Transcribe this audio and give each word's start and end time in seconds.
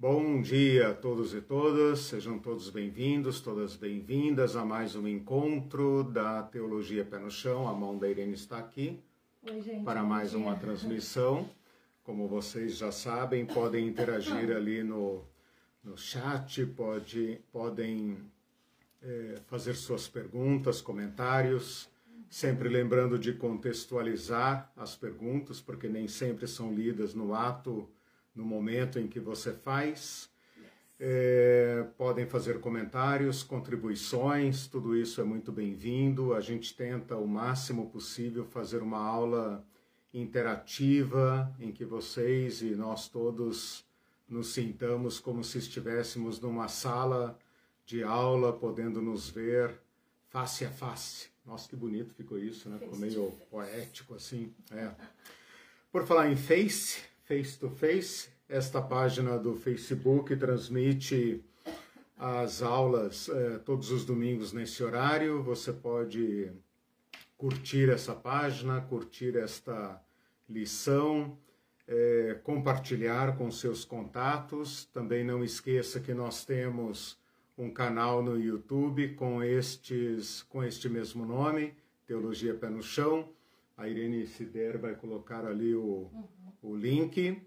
Bom 0.00 0.40
dia 0.40 0.90
a 0.90 0.94
todos 0.94 1.34
e 1.34 1.40
todas, 1.40 1.98
sejam 2.02 2.38
todos 2.38 2.70
bem-vindos, 2.70 3.40
todas 3.40 3.74
bem-vindas 3.74 4.54
a 4.54 4.64
mais 4.64 4.94
um 4.94 5.08
encontro 5.08 6.04
da 6.04 6.40
Teologia 6.44 7.04
Pé 7.04 7.18
no 7.18 7.32
Chão. 7.32 7.66
A 7.66 7.74
mão 7.74 7.98
da 7.98 8.08
Irene 8.08 8.34
está 8.34 8.58
aqui 8.58 9.02
Oi, 9.42 9.60
gente, 9.60 9.82
para 9.82 10.04
mais 10.04 10.34
uma 10.34 10.54
transmissão. 10.54 11.50
Como 12.04 12.28
vocês 12.28 12.76
já 12.76 12.92
sabem, 12.92 13.44
podem 13.44 13.88
interagir 13.88 14.54
ali 14.56 14.84
no, 14.84 15.24
no 15.82 15.98
chat, 15.98 16.64
pode, 16.64 17.40
podem 17.50 18.18
é, 19.02 19.40
fazer 19.48 19.74
suas 19.74 20.06
perguntas, 20.06 20.80
comentários, 20.80 21.88
sempre 22.30 22.68
lembrando 22.68 23.18
de 23.18 23.32
contextualizar 23.32 24.72
as 24.76 24.94
perguntas, 24.94 25.60
porque 25.60 25.88
nem 25.88 26.06
sempre 26.06 26.46
são 26.46 26.72
lidas 26.72 27.14
no 27.14 27.34
ato, 27.34 27.90
no 28.38 28.44
momento 28.44 29.00
em 29.00 29.08
que 29.08 29.18
você 29.18 29.52
faz. 29.52 30.30
É, 31.00 31.84
podem 31.96 32.24
fazer 32.24 32.60
comentários, 32.60 33.42
contribuições, 33.42 34.68
tudo 34.68 34.96
isso 34.96 35.20
é 35.20 35.24
muito 35.24 35.50
bem-vindo. 35.50 36.32
A 36.32 36.40
gente 36.40 36.74
tenta 36.74 37.16
o 37.16 37.26
máximo 37.26 37.90
possível 37.90 38.44
fazer 38.44 38.80
uma 38.80 38.98
aula 38.98 39.66
interativa 40.14 41.52
em 41.58 41.72
que 41.72 41.84
vocês 41.84 42.62
e 42.62 42.76
nós 42.76 43.08
todos 43.08 43.84
nos 44.28 44.52
sintamos 44.52 45.18
como 45.18 45.42
se 45.42 45.58
estivéssemos 45.58 46.40
numa 46.40 46.68
sala 46.68 47.36
de 47.84 48.04
aula, 48.04 48.52
podendo 48.52 49.02
nos 49.02 49.28
ver 49.28 49.80
face 50.28 50.64
a 50.64 50.70
face. 50.70 51.28
Nossa, 51.44 51.68
que 51.68 51.74
bonito 51.74 52.14
ficou 52.14 52.38
isso, 52.38 52.68
né? 52.68 52.78
Ficou 52.78 52.98
meio 52.98 53.32
poético 53.50 54.14
assim. 54.14 54.52
É. 54.70 54.90
Por 55.90 56.06
falar 56.06 56.30
em 56.30 56.36
face, 56.36 57.00
face 57.28 57.58
to 57.58 57.68
face, 57.68 58.30
esta 58.48 58.80
página 58.80 59.38
do 59.38 59.54
Facebook 59.54 60.34
transmite 60.34 61.44
as 62.16 62.62
aulas 62.62 63.28
eh, 63.28 63.58
todos 63.66 63.90
os 63.90 64.02
domingos 64.06 64.54
nesse 64.54 64.82
horário. 64.82 65.42
Você 65.42 65.70
pode 65.70 66.50
curtir 67.36 67.90
essa 67.90 68.14
página, 68.14 68.80
curtir 68.80 69.36
esta 69.36 70.02
lição, 70.48 71.36
eh, 71.86 72.40
compartilhar 72.42 73.36
com 73.36 73.50
seus 73.50 73.84
contatos. 73.84 74.86
Também 74.86 75.22
não 75.22 75.44
esqueça 75.44 76.00
que 76.00 76.14
nós 76.14 76.46
temos 76.46 77.18
um 77.58 77.70
canal 77.70 78.22
no 78.22 78.40
YouTube 78.40 79.14
com 79.16 79.42
estes 79.44 80.44
com 80.44 80.64
este 80.64 80.88
mesmo 80.88 81.26
nome, 81.26 81.74
Teologia 82.06 82.54
Pé 82.54 82.70
no 82.70 82.82
Chão. 82.82 83.28
A 83.76 83.86
Irene 83.86 84.26
Sider 84.26 84.78
vai 84.78 84.94
colocar 84.94 85.44
ali 85.44 85.74
o, 85.74 86.10
o 86.62 86.74
link. 86.74 87.42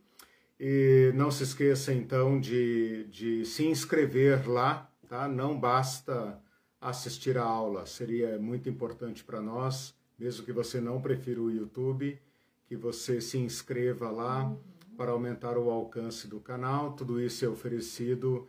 E 0.59 1.11
não 1.15 1.31
se 1.31 1.43
esqueça 1.43 1.91
então 1.91 2.39
de, 2.39 3.05
de 3.05 3.45
se 3.45 3.65
inscrever 3.65 4.47
lá, 4.47 4.91
tá? 5.07 5.27
Não 5.27 5.59
basta 5.59 6.39
assistir 6.79 7.37
a 7.37 7.43
aula, 7.43 7.85
seria 7.85 8.37
muito 8.39 8.69
importante 8.69 9.23
para 9.23 9.41
nós, 9.41 9.95
mesmo 10.17 10.45
que 10.45 10.51
você 10.51 10.79
não 10.79 11.01
prefira 11.01 11.41
o 11.41 11.51
YouTube, 11.51 12.19
que 12.67 12.75
você 12.75 13.19
se 13.21 13.37
inscreva 13.37 14.09
lá 14.09 14.55
para 14.95 15.11
aumentar 15.11 15.57
o 15.57 15.69
alcance 15.69 16.27
do 16.27 16.39
canal. 16.39 16.93
Tudo 16.93 17.19
isso 17.19 17.43
é 17.43 17.47
oferecido 17.47 18.47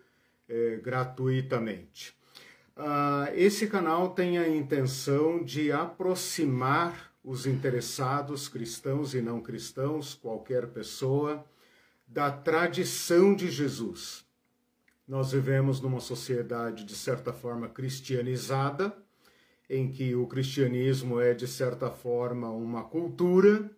é, 0.48 0.76
gratuitamente. 0.76 2.14
Ah, 2.76 3.30
esse 3.34 3.66
canal 3.66 4.10
tem 4.10 4.38
a 4.38 4.48
intenção 4.48 5.42
de 5.44 5.70
aproximar 5.70 7.11
os 7.24 7.46
interessados, 7.46 8.48
cristãos 8.48 9.14
e 9.14 9.22
não 9.22 9.40
cristãos, 9.40 10.14
qualquer 10.14 10.68
pessoa, 10.68 11.44
da 12.06 12.30
tradição 12.30 13.34
de 13.34 13.50
Jesus. 13.50 14.24
Nós 15.06 15.32
vivemos 15.32 15.80
numa 15.80 16.00
sociedade 16.00 16.84
de 16.84 16.94
certa 16.94 17.32
forma 17.32 17.68
cristianizada, 17.68 18.94
em 19.68 19.90
que 19.90 20.14
o 20.14 20.26
cristianismo 20.26 21.20
é 21.20 21.32
de 21.32 21.46
certa 21.46 21.90
forma 21.90 22.50
uma 22.50 22.84
cultura 22.84 23.70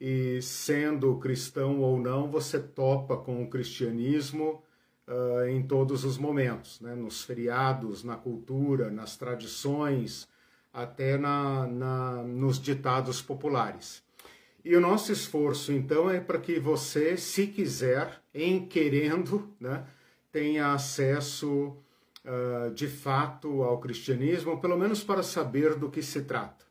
e 0.00 0.40
sendo 0.42 1.18
cristão 1.18 1.80
ou 1.80 1.98
não, 1.98 2.30
você 2.30 2.58
topa 2.58 3.16
com 3.16 3.42
o 3.42 3.48
cristianismo 3.48 4.62
uh, 5.08 5.46
em 5.48 5.62
todos 5.62 6.04
os 6.04 6.18
momentos, 6.18 6.80
né? 6.80 6.94
nos 6.94 7.22
feriados, 7.22 8.02
na 8.02 8.16
cultura, 8.16 8.90
nas 8.90 9.16
tradições, 9.16 10.28
até 10.74 11.16
na, 11.16 11.68
na, 11.68 12.22
nos 12.24 12.60
ditados 12.60 13.22
populares. 13.22 14.02
E 14.64 14.74
o 14.74 14.80
nosso 14.80 15.12
esforço, 15.12 15.72
então, 15.72 16.10
é 16.10 16.18
para 16.18 16.38
que 16.38 16.58
você, 16.58 17.16
se 17.16 17.46
quiser, 17.46 18.20
em 18.34 18.66
querendo, 18.66 19.48
né, 19.60 19.86
tenha 20.32 20.72
acesso 20.72 21.76
uh, 22.24 22.74
de 22.74 22.88
fato 22.88 23.62
ao 23.62 23.78
cristianismo, 23.78 24.60
pelo 24.60 24.76
menos 24.76 25.04
para 25.04 25.22
saber 25.22 25.76
do 25.76 25.90
que 25.90 26.02
se 26.02 26.22
trata. 26.22 26.64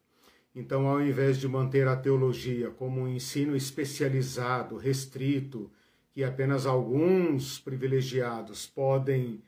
Então, 0.55 0.87
ao 0.87 1.01
invés 1.01 1.37
de 1.37 1.47
manter 1.47 1.87
a 1.87 1.95
teologia 1.95 2.71
como 2.71 3.01
um 3.01 3.07
ensino 3.07 3.55
especializado, 3.55 4.75
restrito, 4.75 5.71
que 6.11 6.23
apenas 6.23 6.65
alguns 6.65 7.57
privilegiados 7.57 8.67
podem 8.67 9.41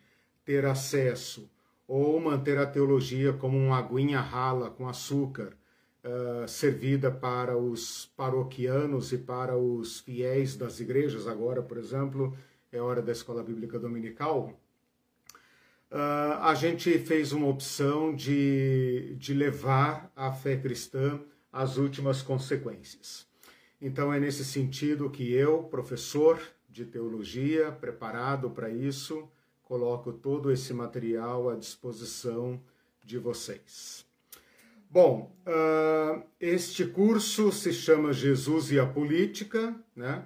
ter 0.44 0.66
acesso, 0.66 1.50
ou 1.88 2.20
manter 2.20 2.58
a 2.58 2.66
teologia 2.66 3.34
como 3.34 3.58
uma 3.58 3.78
aguinha 3.78 4.20
rala 4.20 4.70
com 4.70 4.88
açúcar, 4.88 5.54
Uh, 6.08 6.48
servida 6.48 7.10
para 7.10 7.58
os 7.58 8.06
paroquianos 8.16 9.12
e 9.12 9.18
para 9.18 9.58
os 9.58 10.02
fiéis 10.02 10.56
das 10.56 10.80
igrejas. 10.80 11.26
Agora, 11.26 11.64
por 11.64 11.80
exemplo, 11.80 12.38
é 12.72 12.80
hora 12.80 13.02
da 13.02 13.12
escola 13.12 13.44
bíblica 13.44 13.80
dominical. 13.80 14.54
Uh, 15.92 16.38
a 16.42 16.54
gente 16.54 17.00
fez 17.00 17.32
uma 17.32 17.48
opção 17.48 18.16
de, 18.16 19.16
de 19.18 19.34
levar 19.34 20.12
a 20.16 20.32
fé 20.32 20.56
cristã 20.56 21.20
às 21.52 21.78
últimas 21.78 22.22
consequências. 22.22 23.26
Então, 23.82 24.14
é 24.14 24.20
nesse 24.20 24.46
sentido 24.46 25.10
que 25.10 25.34
eu, 25.34 25.64
professor 25.64 26.40
de 26.70 26.86
teologia, 26.86 27.72
preparado 27.72 28.50
para 28.50 28.70
isso, 28.70 29.28
coloco 29.66 30.14
todo 30.14 30.52
esse 30.52 30.74
material 30.74 31.50
à 31.50 31.56
disposição 31.56 32.62
de 33.04 33.18
vocês. 33.18 34.06
Bom, 34.90 35.36
uh, 35.46 36.24
este 36.40 36.86
curso 36.86 37.52
se 37.52 37.74
chama 37.74 38.14
Jesus 38.14 38.72
e 38.72 38.80
a 38.80 38.86
Política, 38.86 39.76
né? 39.96 40.26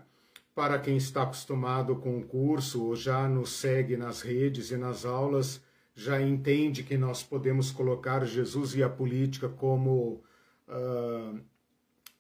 Para 0.54 0.78
quem 0.78 0.98
está 0.98 1.24
acostumado 1.24 1.96
com 1.96 2.20
o 2.20 2.26
curso 2.26 2.84
ou 2.84 2.96
já 2.96 3.28
nos 3.28 3.54
segue 3.54 3.96
nas 3.96 4.22
redes 4.22 4.72
e 4.72 4.78
nas 4.78 5.06
aulas, 5.06 5.62
já 5.96 6.22
entende 6.22 6.84
que 6.84 6.98
nós 6.98 7.24
podemos 7.24 7.72
colocar 7.72 8.26
Jesus 8.26 8.76
e 8.76 8.84
a 8.84 8.90
política 8.90 9.48
como 9.48 10.22
uh, 10.68 11.40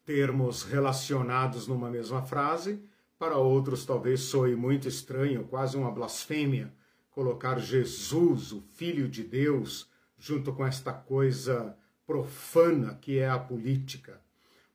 termos 0.05 0.63
relacionados 0.63 1.67
numa 1.67 1.89
mesma 1.89 2.21
frase. 2.21 2.81
Para 3.17 3.37
outros, 3.37 3.85
talvez 3.85 4.21
soe 4.21 4.55
muito 4.55 4.87
estranho, 4.87 5.43
quase 5.43 5.77
uma 5.77 5.91
blasfêmia, 5.91 6.73
colocar 7.19 7.59
Jesus, 7.59 8.53
o 8.53 8.61
Filho 8.61 9.09
de 9.09 9.25
Deus, 9.25 9.89
junto 10.17 10.53
com 10.53 10.65
esta 10.65 10.93
coisa 10.93 11.75
profana 12.07 12.97
que 13.01 13.19
é 13.19 13.27
a 13.27 13.37
política. 13.37 14.21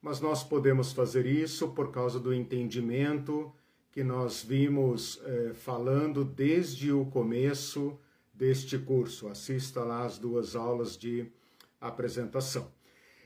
Mas 0.03 0.21
nós 0.21 0.45
podemos 0.45 0.93
fazer 0.93 1.25
isso 1.25 1.69
por 1.69 1.91
causa 1.91 2.21
do 2.21 2.35
entendimento 2.35 3.51
que 3.91 4.05
nós 4.05 4.45
vimos 4.45 5.23
eh, 5.25 5.53
falando 5.55 6.23
desde 6.23 6.93
o 6.93 7.07
começo 7.07 7.99
deste 8.35 8.77
curso. 8.77 9.27
Assista 9.29 9.83
lá 9.83 10.05
as 10.05 10.19
duas 10.19 10.55
aulas 10.55 10.99
de 10.99 11.27
apresentação. 11.81 12.71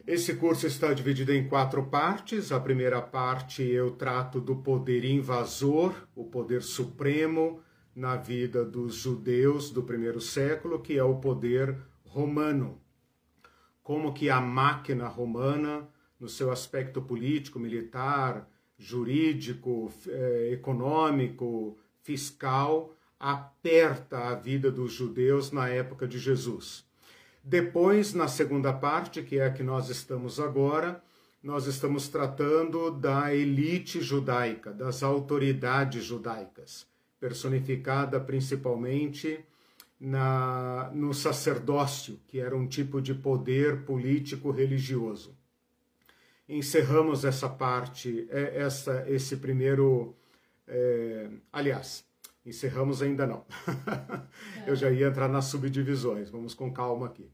Esse 0.06 0.34
curso 0.34 0.64
está 0.64 0.92
dividido 0.92 1.32
em 1.32 1.48
quatro 1.48 1.82
partes. 1.86 2.52
A 2.52 2.60
primeira 2.60 3.02
parte 3.02 3.64
eu 3.64 3.90
trato 3.90 4.40
do 4.40 4.54
poder 4.54 5.04
invasor, 5.04 5.92
o 6.14 6.24
poder 6.24 6.62
supremo 6.62 7.60
na 7.98 8.16
vida 8.16 8.64
dos 8.64 8.94
judeus 8.94 9.70
do 9.70 9.82
primeiro 9.82 10.20
século, 10.20 10.80
que 10.80 10.96
é 10.96 11.02
o 11.02 11.16
poder 11.16 11.76
romano 12.04 12.80
como 13.88 14.12
que 14.12 14.28
a 14.28 14.38
máquina 14.38 15.08
romana, 15.08 15.88
no 16.20 16.28
seu 16.28 16.52
aspecto 16.52 17.00
político, 17.00 17.58
militar, 17.58 18.46
jurídico, 18.76 19.90
eh, 20.06 20.50
econômico, 20.52 21.78
fiscal, 22.02 22.94
aperta 23.18 24.28
a 24.28 24.34
vida 24.34 24.70
dos 24.70 24.92
judeus 24.92 25.50
na 25.50 25.70
época 25.70 26.06
de 26.06 26.18
Jesus. 26.18 26.84
Depois, 27.42 28.12
na 28.12 28.28
segunda 28.28 28.74
parte, 28.74 29.22
que 29.22 29.38
é 29.38 29.46
a 29.46 29.50
que 29.50 29.62
nós 29.62 29.88
estamos 29.88 30.38
agora, 30.38 31.02
nós 31.42 31.66
estamos 31.66 32.08
tratando 32.08 32.90
da 32.90 33.34
elite 33.34 34.02
judaica, 34.02 34.70
das 34.70 35.02
autoridades 35.02 36.04
judaicas, 36.04 36.86
personificada 37.20 38.20
principalmente 38.20 39.40
na, 39.98 40.90
no 40.94 41.12
sacerdócio, 41.12 42.20
que 42.28 42.40
era 42.40 42.56
um 42.56 42.66
tipo 42.66 43.00
de 43.00 43.14
poder 43.14 43.84
político 43.84 44.50
religioso. 44.50 45.36
Encerramos 46.48 47.24
essa 47.24 47.48
parte, 47.48 48.26
essa, 48.30 49.04
esse 49.08 49.36
primeiro. 49.36 50.14
É, 50.66 51.28
aliás, 51.52 52.08
Encerramos 52.48 53.02
ainda 53.02 53.26
não. 53.26 53.44
Eu 54.66 54.74
já 54.74 54.90
ia 54.90 55.08
entrar 55.08 55.28
nas 55.28 55.44
subdivisões, 55.44 56.30
vamos 56.30 56.54
com 56.54 56.72
calma 56.72 57.04
aqui. 57.04 57.30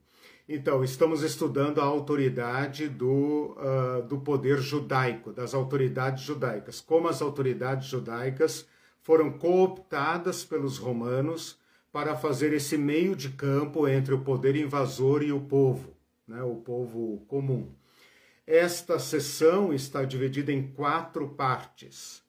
Então, 0.48 0.82
estamos 0.82 1.22
estudando 1.22 1.80
a 1.80 1.84
autoridade 1.84 2.88
do, 2.88 3.56
uh, 3.56 4.02
do 4.08 4.18
poder 4.18 4.58
judaico, 4.58 5.32
das 5.32 5.54
autoridades 5.54 6.24
judaicas, 6.24 6.80
como 6.80 7.06
as 7.06 7.22
autoridades 7.22 7.86
judaicas 7.86 8.66
foram 9.04 9.30
cooptadas 9.30 10.44
pelos 10.44 10.78
romanos 10.78 11.58
para 11.92 12.16
fazer 12.16 12.52
esse 12.52 12.76
meio 12.76 13.14
de 13.14 13.28
campo 13.28 13.86
entre 13.86 14.14
o 14.14 14.22
poder 14.22 14.56
invasor 14.56 15.22
e 15.22 15.30
o 15.30 15.40
povo, 15.40 15.94
né, 16.26 16.42
o 16.42 16.56
povo 16.56 17.22
comum. 17.28 17.70
Esta 18.46 18.98
sessão 18.98 19.72
está 19.72 20.04
dividida 20.04 20.50
em 20.50 20.66
quatro 20.66 21.28
partes. 21.28 22.22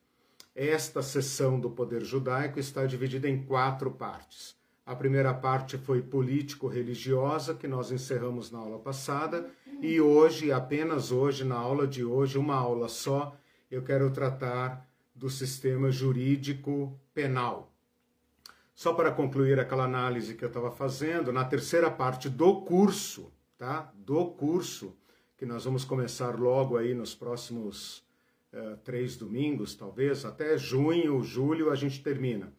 Esta 0.54 1.02
sessão 1.02 1.60
do 1.60 1.70
poder 1.70 2.04
judaico 2.04 2.60
está 2.60 2.86
dividida 2.86 3.28
em 3.28 3.42
quatro 3.42 3.90
partes. 3.90 4.56
A 4.86 4.96
primeira 4.96 5.34
parte 5.34 5.78
foi 5.78 6.02
político-religiosa, 6.02 7.56
que 7.56 7.68
nós 7.68 7.92
encerramos 7.92 8.52
na 8.52 8.60
aula 8.60 8.80
passada, 8.80 9.50
e 9.82 10.00
hoje, 10.00 10.52
apenas 10.52 11.12
hoje, 11.12 11.44
na 11.44 11.56
aula 11.56 11.88
de 11.88 12.04
hoje, 12.04 12.38
uma 12.38 12.56
aula 12.56 12.88
só, 12.88 13.36
eu 13.72 13.82
quero 13.82 14.12
tratar 14.12 14.85
do 15.16 15.30
sistema 15.30 15.90
jurídico 15.90 17.00
penal. 17.14 17.72
Só 18.74 18.94
para 18.94 19.12
concluir 19.12 19.60
aquela 19.60 19.86
análise 19.86 20.36
que 20.36 20.44
eu 20.44 20.50
estava 20.50 20.70
fazendo, 20.70 21.32
na 21.32 21.46
terceira 21.46 21.90
parte 21.90 22.30
do 22.30 22.62
curso, 22.62 23.32
tá? 23.58 23.92
Do 23.96 24.26
curso, 24.32 24.96
que 25.38 25.46
nós 25.46 25.64
vamos 25.64 25.86
começar 25.86 26.38
logo 26.38 26.76
aí 26.76 26.94
nos 26.94 27.16
próximos 27.16 28.00
uh, 28.52 28.76
três 28.84 29.16
domingos, 29.16 29.74
talvez, 29.76 30.26
até 30.26 30.58
junho, 30.58 31.24
julho 31.24 31.72
a 31.72 31.76
gente 31.76 32.04
termina 32.04 32.52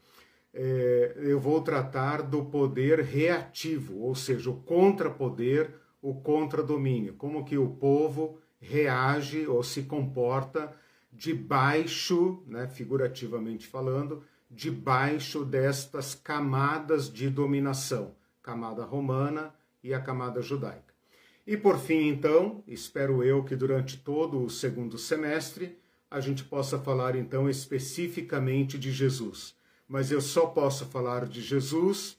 é, 0.56 1.12
eu 1.18 1.38
vou 1.38 1.60
tratar 1.60 2.22
do 2.22 2.46
poder 2.46 3.00
reativo, 3.00 4.00
ou 4.00 4.14
seja, 4.14 4.48
o 4.48 4.62
contrapoder, 4.62 5.70
o 6.00 6.14
contradomínio, 6.14 7.12
como 7.14 7.44
que 7.44 7.58
o 7.58 7.68
povo 7.68 8.40
reage 8.58 9.46
ou 9.46 9.62
se 9.62 9.82
comporta 9.82 10.74
debaixo, 11.16 12.42
né, 12.46 12.68
figurativamente 12.68 13.66
falando, 13.66 14.22
debaixo 14.50 15.44
destas 15.44 16.14
camadas 16.14 17.12
de 17.12 17.28
dominação, 17.28 18.14
camada 18.42 18.84
romana 18.84 19.54
e 19.82 19.92
a 19.94 20.00
camada 20.00 20.42
judaica. 20.42 20.94
E 21.46 21.56
por 21.56 21.78
fim, 21.78 22.08
então, 22.08 22.62
espero 22.66 23.22
eu 23.22 23.44
que 23.44 23.56
durante 23.56 23.96
todo 23.96 24.42
o 24.42 24.50
segundo 24.50 24.98
semestre 24.98 25.78
a 26.10 26.20
gente 26.20 26.44
possa 26.44 26.78
falar 26.78 27.16
então 27.16 27.48
especificamente 27.48 28.78
de 28.78 28.92
Jesus 28.92 29.56
mas 29.88 30.10
eu 30.10 30.20
só 30.20 30.46
posso 30.46 30.86
falar 30.86 31.26
de 31.26 31.40
Jesus 31.40 32.18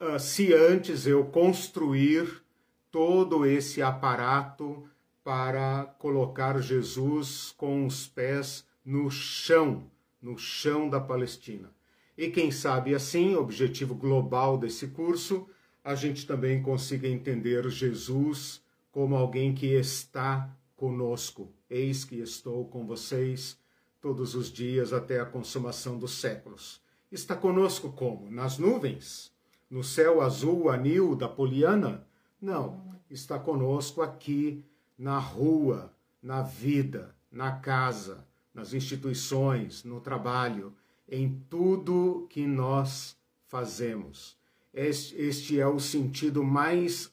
uh, 0.00 0.18
se 0.18 0.52
antes 0.54 1.06
eu 1.06 1.24
construir 1.26 2.42
todo 2.90 3.44
esse 3.46 3.82
aparato 3.82 4.88
para 5.24 5.84
colocar 5.98 6.60
Jesus 6.60 7.54
com 7.56 7.86
os 7.86 8.06
pés 8.06 8.66
no 8.84 9.10
chão, 9.10 9.90
no 10.20 10.36
chão 10.36 10.88
da 10.88 11.00
Palestina. 11.00 11.70
E 12.16 12.28
quem 12.28 12.50
sabe 12.50 12.94
assim, 12.94 13.34
objetivo 13.34 13.94
global 13.94 14.58
desse 14.58 14.88
curso, 14.88 15.48
a 15.84 15.94
gente 15.94 16.26
também 16.26 16.62
consiga 16.62 17.08
entender 17.08 17.68
Jesus 17.70 18.62
como 18.90 19.16
alguém 19.16 19.54
que 19.54 19.66
está 19.66 20.54
conosco. 20.76 21.52
Eis 21.70 22.04
que 22.04 22.16
estou 22.16 22.66
com 22.66 22.86
vocês 22.86 23.58
todos 24.00 24.34
os 24.34 24.52
dias 24.52 24.92
até 24.92 25.20
a 25.20 25.24
consumação 25.24 25.98
dos 25.98 26.20
séculos. 26.20 26.80
Está 27.10 27.36
conosco 27.36 27.92
como? 27.92 28.30
Nas 28.30 28.58
nuvens? 28.58 29.32
No 29.70 29.82
céu 29.82 30.20
azul 30.20 30.70
anil 30.70 31.14
da 31.14 31.28
Poliana? 31.28 32.06
Não, 32.40 32.94
está 33.08 33.38
conosco 33.38 34.02
aqui 34.02 34.64
na 35.02 35.18
rua, 35.18 35.92
na 36.22 36.42
vida, 36.42 37.12
na 37.28 37.50
casa, 37.50 38.24
nas 38.54 38.72
instituições, 38.72 39.82
no 39.82 40.00
trabalho, 40.00 40.72
em 41.08 41.42
tudo 41.50 42.28
que 42.30 42.46
nós 42.46 43.16
fazemos. 43.48 44.38
Este, 44.72 45.16
este 45.16 45.58
é 45.58 45.66
o 45.66 45.80
sentido 45.80 46.44
mais 46.44 47.12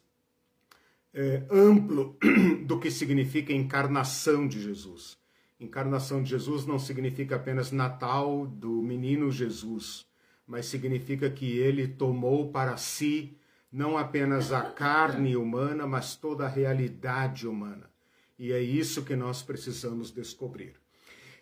é, 1.11 1.43
amplo 1.49 2.15
do 2.67 2.79
que 2.79 2.91
significa 2.91 3.51
encarnação 3.51 4.47
de 4.47 4.61
Jesus. 4.61 5.17
Encarnação 5.59 6.21
de 6.21 6.29
Jesus 6.29 6.67
não 6.67 6.77
significa 6.77 7.37
apenas 7.37 7.71
Natal 7.71 8.45
do 8.45 8.83
menino 8.83 9.31
Jesus, 9.31 10.05
mas 10.45 10.67
significa 10.67 11.27
que 11.27 11.57
ele 11.57 11.87
tomou 11.87 12.51
para 12.51 12.77
si 12.77 13.35
não 13.71 13.97
apenas 13.97 14.51
a 14.51 14.61
carne 14.61 15.35
humana, 15.35 15.85
mas 15.85 16.15
toda 16.15 16.45
a 16.45 16.49
realidade 16.49 17.47
humana. 17.47 17.89
E 18.37 18.51
é 18.51 18.61
isso 18.61 19.03
que 19.03 19.15
nós 19.15 19.41
precisamos 19.41 20.11
descobrir. 20.11 20.73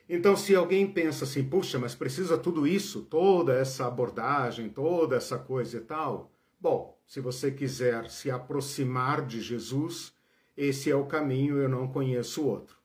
Então, 0.09 0.35
se 0.35 0.56
alguém 0.56 0.91
pensa 0.91 1.25
assim, 1.25 1.44
puxa, 1.44 1.77
mas 1.77 1.94
precisa 1.94 2.38
tudo 2.38 2.65
isso, 2.65 3.01
toda 3.03 3.53
essa 3.53 3.85
abordagem, 3.85 4.69
toda 4.69 5.15
essa 5.15 5.38
coisa 5.38 5.77
e 5.77 5.81
tal, 5.81 6.31
bom, 6.59 6.97
se 7.06 7.19
você 7.19 7.51
quiser 7.51 8.09
se 8.09 8.31
aproximar 8.31 9.25
de 9.25 9.41
Jesus, 9.41 10.13
esse 10.56 10.89
é 10.89 10.95
o 10.95 11.06
caminho, 11.06 11.57
eu 11.57 11.69
não 11.69 11.88
conheço 11.88 12.45
outro. 12.45 12.77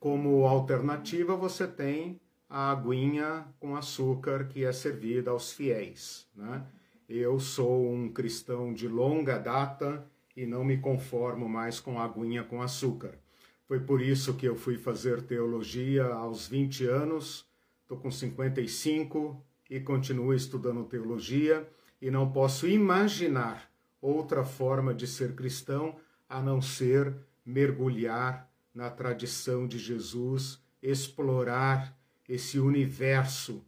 Como 0.00 0.46
alternativa, 0.46 1.36
você 1.36 1.66
tem 1.66 2.20
a 2.48 2.70
aguinha 2.70 3.46
com 3.60 3.76
açúcar 3.76 4.48
que 4.48 4.64
é 4.64 4.72
servida 4.72 5.30
aos 5.30 5.52
fiéis. 5.52 6.26
Né? 6.34 6.64
Eu 7.08 7.40
sou 7.40 7.90
um 7.90 8.12
cristão 8.12 8.70
de 8.74 8.86
longa 8.86 9.38
data 9.38 10.06
e 10.36 10.44
não 10.44 10.62
me 10.62 10.76
conformo 10.76 11.48
mais 11.48 11.80
com 11.80 11.98
aguinha 11.98 12.44
com 12.44 12.60
açúcar. 12.60 13.18
Foi 13.64 13.80
por 13.80 14.02
isso 14.02 14.34
que 14.34 14.44
eu 14.44 14.54
fui 14.54 14.76
fazer 14.76 15.22
teologia 15.22 16.04
aos 16.04 16.46
20 16.46 16.84
anos, 16.84 17.46
estou 17.80 17.96
com 17.96 18.10
55 18.10 19.42
e 19.70 19.80
continuo 19.80 20.34
estudando 20.34 20.84
teologia 20.84 21.66
e 21.98 22.10
não 22.10 22.30
posso 22.30 22.68
imaginar 22.68 23.70
outra 24.02 24.44
forma 24.44 24.92
de 24.92 25.06
ser 25.06 25.34
cristão 25.34 25.96
a 26.28 26.42
não 26.42 26.60
ser 26.60 27.14
mergulhar 27.42 28.52
na 28.74 28.90
tradição 28.90 29.66
de 29.66 29.78
Jesus, 29.78 30.62
explorar 30.82 31.98
esse 32.28 32.58
universo 32.58 33.64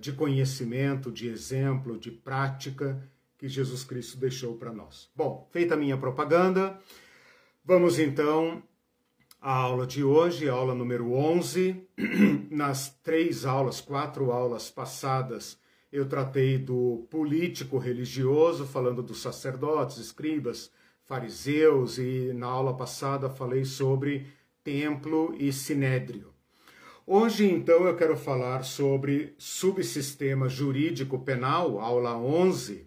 de 0.00 0.12
conhecimento, 0.12 1.12
de 1.12 1.28
exemplo, 1.28 1.98
de 1.98 2.10
prática 2.10 3.02
que 3.38 3.48
Jesus 3.48 3.84
Cristo 3.84 4.18
deixou 4.18 4.56
para 4.56 4.72
nós. 4.72 5.08
Bom, 5.14 5.48
feita 5.50 5.74
a 5.74 5.76
minha 5.76 5.96
propaganda, 5.96 6.78
vamos 7.64 7.98
então 7.98 8.62
à 9.40 9.54
aula 9.54 9.86
de 9.86 10.04
hoje, 10.04 10.48
aula 10.48 10.74
número 10.74 11.12
11. 11.12 11.88
Nas 12.50 12.90
três 13.02 13.46
aulas, 13.46 13.80
quatro 13.80 14.30
aulas 14.30 14.70
passadas, 14.70 15.58
eu 15.90 16.06
tratei 16.06 16.58
do 16.58 17.06
político 17.10 17.78
religioso, 17.78 18.66
falando 18.66 19.02
dos 19.02 19.22
sacerdotes, 19.22 19.96
escribas, 19.96 20.70
fariseus 21.04 21.98
e 21.98 22.32
na 22.34 22.46
aula 22.46 22.76
passada 22.76 23.28
falei 23.28 23.64
sobre 23.64 24.26
templo 24.62 25.34
e 25.38 25.52
sinédrio. 25.52 26.29
Hoje, 27.12 27.50
então, 27.50 27.88
eu 27.88 27.96
quero 27.96 28.16
falar 28.16 28.62
sobre 28.62 29.34
subsistema 29.36 30.48
jurídico 30.48 31.18
penal, 31.18 31.80
aula 31.80 32.16
11, 32.16 32.86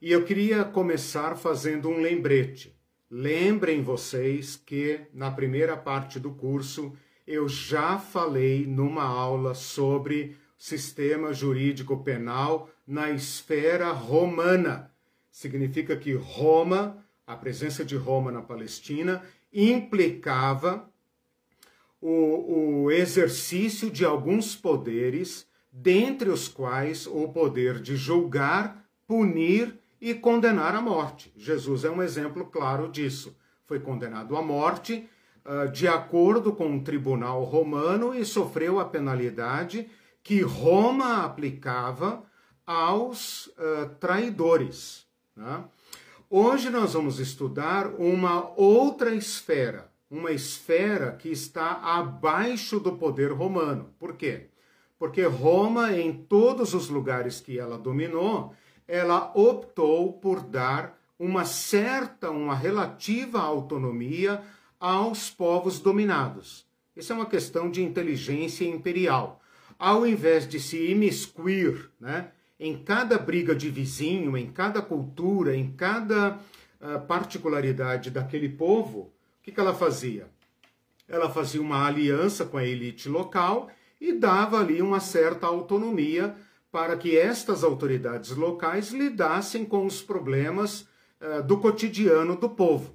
e 0.00 0.10
eu 0.10 0.24
queria 0.24 0.64
começar 0.64 1.36
fazendo 1.36 1.90
um 1.90 2.00
lembrete. 2.00 2.74
Lembrem 3.10 3.82
vocês 3.82 4.56
que 4.56 5.02
na 5.12 5.30
primeira 5.30 5.76
parte 5.76 6.18
do 6.18 6.30
curso 6.30 6.96
eu 7.26 7.50
já 7.50 7.98
falei 7.98 8.66
numa 8.66 9.04
aula 9.04 9.52
sobre 9.52 10.38
sistema 10.56 11.30
jurídico 11.34 12.02
penal 12.02 12.70
na 12.86 13.10
esfera 13.10 13.92
romana. 13.92 14.90
Significa 15.30 15.98
que 15.98 16.14
Roma 16.14 17.04
a 17.26 17.36
presença 17.36 17.84
de 17.84 17.94
Roma 17.94 18.32
na 18.32 18.40
Palestina 18.40 19.22
implicava 19.52 20.89
o, 22.00 22.84
o 22.84 22.90
exercício 22.90 23.90
de 23.90 24.04
alguns 24.04 24.56
poderes, 24.56 25.46
dentre 25.70 26.30
os 26.30 26.48
quais 26.48 27.06
o 27.06 27.28
poder 27.28 27.80
de 27.80 27.96
julgar, 27.96 28.84
punir 29.06 29.78
e 30.00 30.14
condenar 30.14 30.74
à 30.74 30.80
morte. 30.80 31.32
Jesus 31.36 31.84
é 31.84 31.90
um 31.90 32.02
exemplo 32.02 32.46
claro 32.46 32.88
disso. 32.88 33.36
Foi 33.66 33.78
condenado 33.78 34.36
à 34.36 34.42
morte 34.42 35.08
uh, 35.44 35.70
de 35.70 35.86
acordo 35.86 36.52
com 36.52 36.76
o 36.76 36.82
tribunal 36.82 37.44
romano 37.44 38.14
e 38.14 38.24
sofreu 38.24 38.80
a 38.80 38.84
penalidade 38.84 39.88
que 40.22 40.40
Roma 40.40 41.24
aplicava 41.24 42.24
aos 42.66 43.46
uh, 43.46 43.88
traidores. 43.98 45.06
Né? 45.36 45.64
Hoje 46.28 46.70
nós 46.70 46.94
vamos 46.94 47.18
estudar 47.18 47.88
uma 47.98 48.52
outra 48.56 49.14
esfera, 49.14 49.89
uma 50.10 50.32
esfera 50.32 51.12
que 51.12 51.28
está 51.28 51.80
abaixo 51.82 52.80
do 52.80 52.96
poder 52.96 53.30
romano. 53.30 53.94
Por 53.98 54.16
quê? 54.16 54.48
Porque 54.98 55.22
Roma, 55.22 55.96
em 55.96 56.12
todos 56.12 56.74
os 56.74 56.88
lugares 56.88 57.40
que 57.40 57.58
ela 57.58 57.78
dominou, 57.78 58.54
ela 58.88 59.30
optou 59.34 60.12
por 60.14 60.40
dar 60.40 60.98
uma 61.18 61.44
certa, 61.44 62.30
uma 62.30 62.54
relativa 62.54 63.40
autonomia 63.40 64.42
aos 64.80 65.30
povos 65.30 65.78
dominados. 65.78 66.66
Isso 66.96 67.12
é 67.12 67.16
uma 67.16 67.26
questão 67.26 67.70
de 67.70 67.82
inteligência 67.82 68.64
imperial. 68.64 69.40
Ao 69.78 70.06
invés 70.06 70.46
de 70.48 70.58
se 70.58 70.90
imiscuir 70.90 71.90
né, 72.00 72.32
em 72.58 72.82
cada 72.82 73.16
briga 73.16 73.54
de 73.54 73.70
vizinho, 73.70 74.36
em 74.36 74.50
cada 74.50 74.82
cultura, 74.82 75.56
em 75.56 75.70
cada 75.72 76.38
uh, 76.80 77.00
particularidade 77.06 78.10
daquele 78.10 78.48
povo, 78.48 79.12
o 79.40 79.42
que, 79.42 79.52
que 79.52 79.60
ela 79.60 79.74
fazia? 79.74 80.28
Ela 81.08 81.30
fazia 81.30 81.62
uma 81.62 81.86
aliança 81.86 82.44
com 82.44 82.58
a 82.58 82.64
elite 82.64 83.08
local 83.08 83.70
e 83.98 84.12
dava 84.12 84.60
ali 84.60 84.82
uma 84.82 85.00
certa 85.00 85.46
autonomia 85.46 86.36
para 86.70 86.96
que 86.96 87.16
estas 87.16 87.64
autoridades 87.64 88.30
locais 88.30 88.90
lidassem 88.90 89.64
com 89.64 89.86
os 89.86 90.02
problemas 90.02 90.82
uh, 91.20 91.42
do 91.42 91.58
cotidiano 91.58 92.36
do 92.36 92.50
povo. 92.50 92.94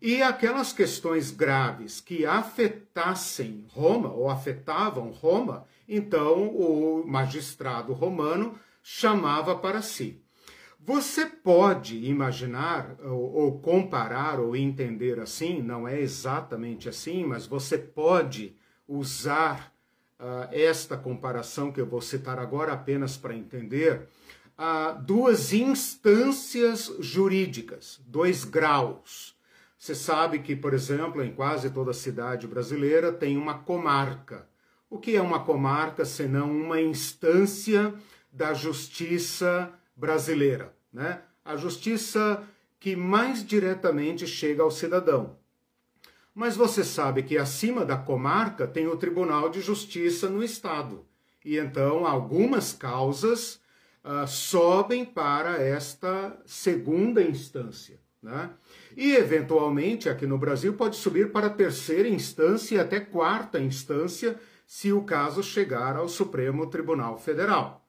E 0.00 0.22
aquelas 0.22 0.72
questões 0.72 1.30
graves 1.30 1.98
que 1.98 2.26
afetassem 2.26 3.64
Roma, 3.70 4.12
ou 4.12 4.28
afetavam 4.28 5.10
Roma, 5.10 5.66
então 5.88 6.48
o 6.48 7.04
magistrado 7.06 7.94
romano 7.94 8.58
chamava 8.82 9.56
para 9.56 9.80
si. 9.80 10.22
Você 10.86 11.24
pode 11.24 12.04
imaginar, 12.04 12.96
ou, 13.02 13.32
ou, 13.32 13.58
comparar, 13.58 14.38
ou 14.38 14.54
entender 14.54 15.18
assim, 15.18 15.62
não 15.62 15.88
é 15.88 15.98
exatamente 15.98 16.90
assim, 16.90 17.24
mas 17.24 17.46
você 17.46 17.78
pode 17.78 18.54
usar 18.86 19.72
uh, 20.20 20.46
esta 20.52 20.94
comparação 20.94 21.72
que 21.72 21.80
eu 21.80 21.86
vou 21.86 22.02
citar 22.02 22.38
agora 22.38 22.74
apenas 22.74 23.16
para 23.16 23.34
entender, 23.34 24.06
uh, 24.58 25.02
duas 25.02 25.54
instâncias 25.54 26.94
jurídicas, 27.00 27.98
dois 28.06 28.44
graus. 28.44 29.34
Você 29.78 29.94
sabe 29.94 30.40
que, 30.40 30.54
por 30.54 30.74
exemplo, 30.74 31.24
em 31.24 31.32
quase 31.32 31.70
toda 31.70 31.94
cidade 31.94 32.46
brasileira 32.46 33.10
tem 33.10 33.38
uma 33.38 33.54
comarca. 33.54 34.46
O 34.90 34.98
que 34.98 35.16
é 35.16 35.22
uma 35.22 35.42
comarca 35.42 36.04
senão 36.04 36.52
uma 36.52 36.78
instância 36.78 37.94
da 38.30 38.52
justiça 38.52 39.72
brasileira, 39.96 40.74
né? 40.92 41.22
A 41.44 41.56
justiça 41.56 42.42
que 42.80 42.96
mais 42.96 43.44
diretamente 43.44 44.26
chega 44.26 44.62
ao 44.62 44.70
cidadão. 44.70 45.36
Mas 46.34 46.56
você 46.56 46.82
sabe 46.82 47.22
que 47.22 47.38
acima 47.38 47.84
da 47.84 47.96
comarca 47.96 48.66
tem 48.66 48.86
o 48.86 48.96
Tribunal 48.96 49.48
de 49.48 49.60
Justiça 49.60 50.28
no 50.28 50.42
Estado. 50.42 51.06
E 51.44 51.56
então 51.56 52.06
algumas 52.06 52.72
causas 52.72 53.60
uh, 54.04 54.26
sobem 54.26 55.04
para 55.04 55.62
esta 55.62 56.36
segunda 56.44 57.22
instância. 57.22 58.00
Né? 58.22 58.50
E, 58.96 59.14
eventualmente, 59.14 60.08
aqui 60.08 60.26
no 60.26 60.38
Brasil, 60.38 60.72
pode 60.74 60.96
subir 60.96 61.30
para 61.30 61.50
terceira 61.50 62.08
instância 62.08 62.76
e 62.76 62.80
até 62.80 62.98
quarta 62.98 63.60
instância, 63.60 64.40
se 64.66 64.92
o 64.92 65.02
caso 65.02 65.42
chegar 65.42 65.96
ao 65.96 66.08
Supremo 66.08 66.66
Tribunal 66.66 67.18
Federal. 67.18 67.83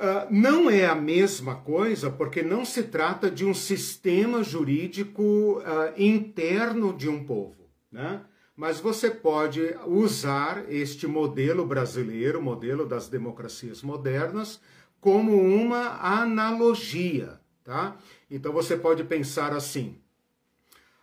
Uh, 0.00 0.26
não 0.30 0.70
é 0.70 0.86
a 0.86 0.94
mesma 0.94 1.56
coisa, 1.56 2.10
porque 2.10 2.42
não 2.42 2.64
se 2.64 2.84
trata 2.84 3.30
de 3.30 3.44
um 3.44 3.52
sistema 3.52 4.42
jurídico 4.42 5.22
uh, 5.58 5.92
interno 5.94 6.96
de 6.96 7.06
um 7.06 7.22
povo, 7.22 7.68
né? 7.92 8.22
Mas 8.56 8.80
você 8.80 9.10
pode 9.10 9.76
usar 9.86 10.64
este 10.72 11.06
modelo 11.06 11.66
brasileiro, 11.66 12.40
modelo 12.40 12.86
das 12.86 13.08
democracias 13.08 13.82
modernas, 13.82 14.58
como 14.98 15.36
uma 15.36 15.98
analogia, 16.00 17.38
tá? 17.62 17.98
Então 18.30 18.54
você 18.54 18.78
pode 18.78 19.04
pensar 19.04 19.52
assim: 19.52 19.98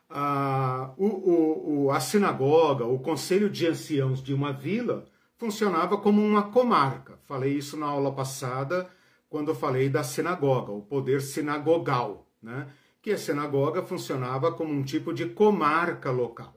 uh, 0.09 0.91
o, 0.97 1.83
o, 1.85 1.91
a 1.91 1.99
sinagoga, 1.99 2.85
o 2.85 2.97
conselho 2.97 3.47
de 3.47 3.67
anciãos 3.67 4.23
de 4.23 4.33
uma 4.33 4.51
vila 4.51 5.05
funcionava 5.37 5.97
como 5.97 6.21
uma 6.21 6.43
comarca. 6.43 7.19
Falei 7.25 7.53
isso 7.53 7.77
na 7.77 7.85
aula 7.85 8.11
passada, 8.11 8.89
quando 9.29 9.53
falei 9.53 9.87
da 9.87 10.03
sinagoga, 10.03 10.71
o 10.71 10.81
poder 10.81 11.21
sinagogal, 11.21 12.27
né? 12.41 12.67
que 13.01 13.11
a 13.11 13.17
sinagoga 13.17 13.83
funcionava 13.83 14.51
como 14.51 14.73
um 14.73 14.83
tipo 14.83 15.13
de 15.13 15.27
comarca 15.27 16.11
local. 16.11 16.55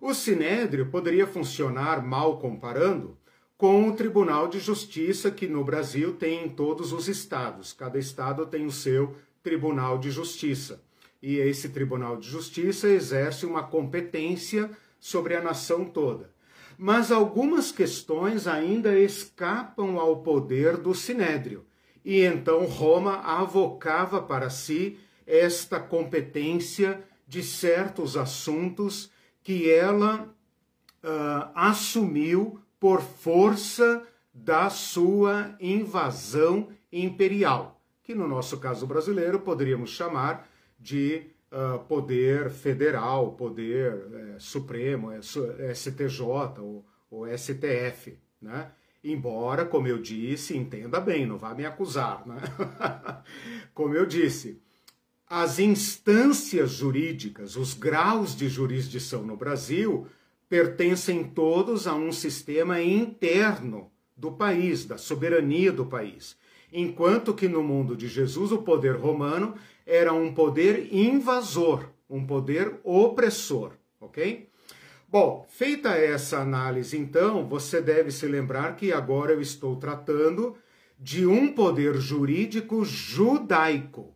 O 0.00 0.12
sinédrio 0.12 0.86
poderia 0.86 1.26
funcionar, 1.26 2.04
mal 2.04 2.38
comparando, 2.38 3.16
com 3.56 3.88
o 3.88 3.92
Tribunal 3.92 4.46
de 4.46 4.60
Justiça 4.60 5.30
que 5.30 5.48
no 5.48 5.64
Brasil 5.64 6.14
tem 6.14 6.44
em 6.44 6.48
todos 6.48 6.92
os 6.92 7.08
estados. 7.08 7.72
Cada 7.72 7.98
estado 7.98 8.46
tem 8.46 8.66
o 8.66 8.70
seu 8.70 9.16
Tribunal 9.42 9.98
de 9.98 10.10
Justiça. 10.10 10.82
E 11.20 11.36
esse 11.36 11.70
Tribunal 11.70 12.16
de 12.16 12.28
Justiça 12.28 12.88
exerce 12.88 13.44
uma 13.44 13.64
competência 13.64 14.70
sobre 15.00 15.34
a 15.34 15.42
nação 15.42 15.84
toda 15.84 16.30
mas 16.78 17.10
algumas 17.10 17.72
questões 17.72 18.46
ainda 18.46 18.96
escapam 18.96 19.98
ao 19.98 20.22
poder 20.22 20.76
do 20.76 20.94
sinédrio. 20.94 21.66
E 22.04 22.22
então 22.22 22.64
Roma 22.66 23.16
avocava 23.16 24.22
para 24.22 24.48
si 24.48 24.96
esta 25.26 25.80
competência 25.80 27.02
de 27.26 27.42
certos 27.42 28.16
assuntos 28.16 29.10
que 29.42 29.68
ela 29.68 30.32
uh, 31.02 31.50
assumiu 31.52 32.60
por 32.78 33.02
força 33.02 34.06
da 34.32 34.70
sua 34.70 35.56
invasão 35.60 36.68
imperial, 36.92 37.80
que 38.04 38.14
no 38.14 38.28
nosso 38.28 38.58
caso 38.58 38.86
brasileiro 38.86 39.40
poderíamos 39.40 39.90
chamar 39.90 40.48
de 40.78 41.26
uh, 41.52 41.78
poder 41.86 42.50
federal, 42.50 43.32
poder 43.32 43.94
uh, 43.94 44.40
supremo, 44.40 45.10
STJ 45.20 46.22
ou, 46.60 46.84
ou 47.10 47.26
STF, 47.36 48.18
né? 48.40 48.70
Embora, 49.02 49.64
como 49.64 49.86
eu 49.86 49.98
disse, 49.98 50.56
entenda 50.56 51.00
bem, 51.00 51.24
não 51.24 51.38
vá 51.38 51.54
me 51.54 51.64
acusar, 51.64 52.26
né? 52.26 52.36
como 53.72 53.94
eu 53.94 54.04
disse, 54.04 54.60
as 55.28 55.58
instâncias 55.58 56.70
jurídicas, 56.70 57.54
os 57.54 57.74
graus 57.74 58.34
de 58.34 58.48
jurisdição 58.48 59.22
no 59.22 59.36
Brasil, 59.36 60.06
pertencem 60.48 61.22
todos 61.22 61.86
a 61.86 61.94
um 61.94 62.10
sistema 62.10 62.80
interno 62.80 63.90
do 64.16 64.32
país, 64.32 64.84
da 64.84 64.98
soberania 64.98 65.70
do 65.70 65.86
país. 65.86 66.36
Enquanto 66.72 67.34
que 67.34 67.46
no 67.46 67.62
mundo 67.62 67.96
de 67.96 68.08
Jesus 68.08 68.52
o 68.52 68.62
poder 68.62 68.96
romano 68.96 69.54
era 69.88 70.12
um 70.12 70.34
poder 70.34 70.94
invasor, 70.94 71.88
um 72.10 72.26
poder 72.26 72.78
opressor, 72.84 73.72
ok? 73.98 74.46
Bom, 75.08 75.46
feita 75.48 75.88
essa 75.96 76.40
análise, 76.40 76.98
então, 76.98 77.48
você 77.48 77.80
deve 77.80 78.10
se 78.10 78.26
lembrar 78.26 78.76
que 78.76 78.92
agora 78.92 79.32
eu 79.32 79.40
estou 79.40 79.76
tratando 79.76 80.54
de 81.00 81.26
um 81.26 81.50
poder 81.50 81.94
jurídico 81.96 82.84
judaico. 82.84 84.12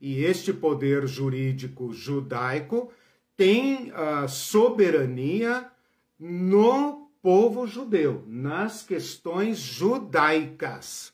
E 0.00 0.24
este 0.24 0.54
poder 0.54 1.06
jurídico 1.06 1.92
judaico 1.92 2.90
tem 3.36 3.92
a 3.94 4.26
soberania 4.26 5.70
no 6.18 7.10
povo 7.20 7.66
judeu, 7.66 8.24
nas 8.26 8.82
questões 8.82 9.58
judaicas 9.58 11.13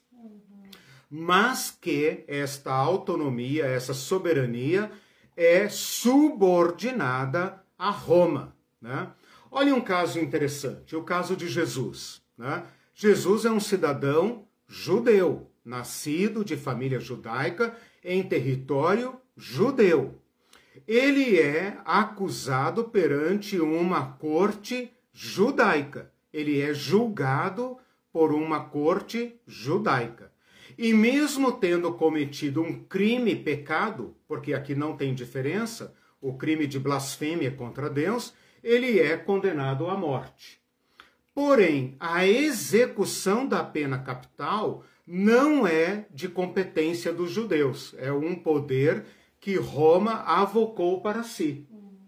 mas 1.10 1.76
que 1.80 2.22
esta 2.28 2.72
autonomia, 2.72 3.66
essa 3.66 3.92
soberania 3.92 4.92
é 5.36 5.68
subordinada 5.68 7.60
a 7.76 7.90
Roma. 7.90 8.54
Né? 8.80 9.10
Olha 9.50 9.74
um 9.74 9.80
caso 9.80 10.20
interessante, 10.20 10.94
o 10.94 11.02
caso 11.02 11.34
de 11.34 11.48
Jesus. 11.48 12.22
Né? 12.38 12.62
Jesus 12.94 13.44
é 13.44 13.50
um 13.50 13.58
cidadão 13.58 14.46
judeu, 14.68 15.50
nascido 15.64 16.44
de 16.44 16.56
família 16.56 17.00
judaica 17.00 17.74
em 18.04 18.22
território 18.22 19.18
judeu. 19.36 20.20
Ele 20.86 21.38
é 21.38 21.78
acusado 21.84 22.84
perante 22.84 23.58
uma 23.58 24.12
corte 24.12 24.92
judaica. 25.12 26.12
Ele 26.32 26.60
é 26.60 26.72
julgado 26.72 27.76
por 28.12 28.32
uma 28.32 28.64
corte 28.64 29.40
judaica. 29.46 30.29
E 30.76 30.92
mesmo 30.92 31.52
tendo 31.52 31.92
cometido 31.94 32.62
um 32.62 32.84
crime, 32.84 33.36
pecado, 33.36 34.14
porque 34.26 34.54
aqui 34.54 34.74
não 34.74 34.96
tem 34.96 35.14
diferença, 35.14 35.94
o 36.20 36.34
crime 36.34 36.66
de 36.66 36.78
blasfêmia 36.78 37.50
contra 37.50 37.88
Deus, 37.88 38.34
ele 38.62 38.98
é 38.98 39.16
condenado 39.16 39.88
à 39.88 39.96
morte. 39.96 40.60
Porém, 41.34 41.96
a 41.98 42.26
execução 42.26 43.46
da 43.46 43.64
pena 43.64 43.98
capital 43.98 44.84
não 45.06 45.66
é 45.66 46.06
de 46.10 46.28
competência 46.28 47.12
dos 47.12 47.30
judeus, 47.30 47.94
é 47.98 48.12
um 48.12 48.34
poder 48.34 49.04
que 49.40 49.56
Roma 49.56 50.22
avocou 50.26 51.00
para 51.00 51.22
si. 51.22 51.66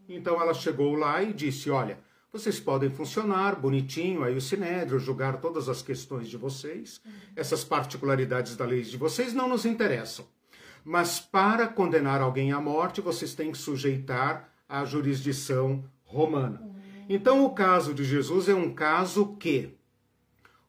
Então 0.08 0.40
ela 0.40 0.52
chegou 0.52 0.94
lá 0.94 1.22
e 1.22 1.32
disse: 1.32 1.70
Olha, 1.70 1.98
vocês 2.32 2.58
podem 2.58 2.88
funcionar 2.88 3.60
bonitinho, 3.60 4.24
aí 4.24 4.34
o 4.34 4.40
Sinédrio, 4.40 4.98
julgar 4.98 5.38
todas 5.38 5.68
as 5.68 5.82
questões 5.82 6.28
de 6.28 6.38
vocês, 6.38 6.98
essas 7.36 7.62
particularidades 7.62 8.56
da 8.56 8.64
lei 8.64 8.80
de 8.80 8.96
vocês 8.96 9.34
não 9.34 9.46
nos 9.46 9.66
interessam. 9.66 10.24
Mas 10.82 11.20
para 11.20 11.68
condenar 11.68 12.22
alguém 12.22 12.50
à 12.50 12.58
morte, 12.58 13.02
vocês 13.02 13.34
têm 13.34 13.52
que 13.52 13.58
sujeitar 13.58 14.48
à 14.66 14.82
jurisdição 14.82 15.84
romana. 16.04 16.66
Então, 17.06 17.44
o 17.44 17.50
caso 17.50 17.92
de 17.92 18.02
Jesus 18.02 18.48
é 18.48 18.54
um 18.54 18.72
caso 18.72 19.36
que, 19.36 19.76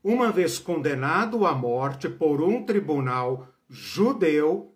uma 0.03 0.33
vez 0.33 0.59
condenado 0.59 1.45
à 1.45 1.55
morte 1.55 2.09
por 2.09 2.41
um 2.41 2.65
tribunal 2.65 3.47
judeu, 3.69 4.75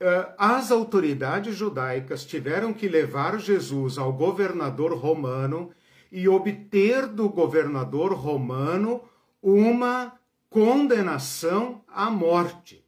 eh, 0.00 0.34
as 0.38 0.70
autoridades 0.70 1.54
judaicas 1.54 2.24
tiveram 2.24 2.72
que 2.72 2.88
levar 2.88 3.38
Jesus 3.38 3.98
ao 3.98 4.14
governador 4.14 4.94
romano 4.94 5.70
e 6.10 6.28
obter 6.28 7.06
do 7.06 7.28
governador 7.28 8.12
romano 8.12 9.02
uma 9.42 10.12
condenação 10.48 11.82
à 11.88 12.10
morte. 12.10 12.84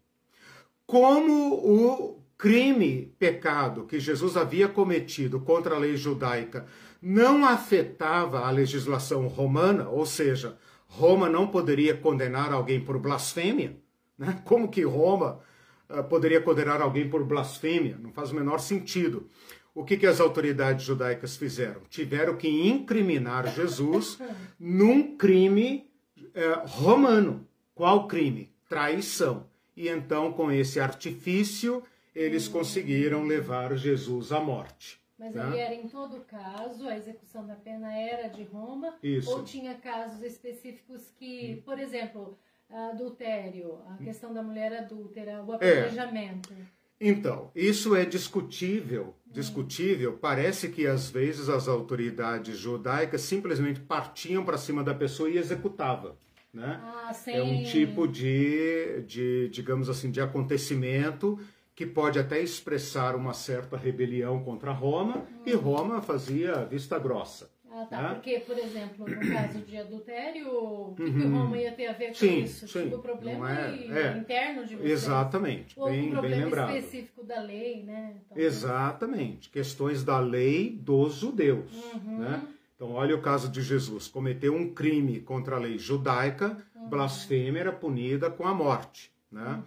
Como 0.87 1.55
o 1.55 2.23
crime, 2.37 3.13
pecado 3.19 3.85
que 3.85 3.99
Jesus 3.99 4.37
havia 4.37 4.69
cometido 4.69 5.41
contra 5.41 5.75
a 5.75 5.79
lei 5.79 5.97
judaica 5.97 6.67
não 7.01 7.45
afetava 7.45 8.41
a 8.41 8.51
legislação 8.51 9.27
romana, 9.27 9.89
ou 9.89 10.07
seja, 10.07 10.57
Roma 10.87 11.29
não 11.29 11.47
poderia 11.47 11.97
condenar 11.97 12.53
alguém 12.53 12.81
por 12.81 12.99
blasfêmia, 12.99 13.77
né? 14.17 14.41
Como 14.45 14.69
que 14.69 14.83
Roma 14.83 15.41
uh, 15.89 16.03
poderia 16.05 16.41
condenar 16.41 16.81
alguém 16.81 17.09
por 17.09 17.25
blasfêmia? 17.25 17.99
Não 18.01 18.13
faz 18.13 18.33
o 18.33 18.35
menor 18.35 18.59
sentido. 18.59 19.29
O 19.78 19.85
que, 19.85 19.97
que 19.97 20.08
as 20.08 20.18
autoridades 20.18 20.85
judaicas 20.85 21.37
fizeram? 21.37 21.82
Tiveram 21.88 22.37
que 22.37 22.49
incriminar 22.49 23.47
Jesus 23.54 24.18
num 24.58 25.16
crime 25.16 25.88
uh, 26.18 26.66
romano. 26.66 27.47
Qual 27.76 28.08
crime? 28.08 28.52
Traição. 28.68 29.47
E 29.76 29.88
então, 29.88 30.32
com 30.32 30.50
esse 30.50 30.80
artifício, 30.80 31.80
eles 32.12 32.49
conseguiram 32.49 33.23
levar 33.23 33.76
Jesus 33.76 34.32
à 34.32 34.40
morte. 34.40 35.00
Mas 35.16 35.32
né? 35.32 35.44
aí 35.44 35.58
era 35.61 35.75
em 35.75 35.87
todo 35.87 36.25
caso, 36.25 36.88
a 36.88 36.97
execução 36.97 37.47
da 37.47 37.54
pena 37.54 37.97
era 37.97 38.26
de 38.26 38.42
Roma? 38.42 38.97
Isso. 39.00 39.30
Ou 39.30 39.44
tinha 39.44 39.76
casos 39.76 40.20
específicos 40.25 41.08
que, 41.16 41.54
hum. 41.54 41.62
por 41.64 41.78
exemplo, 41.78 42.37
adultério, 42.68 43.78
a 43.90 44.02
questão 44.02 44.35
da 44.35 44.42
mulher 44.42 44.73
adúltera, 44.73 45.44
o 45.44 45.52
é. 45.52 45.54
apedrejamento. 45.54 46.52
É. 46.52 46.78
Então, 47.00 47.52
isso 47.54 47.94
é 47.94 48.04
discutível, 48.04 49.14
discutível. 49.32 50.18
Parece 50.20 50.68
que 50.68 50.87
às 50.87 51.11
vezes 51.11 51.49
as 51.49 51.68
autoridades 51.68 52.58
judaicas 52.58 53.20
simplesmente 53.23 53.80
partiam 53.80 54.44
para 54.44 54.58
cima 54.58 54.82
da 54.82 54.94
pessoa 54.94 55.28
e 55.28 55.38
executavam. 55.38 56.16
Né? 56.52 56.80
Ah, 56.82 57.12
é 57.26 57.42
um 57.42 57.62
tipo 57.62 58.08
de, 58.08 59.02
de, 59.06 59.49
digamos 59.50 59.88
assim, 59.88 60.11
de 60.11 60.20
acontecimento 60.20 61.38
que 61.75 61.87
pode 61.87 62.18
até 62.18 62.40
expressar 62.40 63.14
uma 63.14 63.32
certa 63.32 63.76
rebelião 63.76 64.42
contra 64.42 64.73
Roma, 64.73 65.18
hum. 65.18 65.42
e 65.47 65.52
Roma 65.52 66.02
fazia 66.02 66.64
vista 66.64 66.99
grossa. 66.99 67.49
Ah, 67.71 67.85
tá. 67.85 68.03
Né? 68.03 68.15
Porque, 68.15 68.41
por 68.41 68.59
exemplo, 68.59 69.07
no 69.09 69.21
caso 69.33 69.59
de 69.61 69.77
adultério, 69.77 70.49
o 70.49 70.95
que, 70.95 71.03
uhum. 71.03 71.13
que 71.13 71.27
Roma 71.27 71.57
ia 71.59 71.73
ter 71.73 71.87
a 71.87 71.93
ver 71.93 72.09
com 72.09 72.15
sim, 72.15 72.43
isso? 72.43 72.67
Sim. 72.67 72.85
Tipo, 72.85 72.97
o 72.97 73.03
problema 73.03 73.53
é, 73.53 73.87
é. 73.87 74.19
interno 74.19 74.67
de 74.67 74.77
vocês. 74.77 74.91
Exatamente. 74.91 75.79
Ou 75.79 75.91
bem, 75.91 76.09
um 76.09 76.11
problema 76.13 76.37
bem 76.37 76.45
lembrado. 76.45 76.77
específico 76.77 77.25
da 77.25 77.41
lei, 77.41 77.83
né? 77.83 78.17
Então, 78.25 78.39
Exatamente. 78.39 79.51
Questões 79.51 80.03
da 80.03 80.19
lei 80.19 80.71
dos 80.71 81.15
judeus. 81.15 81.73
Uhum. 81.95 82.19
Né? 82.19 82.43
Então, 82.75 82.93
olha 82.93 83.15
o 83.15 83.21
caso 83.21 83.49
de 83.51 83.61
Jesus. 83.61 84.09
Cometeu 84.09 84.55
um 84.55 84.73
crime 84.73 85.21
contra 85.21 85.57
a 85.57 85.59
lei 85.59 85.79
judaica, 85.79 86.57
uhum. 86.75 86.89
blasfêmia 86.89 87.61
era 87.61 87.73
punida 87.73 88.31
com 88.31 88.47
a 88.47 88.55
morte. 88.55 89.13
Né? 89.31 89.63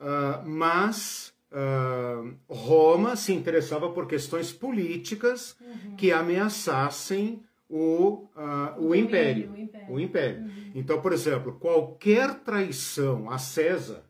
Uh, 0.00 0.48
mas 0.48 1.35
Uh, 1.50 2.34
Roma 2.48 3.14
se 3.14 3.32
interessava 3.32 3.90
por 3.90 4.06
questões 4.06 4.52
políticas 4.52 5.56
uhum. 5.60 5.96
que 5.96 6.10
ameaçassem 6.10 7.40
o, 7.68 8.28
uh, 8.36 8.78
o, 8.78 8.88
o, 8.88 8.94
império, 8.94 9.52
o 9.52 9.56
império. 9.56 9.94
O 9.94 10.00
império. 10.00 10.42
Uhum. 10.42 10.72
Então, 10.74 11.00
por 11.00 11.12
exemplo, 11.12 11.52
qualquer 11.58 12.34
traição 12.40 13.30
a 13.30 13.38
César, 13.38 14.04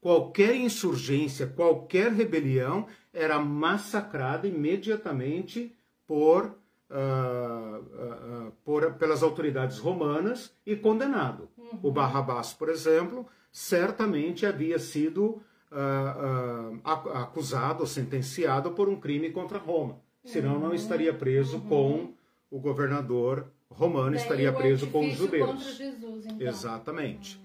qualquer 0.00 0.54
insurgência, 0.54 1.46
qualquer 1.46 2.12
rebelião 2.12 2.86
era 3.12 3.38
massacrada 3.38 4.46
imediatamente 4.46 5.74
por, 6.06 6.58
uh, 6.90 8.52
por 8.64 8.94
pelas 8.94 9.22
autoridades 9.22 9.78
romanas 9.78 10.54
e 10.64 10.76
condenado. 10.76 11.48
Uhum. 11.56 11.80
O 11.82 11.90
Barrabás, 11.90 12.52
por 12.52 12.68
exemplo, 12.68 13.26
certamente 13.50 14.46
havia 14.46 14.78
sido 14.78 15.42
uh, 15.72 16.74
uh, 16.74 17.16
acusado, 17.16 17.86
sentenciado 17.86 18.70
por 18.72 18.88
um 18.88 18.96
crime 18.96 19.30
contra 19.30 19.58
Roma. 19.58 20.00
Senão 20.24 20.54
uhum. 20.54 20.60
não 20.60 20.74
estaria 20.74 21.12
preso 21.12 21.56
uhum. 21.56 21.68
com 21.68 22.14
o 22.50 22.58
governador 22.58 23.46
romano, 23.70 24.12
Daí 24.12 24.20
estaria 24.20 24.52
preso 24.52 24.86
com 24.88 25.06
os 25.06 25.14
judeus. 25.14 25.76
Jesus, 25.76 26.26
então. 26.26 26.46
Exatamente. 26.46 27.40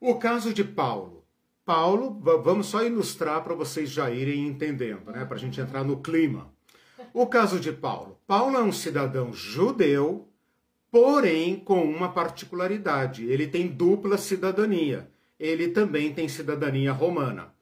Uhum. 0.00 0.10
O 0.10 0.14
caso 0.16 0.52
de 0.52 0.64
Paulo. 0.64 1.24
Paulo, 1.64 2.20
vamos 2.20 2.68
só 2.68 2.84
ilustrar 2.84 3.42
para 3.42 3.54
vocês 3.54 3.90
já 3.90 4.08
irem 4.08 4.46
entendendo, 4.46 5.10
né? 5.10 5.24
Para 5.24 5.36
a 5.36 5.40
gente 5.40 5.60
entrar 5.60 5.82
no 5.82 5.96
clima. 5.96 6.48
O 7.12 7.26
caso 7.26 7.58
de 7.58 7.72
Paulo. 7.72 8.20
Paulo 8.24 8.56
é 8.56 8.62
um 8.62 8.70
cidadão 8.70 9.32
judeu, 9.32 10.28
porém 10.92 11.56
com 11.58 11.82
uma 11.82 12.12
particularidade. 12.12 13.26
Ele 13.26 13.48
tem 13.48 13.66
dupla 13.66 14.16
cidadania 14.16 15.10
ele 15.38 15.68
também 15.68 16.12
tem 16.12 16.28
cidadania 16.28 16.92
romana. 16.92 17.54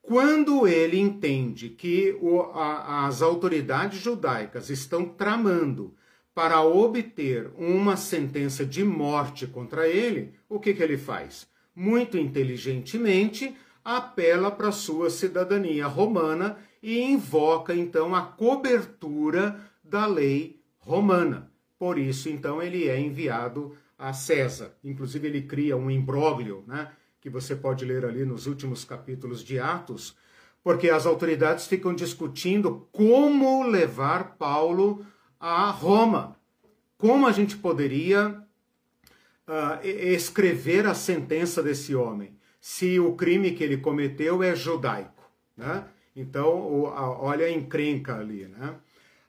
Quando 0.00 0.66
ele 0.66 0.98
entende 0.98 1.68
que 1.68 2.16
o, 2.20 2.40
a, 2.40 3.06
as 3.06 3.22
autoridades 3.22 4.00
judaicas 4.00 4.68
estão 4.68 5.04
tramando 5.04 5.94
para 6.34 6.62
obter 6.62 7.50
uma 7.56 7.96
sentença 7.96 8.64
de 8.64 8.82
morte 8.82 9.46
contra 9.46 9.86
ele, 9.86 10.34
o 10.48 10.58
que, 10.58 10.74
que 10.74 10.82
ele 10.82 10.98
faz? 10.98 11.46
Muito 11.74 12.18
inteligentemente, 12.18 13.54
apela 13.84 14.50
para 14.50 14.72
sua 14.72 15.10
cidadania 15.10 15.86
romana 15.86 16.58
e 16.82 17.00
invoca 17.00 17.74
então 17.74 18.14
a 18.14 18.22
cobertura 18.22 19.60
da 19.84 20.06
lei 20.06 20.60
romana. 20.78 21.50
Por 21.78 21.98
isso, 21.98 22.28
então, 22.28 22.62
ele 22.62 22.88
é 22.88 22.98
enviado 22.98 23.76
a 23.98 24.12
César. 24.12 24.76
Inclusive, 24.84 25.28
ele 25.28 25.42
cria 25.42 25.76
um 25.76 25.90
imbróglio, 25.90 26.64
né? 26.66 26.90
Que 27.22 27.30
você 27.30 27.54
pode 27.54 27.84
ler 27.84 28.04
ali 28.04 28.24
nos 28.24 28.48
últimos 28.48 28.84
capítulos 28.84 29.44
de 29.44 29.56
Atos, 29.56 30.16
porque 30.60 30.90
as 30.90 31.06
autoridades 31.06 31.68
ficam 31.68 31.94
discutindo 31.94 32.88
como 32.90 33.62
levar 33.62 34.36
Paulo 34.36 35.06
a 35.38 35.70
Roma. 35.70 36.36
Como 36.98 37.24
a 37.24 37.30
gente 37.30 37.56
poderia 37.56 38.42
uh, 39.46 39.86
escrever 39.86 40.84
a 40.84 40.94
sentença 40.94 41.62
desse 41.62 41.94
homem, 41.94 42.36
se 42.60 42.98
o 42.98 43.14
crime 43.14 43.52
que 43.52 43.62
ele 43.62 43.76
cometeu 43.76 44.42
é 44.42 44.56
judaico. 44.56 45.30
Né? 45.56 45.84
Então, 46.16 46.58
o, 46.60 46.86
a, 46.88 47.22
olha 47.22 47.46
a 47.46 47.52
encrenca 47.52 48.16
ali. 48.18 48.48
Né? 48.48 48.74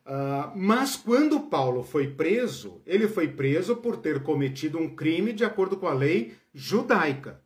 Uh, 0.04 0.52
mas 0.56 0.96
quando 0.96 1.42
Paulo 1.42 1.84
foi 1.84 2.08
preso, 2.08 2.82
ele 2.88 3.08
foi 3.08 3.28
preso 3.28 3.76
por 3.76 3.98
ter 3.98 4.24
cometido 4.24 4.80
um 4.80 4.96
crime 4.96 5.32
de 5.32 5.46
acordo 5.46 5.78
com 5.78 5.88
a 5.88 5.94
lei 5.94 6.34
judaica. 6.56 7.43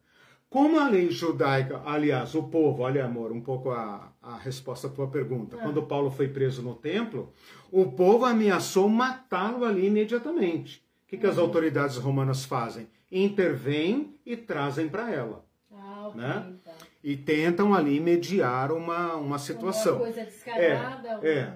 Como 0.58 0.80
a 0.80 0.90
lei 0.90 1.12
judaica, 1.12 1.84
aliás, 1.86 2.34
o 2.34 2.42
povo, 2.42 2.82
olha 2.82 3.06
amor, 3.06 3.32
um 3.32 3.40
pouco 3.40 3.70
a, 3.70 4.12
a 4.20 4.38
resposta 4.38 4.88
à 4.88 4.90
tua 4.90 5.08
pergunta. 5.08 5.56
É. 5.56 5.60
Quando 5.60 5.84
Paulo 5.84 6.10
foi 6.10 6.28
preso 6.30 6.64
no 6.64 6.74
templo, 6.74 7.32
o 7.72 7.92
povo 7.92 8.26
ameaçou 8.26 8.90
matá-lo 8.90 9.64
ali 9.64 9.86
imediatamente. 9.86 10.84
O 11.06 11.10
que, 11.10 11.18
que 11.18 11.28
as 11.28 11.38
uhum. 11.38 11.44
autoridades 11.44 11.98
romanas 11.98 12.44
fazem? 12.44 12.88
Intervêm 13.12 14.16
e 14.26 14.36
trazem 14.36 14.90
para 14.90 15.14
ela. 15.14 15.46
Ah, 15.72 16.08
okay, 16.08 16.22
né? 16.22 16.48
Então. 16.50 16.74
E 17.04 17.16
tentam 17.16 17.76
ali 17.76 18.00
mediar 18.00 18.72
uma, 18.72 19.14
uma 19.14 19.38
situação. 19.38 19.98
Uma 19.98 20.06
coisa 20.06 20.24
descarada, 20.24 21.20
é, 21.22 21.30
é. 21.30 21.54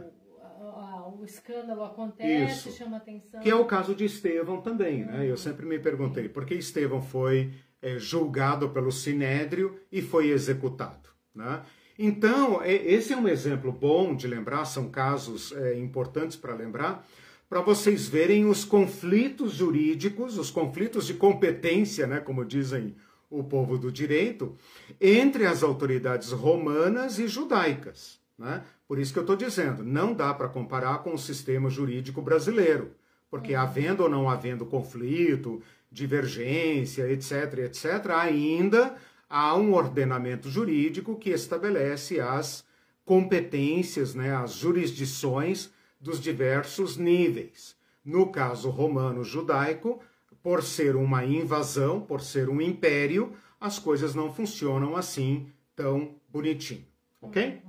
O, 0.60 1.22
o, 1.22 1.26
escândalo 1.26 1.84
acontece, 1.84 2.70
Isso. 2.70 2.78
chama 2.78 2.98
atenção. 2.98 3.40
Que 3.42 3.50
é 3.50 3.56
o 3.56 3.66
caso 3.66 3.96
de 3.96 4.06
Estevão 4.06 4.62
também, 4.62 5.06
né? 5.06 5.26
Eu 5.26 5.32
uhum. 5.32 5.38
sempre 5.38 5.66
me 5.66 5.80
perguntei, 5.80 6.30
por 6.30 6.46
que 6.46 6.54
Estevão 6.54 7.02
foi 7.02 7.52
é, 7.82 7.98
julgado 7.98 8.70
pelo 8.70 8.92
Sinédrio 8.92 9.80
e 9.92 10.02
foi 10.02 10.30
executado. 10.30 11.10
Né? 11.34 11.62
Então, 11.98 12.62
é, 12.62 12.74
esse 12.74 13.14
é 13.14 13.18
um 13.18 13.28
exemplo 13.28 13.72
bom 13.72 14.16
de 14.16 14.28
lembrar, 14.28 14.66
são 14.66 14.90
casos 14.90 15.52
é, 15.52 15.78
importantes 15.78 16.38
para 16.38 16.56
lembrar, 16.56 17.08
para 17.50 17.62
vocês 17.62 18.08
verem 18.08 18.46
os 18.46 18.64
conflitos 18.64 19.54
jurídicos, 19.54 20.38
os 20.38 20.50
conflitos 20.50 21.06
de 21.06 21.14
competência, 21.14 22.08
né, 22.08 22.20
como 22.20 22.46
dizem 22.46 22.96
o 23.30 23.44
povo 23.44 23.78
do 23.78 23.92
direito, 23.92 24.56
entre 25.00 25.46
as 25.46 25.62
autoridades 25.62 26.32
romanas 26.32 27.20
e 27.20 27.28
judaicas. 27.28 28.20
Né? 28.38 28.64
Por 28.88 29.00
isso 29.00 29.14
que 29.14 29.20
eu 29.20 29.24
estou 29.24 29.36
dizendo, 29.36 29.84
não 29.84 30.14
dá 30.14 30.34
para 30.34 30.50
comparar 30.50 31.00
com 31.00 31.14
o 31.14 31.20
sistema 31.20 31.70
jurídico 31.70 32.22
brasileiro, 32.22 32.92
porque 33.30 33.54
havendo 33.54 34.04
ou 34.04 34.10
não 34.10 34.30
havendo 34.30 34.66
conflito, 34.66 35.62
divergência, 35.92 37.12
etc, 37.12 37.60
etc, 37.66 38.12
ainda 38.12 38.96
há 39.30 39.56
um 39.56 39.74
ordenamento 39.74 40.50
jurídico 40.50 41.18
que 41.18 41.30
estabelece 41.30 42.20
as 42.20 42.64
competências, 43.04 44.16
né, 44.16 44.36
as 44.36 44.54
jurisdições 44.54 45.70
dos 46.00 46.20
diversos 46.20 46.98
níveis. 46.98 47.76
No 48.04 48.32
caso 48.32 48.70
romano-judaico, 48.70 50.00
por 50.42 50.64
ser 50.64 50.96
uma 50.96 51.24
invasão, 51.24 52.02
por 52.02 52.22
ser 52.22 52.50
um 52.50 52.62
império, 52.62 53.34
as 53.60 53.78
coisas 53.78 54.16
não 54.16 54.34
funcionam 54.34 54.96
assim 54.96 55.48
tão 55.76 56.16
bonitinho, 56.30 56.86
ok? 57.22 57.62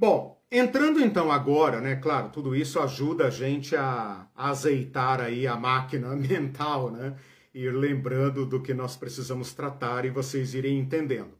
Bom, 0.00 0.40
entrando 0.48 1.00
então 1.00 1.28
agora, 1.28 1.80
né, 1.80 1.96
claro, 1.96 2.28
tudo 2.28 2.54
isso 2.54 2.78
ajuda 2.78 3.26
a 3.26 3.30
gente 3.30 3.74
a, 3.74 4.28
azeitar 4.32 5.20
aí 5.20 5.44
a 5.44 5.56
máquina 5.56 6.14
mental, 6.14 6.92
né, 6.92 7.16
ir 7.52 7.72
lembrando 7.72 8.46
do 8.46 8.62
que 8.62 8.72
nós 8.72 8.96
precisamos 8.96 9.52
tratar 9.52 10.04
e 10.04 10.10
vocês 10.10 10.54
irem 10.54 10.78
entendendo. 10.78 11.36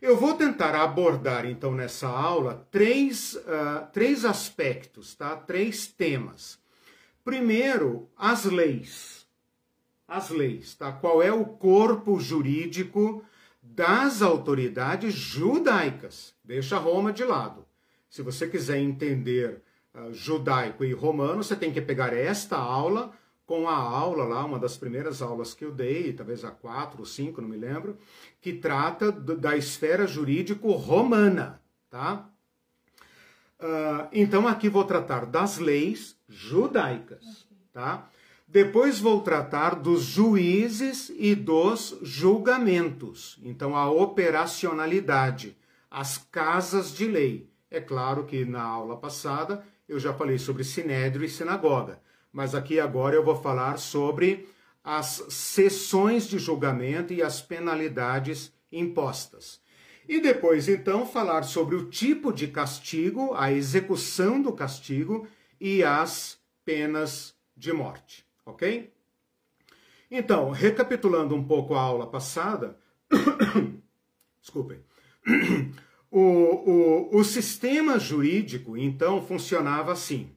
Eu 0.00 0.16
vou 0.16 0.34
tentar 0.34 0.74
abordar 0.74 1.46
então 1.46 1.76
nessa 1.76 2.08
aula 2.08 2.66
três, 2.72 3.36
uh, 3.36 3.86
três 3.92 4.24
aspectos, 4.24 5.14
tá? 5.14 5.36
Três 5.36 5.86
temas. 5.86 6.58
Primeiro, 7.24 8.10
as 8.16 8.44
leis. 8.46 9.28
As 10.08 10.28
leis, 10.28 10.74
tá? 10.74 10.90
Qual 10.90 11.22
é 11.22 11.32
o 11.32 11.44
corpo 11.44 12.18
jurídico 12.18 13.24
das 13.62 14.22
autoridades 14.22 15.14
judaicas? 15.14 16.34
Deixa 16.42 16.78
Roma 16.78 17.12
de 17.12 17.22
lado. 17.22 17.64
Se 18.12 18.20
você 18.20 18.46
quiser 18.46 18.76
entender 18.76 19.62
uh, 19.94 20.12
judaico 20.12 20.84
e 20.84 20.92
romano, 20.92 21.42
você 21.42 21.56
tem 21.56 21.72
que 21.72 21.80
pegar 21.80 22.12
esta 22.12 22.58
aula 22.58 23.10
com 23.46 23.66
a 23.66 23.74
aula 23.74 24.24
lá, 24.24 24.44
uma 24.44 24.58
das 24.58 24.76
primeiras 24.76 25.22
aulas 25.22 25.54
que 25.54 25.64
eu 25.64 25.72
dei, 25.72 26.12
talvez 26.12 26.44
a 26.44 26.50
quatro 26.50 27.00
ou 27.00 27.06
cinco, 27.06 27.40
não 27.40 27.48
me 27.48 27.56
lembro, 27.56 27.96
que 28.38 28.52
trata 28.52 29.10
do, 29.10 29.34
da 29.34 29.56
esfera 29.56 30.06
jurídico-romana, 30.06 31.62
tá? 31.88 32.28
Uh, 33.58 34.06
então 34.12 34.46
aqui 34.46 34.68
vou 34.68 34.84
tratar 34.84 35.24
das 35.24 35.56
leis 35.56 36.14
judaicas, 36.28 37.48
tá? 37.72 38.10
Depois 38.46 39.00
vou 39.00 39.22
tratar 39.22 39.74
dos 39.74 40.02
juízes 40.02 41.10
e 41.16 41.34
dos 41.34 41.96
julgamentos. 42.02 43.40
Então 43.42 43.74
a 43.74 43.90
operacionalidade, 43.90 45.56
as 45.90 46.18
casas 46.18 46.92
de 46.92 47.06
lei. 47.06 47.51
É 47.72 47.80
claro 47.80 48.24
que 48.24 48.44
na 48.44 48.62
aula 48.62 48.96
passada 48.96 49.64
eu 49.88 49.98
já 49.98 50.12
falei 50.12 50.38
sobre 50.38 50.62
sinédrio 50.62 51.24
e 51.24 51.28
sinagoga 51.28 52.00
mas 52.32 52.54
aqui 52.54 52.80
agora 52.80 53.14
eu 53.14 53.22
vou 53.22 53.36
falar 53.36 53.76
sobre 53.78 54.48
as 54.82 55.24
sessões 55.28 56.26
de 56.26 56.38
julgamento 56.38 57.12
e 57.12 57.22
as 57.22 57.40
penalidades 57.40 58.52
impostas. 58.72 59.60
E 60.08 60.20
depois, 60.20 60.66
então, 60.66 61.06
falar 61.06 61.42
sobre 61.42 61.76
o 61.76 61.88
tipo 61.88 62.32
de 62.32 62.48
castigo, 62.48 63.34
a 63.34 63.52
execução 63.52 64.40
do 64.40 64.52
castigo 64.52 65.28
e 65.60 65.84
as 65.84 66.38
penas 66.64 67.36
de 67.56 67.72
morte, 67.72 68.26
ok? 68.44 68.92
Então, 70.10 70.50
recapitulando 70.50 71.36
um 71.36 71.44
pouco 71.44 71.74
a 71.74 71.80
aula 71.80 72.06
passada, 72.06 72.76
desculpem, 74.40 74.80
o, 76.12 76.20
o, 77.10 77.20
o 77.20 77.24
sistema 77.24 77.98
jurídico, 77.98 78.76
então, 78.76 79.24
funcionava 79.24 79.92
assim. 79.92 80.28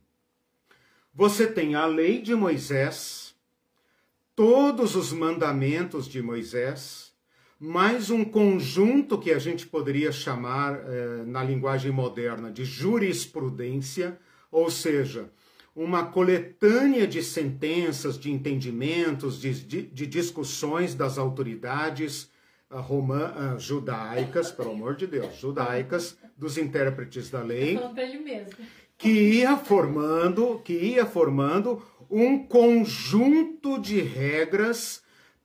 Você 1.14 1.46
tem 1.46 1.76
a 1.76 1.86
lei 1.86 2.22
de 2.22 2.34
Moisés, 2.34 3.36
todos 4.34 4.96
os 4.96 5.12
mandamentos 5.12 6.08
de 6.08 6.22
Moisés, 6.22 7.12
mais 7.60 8.10
um 8.10 8.24
conjunto 8.24 9.20
que 9.20 9.32
a 9.32 9.40
gente 9.40 9.68
poderia 9.68 10.14
chamar, 10.14 10.76
eh, 10.76 11.24
na 11.26 11.44
linguagem 11.44 11.92
moderna, 11.92 12.50
de 12.50 12.64
jurisprudência, 12.64 14.18
ou 14.50 14.72
seja, 14.72 15.30
uma 15.76 16.06
coletânea 16.06 17.06
de 17.06 17.22
sentenças, 17.22 18.18
de 18.18 18.32
entendimentos, 18.32 19.42
de, 19.42 19.54
de, 19.54 19.82
de 19.82 20.08
discussões 20.08 20.96
das 20.96 21.18
autoridades 21.18 22.30
uh, 22.80 23.60
judaicas, 23.60 24.52
pelo 24.52 24.72
amor 24.72 24.96
de 24.96 25.08
Deus, 25.08 25.36
judaicas, 25.38 26.18
dos 26.38 26.58
intérpretes 26.58 27.30
da 27.30 27.42
lei. 27.42 27.80
Que 28.98 29.40
ia 29.40 29.58
formando, 29.58 30.60
que 30.64 30.74
ia 30.74 31.06
formando 31.06 31.82
um 32.10 32.46
conjunto 32.46 33.80
de 33.80 34.02
regras 34.02 35.04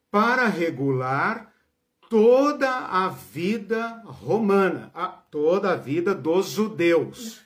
para 0.09 0.47
regular 0.47 1.51
toda 2.09 2.69
a 2.69 3.07
vida 3.07 4.01
romana, 4.05 4.91
a, 4.93 5.07
toda 5.07 5.71
a 5.71 5.75
vida 5.75 6.13
dos 6.13 6.49
judeus. 6.49 7.41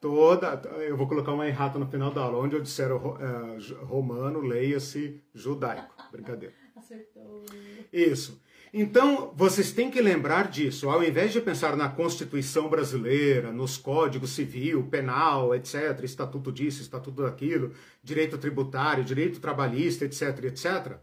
Toda, 0.00 0.60
eu 0.80 0.96
vou 0.96 1.08
colocar 1.08 1.32
uma 1.32 1.46
errata 1.48 1.78
no 1.78 1.86
final 1.86 2.12
da 2.12 2.20
aula, 2.22 2.38
onde 2.38 2.54
eu 2.54 2.60
disser 2.60 2.92
uh, 2.92 3.84
romano, 3.84 4.40
leia-se 4.40 5.22
judaico. 5.34 5.94
Brincadeira. 6.12 6.54
Acertou. 6.76 7.44
Isso. 7.92 8.40
Então, 8.78 9.32
vocês 9.34 9.72
têm 9.72 9.90
que 9.90 10.02
lembrar 10.02 10.50
disso. 10.50 10.90
Ao 10.90 11.02
invés 11.02 11.32
de 11.32 11.40
pensar 11.40 11.74
na 11.78 11.88
Constituição 11.88 12.68
brasileira, 12.68 13.50
nos 13.50 13.78
códigos 13.78 14.32
civil, 14.32 14.82
penal, 14.90 15.54
etc., 15.54 16.04
estatuto 16.04 16.52
disso, 16.52 16.82
estatuto 16.82 17.22
daquilo, 17.22 17.72
direito 18.04 18.36
tributário, 18.36 19.02
direito 19.02 19.40
trabalhista, 19.40 20.04
etc., 20.04 20.44
etc., 20.44 20.98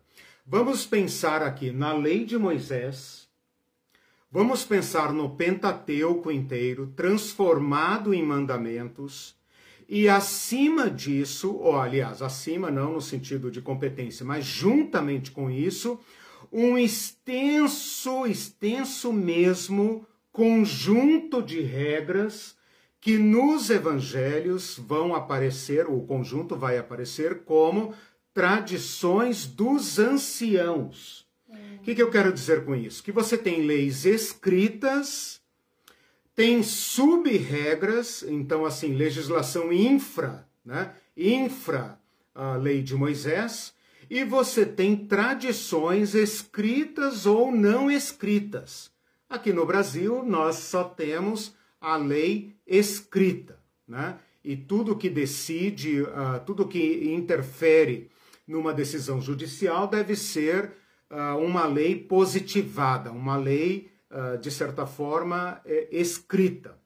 vamos 0.46 0.86
pensar 0.86 1.42
aqui 1.42 1.72
na 1.72 1.94
lei 1.94 2.26
de 2.26 2.38
Moisés, 2.38 3.28
vamos 4.32 4.64
pensar 4.64 5.12
no 5.12 5.32
Pentateuco 5.32 6.32
inteiro, 6.32 6.94
transformado 6.96 8.14
em 8.14 8.24
mandamentos, 8.24 9.36
e 9.90 10.08
acima 10.08 10.92
disso, 10.92 11.56
ou 11.56 11.76
aliás, 11.76 12.22
acima 12.22 12.70
não 12.70 12.94
no 12.94 13.02
sentido 13.02 13.50
de 13.50 13.62
competência, 13.62 14.24
mas 14.24 14.46
juntamente 14.46 15.32
com 15.32 15.50
isso, 15.50 16.00
um 16.54 16.78
extenso, 16.78 18.28
extenso 18.28 19.12
mesmo 19.12 20.06
conjunto 20.32 21.42
de 21.42 21.62
regras 21.62 22.56
que 23.02 23.18
nos 23.18 23.72
evangelhos 23.72 24.78
vão 24.78 25.16
aparecer, 25.16 25.88
o 25.90 26.02
conjunto 26.02 26.56
vai 26.56 26.78
aparecer 26.78 27.44
como 27.44 27.94
tradições 28.34 29.48
dos 29.48 29.98
anciãos. 29.98 31.28
O 31.50 31.54
hum. 31.54 31.80
que, 31.84 31.96
que 31.96 32.02
eu 32.02 32.12
quero 32.12 32.32
dizer 32.32 32.64
com 32.64 32.76
isso? 32.76 33.04
Que 33.04 33.12
você 33.12 33.36
tem 33.36 33.64
leis 33.64 34.06
escritas, 34.06 35.42
tem 36.36 36.62
sub-regras, 36.62 38.24
então, 38.24 38.64
assim, 38.64 38.94
legislação 38.94 39.74
infra, 39.74 40.48
né? 40.64 40.94
Infra 41.18 42.00
a 42.34 42.56
lei 42.56 42.82
de 42.82 42.96
Moisés, 42.96 43.73
e 44.14 44.24
você 44.24 44.64
tem 44.64 44.96
tradições 44.96 46.14
escritas 46.14 47.26
ou 47.26 47.52
não 47.52 47.90
escritas. 47.90 48.92
Aqui 49.28 49.52
no 49.52 49.66
Brasil, 49.66 50.24
nós 50.24 50.58
só 50.58 50.84
temos 50.84 51.56
a 51.82 51.98
lei 51.98 52.56
escrita, 52.68 53.58
né? 53.88 54.20
E 54.44 54.56
tudo 54.56 54.96
que 54.96 55.10
decide, 55.10 56.04
uh, 56.04 56.40
tudo 56.46 56.68
que 56.68 57.12
interfere 57.12 58.12
numa 58.46 58.72
decisão 58.72 59.20
judicial 59.20 59.88
deve 59.88 60.16
ser 60.16 60.74
uh, 61.10 61.36
uma 61.40 61.66
lei 61.66 61.96
positivada, 61.96 63.12
uma 63.12 63.36
lei, 63.36 63.90
uh, 64.12 64.38
de 64.38 64.52
certa 64.52 64.86
forma, 64.86 65.60
é, 65.66 65.88
escrita. 65.92 66.78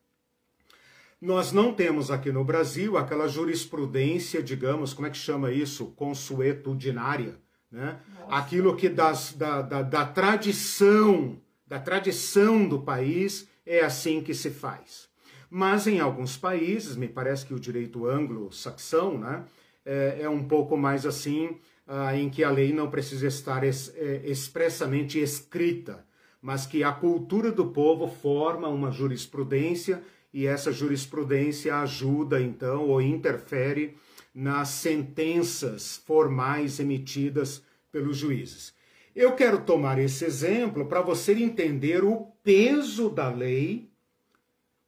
Nós 1.19 1.51
não 1.51 1.73
temos 1.73 2.11
aqui 2.11 2.31
no 2.31 2.43
Brasil 2.43 2.95
aquela 2.95 3.27
jurisprudência, 3.27 4.41
digamos, 4.43 4.93
como 4.93 5.07
é 5.07 5.09
que 5.09 5.17
chama 5.17 5.51
isso? 5.51 5.87
Consuetudinária. 5.95 7.39
Né? 7.71 7.99
Aquilo 8.29 8.75
que 8.75 8.87
das, 8.87 9.33
da, 9.33 9.63
da, 9.63 9.81
da 9.81 10.05
tradição, 10.05 11.41
da 11.65 11.79
tradição 11.79 12.67
do 12.67 12.79
país, 12.79 13.47
é 13.65 13.81
assim 13.81 14.21
que 14.21 14.33
se 14.33 14.51
faz. 14.51 15.09
Mas 15.49 15.87
em 15.87 15.99
alguns 15.99 16.37
países, 16.37 16.95
me 16.95 17.07
parece 17.07 17.45
que 17.45 17.53
o 17.53 17.59
direito 17.59 18.05
anglo-saxão 18.05 19.17
né, 19.17 19.43
é, 19.83 20.19
é, 20.21 20.29
um 20.29 20.43
pouco 20.43 20.77
mais 20.77 21.05
assim, 21.05 21.57
ah, 21.87 22.15
em 22.15 22.29
que 22.29 22.43
a 22.43 22.51
lei 22.51 22.71
não 22.71 22.91
precisa 22.91 23.25
estar 23.25 23.63
es, 23.63 23.91
é, 23.95 24.21
expressamente 24.25 25.19
escrita, 25.19 26.05
mas 26.41 26.65
que 26.65 26.83
a 26.83 26.91
cultura 26.91 27.51
do 27.51 27.67
povo 27.67 28.07
forma 28.07 28.67
uma 28.67 28.91
jurisprudência 28.91 30.03
e 30.37 30.45
essa 30.45 30.71
jurisprudência 30.71 31.77
ajuda 31.77 32.39
então 32.39 32.89
ou 32.89 33.01
interfere 33.01 33.97
nas 34.35 34.69
sentenças 34.69 35.99
formais 36.05 36.79
emitidas 36.79 37.63
pelos 37.91 38.17
juízes. 38.17 38.71
Eu 39.15 39.31
quero 39.31 39.61
tomar 39.61 39.97
esse 39.97 40.23
exemplo 40.25 40.85
para 40.85 41.01
você 41.01 41.33
entender 41.33 42.03
o 42.03 42.27
peso 42.43 43.09
da 43.09 43.29
lei, 43.31 43.89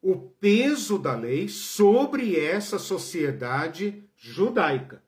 o 0.03 0.17
peso 0.17 0.99
da 0.99 1.15
lei 1.15 1.47
sobre 1.47 2.39
essa 2.39 2.77
sociedade 2.77 4.03
judaica. 4.15 5.01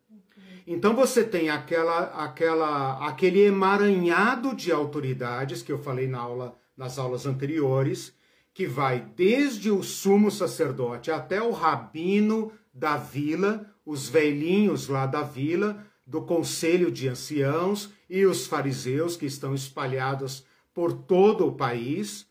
Então 0.66 0.96
você 0.96 1.24
tem 1.24 1.52
aquela, 1.52 2.06
aquela, 2.26 3.08
aquele 3.08 3.42
emaranhado 3.42 4.56
de 4.56 4.72
autoridades 4.72 5.62
que 5.62 5.72
eu 5.72 5.78
falei 5.78 6.08
na 6.08 6.18
aula, 6.18 6.58
nas 6.76 6.98
aulas 6.98 7.28
anteriores, 7.28 8.20
que 8.54 8.68
vai 8.68 9.00
desde 9.16 9.72
o 9.72 9.82
sumo 9.82 10.30
sacerdote 10.30 11.10
até 11.10 11.42
o 11.42 11.52
rabino 11.52 12.52
da 12.74 12.98
vila, 12.98 13.66
os 13.86 14.10
velhinhos 14.10 14.88
lá 14.88 15.06
da 15.06 15.22
vila, 15.22 15.86
do 16.06 16.22
conselho 16.22 16.92
de 16.92 17.08
anciãos 17.08 17.90
e 18.10 18.26
os 18.26 18.46
fariseus 18.46 19.16
que 19.16 19.26
estão 19.26 19.56
espalhados 19.56 20.46
por 20.74 20.94
todo 20.94 21.48
o 21.48 21.56
país. 21.56 22.28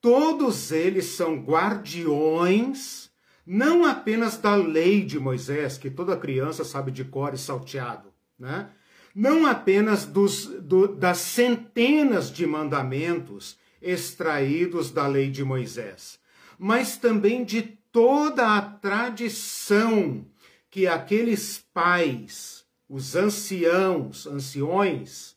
Todos 0.00 0.72
eles 0.72 1.06
são 1.06 1.36
guardiões, 1.36 3.10
não 3.46 3.84
apenas 3.84 4.36
da 4.36 4.54
lei 4.54 5.04
de 5.04 5.18
Moisés, 5.18 5.78
que 5.78 5.90
toda 5.90 6.16
criança 6.16 6.64
sabe 6.64 6.90
de 6.90 7.04
cor 7.04 7.32
e 7.32 7.38
salteado, 7.38 8.12
né? 8.38 8.70
não 9.14 9.46
apenas 9.46 10.04
dos, 10.04 10.46
do, 10.46 10.88
das 10.88 11.18
centenas 11.18 12.32
de 12.32 12.46
mandamentos 12.46 13.56
extraídos 13.84 14.90
da 14.90 15.06
lei 15.06 15.30
de 15.30 15.44
Moisés, 15.44 16.18
mas 16.58 16.96
também 16.96 17.44
de 17.44 17.62
toda 17.92 18.56
a 18.56 18.62
tradição 18.62 20.26
que 20.70 20.86
aqueles 20.88 21.64
pais, 21.72 22.64
os 22.88 23.14
anciãos, 23.14 24.26
anciões, 24.26 25.36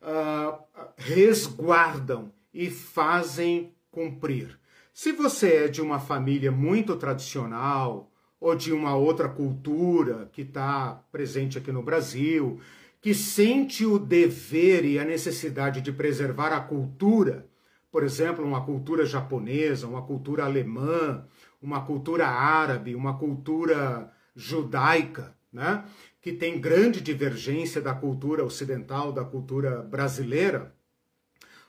uh, 0.00 0.62
resguardam 0.96 2.32
e 2.54 2.70
fazem 2.70 3.74
cumprir. 3.90 4.58
Se 4.92 5.12
você 5.12 5.64
é 5.64 5.68
de 5.68 5.80
uma 5.80 5.98
família 5.98 6.52
muito 6.52 6.94
tradicional 6.96 8.12
ou 8.40 8.54
de 8.54 8.72
uma 8.72 8.94
outra 8.94 9.28
cultura 9.28 10.28
que 10.32 10.42
está 10.42 11.02
presente 11.10 11.58
aqui 11.58 11.72
no 11.72 11.82
Brasil, 11.82 12.60
que 13.00 13.14
sente 13.14 13.84
o 13.84 13.98
dever 13.98 14.84
e 14.84 14.98
a 14.98 15.04
necessidade 15.04 15.80
de 15.80 15.92
preservar 15.92 16.52
a 16.52 16.60
cultura, 16.60 17.49
por 17.90 18.04
exemplo, 18.04 18.44
uma 18.44 18.64
cultura 18.64 19.04
japonesa, 19.04 19.86
uma 19.86 20.02
cultura 20.02 20.44
alemã, 20.44 21.26
uma 21.60 21.84
cultura 21.84 22.26
árabe, 22.26 22.94
uma 22.94 23.18
cultura 23.18 24.12
judaica, 24.34 25.36
né? 25.52 25.84
que 26.20 26.32
tem 26.32 26.60
grande 26.60 27.00
divergência 27.00 27.80
da 27.80 27.94
cultura 27.94 28.44
ocidental, 28.44 29.12
da 29.12 29.24
cultura 29.24 29.82
brasileira, 29.82 30.74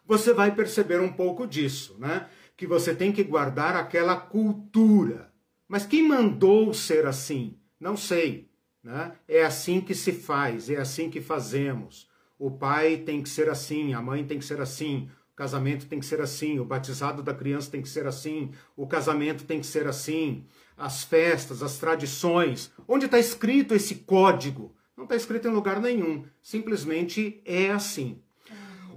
você 0.06 0.34
vai 0.34 0.54
perceber 0.54 1.00
um 1.00 1.12
pouco 1.12 1.48
disso, 1.48 1.96
né? 1.98 2.28
Que 2.58 2.68
você 2.68 2.94
tem 2.94 3.12
que 3.12 3.24
guardar 3.24 3.76
aquela 3.76 4.16
cultura. 4.16 5.32
Mas 5.68 5.86
quem 5.86 6.06
mandou 6.08 6.74
ser 6.74 7.06
assim? 7.06 7.58
Não 7.80 7.96
sei. 7.96 8.50
Né? 8.84 9.14
É 9.28 9.44
assim 9.44 9.80
que 9.80 9.96
se 9.96 10.12
faz, 10.12 10.70
é 10.70 10.78
assim 10.78 11.10
que 11.10 11.22
fazemos. 11.22 12.10
O 12.38 12.52
pai 12.52 12.98
tem 12.98 13.22
que 13.22 13.30
ser 13.30 13.50
assim, 13.50 13.94
a 13.94 14.02
mãe 14.02 14.26
tem 14.26 14.40
que 14.40 14.46
ser 14.46 14.60
assim, 14.60 15.10
casamento 15.42 15.88
tem 15.88 16.00
que 16.00 16.06
ser 16.06 16.22
assim, 16.22 16.60
o 16.60 16.64
batizado 16.64 17.24
da 17.24 17.34
criança 17.34 17.72
tem 17.72 17.82
que 17.82 17.90
ser 17.90 18.06
assim, 18.06 18.52
o 18.78 18.86
casamento 18.86 19.44
tem 19.44 19.60
que 19.60 19.66
ser 19.66 19.88
assim, 19.88 20.46
as 20.78 21.04
festas, 21.04 21.64
as 21.64 21.80
tradições. 21.80 22.72
Onde 22.88 23.08
está 23.08 23.18
escrito 23.18 23.74
esse 23.74 23.96
código? 23.96 24.72
Não 24.96 25.06
está 25.06 25.16
escrito 25.16 25.48
em 25.48 25.52
lugar 25.52 25.82
nenhum. 25.82 26.26
Simplesmente 26.44 27.42
é 27.44 27.72
assim. 27.72 28.22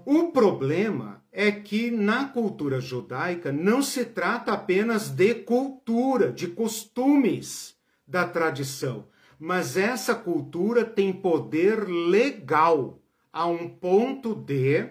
O 0.04 0.32
problema 0.32 1.24
é 1.32 1.50
que 1.50 1.90
na 1.90 2.26
cultura 2.26 2.78
judaica 2.78 3.50
não 3.50 3.80
se 3.80 4.04
trata 4.04 4.52
apenas 4.52 5.08
de 5.08 5.34
cultura, 5.34 6.30
de 6.30 6.48
costumes 6.48 7.74
da 8.06 8.28
tradição, 8.28 9.06
mas 9.38 9.78
essa 9.78 10.14
cultura 10.14 10.84
tem 10.84 11.10
poder 11.10 11.88
legal 11.88 13.00
a 13.32 13.46
um 13.46 13.66
ponto 13.66 14.34
de, 14.34 14.90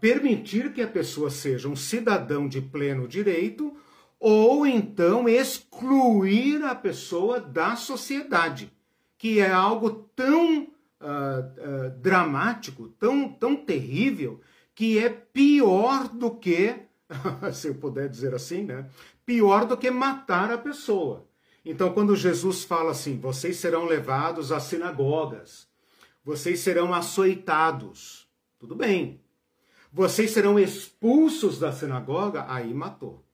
permitir 0.00 0.72
que 0.72 0.82
a 0.82 0.88
pessoa 0.88 1.30
seja 1.30 1.68
um 1.68 1.76
cidadão 1.76 2.48
de 2.48 2.60
pleno 2.60 3.06
direito 3.06 3.76
ou 4.18 4.66
então 4.66 5.28
excluir 5.28 6.62
a 6.64 6.74
pessoa 6.74 7.38
da 7.38 7.76
sociedade, 7.76 8.72
que 9.18 9.40
é 9.40 9.50
algo 9.50 9.90
tão 10.16 10.68
dramático, 12.00 12.88
tão, 12.98 13.28
tão 13.28 13.54
terrível, 13.54 14.40
que 14.74 14.98
é 14.98 15.08
pior 15.08 16.08
do 16.08 16.30
que, 16.30 16.74
se 17.52 17.68
eu 17.68 17.74
puder 17.74 18.08
dizer 18.08 18.34
assim, 18.34 18.64
né? 18.64 18.88
Pior 19.24 19.66
do 19.66 19.76
que 19.76 19.90
matar 19.90 20.50
a 20.50 20.58
pessoa. 20.58 21.26
Então, 21.64 21.92
quando 21.92 22.16
Jesus 22.16 22.64
fala 22.64 22.90
assim, 22.90 23.18
vocês 23.18 23.56
serão 23.56 23.86
levados 23.86 24.52
às 24.52 24.64
sinagogas, 24.64 25.66
vocês 26.24 26.60
serão 26.60 26.94
açoitados, 26.94 28.28
tudo 28.58 28.74
bem. 28.74 29.20
Vocês 29.92 30.30
serão 30.30 30.58
expulsos 30.58 31.58
da 31.58 31.70
sinagoga, 31.70 32.46
aí 32.48 32.72
matou. 32.72 33.24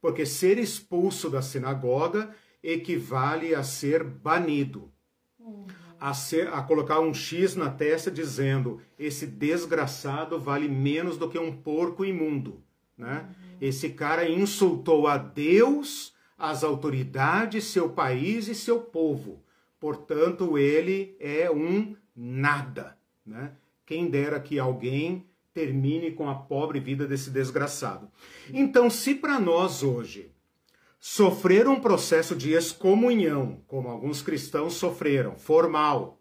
Porque 0.00 0.26
ser 0.26 0.58
expulso 0.58 1.30
da 1.30 1.40
sinagoga 1.40 2.34
equivale 2.62 3.54
a 3.54 3.62
ser 3.62 4.04
banido. 4.04 4.92
Uhum 5.38 5.66
a, 6.00 6.14
ser, 6.14 6.48
a 6.48 6.62
colocar 6.62 6.98
um 7.00 7.12
X 7.12 7.54
na 7.54 7.68
testa 7.68 8.10
dizendo 8.10 8.80
esse 8.98 9.26
desgraçado 9.26 10.40
vale 10.40 10.66
menos 10.66 11.18
do 11.18 11.28
que 11.28 11.38
um 11.38 11.54
porco 11.54 12.04
imundo. 12.04 12.62
Né? 12.96 13.28
Uhum. 13.28 13.56
Esse 13.60 13.90
cara 13.90 14.28
insultou 14.28 15.06
a 15.06 15.18
Deus, 15.18 16.14
as 16.38 16.64
autoridades, 16.64 17.64
seu 17.64 17.90
país 17.90 18.48
e 18.48 18.54
seu 18.54 18.80
povo. 18.80 19.42
Portanto, 19.78 20.56
ele 20.56 21.14
é 21.20 21.50
um 21.50 21.94
nada. 22.20 22.98
Né? 23.24 23.52
Quem 23.86 24.10
dera 24.10 24.38
que 24.38 24.58
alguém 24.58 25.26
termine 25.54 26.12
com 26.12 26.28
a 26.28 26.34
pobre 26.34 26.78
vida 26.78 27.06
desse 27.06 27.30
desgraçado. 27.30 28.08
Então, 28.52 28.88
se 28.88 29.14
para 29.14 29.40
nós 29.40 29.82
hoje 29.82 30.30
sofrer 31.00 31.66
um 31.66 31.80
processo 31.80 32.36
de 32.36 32.52
excomunhão, 32.52 33.62
como 33.66 33.88
alguns 33.88 34.22
cristãos 34.22 34.74
sofreram, 34.74 35.34
formal, 35.36 36.20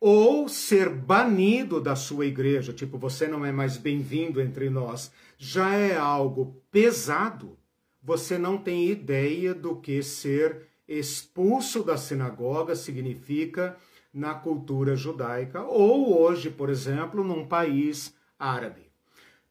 ou 0.00 0.48
ser 0.48 0.88
banido 0.88 1.80
da 1.80 1.96
sua 1.96 2.24
igreja, 2.24 2.72
tipo, 2.72 2.96
você 2.96 3.26
não 3.26 3.44
é 3.44 3.50
mais 3.50 3.76
bem-vindo 3.76 4.40
entre 4.40 4.70
nós, 4.70 5.10
já 5.36 5.74
é 5.74 5.96
algo 5.96 6.62
pesado, 6.70 7.58
você 8.00 8.38
não 8.38 8.56
tem 8.56 8.88
ideia 8.88 9.52
do 9.52 9.76
que 9.76 10.02
ser 10.02 10.68
expulso 10.86 11.82
da 11.82 11.96
sinagoga 11.96 12.74
significa 12.74 13.76
na 14.12 14.34
cultura 14.34 14.96
judaica, 14.96 15.62
ou 15.62 16.20
hoje, 16.20 16.50
por 16.50 16.70
exemplo, 16.70 17.22
num 17.22 17.46
país 17.46 18.14
árabe. 18.38 18.88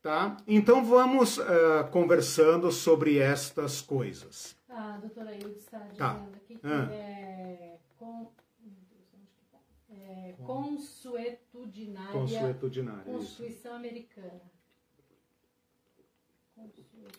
Tá? 0.01 0.37
Então 0.47 0.85
vamos 0.85 1.37
uh, 1.37 1.43
conversando 1.91 2.71
sobre 2.71 3.17
estas 3.17 3.81
coisas. 3.81 4.55
Ah, 4.69 4.95
a 4.95 4.97
doutora 4.97 5.33
Hilde 5.33 5.57
está 5.57 5.79
tá. 5.79 5.85
dizendo 5.85 5.97
tá. 5.97 6.37
aqui 6.37 6.55
que 6.55 6.67
ah. 6.67 6.91
é, 6.91 7.77
com, 7.97 8.31
é 9.89 10.35
consuetudinária, 10.45 12.11
consuetudinária 12.11 13.03
Constituição 13.03 13.71
isso. 13.71 13.75
Americana. 13.75 14.41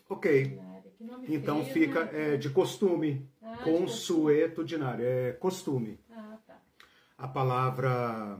Ok. 0.09 0.59
Então 1.27 1.63
feio, 1.63 1.73
fica 1.73 2.05
né? 2.05 2.33
é, 2.33 2.37
de 2.37 2.49
costume. 2.49 3.29
Ah, 3.41 3.57
consuetudinária, 3.63 5.03
é 5.03 5.31
costume. 5.33 5.99
Ah. 6.09 6.28
A 7.19 7.27
palavra 7.27 8.39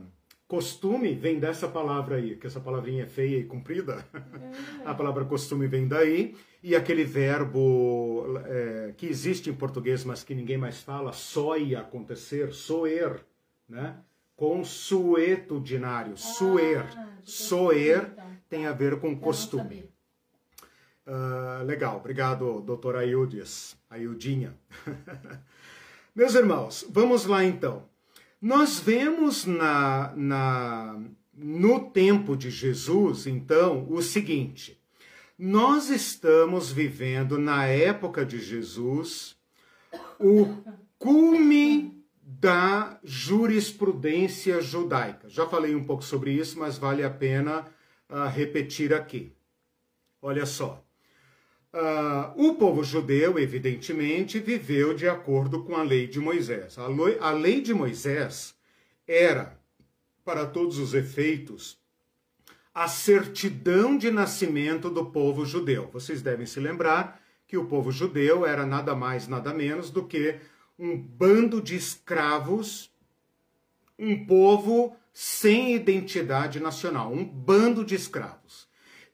Costume 0.50 1.14
vem 1.14 1.38
dessa 1.38 1.68
palavra 1.68 2.16
aí, 2.16 2.34
que 2.34 2.44
essa 2.44 2.58
palavrinha 2.58 3.04
é 3.04 3.06
feia 3.06 3.38
e 3.38 3.44
comprida. 3.44 4.04
É. 4.12 4.82
A 4.84 4.92
palavra 4.92 5.24
costume 5.24 5.68
vem 5.68 5.86
daí. 5.86 6.36
E 6.60 6.74
aquele 6.74 7.04
verbo 7.04 8.24
é, 8.46 8.92
que 8.96 9.06
existe 9.06 9.48
em 9.48 9.54
português, 9.54 10.04
mas 10.04 10.24
que 10.24 10.34
ninguém 10.34 10.58
mais 10.58 10.82
fala, 10.82 11.12
ia 11.56 11.78
acontecer, 11.78 12.52
soer, 12.52 13.24
né? 13.68 13.98
Consuetudinário, 14.34 16.14
ah, 16.14 16.16
suer. 16.16 16.84
Soer 17.22 18.12
tem 18.48 18.66
a 18.66 18.72
ver 18.72 18.98
com 18.98 19.16
costume. 19.16 19.88
Uh, 21.06 21.62
legal, 21.64 21.98
obrigado, 21.98 22.60
doutora 22.60 23.00
Aildes, 23.00 23.76
Aildinha. 23.88 24.52
Meus 26.12 26.34
irmãos, 26.34 26.84
vamos 26.90 27.24
lá 27.24 27.44
então. 27.44 27.88
Nós 28.40 28.80
vemos 28.80 29.44
na, 29.44 30.14
na, 30.16 30.98
no 31.34 31.90
tempo 31.90 32.36
de 32.36 32.50
Jesus, 32.50 33.26
então, 33.26 33.86
o 33.90 34.00
seguinte: 34.00 34.80
nós 35.38 35.90
estamos 35.90 36.70
vivendo 36.72 37.38
na 37.38 37.66
época 37.66 38.24
de 38.24 38.38
Jesus 38.38 39.36
o 40.18 40.46
cume 40.98 42.04
da 42.22 42.98
jurisprudência 43.02 44.60
judaica. 44.60 45.28
Já 45.28 45.46
falei 45.46 45.74
um 45.74 45.84
pouco 45.84 46.04
sobre 46.04 46.32
isso, 46.32 46.58
mas 46.58 46.78
vale 46.78 47.02
a 47.02 47.10
pena 47.10 47.66
uh, 48.08 48.28
repetir 48.28 48.94
aqui. 48.94 49.34
Olha 50.22 50.46
só. 50.46 50.84
Uh, 51.72 52.48
o 52.48 52.54
povo 52.54 52.82
judeu, 52.82 53.38
evidentemente, 53.38 54.40
viveu 54.40 54.92
de 54.92 55.08
acordo 55.08 55.62
com 55.62 55.76
a 55.76 55.82
lei 55.82 56.08
de 56.08 56.18
Moisés. 56.18 56.76
A 56.76 56.88
lei, 56.88 57.18
a 57.20 57.30
lei 57.30 57.60
de 57.60 57.72
Moisés 57.72 58.56
era, 59.06 59.56
para 60.24 60.46
todos 60.46 60.78
os 60.78 60.94
efeitos, 60.94 61.78
a 62.74 62.88
certidão 62.88 63.96
de 63.96 64.10
nascimento 64.10 64.90
do 64.90 65.06
povo 65.06 65.44
judeu. 65.44 65.88
Vocês 65.92 66.22
devem 66.22 66.46
se 66.46 66.58
lembrar 66.58 67.20
que 67.46 67.56
o 67.56 67.66
povo 67.66 67.92
judeu 67.92 68.44
era 68.44 68.66
nada 68.66 68.94
mais, 68.94 69.28
nada 69.28 69.54
menos 69.54 69.90
do 69.90 70.04
que 70.04 70.40
um 70.78 70.96
bando 70.96 71.60
de 71.60 71.76
escravos, 71.76 72.90
um 73.98 74.24
povo 74.24 74.96
sem 75.12 75.74
identidade 75.74 76.58
nacional, 76.58 77.12
um 77.12 77.24
bando 77.24 77.84
de 77.84 77.94
escravos 77.94 78.70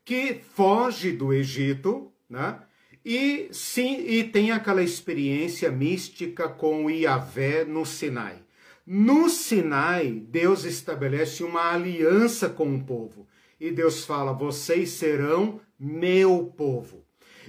que 0.06 0.34
foge 0.54 1.10
do 1.10 1.32
Egito, 1.32 2.12
né? 2.28 2.60
E 3.04 3.48
sim, 3.52 4.04
e 4.06 4.24
tem 4.24 4.50
aquela 4.50 4.82
experiência 4.82 5.70
mística 5.70 6.48
com 6.48 6.90
Iavé 6.90 7.64
no 7.64 7.86
Sinai. 7.86 8.42
No 8.84 9.28
Sinai, 9.28 10.10
Deus 10.10 10.64
estabelece 10.64 11.44
uma 11.44 11.72
aliança 11.72 12.48
com 12.48 12.74
o 12.74 12.84
povo. 12.84 13.26
E 13.60 13.70
Deus 13.70 14.04
fala: 14.04 14.32
"Vocês 14.32 14.90
serão 14.90 15.60
meu 15.78 16.52
povo". 16.56 17.06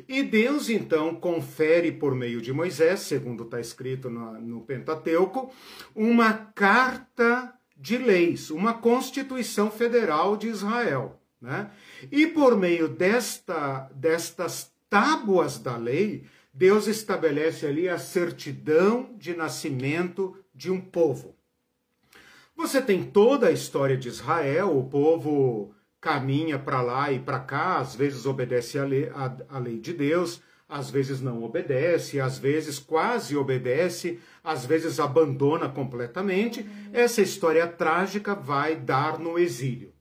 E 0.08 0.22
Deus 0.22 0.70
então 0.70 1.16
confere 1.16 1.92
por 1.92 2.14
meio 2.14 2.42
de 2.42 2.54
Moisés, 2.54 3.02
segundo 3.02 3.44
está 3.44 3.60
escrito 3.60 4.10
no, 4.10 4.40
no 4.40 4.62
Pentateuco, 4.62 5.52
uma 5.96 6.34
carta 6.34 7.54
de 7.76 7.98
leis, 7.98 8.50
uma 8.50 8.74
Constituição 8.74 9.72
Federal 9.72 10.36
de 10.36 10.48
Israel. 10.48 11.20
Né? 11.42 11.70
E 12.12 12.28
por 12.28 12.58
meio 12.58 12.88
desta, 12.88 13.90
destas 13.94 14.72
tábuas 14.90 15.60
da 15.60 15.78
lei, 15.78 16.26
Deus 16.54 16.88
estabelece 16.88 17.66
ali 17.66 17.88
a 17.88 18.00
certidão 18.00 19.16
de 19.18 19.36
nascimento 19.36 20.36
de 20.54 20.72
um 20.72 20.82
povo. 20.82 21.36
Você 22.56 22.82
tem 22.82 23.04
toda 23.04 23.48
a 23.48 23.52
história 23.52 23.96
de 23.96 24.08
Israel, 24.08 24.76
o 24.76 24.90
povo 24.90 25.72
caminha 26.02 26.58
para 26.58 26.82
lá 26.82 27.12
e 27.12 27.20
para 27.20 27.40
cá, 27.40 27.78
às 27.78 27.96
vezes 27.96 28.26
obedece 28.26 28.80
a 28.80 28.84
lei, 28.84 29.10
a, 29.14 29.38
a 29.50 29.60
lei 29.60 29.78
de 29.80 29.94
Deus, 29.94 30.42
às 30.68 30.90
vezes 30.90 31.22
não 31.22 31.44
obedece, 31.44 32.20
às 32.20 32.38
vezes 32.38 32.80
quase 32.80 33.38
obedece, 33.38 34.20
às 34.44 34.66
vezes 34.66 35.00
abandona 35.00 35.70
completamente. 35.70 36.62
Uhum. 36.62 36.90
Essa 36.92 37.22
história 37.22 37.68
trágica 37.68 38.36
vai 38.36 38.76
dar 38.76 39.18
no 39.20 39.38
exílio. 39.38 39.94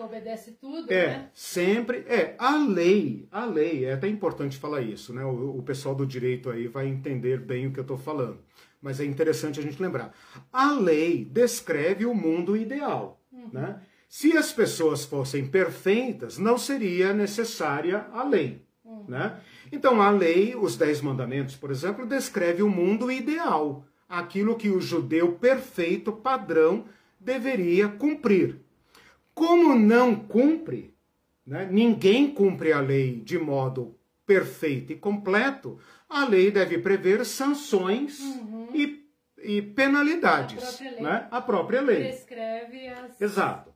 Nunca 0.00 0.04
obedece 0.04 0.52
tudo, 0.52 0.90
é, 0.90 1.06
né? 1.06 1.30
Sempre, 1.34 1.98
é, 2.08 2.34
a 2.38 2.56
lei, 2.56 3.28
a 3.30 3.44
lei, 3.44 3.84
é 3.84 3.92
até 3.92 4.08
importante 4.08 4.56
falar 4.56 4.80
isso, 4.80 5.12
né? 5.12 5.22
O, 5.24 5.58
o 5.58 5.62
pessoal 5.62 5.94
do 5.94 6.06
direito 6.06 6.48
aí 6.48 6.66
vai 6.66 6.86
entender 6.86 7.38
bem 7.38 7.66
o 7.66 7.72
que 7.72 7.78
eu 7.78 7.82
estou 7.82 7.98
falando. 7.98 8.38
Mas 8.80 8.98
é 8.98 9.04
interessante 9.04 9.60
a 9.60 9.62
gente 9.62 9.80
lembrar. 9.80 10.14
A 10.50 10.72
lei 10.72 11.24
descreve 11.24 12.06
o 12.06 12.14
mundo 12.14 12.56
ideal, 12.56 13.20
uhum. 13.30 13.50
né? 13.52 13.80
Se 14.08 14.36
as 14.36 14.52
pessoas 14.52 15.04
fossem 15.04 15.46
perfeitas, 15.46 16.38
não 16.38 16.56
seria 16.56 17.12
necessária 17.12 18.06
a 18.12 18.24
lei. 18.24 18.64
Hum. 18.84 19.04
Né? 19.06 19.38
Então, 19.70 20.02
a 20.02 20.10
lei, 20.10 20.56
os 20.56 20.76
Dez 20.76 21.00
Mandamentos, 21.00 21.54
por 21.54 21.70
exemplo, 21.70 22.04
descreve 22.04 22.60
o 22.60 22.68
mundo 22.68 23.08
ideal, 23.08 23.84
aquilo 24.08 24.56
que 24.56 24.68
o 24.68 24.80
judeu 24.80 25.34
perfeito, 25.34 26.10
padrão, 26.10 26.86
deveria 27.20 27.86
cumprir. 27.86 28.58
Como 29.40 29.74
não 29.74 30.14
cumpre, 30.14 30.94
né? 31.46 31.66
ninguém 31.70 32.30
cumpre 32.30 32.74
a 32.74 32.80
lei 32.80 33.22
de 33.24 33.38
modo 33.38 33.96
perfeito 34.26 34.92
e 34.92 34.96
completo, 34.96 35.78
a 36.06 36.26
lei 36.26 36.50
deve 36.50 36.76
prever 36.76 37.24
sanções 37.24 38.20
uhum. 38.20 38.68
e, 38.74 39.02
e, 39.38 39.62
penalidades. 39.62 40.62
A 40.62 40.66
própria 40.68 40.90
lei. 40.90 41.00
Né? 41.00 41.28
A 41.30 41.40
própria 41.40 41.80
lei. 41.80 42.08
Prescreve 42.08 42.88
as. 42.88 43.18
Exato 43.18 43.70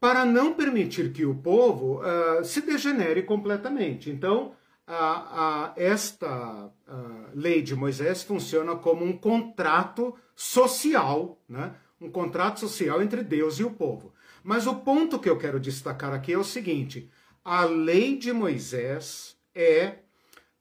para 0.00 0.24
não 0.24 0.54
permitir 0.54 1.12
que 1.12 1.26
o 1.26 1.34
povo 1.34 2.00
uh, 2.00 2.44
se 2.44 2.60
degenere 2.60 3.24
completamente. 3.24 4.08
Então, 4.08 4.52
a, 4.86 5.72
a, 5.72 5.72
esta 5.76 6.66
uh, 6.66 7.30
lei 7.34 7.62
de 7.62 7.74
Moisés 7.74 8.22
funciona 8.22 8.76
como 8.76 9.04
um 9.04 9.18
contrato 9.18 10.14
social, 10.36 11.42
né? 11.48 11.74
um 12.00 12.08
contrato 12.08 12.60
social 12.60 13.02
entre 13.02 13.24
Deus 13.24 13.58
e 13.58 13.64
o 13.64 13.72
povo. 13.72 14.12
Mas 14.48 14.66
o 14.66 14.76
ponto 14.76 15.18
que 15.18 15.28
eu 15.28 15.36
quero 15.36 15.60
destacar 15.60 16.14
aqui 16.14 16.32
é 16.32 16.38
o 16.38 16.42
seguinte: 16.42 17.10
a 17.44 17.66
lei 17.66 18.16
de 18.16 18.32
Moisés 18.32 19.36
é 19.54 19.96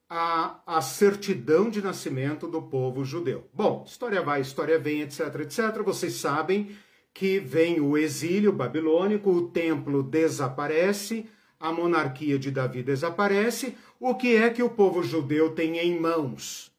a, 0.10 0.60
a 0.66 0.82
certidão 0.82 1.70
de 1.70 1.82
nascimento 1.82 2.50
do 2.50 2.62
povo 2.64 3.06
judeu. 3.06 3.50
Bom, 3.54 3.86
história 3.88 4.22
vai, 4.22 4.42
história 4.42 4.78
vem, 4.78 5.04
etc, 5.04 5.34
etc. 5.40 5.82
Vocês 5.86 6.16
sabem 6.16 6.76
que 7.14 7.40
vem 7.40 7.80
o 7.80 7.98
exílio 7.98 8.52
babilônico, 8.52 9.32
o 9.32 9.48
templo 9.48 10.04
desaparece, 10.04 11.30
a 11.58 11.72
monarquia 11.72 12.38
de 12.38 12.52
Davi 12.52 12.84
desaparece. 12.84 13.78
O 14.02 14.16
que 14.16 14.36
é 14.36 14.50
que 14.50 14.62
o 14.62 14.70
povo 14.70 15.02
judeu 15.02 15.56
tem 15.56 15.78
em 15.78 15.98
mãos? 15.98 16.74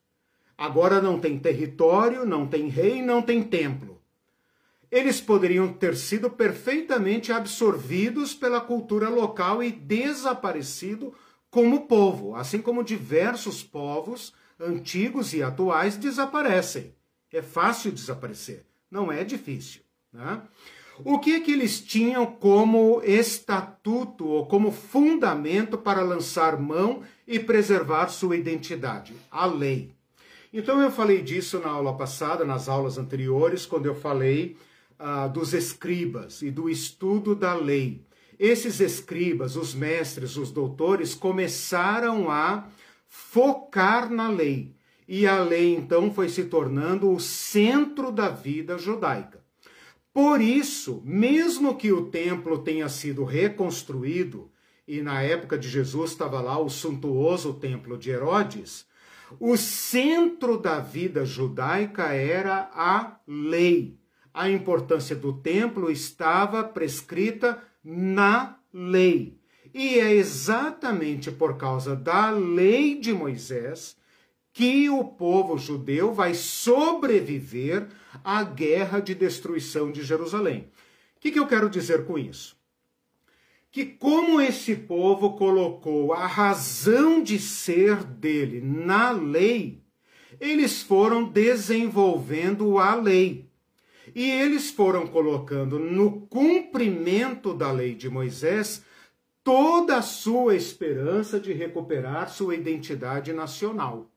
Agora 0.59 1.01
não 1.01 1.18
tem 1.18 1.38
território, 1.38 2.27
não 2.27 2.47
tem 2.47 2.68
rei, 2.68 3.01
não 3.01 3.23
tem 3.23 3.42
templo. 3.42 3.97
Eles 4.90 5.20
poderiam 5.20 5.72
ter 5.72 5.96
sido 5.96 6.31
perfeitamente 6.31 7.31
absorvidos 7.31 8.35
pela 8.35 8.61
cultura 8.61 9.09
local 9.09 9.62
e 9.62 9.70
desaparecido 9.70 11.14
como 11.51 11.87
povo, 11.87 12.35
assim 12.35 12.61
como 12.61 12.85
diversos 12.85 13.62
povos 13.62 14.33
antigos 14.59 15.33
e 15.35 15.42
atuais 15.42 15.96
desaparecem. 15.96 16.94
É 17.33 17.42
fácil 17.42 17.92
desaparecer, 17.92 18.64
não 18.90 19.12
é 19.12 19.22
difícil. 19.22 19.83
Né? 20.12 20.40
O 21.05 21.18
que, 21.18 21.40
que 21.40 21.53
eles 21.53 21.81
tinham 21.81 22.27
como 22.27 23.01
estatuto 23.05 24.27
ou 24.27 24.46
como 24.46 24.72
fundamento 24.72 25.79
para 25.79 26.03
lançar 26.03 26.59
mão 26.59 27.03
e 27.27 27.38
preservar 27.38 28.09
sua 28.09 28.37
identidade? 28.37 29.14
A 29.31 29.46
lei. 29.46 29.94
Então 30.53 30.81
eu 30.81 30.90
falei 30.90 31.22
disso 31.22 31.61
na 31.61 31.68
aula 31.68 31.96
passada, 31.96 32.44
nas 32.44 32.68
aulas 32.68 32.98
anteriores, 32.98 33.64
quando 33.64 33.87
eu 33.87 33.94
falei 33.94 34.57
ah, 34.98 35.28
dos 35.28 35.54
escribas 35.54 36.42
e 36.42 36.50
do 36.50 36.68
estudo 36.68 37.34
da 37.34 37.54
lei. 37.54 38.04
Esses 38.38 38.80
escribas, 38.80 39.56
os 39.56 39.74
mestres, 39.74 40.37
os 40.37 40.50
doutores, 40.50 41.14
começaram 41.14 42.30
a 42.30 42.68
focar 43.08 44.11
na 44.11 44.28
lei. 44.28 44.74
E 45.06 45.26
a 45.26 45.42
lei 45.42 45.74
então 45.74 46.12
foi 46.12 46.28
se 46.28 46.44
tornando 46.44 47.11
o 47.11 47.18
centro 47.18 48.12
da 48.12 48.28
vida 48.28 48.76
judaica. 48.78 49.42
Por 50.12 50.40
isso, 50.40 51.02
mesmo 51.04 51.76
que 51.76 51.92
o 51.92 52.06
templo 52.06 52.58
tenha 52.58 52.88
sido 52.88 53.24
reconstruído, 53.24 54.50
e 54.87 55.02
na 55.02 55.22
época 55.22 55.58
de 55.58 55.68
Jesus 55.68 56.12
estava 56.12 56.40
lá 56.40 56.58
o 56.58 56.68
suntuoso 56.68 57.54
templo 57.54 57.96
de 57.96 58.11
Herodes, 58.11 58.87
o 59.38 59.56
centro 59.56 60.58
da 60.58 60.80
vida 60.80 61.24
judaica 61.24 62.12
era 62.12 62.70
a 62.72 63.18
lei. 63.26 63.97
A 64.38 64.48
importância 64.48 65.16
do 65.16 65.33
templo 65.33 65.90
estava 65.90 66.62
prescrita 66.62 67.61
na 67.83 68.57
lei. 68.72 69.37
E 69.74 69.98
é 69.98 70.14
exatamente 70.14 71.29
por 71.33 71.57
causa 71.57 71.96
da 71.96 72.31
lei 72.31 72.94
de 73.01 73.12
Moisés 73.12 73.96
que 74.53 74.88
o 74.88 75.03
povo 75.03 75.59
judeu 75.59 76.14
vai 76.14 76.35
sobreviver 76.35 77.88
à 78.22 78.44
guerra 78.44 79.01
de 79.01 79.12
destruição 79.12 79.90
de 79.90 80.05
Jerusalém. 80.05 80.70
O 81.16 81.20
que, 81.20 81.33
que 81.33 81.40
eu 81.40 81.48
quero 81.48 81.68
dizer 81.68 82.07
com 82.07 82.16
isso? 82.16 82.57
Que, 83.72 83.85
como 83.85 84.40
esse 84.40 84.77
povo 84.77 85.37
colocou 85.37 86.12
a 86.12 86.29
razão 86.29 87.20
de 87.20 87.40
ser 87.40 88.05
dele 88.05 88.61
na 88.61 89.11
lei, 89.11 89.83
eles 90.38 90.81
foram 90.81 91.24
desenvolvendo 91.24 92.79
a 92.79 92.94
lei. 92.94 93.48
E 94.19 94.33
eles 94.33 94.73
foram 94.73 95.06
colocando 95.06 95.79
no 95.79 96.23
cumprimento 96.23 97.54
da 97.54 97.71
lei 97.71 97.94
de 97.94 98.10
Moisés 98.10 98.83
toda 99.44 99.98
a 99.98 100.02
sua 100.02 100.56
esperança 100.56 101.38
de 101.38 101.52
recuperar 101.52 102.29
sua 102.29 102.56
identidade 102.56 103.33
nacional. 103.33 104.10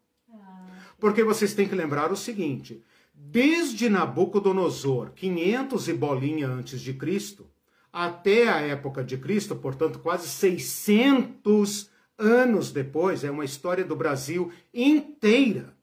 Porque 0.99 1.24
vocês 1.24 1.54
têm 1.54 1.68
que 1.70 1.76
lembrar 1.76 2.12
o 2.12 2.18
seguinte: 2.18 2.84
desde 3.14 3.89
Nabucodonosor, 3.89 5.12
500 5.12 5.88
e 5.89 5.93
bolinha 5.93 6.47
antes 6.47 6.82
de 6.82 6.95
Cristo, 6.95 7.47
até 7.93 8.49
a 8.49 8.60
época 8.60 9.04
de 9.04 9.20
Cristo, 9.20 9.56
portanto, 9.56 9.99
quase 9.99 10.28
600 10.30 11.91
anos 12.18 12.72
depois, 12.72 13.24
é 13.24 13.30
uma 13.30 13.45
história 13.45 13.86
do 13.86 13.95
Brasil 13.95 14.52
inteira. 14.74 15.76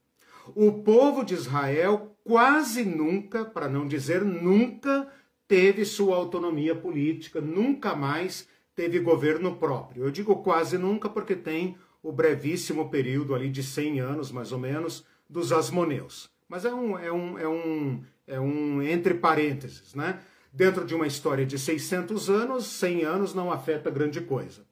O 0.56 0.72
povo 0.72 1.22
de 1.24 1.34
Israel 1.34 2.17
quase 2.28 2.84
nunca, 2.84 3.42
para 3.42 3.70
não 3.70 3.88
dizer 3.88 4.22
nunca, 4.22 5.08
teve 5.48 5.82
sua 5.86 6.14
autonomia 6.14 6.74
política, 6.74 7.40
nunca 7.40 7.96
mais 7.96 8.46
teve 8.76 8.98
governo 8.98 9.56
próprio. 9.56 10.04
Eu 10.04 10.10
digo 10.10 10.36
quase 10.42 10.76
nunca 10.76 11.08
porque 11.08 11.34
tem 11.34 11.78
o 12.02 12.12
brevíssimo 12.12 12.90
período 12.90 13.34
ali 13.34 13.48
de 13.48 13.62
100 13.62 14.00
anos, 14.00 14.30
mais 14.30 14.52
ou 14.52 14.58
menos, 14.58 15.06
dos 15.26 15.52
Asmoneus. 15.52 16.28
Mas 16.46 16.66
é 16.66 16.74
um, 16.74 16.98
é 16.98 17.10
um, 17.10 17.38
é 17.38 17.48
um, 17.48 18.04
é 18.26 18.38
um 18.38 18.82
entre 18.82 19.14
parênteses, 19.14 19.94
né? 19.94 20.20
Dentro 20.52 20.84
de 20.84 20.94
uma 20.94 21.06
história 21.06 21.46
de 21.46 21.58
600 21.58 22.28
anos, 22.28 22.66
100 22.66 23.04
anos 23.04 23.34
não 23.34 23.50
afeta 23.50 23.90
grande 23.90 24.20
coisa. 24.20 24.66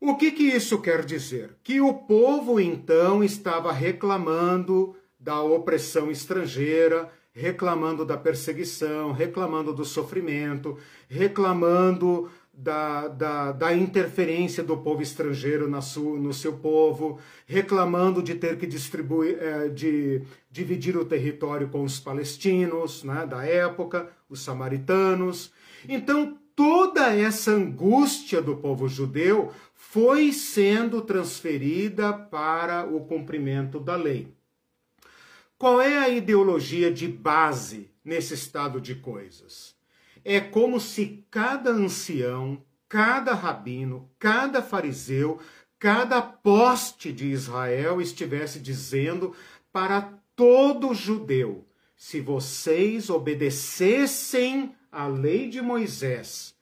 O 0.00 0.16
que, 0.16 0.32
que 0.32 0.42
isso 0.42 0.80
quer 0.80 1.04
dizer? 1.04 1.56
Que 1.62 1.80
o 1.80 1.94
povo 1.94 2.58
então 2.58 3.22
estava 3.22 3.72
reclamando 3.72 4.96
da 5.24 5.42
opressão 5.42 6.10
estrangeira, 6.10 7.10
reclamando 7.32 8.04
da 8.04 8.14
perseguição, 8.14 9.10
reclamando 9.10 9.72
do 9.72 9.82
sofrimento, 9.82 10.76
reclamando 11.08 12.30
da, 12.52 13.08
da, 13.08 13.52
da 13.52 13.74
interferência 13.74 14.62
do 14.62 14.76
povo 14.76 15.00
estrangeiro 15.00 15.66
na 15.66 15.80
su, 15.80 16.16
no 16.16 16.34
seu 16.34 16.52
povo, 16.58 17.18
reclamando 17.46 18.22
de 18.22 18.34
ter 18.34 18.58
que 18.58 18.66
distribuir, 18.66 19.38
é, 19.40 19.68
de 19.68 20.20
dividir 20.50 20.94
o 20.94 21.06
território 21.06 21.68
com 21.68 21.82
os 21.82 21.98
palestinos 21.98 23.02
né, 23.02 23.26
da 23.26 23.46
época, 23.46 24.10
os 24.28 24.40
samaritanos. 24.44 25.50
Então, 25.88 26.36
toda 26.54 27.16
essa 27.16 27.50
angústia 27.50 28.42
do 28.42 28.56
povo 28.56 28.86
judeu 28.86 29.50
foi 29.74 30.32
sendo 30.32 31.00
transferida 31.00 32.12
para 32.12 32.84
o 32.84 33.00
cumprimento 33.06 33.80
da 33.80 33.96
lei. 33.96 34.33
Qual 35.64 35.80
é 35.80 35.96
a 35.96 36.10
ideologia 36.10 36.92
de 36.92 37.08
base 37.08 37.90
nesse 38.04 38.34
estado 38.34 38.78
de 38.78 38.96
coisas? 38.96 39.74
É 40.22 40.38
como 40.38 40.78
se 40.78 41.24
cada 41.30 41.70
ancião, 41.70 42.62
cada 42.86 43.32
rabino, 43.32 44.10
cada 44.18 44.60
fariseu, 44.60 45.40
cada 45.78 46.20
poste 46.20 47.10
de 47.10 47.30
Israel 47.30 47.98
estivesse 47.98 48.60
dizendo 48.60 49.34
para 49.72 50.12
todo 50.36 50.92
judeu: 50.92 51.66
se 51.96 52.20
vocês 52.20 53.08
obedecessem 53.08 54.74
a 54.92 55.06
lei 55.06 55.48
de 55.48 55.62
Moisés, 55.62 56.54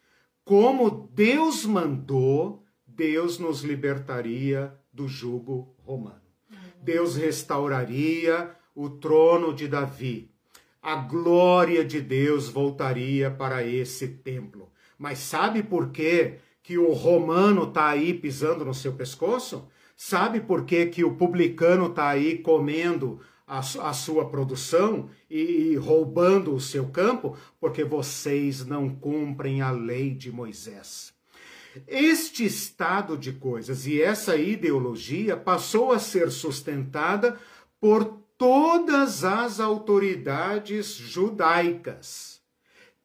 como 0.45 1.09
Deus 1.13 1.67
mandou, 1.67 2.65
Deus 2.87 3.41
nos 3.41 3.63
libertaria 3.63 4.73
do 4.93 5.09
jugo 5.09 5.75
romano. 5.85 6.23
Deus 6.81 7.17
restauraria 7.17 8.57
o 8.75 8.89
trono 8.89 9.53
de 9.53 9.69
Davi. 9.69 10.31
A 10.81 10.97
glória 10.97 11.85
de 11.85 12.01
Deus 12.01 12.49
voltaria 12.49 13.31
para 13.31 13.65
esse 13.65 14.09
templo. 14.09 14.71
Mas 14.99 15.19
sabe 15.19 15.63
por 15.63 15.91
quê 15.91 16.39
que 16.63 16.79
o 16.79 16.93
romano 16.93 17.65
está 17.65 17.89
aí 17.89 18.15
pisando 18.15 18.65
no 18.65 18.75
seu 18.75 18.93
pescoço? 18.93 19.69
Sabe 19.97 20.41
por 20.41 20.65
quê 20.65 20.87
que 20.87 21.05
o 21.05 21.15
publicano 21.15 21.87
está 21.87 22.09
aí 22.09 22.39
comendo 22.39 23.21
a, 23.47 23.59
a, 23.59 23.93
sua 23.93 24.29
produção 24.29 25.09
e, 25.31 25.41
e 25.41 25.77
roubando 25.77 26.55
o 26.55 26.61
seu 26.61 26.87
campo? 26.89 27.37
Porque 27.61 27.85
vocês 27.85 28.65
não 28.65 28.89
cumprem 28.89 29.61
a 29.61 29.71
lei 29.71 30.11
de 30.11 30.33
Moisés. 30.33 31.13
Este 31.87 32.45
estado 32.45 33.17
de 33.17 33.33
coisas 33.33 33.87
e 33.87 34.03
essa 34.03 34.37
ideologia 34.37 35.37
passou 35.37 35.93
a 35.93 35.99
ser 35.99 36.31
sustentada 36.31 37.39
por 37.81 38.22
todas 38.43 39.23
as 39.23 39.61
autoridades 39.61 40.97
judaicas 40.97 42.43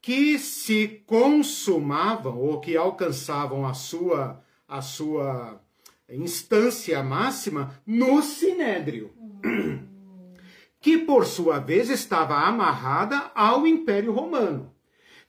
que 0.01 0.39
se 0.39 1.03
consumavam 1.05 2.39
ou 2.39 2.59
que 2.59 2.75
alcançavam 2.75 3.63
a 3.63 3.75
sua 3.75 4.41
a 4.67 4.81
sua 4.81 5.61
instância 6.09 7.03
máxima 7.03 7.79
no 7.85 8.23
sinédrio, 8.23 9.13
que 10.81 10.97
por 10.97 11.23
sua 11.27 11.59
vez 11.59 11.91
estava 11.91 12.39
amarrada 12.39 13.31
ao 13.35 13.67
Império 13.67 14.11
Romano. 14.11 14.73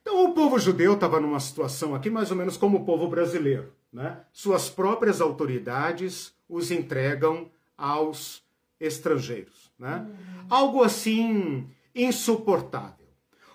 Então 0.01 0.25
o 0.25 0.33
povo 0.33 0.59
judeu 0.59 0.95
estava 0.95 1.21
numa 1.21 1.39
situação 1.39 1.95
aqui 1.95 2.09
mais 2.09 2.31
ou 2.31 2.37
menos 2.39 2.57
como 2.57 2.79
o 2.79 2.85
povo 2.87 3.09
brasileiro, 3.09 3.75
né? 3.93 4.23
Suas 4.33 4.71
próprias 4.71 5.21
autoridades 5.21 6.33
os 6.49 6.71
entregam 6.71 7.51
aos 7.77 8.43
estrangeiros. 8.81 9.58
Né? 9.79 10.07
Uhum. 10.07 10.47
Algo 10.49 10.83
assim 10.83 11.67
insuportável. 11.95 13.07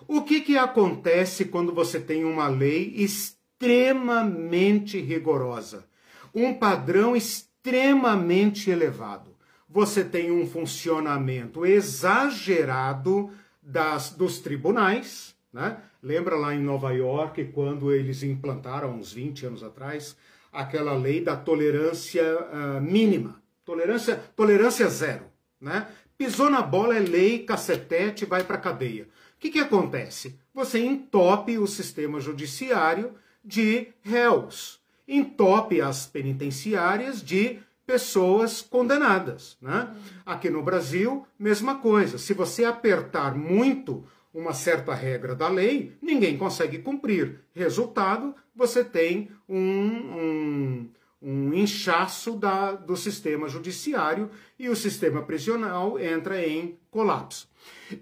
O 0.06 0.22
que, 0.22 0.40
que 0.40 0.56
acontece 0.56 1.46
quando 1.46 1.72
você 1.72 1.98
tem 1.98 2.24
uma 2.24 2.48
lei 2.48 2.94
extremamente 2.96 5.00
rigorosa? 5.00 5.86
Um 6.34 6.54
padrão 6.54 7.16
extremamente 7.16 8.70
elevado. 8.70 9.34
Você 9.68 10.04
tem 10.04 10.30
um 10.30 10.46
funcionamento 10.46 11.64
exagerado 11.64 13.30
das, 13.62 14.10
dos 14.10 14.38
tribunais. 14.38 15.34
Né? 15.52 15.78
Lembra 16.02 16.36
lá 16.36 16.54
em 16.54 16.60
Nova 16.60 16.92
York, 16.92 17.46
quando 17.46 17.92
eles 17.92 18.22
implantaram, 18.22 18.94
uns 18.94 19.12
20 19.12 19.46
anos 19.46 19.62
atrás, 19.62 20.16
aquela 20.52 20.94
lei 20.94 21.22
da 21.22 21.36
tolerância 21.36 22.22
uh, 22.22 22.80
mínima 22.80 23.42
Tolerância, 23.64 24.22
tolerância 24.36 24.88
zero. 24.88 25.24
Né? 25.60 25.86
Pisou 26.16 26.48
na 26.48 26.62
bola, 26.62 26.96
é 26.96 27.00
lei, 27.00 27.40
cacetete, 27.40 28.24
vai 28.24 28.44
para 28.44 28.58
cadeia. 28.58 29.04
O 29.04 29.06
que, 29.40 29.50
que 29.50 29.58
acontece? 29.58 30.38
Você 30.54 30.78
entope 30.78 31.58
o 31.58 31.66
sistema 31.66 32.20
judiciário 32.20 33.14
de 33.44 33.88
réus, 34.00 34.80
entope 35.06 35.80
as 35.80 36.06
penitenciárias 36.06 37.22
de 37.22 37.58
pessoas 37.86 38.62
condenadas. 38.62 39.56
Né? 39.60 39.94
Aqui 40.24 40.48
no 40.48 40.62
Brasil, 40.62 41.26
mesma 41.38 41.76
coisa. 41.76 42.16
Se 42.16 42.32
você 42.32 42.64
apertar 42.64 43.34
muito 43.34 44.04
uma 44.32 44.52
certa 44.52 44.94
regra 44.94 45.34
da 45.34 45.48
lei, 45.48 45.96
ninguém 46.00 46.36
consegue 46.36 46.78
cumprir. 46.78 47.40
Resultado, 47.54 48.34
você 48.54 48.82
tem 48.82 49.30
um, 49.48 49.58
um 49.58 50.88
um 51.26 51.54
inchaço 51.54 52.32
da, 52.32 52.72
do 52.72 52.98
sistema 52.98 53.48
judiciário 53.48 54.30
e 54.58 54.68
o 54.68 54.76
sistema 54.76 55.22
prisional 55.22 55.98
entra 55.98 56.46
em 56.46 56.78
colapso. 56.90 57.48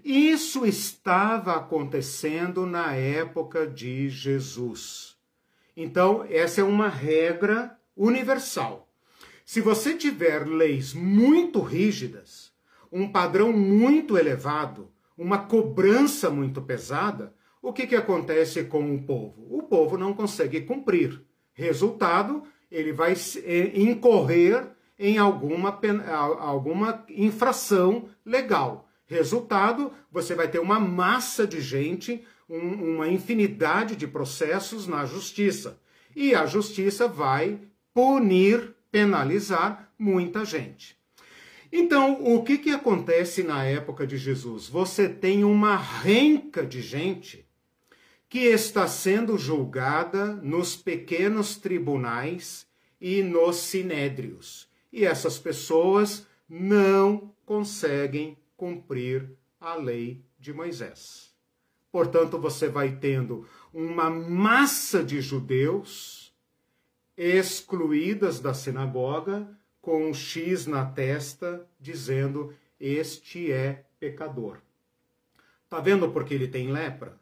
Isso 0.03 0.65
estava 0.65 1.55
acontecendo 1.55 2.65
na 2.65 2.93
época 2.93 3.65
de 3.65 4.09
Jesus. 4.09 5.15
Então, 5.75 6.25
essa 6.29 6.59
é 6.59 6.63
uma 6.65 6.89
regra 6.89 7.79
universal. 7.95 8.89
Se 9.45 9.61
você 9.61 9.93
tiver 9.93 10.45
leis 10.45 10.93
muito 10.93 11.61
rígidas, 11.61 12.51
um 12.91 13.09
padrão 13.09 13.53
muito 13.53 14.17
elevado, 14.17 14.91
uma 15.17 15.37
cobrança 15.37 16.29
muito 16.29 16.61
pesada, 16.61 17.33
o 17.61 17.71
que, 17.71 17.87
que 17.87 17.95
acontece 17.95 18.65
com 18.65 18.93
o 18.93 19.01
povo? 19.01 19.47
O 19.49 19.63
povo 19.63 19.97
não 19.97 20.13
consegue 20.13 20.59
cumprir. 20.61 21.21
Resultado, 21.53 22.43
ele 22.73 22.91
vai 22.91 23.13
é, 23.43 23.79
incorrer 23.79 24.67
em 24.97 25.19
alguma, 25.19 25.79
alguma 26.39 27.05
infração 27.07 28.09
legal. 28.25 28.89
Resultado, 29.05 29.91
você 30.11 30.33
vai 30.33 30.47
ter 30.47 30.59
uma 30.59 30.79
massa 30.79 31.45
de 31.45 31.61
gente, 31.61 32.25
um, 32.49 32.95
uma 32.95 33.07
infinidade 33.07 33.95
de 33.95 34.07
processos 34.07 34.87
na 34.87 35.05
justiça. 35.05 35.79
E 36.15 36.33
a 36.33 36.47
justiça 36.47 37.07
vai 37.07 37.59
punir, 37.93 38.73
penalizar 38.91 39.91
muita 39.97 40.43
gente. 40.43 40.97
Então, 41.71 42.23
o 42.23 42.43
que, 42.43 42.57
que 42.57 42.71
acontece 42.71 43.43
na 43.43 43.63
época 43.63 44.05
de 44.05 44.17
Jesus? 44.17 44.67
Você 44.67 45.07
tem 45.09 45.43
uma 45.43 45.75
renca 45.75 46.65
de 46.65 46.81
gente 46.81 47.47
que 48.33 48.47
está 48.47 48.87
sendo 48.87 49.37
julgada 49.37 50.33
nos 50.33 50.75
pequenos 50.75 51.55
tribunais 51.55 52.65
e 52.99 53.21
nos 53.21 53.57
sinédrios. 53.57 54.67
E 54.91 55.05
essas 55.05 55.37
pessoas 55.37 56.25
não 56.49 57.31
conseguem 57.45 58.35
cumprir 58.57 59.29
a 59.61 59.75
lei 59.75 60.25
de 60.39 60.51
Moisés. 60.51 61.31
Portanto, 61.91 62.39
você 62.39 62.67
vai 62.67 62.95
tendo 62.95 63.47
uma 63.71 64.09
massa 64.09 65.03
de 65.03 65.21
judeus 65.21 66.33
excluídas 67.15 68.39
da 68.39 68.55
sinagoga 68.55 69.47
com 69.79 70.09
um 70.09 70.13
X 70.13 70.65
na 70.65 70.83
testa 70.83 71.69
dizendo: 71.79 72.51
Este 72.79 73.51
é 73.51 73.85
pecador. 73.99 74.57
Tá 75.69 75.79
vendo 75.79 76.09
porque 76.09 76.33
ele 76.33 76.47
tem 76.47 76.71
lepra? 76.71 77.21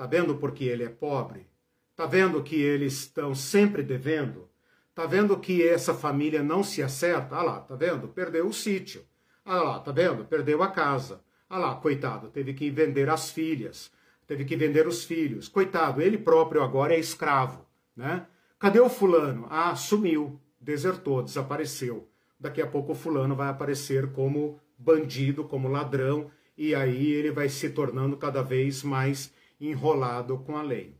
Tá 0.00 0.06
vendo 0.06 0.36
porque 0.36 0.64
ele 0.64 0.82
é 0.82 0.88
pobre? 0.88 1.46
Tá 1.94 2.06
vendo 2.06 2.42
que 2.42 2.56
eles 2.58 3.00
estão 3.00 3.34
sempre 3.34 3.82
devendo? 3.82 4.48
Tá 4.94 5.04
vendo 5.04 5.38
que 5.38 5.68
essa 5.68 5.92
família 5.92 6.42
não 6.42 6.64
se 6.64 6.82
acerta? 6.82 7.36
Ah 7.36 7.42
lá, 7.42 7.60
tá 7.60 7.76
vendo? 7.76 8.08
Perdeu 8.08 8.46
o 8.46 8.52
sítio. 8.54 9.04
Ah 9.44 9.62
lá, 9.62 9.78
tá 9.78 9.92
vendo? 9.92 10.24
Perdeu 10.24 10.62
a 10.62 10.68
casa. 10.68 11.22
Ah 11.50 11.58
lá, 11.58 11.74
coitado, 11.74 12.30
teve 12.30 12.54
que 12.54 12.70
vender 12.70 13.10
as 13.10 13.30
filhas, 13.30 13.92
teve 14.26 14.46
que 14.46 14.56
vender 14.56 14.88
os 14.88 15.04
filhos. 15.04 15.48
Coitado, 15.48 16.00
ele 16.00 16.16
próprio 16.16 16.62
agora 16.62 16.94
é 16.94 16.98
escravo, 16.98 17.66
né? 17.94 18.26
Cadê 18.58 18.80
o 18.80 18.88
fulano? 18.88 19.48
Ah, 19.50 19.76
sumiu, 19.76 20.40
desertou, 20.58 21.22
desapareceu. 21.22 22.08
daqui 22.40 22.62
a 22.62 22.66
pouco 22.66 22.92
o 22.92 22.94
fulano 22.94 23.36
vai 23.36 23.50
aparecer 23.50 24.10
como 24.12 24.58
bandido, 24.78 25.44
como 25.44 25.68
ladrão, 25.68 26.30
e 26.56 26.74
aí 26.74 27.12
ele 27.12 27.30
vai 27.30 27.50
se 27.50 27.68
tornando 27.68 28.16
cada 28.16 28.40
vez 28.40 28.82
mais 28.82 29.30
enrolado 29.60 30.38
com 30.38 30.56
a 30.56 30.62
lei. 30.62 30.96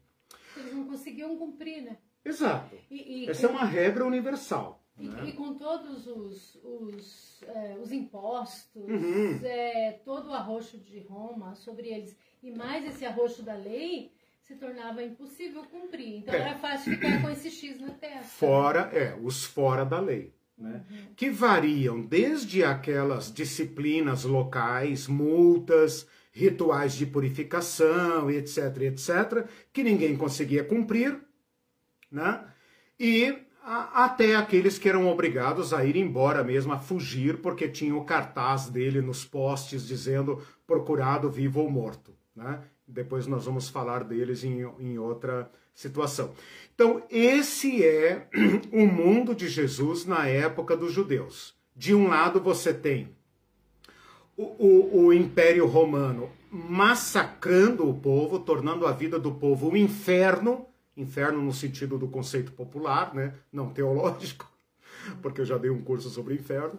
Eles 0.56 0.74
não 0.74 0.86
conseguiam 0.86 1.36
cumprir, 1.36 1.82
né? 1.82 1.98
Exato. 2.24 2.76
E, 2.90 3.24
e 3.24 3.30
Essa 3.30 3.48
com... 3.48 3.54
é 3.54 3.56
uma 3.56 3.66
regra 3.66 4.04
universal. 4.04 4.84
E, 4.98 5.08
né? 5.08 5.28
e 5.28 5.32
com 5.32 5.54
todos 5.54 6.06
os, 6.06 6.56
os, 6.62 7.42
é, 7.44 7.78
os 7.80 7.90
impostos, 7.90 8.84
uhum. 8.84 9.40
é, 9.42 9.92
todo 10.04 10.28
o 10.28 10.34
arroxo 10.34 10.78
de 10.78 11.00
Roma 11.00 11.54
sobre 11.54 11.88
eles, 11.88 12.14
e 12.42 12.50
mais 12.50 12.84
esse 12.86 13.06
arroxo 13.06 13.42
da 13.42 13.54
lei, 13.54 14.12
se 14.42 14.56
tornava 14.56 15.02
impossível 15.02 15.62
cumprir. 15.64 16.18
Então 16.18 16.34
é. 16.34 16.38
era 16.38 16.58
fácil 16.58 16.92
ficar 16.94 17.22
com 17.22 17.30
esse 17.30 17.50
X 17.50 17.80
na 17.80 17.90
testa. 17.90 18.24
Fora, 18.24 18.90
é, 18.92 19.16
os 19.22 19.44
fora 19.44 19.84
da 19.84 20.00
lei. 20.00 20.34
Né? 20.58 20.84
Uhum. 20.90 21.14
Que 21.16 21.30
variam 21.30 22.02
desde 22.02 22.62
aquelas 22.62 23.32
disciplinas 23.32 24.24
locais, 24.24 25.06
multas, 25.06 26.06
rituais 26.32 26.94
de 26.94 27.06
purificação, 27.06 28.30
etc, 28.30 28.76
etc, 28.82 29.46
que 29.72 29.82
ninguém 29.82 30.16
conseguia 30.16 30.64
cumprir, 30.64 31.18
né? 32.10 32.44
E 32.98 33.36
a, 33.62 34.04
até 34.04 34.36
aqueles 34.36 34.78
que 34.78 34.88
eram 34.88 35.08
obrigados 35.08 35.72
a 35.72 35.84
ir 35.84 35.96
embora 35.96 36.44
mesmo, 36.44 36.72
a 36.72 36.78
fugir, 36.78 37.38
porque 37.38 37.68
tinha 37.68 37.94
o 37.94 38.04
cartaz 38.04 38.68
dele 38.68 39.00
nos 39.00 39.24
postes 39.24 39.86
dizendo 39.86 40.42
procurado 40.66 41.30
vivo 41.30 41.60
ou 41.60 41.70
morto, 41.70 42.14
né? 42.34 42.62
Depois 42.86 43.26
nós 43.26 43.44
vamos 43.44 43.68
falar 43.68 44.04
deles 44.04 44.42
em, 44.42 44.62
em 44.78 44.98
outra 44.98 45.50
situação. 45.72 46.34
Então, 46.74 47.02
esse 47.10 47.84
é 47.84 48.28
o 48.72 48.86
mundo 48.86 49.34
de 49.34 49.48
Jesus 49.48 50.04
na 50.04 50.26
época 50.26 50.76
dos 50.76 50.92
judeus. 50.92 51.54
De 51.74 51.94
um 51.94 52.08
lado, 52.08 52.40
você 52.40 52.74
tem 52.74 53.14
o, 54.58 55.04
o, 55.04 55.12
Império 55.12 55.66
Romano 55.66 56.30
massacrando 56.50 57.88
o 57.88 57.94
povo, 57.94 58.40
tornando 58.40 58.86
a 58.86 58.92
vida 58.92 59.18
do 59.18 59.32
povo 59.32 59.70
um 59.70 59.76
inferno 59.76 60.66
inferno 60.96 61.40
no 61.40 61.52
sentido 61.52 61.96
do 61.96 62.08
conceito 62.08 62.52
popular, 62.52 63.14
né? 63.14 63.34
não 63.52 63.70
teológico, 63.70 64.50
porque 65.22 65.40
eu 65.40 65.44
já 65.44 65.56
dei 65.56 65.70
um 65.70 65.82
curso 65.82 66.10
sobre 66.10 66.34
inferno. 66.34 66.78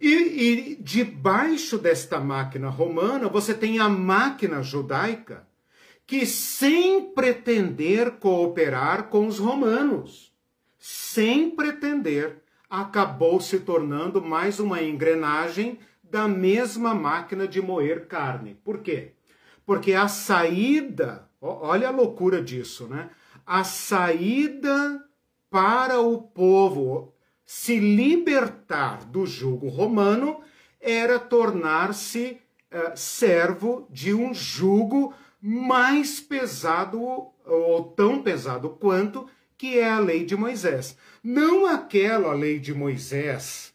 E, 0.00 0.12
e 0.12 0.76
debaixo 0.76 1.78
desta 1.78 2.18
máquina 2.18 2.68
romana, 2.68 3.28
você 3.28 3.54
tem 3.54 3.78
a 3.78 3.88
máquina 3.88 4.62
judaica, 4.62 5.46
que 6.06 6.26
sem 6.26 7.12
pretender 7.12 8.12
cooperar 8.12 9.04
com 9.04 9.26
os 9.26 9.38
romanos, 9.38 10.34
sem 10.78 11.50
pretender, 11.50 12.42
acabou 12.68 13.40
se 13.40 13.60
tornando 13.60 14.20
mais 14.20 14.58
uma 14.58 14.82
engrenagem 14.82 15.78
da 16.14 16.28
mesma 16.28 16.94
máquina 16.94 17.48
de 17.48 17.60
moer 17.60 18.06
carne. 18.06 18.54
Por 18.62 18.78
quê? 18.78 19.14
Porque 19.66 19.94
a 19.94 20.06
saída, 20.06 21.28
olha 21.40 21.88
a 21.88 21.90
loucura 21.90 22.40
disso, 22.40 22.86
né? 22.86 23.10
A 23.44 23.64
saída 23.64 25.04
para 25.50 26.00
o 26.00 26.22
povo 26.22 27.12
se 27.44 27.80
libertar 27.80 29.04
do 29.06 29.26
jugo 29.26 29.68
romano 29.68 30.40
era 30.80 31.18
tornar-se 31.18 32.40
uh, 32.70 32.96
servo 32.96 33.88
de 33.90 34.14
um 34.14 34.32
jugo 34.32 35.12
mais 35.42 36.20
pesado 36.20 37.02
ou 37.44 37.82
tão 37.96 38.22
pesado 38.22 38.70
quanto 38.70 39.28
que 39.58 39.80
é 39.80 39.90
a 39.90 39.98
lei 39.98 40.24
de 40.24 40.36
Moisés. 40.36 40.96
Não 41.24 41.66
aquela 41.66 42.32
lei 42.34 42.60
de 42.60 42.72
Moisés 42.72 43.73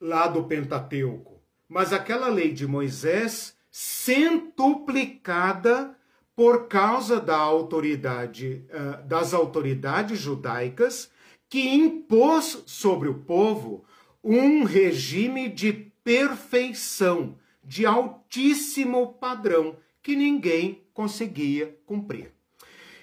lá 0.00 0.26
do 0.26 0.44
Pentateuco, 0.44 1.42
mas 1.68 1.92
aquela 1.92 2.28
lei 2.28 2.52
de 2.52 2.66
Moisés 2.66 3.56
centuplicada 3.70 5.94
por 6.34 6.68
causa 6.68 7.20
da 7.20 7.36
autoridade 7.36 8.64
uh, 8.70 9.06
das 9.06 9.34
autoridades 9.34 10.18
judaicas 10.18 11.10
que 11.48 11.74
impôs 11.74 12.62
sobre 12.66 13.08
o 13.08 13.14
povo 13.14 13.84
um 14.22 14.64
regime 14.64 15.48
de 15.48 15.72
perfeição, 16.04 17.38
de 17.62 17.86
altíssimo 17.86 19.14
padrão 19.14 19.76
que 20.02 20.16
ninguém 20.16 20.82
conseguia 20.92 21.78
cumprir. 21.86 22.32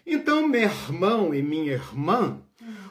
Então, 0.06 0.48
meu 0.48 0.62
irmão 0.62 1.34
e 1.34 1.42
minha 1.42 1.74
irmã, 1.74 2.42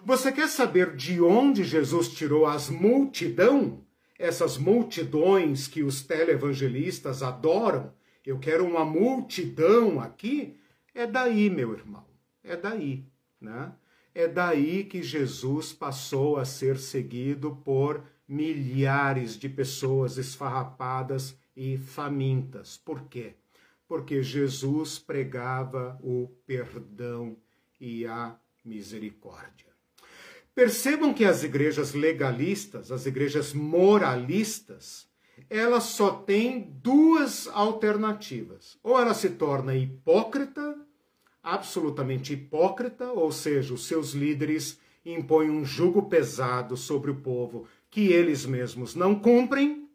você 0.04 0.32
quer 0.32 0.48
saber 0.48 0.96
de 0.96 1.20
onde 1.20 1.64
Jesus 1.64 2.08
tirou 2.08 2.46
as 2.46 2.68
multidão? 2.68 3.83
Essas 4.18 4.56
multidões 4.56 5.66
que 5.66 5.82
os 5.82 6.02
televangelistas 6.02 7.22
adoram? 7.22 7.92
Eu 8.24 8.38
quero 8.38 8.64
uma 8.64 8.84
multidão 8.84 10.00
aqui? 10.00 10.58
É 10.94 11.06
daí, 11.06 11.50
meu 11.50 11.72
irmão. 11.72 12.06
É 12.42 12.56
daí, 12.56 13.04
né? 13.40 13.72
É 14.14 14.28
daí 14.28 14.84
que 14.84 15.02
Jesus 15.02 15.72
passou 15.72 16.36
a 16.36 16.44
ser 16.44 16.78
seguido 16.78 17.56
por 17.64 18.04
milhares 18.28 19.36
de 19.38 19.48
pessoas 19.48 20.16
esfarrapadas 20.16 21.36
e 21.56 21.76
famintas. 21.76 22.76
Por 22.76 23.08
quê? 23.08 23.34
porque 23.86 24.22
Jesus 24.22 24.98
pregava 24.98 25.98
o 26.02 26.28
perdão 26.46 27.36
e 27.80 28.06
a 28.06 28.38
misericórdia. 28.64 29.73
Percebam 30.54 31.12
que 31.12 31.24
as 31.24 31.42
igrejas 31.42 31.94
legalistas, 31.94 32.92
as 32.92 33.06
igrejas 33.06 33.52
moralistas, 33.52 35.08
elas 35.50 35.84
só 35.84 36.10
têm 36.10 36.60
duas 36.82 37.48
alternativas. 37.48 38.78
Ou 38.82 38.98
ela 38.98 39.14
se 39.14 39.30
torna 39.30 39.74
hipócrita, 39.74 40.76
absolutamente 41.42 42.32
hipócrita, 42.32 43.10
ou 43.12 43.32
seja, 43.32 43.74
os 43.74 43.86
seus 43.86 44.12
líderes 44.12 44.78
impõem 45.04 45.50
um 45.50 45.64
jugo 45.64 46.02
pesado 46.08 46.76
sobre 46.76 47.10
o 47.10 47.16
povo 47.16 47.66
que 47.90 48.12
eles 48.12 48.46
mesmos 48.46 48.94
não 48.94 49.14
cumprem, 49.14 49.88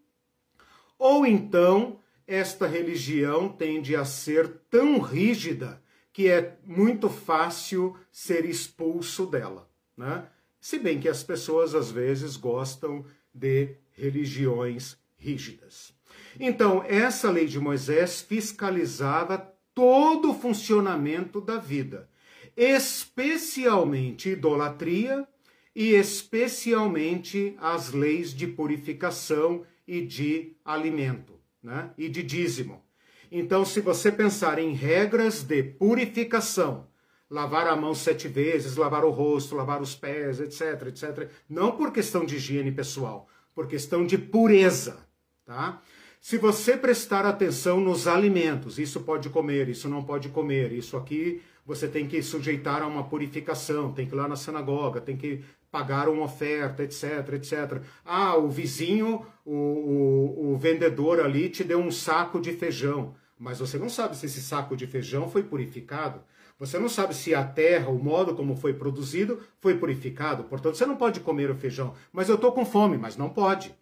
ou 0.97 1.25
então 1.25 1.99
esta 2.27 2.67
religião 2.67 3.49
tende 3.49 3.95
a 3.95 4.05
ser 4.05 4.47
tão 4.69 4.99
rígida 4.99 5.81
que 6.13 6.27
é 6.27 6.57
muito 6.63 7.09
fácil 7.09 7.97
ser 8.11 8.45
expulso 8.45 9.25
dela. 9.25 9.67
Né? 9.97 10.27
Se 10.59 10.77
bem 10.79 10.99
que 10.99 11.07
as 11.07 11.23
pessoas 11.23 11.73
às 11.73 11.91
vezes 11.91 12.35
gostam 12.35 13.05
de 13.33 13.75
religiões 13.91 14.97
rígidas. 15.17 15.93
Então, 16.39 16.83
essa 16.87 17.29
lei 17.29 17.45
de 17.45 17.59
Moisés 17.59 18.21
fiscalizava 18.21 19.37
todo 19.73 20.31
o 20.31 20.33
funcionamento 20.33 21.39
da 21.39 21.57
vida, 21.57 22.09
especialmente 22.55 24.29
idolatria 24.29 25.27
e 25.75 25.93
especialmente 25.93 27.55
as 27.59 27.91
leis 27.91 28.33
de 28.33 28.47
purificação 28.47 29.65
e 29.87 30.01
de 30.01 30.55
alimento 30.65 31.39
né? 31.63 31.91
e 31.97 32.09
de 32.09 32.23
dízimo. 32.23 32.83
Então, 33.31 33.63
se 33.63 33.79
você 33.79 34.11
pensar 34.11 34.57
em 34.59 34.73
regras 34.73 35.43
de 35.43 35.61
purificação, 35.61 36.88
lavar 37.29 37.67
a 37.67 37.75
mão 37.75 37.93
sete 37.93 38.27
vezes, 38.27 38.75
lavar 38.75 39.03
o 39.03 39.11
rosto, 39.11 39.55
lavar 39.55 39.81
os 39.81 39.95
pés, 39.95 40.39
etc, 40.39 40.87
etc, 40.87 41.29
não 41.47 41.73
por 41.77 41.91
questão 41.91 42.25
de 42.25 42.35
higiene 42.35 42.71
pessoal, 42.71 43.27
por 43.53 43.67
questão 43.67 44.05
de 44.05 44.17
pureza, 44.17 45.05
tá? 45.45 45.81
Se 46.21 46.37
você 46.37 46.75
prestar 46.75 47.25
atenção 47.25 47.79
nos 47.79 48.05
alimentos, 48.05 48.77
isso 48.77 48.99
pode 49.01 49.29
comer, 49.29 49.69
isso 49.69 49.87
não 49.87 50.03
pode 50.03 50.27
comer, 50.29 50.73
isso 50.73 50.97
aqui 50.97 51.41
você 51.65 51.87
tem 51.87 52.07
que 52.07 52.21
sujeitar 52.21 52.81
a 52.81 52.87
uma 52.87 53.03
purificação, 53.03 53.93
tem 53.93 54.05
que 54.05 54.13
ir 54.13 54.17
lá 54.17 54.27
na 54.27 54.35
sinagoga, 54.35 54.99
tem 54.99 55.15
que 55.15 55.43
pagar 55.71 56.09
uma 56.09 56.23
oferta, 56.23 56.83
etc, 56.83 57.33
etc. 57.33 57.81
Ah, 58.03 58.35
o 58.35 58.49
vizinho, 58.49 59.25
o, 59.45 59.53
o, 59.53 60.51
o 60.53 60.57
vendedor 60.57 61.19
ali 61.19 61.47
te 61.47 61.63
deu 61.63 61.79
um 61.79 61.91
saco 61.91 62.41
de 62.41 62.51
feijão, 62.53 63.13
mas 63.37 63.59
você 63.59 63.77
não 63.77 63.87
sabe 63.87 64.17
se 64.17 64.25
esse 64.25 64.41
saco 64.41 64.75
de 64.75 64.87
feijão 64.87 65.29
foi 65.29 65.43
purificado. 65.43 66.21
Você 66.59 66.77
não 66.77 66.89
sabe 66.89 67.15
se 67.15 67.33
a 67.33 67.43
terra, 67.43 67.89
o 67.89 67.97
modo 67.97 68.35
como 68.35 68.55
foi 68.55 68.73
produzido, 68.73 69.39
foi 69.59 69.75
purificado. 69.75 70.43
Portanto, 70.43 70.75
você 70.75 70.85
não 70.85 70.97
pode 70.97 71.21
comer 71.21 71.49
o 71.49 71.55
feijão. 71.55 71.93
Mas 72.11 72.27
eu 72.27 72.35
estou 72.35 72.51
com 72.51 72.65
fome, 72.65 72.97
mas 72.97 73.15
não 73.15 73.29
pode. 73.29 73.73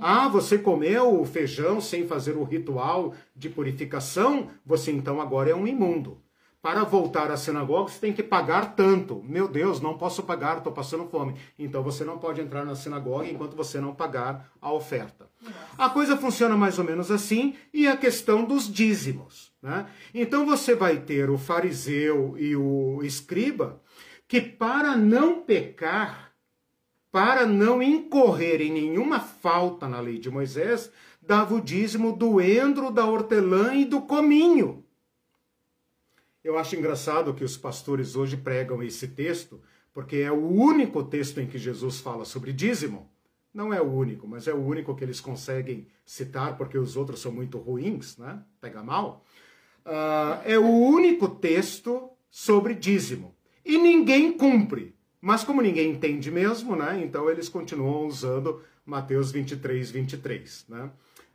Ah, 0.00 0.26
você 0.26 0.56
comeu 0.56 1.20
o 1.20 1.24
feijão 1.26 1.80
sem 1.80 2.06
fazer 2.06 2.32
o 2.32 2.42
ritual 2.42 3.14
de 3.36 3.50
purificação? 3.50 4.48
Você 4.64 4.90
então 4.90 5.20
agora 5.20 5.50
é 5.50 5.54
um 5.54 5.66
imundo 5.66 6.24
para 6.64 6.82
voltar 6.82 7.30
à 7.30 7.36
sinagoga 7.36 7.90
você 7.90 7.98
tem 8.00 8.12
que 8.14 8.22
pagar 8.22 8.74
tanto. 8.74 9.22
Meu 9.22 9.46
Deus, 9.46 9.82
não 9.82 9.98
posso 9.98 10.22
pagar, 10.22 10.56
estou 10.56 10.72
passando 10.72 11.04
fome. 11.04 11.34
Então 11.58 11.82
você 11.82 12.06
não 12.06 12.16
pode 12.16 12.40
entrar 12.40 12.64
na 12.64 12.74
sinagoga 12.74 13.28
enquanto 13.28 13.54
você 13.54 13.78
não 13.78 13.94
pagar 13.94 14.50
a 14.62 14.72
oferta. 14.72 15.28
A 15.76 15.90
coisa 15.90 16.16
funciona 16.16 16.56
mais 16.56 16.78
ou 16.78 16.84
menos 16.86 17.10
assim, 17.10 17.54
e 17.70 17.86
a 17.86 17.98
questão 17.98 18.46
dos 18.46 18.66
dízimos. 18.66 19.52
Né? 19.64 19.86
Então 20.12 20.44
você 20.44 20.74
vai 20.74 21.00
ter 21.00 21.30
o 21.30 21.38
fariseu 21.38 22.36
e 22.36 22.54
o 22.54 23.02
escriba 23.02 23.80
que, 24.28 24.38
para 24.38 24.94
não 24.94 25.40
pecar, 25.40 26.34
para 27.10 27.46
não 27.46 27.82
incorrer 27.82 28.60
em 28.60 28.70
nenhuma 28.70 29.20
falta 29.20 29.88
na 29.88 30.00
lei 30.00 30.18
de 30.18 30.30
Moisés, 30.30 30.92
dava 31.22 31.54
o 31.54 31.62
dízimo 31.62 32.14
do 32.14 32.42
endro, 32.42 32.90
da 32.90 33.06
hortelã 33.06 33.74
e 33.74 33.86
do 33.86 34.02
cominho. 34.02 34.84
Eu 36.42 36.58
acho 36.58 36.76
engraçado 36.76 37.32
que 37.32 37.42
os 37.42 37.56
pastores 37.56 38.16
hoje 38.16 38.36
pregam 38.36 38.82
esse 38.82 39.08
texto, 39.08 39.62
porque 39.94 40.16
é 40.16 40.30
o 40.30 40.46
único 40.46 41.02
texto 41.02 41.40
em 41.40 41.46
que 41.46 41.56
Jesus 41.56 42.00
fala 42.00 42.26
sobre 42.26 42.52
dízimo. 42.52 43.10
Não 43.54 43.72
é 43.72 43.80
o 43.80 43.90
único, 43.90 44.28
mas 44.28 44.46
é 44.46 44.52
o 44.52 44.62
único 44.62 44.94
que 44.94 45.04
eles 45.04 45.20
conseguem 45.20 45.86
citar, 46.04 46.58
porque 46.58 46.76
os 46.76 46.96
outros 46.96 47.20
são 47.20 47.32
muito 47.32 47.56
ruins, 47.56 48.18
né? 48.18 48.42
Pega 48.60 48.82
mal. 48.82 49.24
Uh, 49.84 50.40
é 50.44 50.58
o 50.58 50.66
único 50.66 51.28
texto 51.28 52.10
sobre 52.30 52.74
dízimo. 52.74 53.34
E 53.64 53.78
ninguém 53.78 54.32
cumpre. 54.32 54.94
Mas 55.20 55.42
como 55.44 55.62
ninguém 55.62 55.90
entende 55.90 56.30
mesmo, 56.30 56.76
né? 56.76 57.02
Então 57.02 57.30
eles 57.30 57.48
continuam 57.48 58.06
usando 58.06 58.62
Mateus 58.84 59.30
23, 59.30 59.90
23, 59.90 60.66
né? 60.68 60.90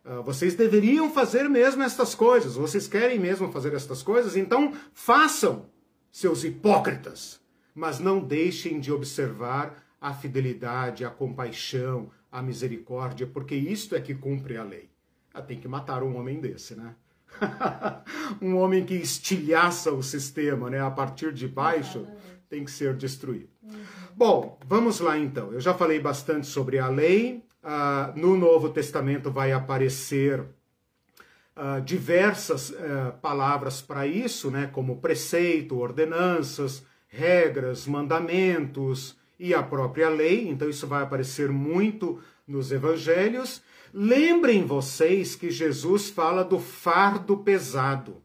Uh, 0.06 0.24
vocês 0.24 0.56
deveriam 0.56 1.10
fazer 1.12 1.50
mesmo 1.50 1.84
estas 1.84 2.16
coisas. 2.16 2.56
Vocês 2.56 2.88
querem 2.88 3.20
mesmo 3.20 3.52
fazer 3.52 3.74
estas 3.74 4.02
coisas? 4.02 4.36
Então 4.36 4.74
façam, 4.94 5.70
seus 6.12 6.44
hipócritas. 6.44 7.40
Mas 7.74 8.00
não 8.00 8.20
deixem 8.20 8.80
de 8.80 8.92
observar 8.92 9.84
a 10.02 10.14
fidelidade, 10.14 11.06
a 11.06 11.10
compaixão, 11.10 12.10
a 12.32 12.42
misericórdia, 12.42 13.28
porque 13.28 13.56
isto 13.56 13.96
é 13.96 14.02
que 14.02 14.16
cumpre 14.16 14.58
a 14.58 14.64
lei. 14.64 14.90
Ah, 15.34 15.42
tem 15.42 15.60
que 15.60 15.68
matar 15.68 16.04
um 16.04 16.16
homem 16.18 16.40
desse, 16.40 16.76
né? 16.76 16.96
um 18.42 18.58
homem 18.58 18.86
que 18.86 18.96
estilhaça 18.96 19.92
o 19.92 20.04
sistema, 20.04 20.70
né? 20.70 20.82
A 20.82 20.92
partir 20.92 21.34
de 21.34 21.48
baixo, 21.48 22.06
tem 22.50 22.64
que 22.64 22.72
ser 22.72 22.96
destruído. 22.96 23.50
Bom, 24.16 24.60
vamos 24.66 25.00
lá 25.00 25.18
então. 25.18 25.54
Eu 25.54 25.62
já 25.62 25.74
falei 25.74 26.00
bastante 26.00 26.48
sobre 26.48 26.80
a 26.80 26.88
lei. 26.88 27.44
Uh, 27.64 28.18
no 28.20 28.38
Novo 28.38 28.70
Testamento 28.70 29.32
vai 29.32 29.52
aparecer 29.52 30.40
uh, 30.40 31.82
diversas 31.84 32.70
uh, 32.70 33.14
palavras 33.22 33.82
para 33.82 34.08
isso, 34.08 34.50
né? 34.50 34.68
Como 34.68 35.02
preceito, 35.02 35.78
ordenanças, 35.78 36.86
regras, 37.08 37.86
mandamentos 37.86 39.18
e 39.40 39.54
a 39.54 39.62
própria 39.62 40.10
lei. 40.10 40.50
Então 40.50 40.70
isso 40.70 40.88
vai 40.88 41.04
aparecer 41.04 41.50
muito 41.50 42.20
nos 42.48 42.72
evangelhos. 42.72 43.62
Lembrem 43.94 44.66
vocês 44.66 45.36
que 45.36 45.50
Jesus 45.50 46.10
fala 46.10 46.44
do 46.44 46.60
fardo 46.60 47.38
pesado. 47.38 48.22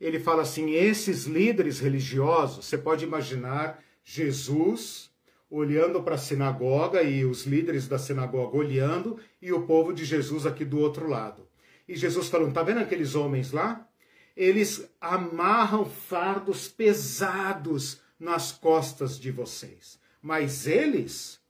Ele 0.00 0.18
fala 0.20 0.42
assim: 0.42 0.70
esses 0.70 1.24
líderes 1.24 1.80
religiosos, 1.80 2.66
você 2.66 2.78
pode 2.78 3.04
imaginar 3.04 3.82
Jesus 4.04 5.10
olhando 5.50 6.02
para 6.02 6.14
a 6.14 6.18
sinagoga 6.18 7.02
e 7.02 7.24
os 7.24 7.46
líderes 7.46 7.88
da 7.88 7.98
sinagoga 7.98 8.56
olhando 8.56 9.18
e 9.40 9.50
o 9.52 9.62
povo 9.62 9.92
de 9.92 10.04
Jesus 10.04 10.44
aqui 10.44 10.64
do 10.64 10.78
outro 10.78 11.08
lado. 11.08 11.48
E 11.88 11.96
Jesus 11.96 12.28
falando: 12.28 12.52
tá 12.52 12.62
vendo 12.62 12.80
aqueles 12.80 13.14
homens 13.14 13.50
lá? 13.50 13.86
Eles 14.36 14.88
amarram 15.00 15.84
fardos 15.84 16.68
pesados 16.68 18.00
nas 18.20 18.52
costas 18.52 19.18
de 19.18 19.30
vocês. 19.30 19.98
Mas 20.22 20.66
eles, 20.66 21.40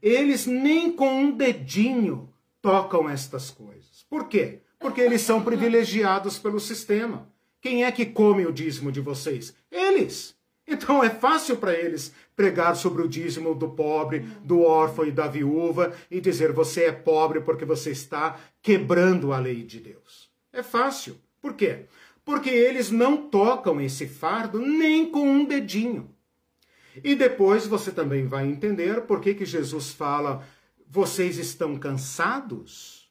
eles 0.00 0.46
nem 0.46 0.92
com 0.92 1.24
um 1.24 1.36
dedinho 1.36 2.32
tocam 2.62 3.08
estas 3.08 3.50
coisas. 3.50 4.04
Por 4.08 4.28
quê? 4.28 4.60
Porque 4.78 5.00
eles 5.00 5.20
são 5.22 5.42
privilegiados 5.42 6.38
pelo 6.38 6.60
sistema. 6.60 7.28
Quem 7.60 7.84
é 7.84 7.92
que 7.92 8.06
come 8.06 8.46
o 8.46 8.52
dízimo 8.52 8.90
de 8.90 9.00
vocês? 9.00 9.54
Eles. 9.70 10.34
Então 10.66 11.02
é 11.02 11.10
fácil 11.10 11.56
para 11.56 11.74
eles 11.74 12.12
pregar 12.36 12.76
sobre 12.76 13.02
o 13.02 13.08
dízimo 13.08 13.54
do 13.54 13.68
pobre, 13.68 14.20
do 14.44 14.62
órfão 14.62 15.04
e 15.04 15.10
da 15.10 15.26
viúva 15.26 15.92
e 16.10 16.20
dizer 16.20 16.52
você 16.52 16.84
é 16.84 16.92
pobre 16.92 17.40
porque 17.40 17.64
você 17.64 17.90
está 17.90 18.38
quebrando 18.62 19.32
a 19.32 19.38
lei 19.38 19.62
de 19.62 19.80
Deus. 19.80 20.30
É 20.52 20.62
fácil. 20.62 21.16
Por 21.40 21.54
quê? 21.54 21.86
Porque 22.24 22.48
eles 22.48 22.90
não 22.90 23.28
tocam 23.28 23.80
esse 23.80 24.06
fardo 24.06 24.60
nem 24.60 25.10
com 25.10 25.28
um 25.28 25.44
dedinho. 25.44 26.14
E 27.02 27.14
depois 27.14 27.66
você 27.66 27.90
também 27.90 28.26
vai 28.26 28.46
entender 28.46 29.02
por 29.02 29.20
que, 29.20 29.34
que 29.34 29.44
Jesus 29.44 29.90
fala 29.90 30.44
vocês 30.92 31.38
estão 31.38 31.78
cansados? 31.78 33.08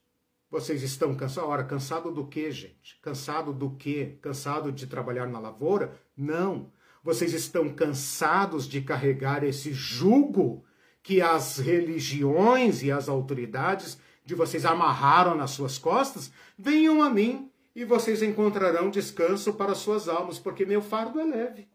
Vocês 0.52 0.84
estão 0.84 1.16
cansados? 1.16 1.50
Ora, 1.50 1.64
cansado 1.64 2.12
do 2.12 2.28
que, 2.28 2.52
gente? 2.52 3.00
Cansado 3.02 3.54
do 3.54 3.70
que? 3.70 4.18
Cansado 4.22 4.70
de 4.70 4.86
trabalhar 4.86 5.28
na 5.28 5.40
lavoura? 5.40 5.94
Não. 6.16 6.74
Vocês 7.02 7.34
estão 7.34 7.70
cansados 7.70 8.68
de 8.68 8.82
carregar 8.82 9.46
esse 9.46 9.72
jugo 9.72 10.66
que 11.02 11.22
as 11.22 11.58
religiões 11.58 12.84
e 12.84 12.92
as 12.92 13.08
autoridades 13.08 13.98
de 14.26 14.36
vocês 14.36 14.66
amarraram 14.66 15.34
nas 15.34 15.52
suas 15.52 15.78
costas? 15.78 16.34
Venham 16.58 17.02
a 17.02 17.10
mim 17.10 17.50
e 17.74 17.86
vocês 17.86 18.22
encontrarão 18.22 18.90
descanso 18.90 19.54
para 19.54 19.74
suas 19.74 20.10
almas, 20.10 20.38
porque 20.38 20.66
meu 20.66 20.82
fardo 20.82 21.18
é 21.18 21.24
leve. 21.24 21.70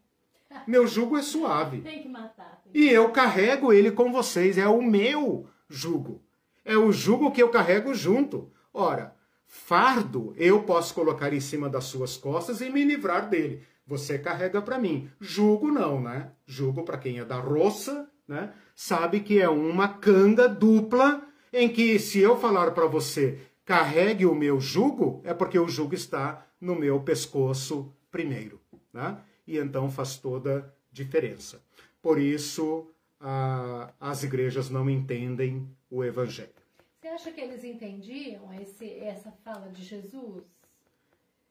Meu 0.67 0.85
jugo 0.85 1.17
é 1.17 1.23
suave. 1.23 1.81
Tem 1.81 2.03
que 2.03 2.09
matar. 2.09 2.61
Tem 2.63 2.71
que... 2.71 2.79
E 2.79 2.89
eu 2.91 3.09
carrego 3.09 3.73
ele 3.73 3.91
com 3.91 4.11
vocês, 4.11 4.59
é 4.59 4.67
o 4.67 4.83
meu 4.83 5.49
jugo. 5.69 6.23
É 6.63 6.77
o 6.77 6.91
jugo 6.91 7.31
que 7.31 7.41
eu 7.41 7.49
carrego 7.49 7.93
junto. 7.93 8.51
Ora, 8.73 9.15
fardo 9.45 10.33
eu 10.37 10.63
posso 10.63 10.93
colocar 10.93 11.33
em 11.33 11.39
cima 11.39 11.69
das 11.69 11.85
suas 11.85 12.17
costas 12.17 12.61
e 12.61 12.69
me 12.69 12.83
livrar 12.83 13.29
dele. 13.29 13.63
Você 13.87 14.17
carrega 14.17 14.61
para 14.61 14.79
mim. 14.79 15.09
Jugo 15.19 15.71
não, 15.71 16.01
né? 16.01 16.31
Jugo 16.45 16.83
para 16.83 16.97
quem 16.97 17.19
é 17.19 17.25
da 17.25 17.39
roça, 17.39 18.09
né? 18.27 18.53
Sabe 18.75 19.19
que 19.19 19.39
é 19.39 19.47
uma 19.47 19.87
canga 19.87 20.49
dupla 20.49 21.21
em 21.53 21.69
que 21.69 21.99
se 21.99 22.19
eu 22.19 22.35
falar 22.35 22.71
para 22.71 22.87
você 22.87 23.39
carregue 23.63 24.25
o 24.25 24.35
meu 24.35 24.59
jugo, 24.59 25.21
é 25.23 25.33
porque 25.33 25.57
o 25.57 25.67
jugo 25.67 25.95
está 25.95 26.45
no 26.59 26.75
meu 26.75 26.99
pescoço 26.99 27.93
primeiro, 28.11 28.59
né? 28.91 29.17
E 29.47 29.57
então 29.57 29.89
faz 29.89 30.17
toda 30.17 30.73
diferença. 30.91 31.61
Por 32.01 32.19
isso, 32.19 32.89
a, 33.27 33.91
as 33.99 34.23
igrejas 34.23 34.69
não 34.69 34.87
entendem 34.87 35.67
o 35.89 36.03
evangelho. 36.03 36.53
Você 37.01 37.07
acha 37.07 37.31
que 37.31 37.41
eles 37.41 37.63
entendiam 37.63 38.53
esse, 38.53 38.87
essa 38.99 39.31
fala 39.43 39.67
de 39.69 39.83
Jesus? 39.83 40.43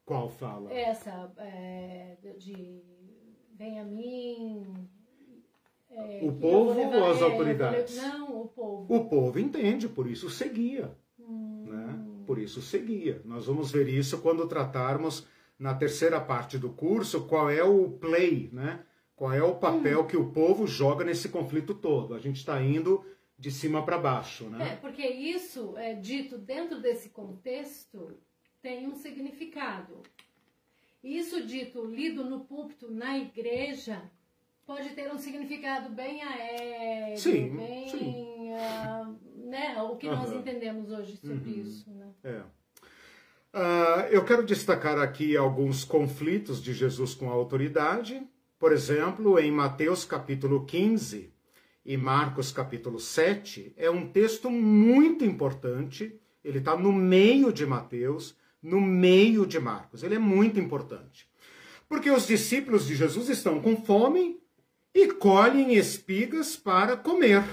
Qual 0.05 0.29
fala? 0.29 0.71
Essa 0.71 1.33
é, 1.37 2.15
de 2.37 2.81
vem 3.53 3.79
a 3.79 3.83
mim. 3.83 4.87
É, 5.91 6.21
o 6.23 6.31
povo 6.31 6.79
ou 6.79 7.11
as 7.11 7.21
autoridades? 7.21 7.97
Não, 7.97 8.43
o 8.43 8.47
povo. 8.47 8.95
O 8.95 9.09
povo 9.09 9.37
entende, 9.37 9.89
por 9.89 10.07
isso 10.07 10.29
seguia. 10.29 10.95
Hum. 11.19 11.65
Né? 11.67 12.23
Por 12.25 12.37
isso 12.37 12.61
seguia. 12.61 13.21
Nós 13.25 13.47
vamos 13.47 13.69
ver 13.71 13.89
isso 13.89 14.19
quando 14.19 14.47
tratarmos 14.47 15.27
na 15.59 15.73
terceira 15.73 16.21
parte 16.21 16.57
do 16.57 16.69
curso 16.69 17.27
qual 17.27 17.49
é 17.49 17.63
o 17.63 17.89
play, 17.89 18.49
né? 18.53 18.85
Qual 19.15 19.31
é 19.31 19.41
o 19.41 19.55
papel 19.55 20.01
hum. 20.01 20.07
que 20.07 20.17
o 20.17 20.31
povo 20.31 20.67
joga 20.67 21.05
nesse 21.05 21.29
conflito 21.29 21.73
todo? 21.73 22.13
A 22.13 22.19
gente 22.19 22.37
está 22.37 22.61
indo 22.61 23.05
de 23.37 23.51
cima 23.51 23.83
para 23.83 23.97
baixo, 23.97 24.49
né? 24.49 24.73
É, 24.73 24.75
porque 24.75 25.05
isso 25.05 25.77
é 25.77 25.93
dito 25.93 26.37
dentro 26.37 26.81
desse 26.81 27.09
contexto 27.09 28.17
tem 28.61 28.87
um 28.87 28.95
significado. 28.95 30.01
Isso 31.03 31.45
dito, 31.45 31.85
lido 31.85 32.25
no 32.25 32.45
púlpito, 32.45 32.89
na 32.89 33.15
igreja, 33.17 34.01
pode 34.65 34.89
ter 34.89 35.13
um 35.13 35.19
significado 35.19 35.89
bem 35.89 36.23
aéreo, 36.23 37.17
sim, 37.17 37.55
bem, 37.55 37.87
sim. 37.87 38.51
Uh, 38.53 39.47
né, 39.47 39.79
o 39.83 39.95
que 39.97 40.07
uhum. 40.07 40.15
nós 40.15 40.31
entendemos 40.31 40.89
hoje 40.89 41.15
sobre 41.17 41.51
uhum. 41.51 41.61
isso, 41.61 41.91
né? 41.91 42.11
É. 42.23 42.41
Uh, 43.53 44.07
eu 44.09 44.25
quero 44.25 44.43
destacar 44.43 44.97
aqui 44.97 45.37
alguns 45.37 45.85
conflitos 45.85 46.61
de 46.61 46.73
Jesus 46.73 47.13
com 47.13 47.29
a 47.29 47.33
autoridade, 47.33 48.27
por 48.57 48.71
exemplo, 48.71 49.37
em 49.37 49.51
Mateus 49.51 50.05
capítulo 50.05 50.65
15 50.65 51.33
e 51.85 51.97
Marcos 51.97 52.51
capítulo 52.51 52.99
7, 52.99 53.73
é 53.75 53.89
um 53.91 54.07
texto 54.07 54.49
muito 54.49 55.25
importante. 55.25 56.19
Ele 56.43 56.59
está 56.59 56.75
no 56.77 56.91
meio 56.93 57.51
de 57.51 57.65
Mateus, 57.65 58.35
no 58.61 58.79
meio 58.79 59.45
de 59.45 59.59
Marcos. 59.59 60.03
Ele 60.03 60.15
é 60.15 60.19
muito 60.19 60.59
importante. 60.59 61.29
Porque 61.87 62.09
os 62.09 62.25
discípulos 62.25 62.87
de 62.87 62.95
Jesus 62.95 63.29
estão 63.29 63.61
com 63.61 63.75
fome 63.75 64.39
e 64.93 65.11
colhem 65.11 65.75
espigas 65.75 66.55
para 66.55 66.95
comer 66.95 67.43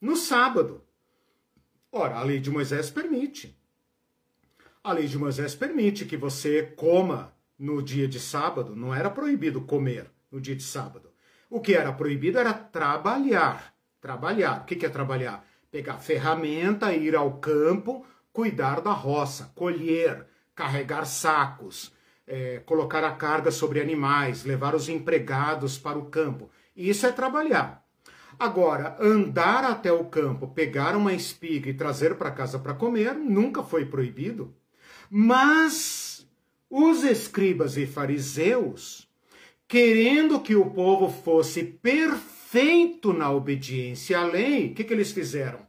no 0.00 0.16
sábado. 0.16 0.82
Ora, 1.90 2.16
a 2.16 2.22
lei 2.22 2.38
de 2.38 2.50
Moisés 2.50 2.90
permite. 2.90 3.58
A 4.82 4.92
lei 4.92 5.06
de 5.06 5.18
Moisés 5.18 5.54
permite 5.54 6.04
que 6.04 6.16
você 6.16 6.62
coma 6.62 7.34
no 7.58 7.82
dia 7.82 8.06
de 8.06 8.20
sábado, 8.20 8.76
não 8.76 8.94
era 8.94 9.10
proibido 9.10 9.60
comer 9.60 10.13
no 10.34 10.40
dia 10.40 10.56
de 10.56 10.64
sábado. 10.64 11.10
O 11.48 11.60
que 11.60 11.74
era 11.74 11.92
proibido 11.92 12.38
era 12.38 12.52
trabalhar. 12.52 13.72
Trabalhar. 14.00 14.62
O 14.62 14.64
que 14.64 14.84
é 14.84 14.88
trabalhar? 14.88 15.46
Pegar 15.70 15.98
ferramenta, 15.98 16.92
ir 16.92 17.14
ao 17.14 17.38
campo, 17.38 18.04
cuidar 18.32 18.80
da 18.80 18.90
roça, 18.90 19.52
colher, 19.54 20.26
carregar 20.54 21.04
sacos, 21.04 21.92
é, 22.26 22.58
colocar 22.66 23.04
a 23.04 23.12
carga 23.12 23.50
sobre 23.50 23.80
animais, 23.80 24.44
levar 24.44 24.74
os 24.74 24.88
empregados 24.88 25.78
para 25.78 25.98
o 25.98 26.06
campo. 26.06 26.50
Isso 26.76 27.06
é 27.06 27.12
trabalhar. 27.12 27.84
Agora, 28.36 28.96
andar 29.00 29.62
até 29.62 29.92
o 29.92 30.06
campo, 30.06 30.48
pegar 30.48 30.96
uma 30.96 31.12
espiga 31.12 31.70
e 31.70 31.74
trazer 31.74 32.16
para 32.16 32.32
casa 32.32 32.58
para 32.58 32.74
comer, 32.74 33.14
nunca 33.14 33.62
foi 33.62 33.86
proibido. 33.86 34.52
Mas 35.08 36.28
os 36.68 37.04
escribas 37.04 37.76
e 37.76 37.86
fariseus, 37.86 39.03
querendo 39.74 40.38
que 40.38 40.54
o 40.54 40.70
povo 40.70 41.08
fosse 41.08 41.64
perfeito 41.64 43.12
na 43.12 43.32
obediência 43.32 44.20
à 44.20 44.24
lei, 44.24 44.68
o 44.68 44.74
que, 44.74 44.84
que 44.84 44.92
eles 44.92 45.10
fizeram? 45.10 45.66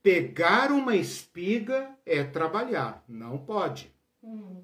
Pegar 0.00 0.70
uma 0.70 0.94
espiga 0.94 1.90
é 2.06 2.22
trabalhar, 2.22 3.02
não 3.08 3.36
pode. 3.36 3.92
Uhum. 4.22 4.62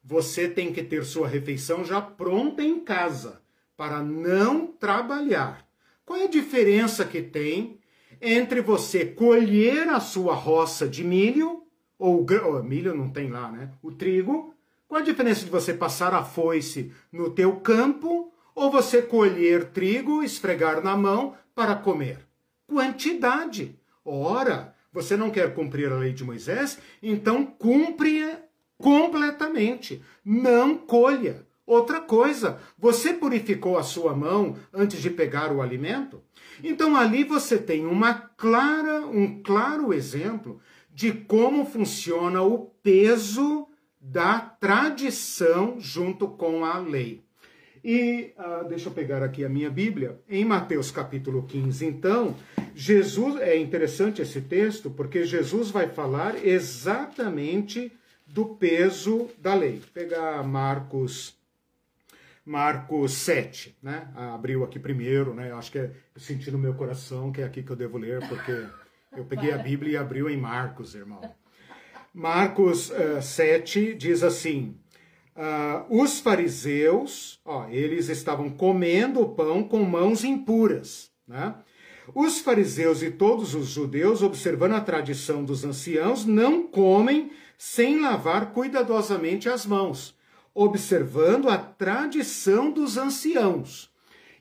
Você 0.00 0.48
tem 0.48 0.72
que 0.72 0.84
ter 0.84 1.04
sua 1.04 1.26
refeição 1.26 1.84
já 1.84 2.00
pronta 2.00 2.62
em 2.62 2.78
casa 2.78 3.42
para 3.76 4.00
não 4.00 4.68
trabalhar. 4.68 5.66
Qual 6.04 6.16
é 6.20 6.26
a 6.26 6.30
diferença 6.30 7.04
que 7.04 7.20
tem 7.20 7.80
entre 8.20 8.60
você 8.60 9.04
colher 9.04 9.88
a 9.88 9.98
sua 9.98 10.36
roça 10.36 10.86
de 10.86 11.02
milho, 11.02 11.64
ou 11.98 12.24
oh, 12.24 12.62
milho 12.62 12.94
não 12.94 13.10
tem 13.10 13.28
lá, 13.28 13.50
né? 13.50 13.72
O 13.82 13.90
trigo. 13.90 14.54
Qual 14.92 15.00
a 15.00 15.04
diferença 15.06 15.42
de 15.42 15.50
você 15.50 15.72
passar 15.72 16.12
a 16.12 16.22
foice 16.22 16.92
no 17.10 17.30
teu 17.30 17.56
campo 17.56 18.30
ou 18.54 18.70
você 18.70 19.00
colher 19.00 19.70
trigo, 19.70 20.22
esfregar 20.22 20.84
na 20.84 20.94
mão 20.94 21.34
para 21.54 21.74
comer? 21.74 22.18
Quantidade. 22.66 23.74
Ora, 24.04 24.74
você 24.92 25.16
não 25.16 25.30
quer 25.30 25.54
cumprir 25.54 25.90
a 25.90 25.96
lei 25.96 26.12
de 26.12 26.22
Moisés? 26.22 26.78
Então 27.02 27.46
cumpre 27.46 28.36
completamente. 28.76 30.04
Não 30.22 30.76
colha. 30.76 31.46
Outra 31.64 31.98
coisa, 31.98 32.58
você 32.78 33.14
purificou 33.14 33.78
a 33.78 33.82
sua 33.82 34.14
mão 34.14 34.56
antes 34.74 35.00
de 35.00 35.08
pegar 35.08 35.50
o 35.50 35.62
alimento? 35.62 36.20
Então 36.62 36.94
ali 36.94 37.24
você 37.24 37.56
tem 37.56 37.86
uma 37.86 38.12
clara, 38.12 39.06
um 39.06 39.42
claro 39.42 39.94
exemplo 39.94 40.60
de 40.92 41.12
como 41.12 41.64
funciona 41.64 42.42
o 42.42 42.66
peso 42.82 43.66
da 44.02 44.40
tradição 44.40 45.78
junto 45.78 46.26
com 46.26 46.64
a 46.64 46.78
lei. 46.80 47.22
E 47.84 48.32
uh, 48.36 48.68
deixa 48.68 48.88
eu 48.88 48.92
pegar 48.92 49.22
aqui 49.22 49.44
a 49.44 49.48
minha 49.48 49.70
Bíblia. 49.70 50.20
Em 50.28 50.44
Mateus 50.44 50.90
capítulo 50.90 51.44
15, 51.44 51.86
então, 51.86 52.36
Jesus, 52.74 53.40
é 53.40 53.56
interessante 53.56 54.20
esse 54.20 54.40
texto, 54.40 54.90
porque 54.90 55.24
Jesus 55.24 55.70
vai 55.70 55.88
falar 55.88 56.44
exatamente 56.44 57.92
do 58.26 58.46
peso 58.46 59.28
da 59.38 59.54
lei. 59.54 59.78
Vou 59.78 59.88
pegar 59.94 60.42
Marcos 60.42 61.40
Marcos 62.44 63.12
7, 63.12 63.76
né? 63.80 64.08
Abriu 64.16 64.64
aqui 64.64 64.78
primeiro, 64.80 65.32
né? 65.32 65.52
Acho 65.52 65.70
que 65.70 65.78
é, 65.78 65.92
eu 66.12 66.20
senti 66.20 66.50
no 66.50 66.58
meu 66.58 66.74
coração 66.74 67.30
que 67.30 67.40
é 67.40 67.44
aqui 67.44 67.62
que 67.62 67.70
eu 67.70 67.76
devo 67.76 67.98
ler, 67.98 68.26
porque 68.28 68.66
eu 69.16 69.24
peguei 69.24 69.52
a 69.52 69.58
Bíblia 69.58 69.92
e 69.92 69.96
abriu 69.96 70.28
em 70.28 70.36
Marcos, 70.36 70.96
irmão. 70.96 71.20
Marcos 72.14 72.90
uh, 72.90 73.18
eh, 73.18 73.20
7 73.22 73.94
diz 73.94 74.22
assim: 74.22 74.76
uh, 75.34 76.02
os 76.02 76.20
fariseus, 76.20 77.40
ó, 77.44 77.66
eles 77.68 78.08
estavam 78.08 78.50
comendo 78.50 79.20
o 79.20 79.30
pão 79.30 79.62
com 79.62 79.82
mãos 79.82 80.22
impuras, 80.22 81.10
né? 81.26 81.54
Os 82.14 82.40
fariseus 82.40 83.02
e 83.02 83.10
todos 83.10 83.54
os 83.54 83.68
judeus, 83.68 84.22
observando 84.22 84.72
a 84.72 84.80
tradição 84.80 85.44
dos 85.44 85.64
anciãos, 85.64 86.26
não 86.26 86.66
comem 86.66 87.30
sem 87.56 88.00
lavar 88.00 88.52
cuidadosamente 88.52 89.48
as 89.48 89.64
mãos, 89.64 90.14
observando 90.52 91.48
a 91.48 91.56
tradição 91.56 92.70
dos 92.70 92.98
anciãos. 92.98 93.90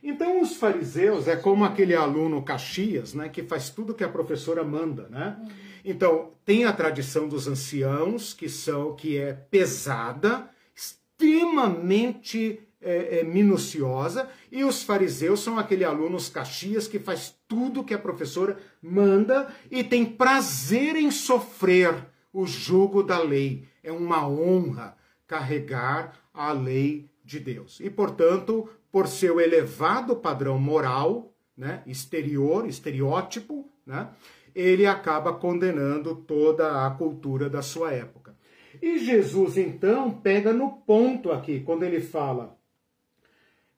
Então, 0.03 0.41
os 0.41 0.55
fariseus 0.55 1.27
é 1.27 1.35
como 1.35 1.63
aquele 1.63 1.95
aluno 1.95 2.41
Caxias, 2.41 3.13
né, 3.13 3.29
que 3.29 3.43
faz 3.43 3.69
tudo 3.69 3.93
que 3.93 4.03
a 4.03 4.09
professora 4.09 4.63
manda, 4.63 5.07
né? 5.09 5.37
Então, 5.83 6.31
tem 6.45 6.65
a 6.65 6.73
tradição 6.73 7.27
dos 7.27 7.47
anciãos, 7.47 8.33
que 8.33 8.49
são 8.49 8.95
que 8.95 9.17
é 9.17 9.33
pesada, 9.33 10.49
extremamente 10.75 12.59
é, 12.81 13.19
é, 13.19 13.23
minuciosa, 13.23 14.27
e 14.51 14.63
os 14.63 14.83
fariseus 14.83 15.39
são 15.39 15.59
aquele 15.59 15.83
alunos 15.83 16.29
Caxias 16.29 16.87
que 16.87 16.99
faz 16.99 17.35
tudo 17.47 17.83
que 17.83 17.93
a 17.93 17.99
professora 17.99 18.57
manda 18.81 19.53
e 19.69 19.83
tem 19.83 20.05
prazer 20.05 20.95
em 20.95 21.11
sofrer 21.11 21.93
o 22.33 22.45
jugo 22.45 23.03
da 23.03 23.21
lei. 23.21 23.67
É 23.83 23.91
uma 23.91 24.27
honra 24.27 24.97
carregar 25.27 26.13
a 26.33 26.51
lei 26.51 27.09
de 27.23 27.39
Deus. 27.39 27.79
E, 27.79 27.89
portanto, 27.89 28.69
por 28.91 29.07
seu 29.07 29.39
elevado 29.39 30.15
padrão 30.15 30.59
moral, 30.59 31.33
né, 31.55 31.83
exterior, 31.85 32.67
estereótipo, 32.67 33.69
né, 33.85 34.09
ele 34.55 34.85
acaba 34.85 35.33
condenando 35.33 36.15
toda 36.15 36.85
a 36.85 36.91
cultura 36.91 37.49
da 37.49 37.61
sua 37.61 37.91
época. 37.91 38.35
E 38.81 38.99
Jesus, 38.99 39.57
então, 39.57 40.11
pega 40.11 40.53
no 40.53 40.71
ponto 40.71 41.31
aqui, 41.31 41.59
quando 41.59 41.83
ele 41.83 42.01
fala: 42.01 42.57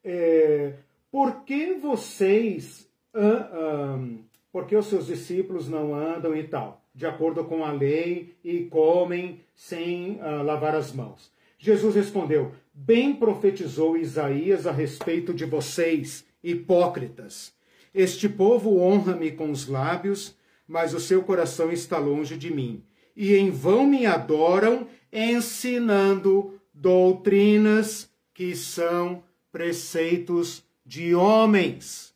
é, 0.03 0.73
por 1.11 1.43
que 1.43 1.73
vocês, 1.73 2.89
uh, 3.13 4.17
por 4.51 4.65
que 4.65 4.75
os 4.75 4.85
seus 4.87 5.07
discípulos 5.07 5.67
não 5.67 5.95
andam 5.95 6.35
e 6.35 6.43
tal? 6.43 6.83
de 6.93 7.05
acordo 7.07 7.43
com 7.43 7.65
a 7.65 7.71
lei 7.71 8.35
e 8.43 8.65
comem 8.65 9.41
sem 9.55 10.19
uh, 10.21 10.43
lavar 10.43 10.75
as 10.75 10.91
mãos. 10.91 11.31
Jesus 11.57 11.95
respondeu: 11.95 12.51
Bem 12.73 13.15
profetizou 13.15 13.97
Isaías 13.97 14.67
a 14.67 14.71
respeito 14.71 15.33
de 15.33 15.45
vocês, 15.45 16.25
hipócritas. 16.43 17.53
Este 17.93 18.27
povo 18.29 18.79
honra-me 18.79 19.31
com 19.31 19.49
os 19.49 19.67
lábios, 19.67 20.35
mas 20.73 20.93
o 20.95 20.99
seu 20.99 21.21
coração 21.21 21.71
está 21.71 21.99
longe 21.99 22.35
de 22.35 22.51
mim. 22.51 22.83
E 23.15 23.35
em 23.35 23.51
vão 23.51 23.85
me 23.85 24.07
adoram, 24.07 24.87
ensinando 25.11 26.59
doutrinas 26.73 28.09
que 28.33 28.55
são 28.55 29.23
preceitos 29.51 30.63
de 30.83 31.13
homens. 31.13 32.15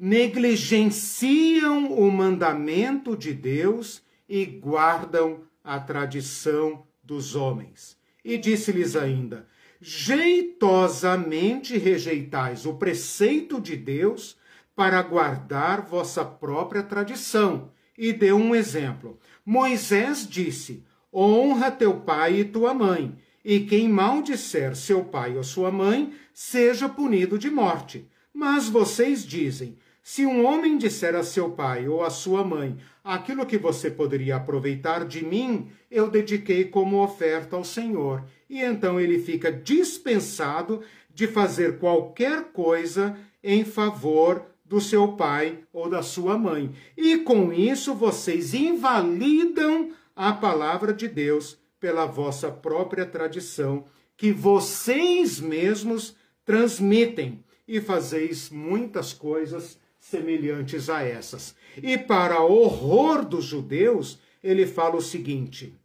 Negligenciam 0.00 1.92
o 1.92 2.10
mandamento 2.10 3.16
de 3.16 3.32
Deus 3.32 4.02
e 4.28 4.44
guardam 4.44 5.42
a 5.62 5.78
tradição 5.78 6.84
dos 7.04 7.36
homens. 7.36 7.96
E 8.24 8.36
disse-lhes 8.36 8.96
ainda: 8.96 9.46
Jeitosamente 9.80 11.78
rejeitais 11.78 12.66
o 12.66 12.74
preceito 12.74 13.60
de 13.60 13.76
Deus 13.76 14.36
para 14.74 15.00
guardar 15.02 15.82
vossa 15.82 16.24
própria 16.24 16.82
tradição. 16.82 17.70
E 17.96 18.12
deu 18.12 18.36
um 18.36 18.54
exemplo. 18.54 19.18
Moisés 19.44 20.26
disse: 20.28 20.84
Honra 21.12 21.70
teu 21.70 22.00
pai 22.00 22.40
e 22.40 22.44
tua 22.44 22.72
mãe, 22.72 23.16
e 23.44 23.60
quem 23.60 23.88
maldisser 23.88 24.74
seu 24.74 25.04
pai 25.04 25.36
ou 25.36 25.44
sua 25.44 25.70
mãe, 25.70 26.12
seja 26.32 26.88
punido 26.88 27.38
de 27.38 27.50
morte. 27.50 28.08
Mas 28.32 28.68
vocês 28.68 29.24
dizem: 29.24 29.76
se 30.02 30.26
um 30.26 30.44
homem 30.44 30.78
disser 30.78 31.14
a 31.14 31.22
seu 31.22 31.50
pai 31.50 31.86
ou 31.86 32.02
a 32.02 32.10
sua 32.10 32.42
mãe, 32.42 32.76
aquilo 33.04 33.46
que 33.46 33.56
você 33.56 33.90
poderia 33.90 34.36
aproveitar 34.36 35.04
de 35.04 35.24
mim, 35.24 35.70
eu 35.90 36.10
dediquei 36.10 36.64
como 36.64 37.02
oferta 37.02 37.54
ao 37.54 37.64
Senhor, 37.64 38.24
e 38.50 38.60
então 38.60 38.98
ele 38.98 39.18
fica 39.18 39.52
dispensado 39.52 40.82
de 41.14 41.26
fazer 41.28 41.78
qualquer 41.78 42.52
coisa 42.52 43.16
em 43.44 43.64
favor 43.64 44.51
do 44.72 44.80
seu 44.80 45.08
pai 45.08 45.58
ou 45.70 45.86
da 45.86 46.02
sua 46.02 46.38
mãe. 46.38 46.74
E 46.96 47.18
com 47.18 47.52
isso 47.52 47.94
vocês 47.94 48.54
invalidam 48.54 49.92
a 50.16 50.32
palavra 50.32 50.94
de 50.94 51.06
Deus 51.06 51.58
pela 51.78 52.06
vossa 52.06 52.50
própria 52.50 53.04
tradição, 53.04 53.84
que 54.16 54.32
vocês 54.32 55.38
mesmos 55.38 56.16
transmitem, 56.42 57.44
e 57.68 57.82
fazeis 57.82 58.48
muitas 58.48 59.12
coisas 59.12 59.78
semelhantes 60.00 60.88
a 60.88 61.02
essas. 61.02 61.54
E 61.76 61.98
para 61.98 62.42
horror 62.42 63.26
dos 63.26 63.44
judeus, 63.44 64.18
ele 64.42 64.66
fala 64.66 64.96
o 64.96 65.02
seguinte: 65.02 65.78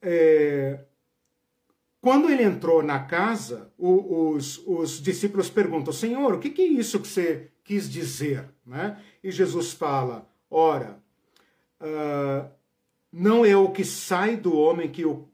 é, 0.00 0.80
quando 2.02 2.28
ele 2.28 2.42
entrou 2.42 2.82
na 2.82 2.98
casa, 2.98 3.72
o, 3.78 4.32
os, 4.32 4.58
os, 4.66 5.00
discípulos 5.00 5.48
perguntam: 5.48 5.92
Senhor, 5.92 6.34
o 6.34 6.38
que, 6.40 6.50
que 6.50 6.60
é 6.60 6.66
isso 6.66 6.98
que 6.98 7.06
você 7.06 7.52
quis 7.62 7.88
dizer? 7.88 8.44
Né? 8.66 9.00
E 9.22 9.30
Jesus 9.30 9.72
fala: 9.72 10.28
Ora, 10.50 11.00
uh, 11.80 12.50
não 13.12 13.46
é 13.46 13.56
o 13.56 13.70
que 13.70 13.84
sai 13.84 14.36
do 14.36 14.56
homem 14.56 14.90
que 14.90 15.06
o. 15.06 15.28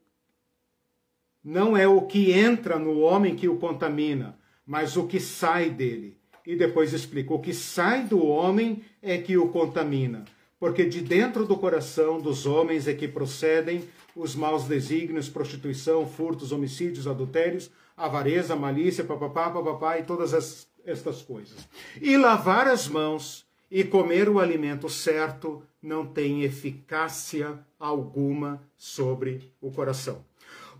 Não 1.42 1.74
é 1.74 1.88
o 1.88 2.02
que 2.02 2.32
entra 2.32 2.78
no 2.78 3.00
homem 3.00 3.34
que 3.34 3.48
o 3.48 3.56
contamina, 3.56 4.38
mas 4.66 4.94
o 4.94 5.06
que 5.06 5.18
sai 5.18 5.70
dele 5.70 6.18
e 6.48 6.54
depois 6.54 6.94
explica: 6.94 7.32
o 7.34 7.38
que 7.38 7.52
sai 7.52 8.04
do 8.04 8.26
homem 8.26 8.82
é 9.02 9.18
que 9.18 9.36
o 9.38 9.48
contamina, 9.48 10.24
porque 10.58 10.84
de 10.86 11.02
dentro 11.02 11.46
do 11.46 11.56
coração 11.56 12.18
dos 12.18 12.44
homens 12.44 12.86
é 12.86 12.94
que 12.94 13.08
procedem 13.08 13.84
os 14.18 14.34
maus 14.34 14.64
desígnios, 14.64 15.28
prostituição, 15.28 16.06
furtos, 16.06 16.50
homicídios, 16.50 17.06
adultérios, 17.06 17.70
avareza, 17.96 18.56
malícia, 18.56 19.04
papapá, 19.04 19.48
papapá 19.50 19.98
e 19.98 20.02
todas 20.02 20.34
as 20.34 20.68
estas 20.84 21.22
coisas. 21.22 21.68
E 22.00 22.16
lavar 22.16 22.66
as 22.66 22.88
mãos 22.88 23.46
e 23.70 23.84
comer 23.84 24.28
o 24.28 24.38
alimento 24.38 24.88
certo 24.88 25.62
não 25.82 26.06
tem 26.06 26.42
eficácia 26.42 27.58
alguma 27.78 28.62
sobre 28.76 29.52
o 29.60 29.70
coração. 29.70 30.24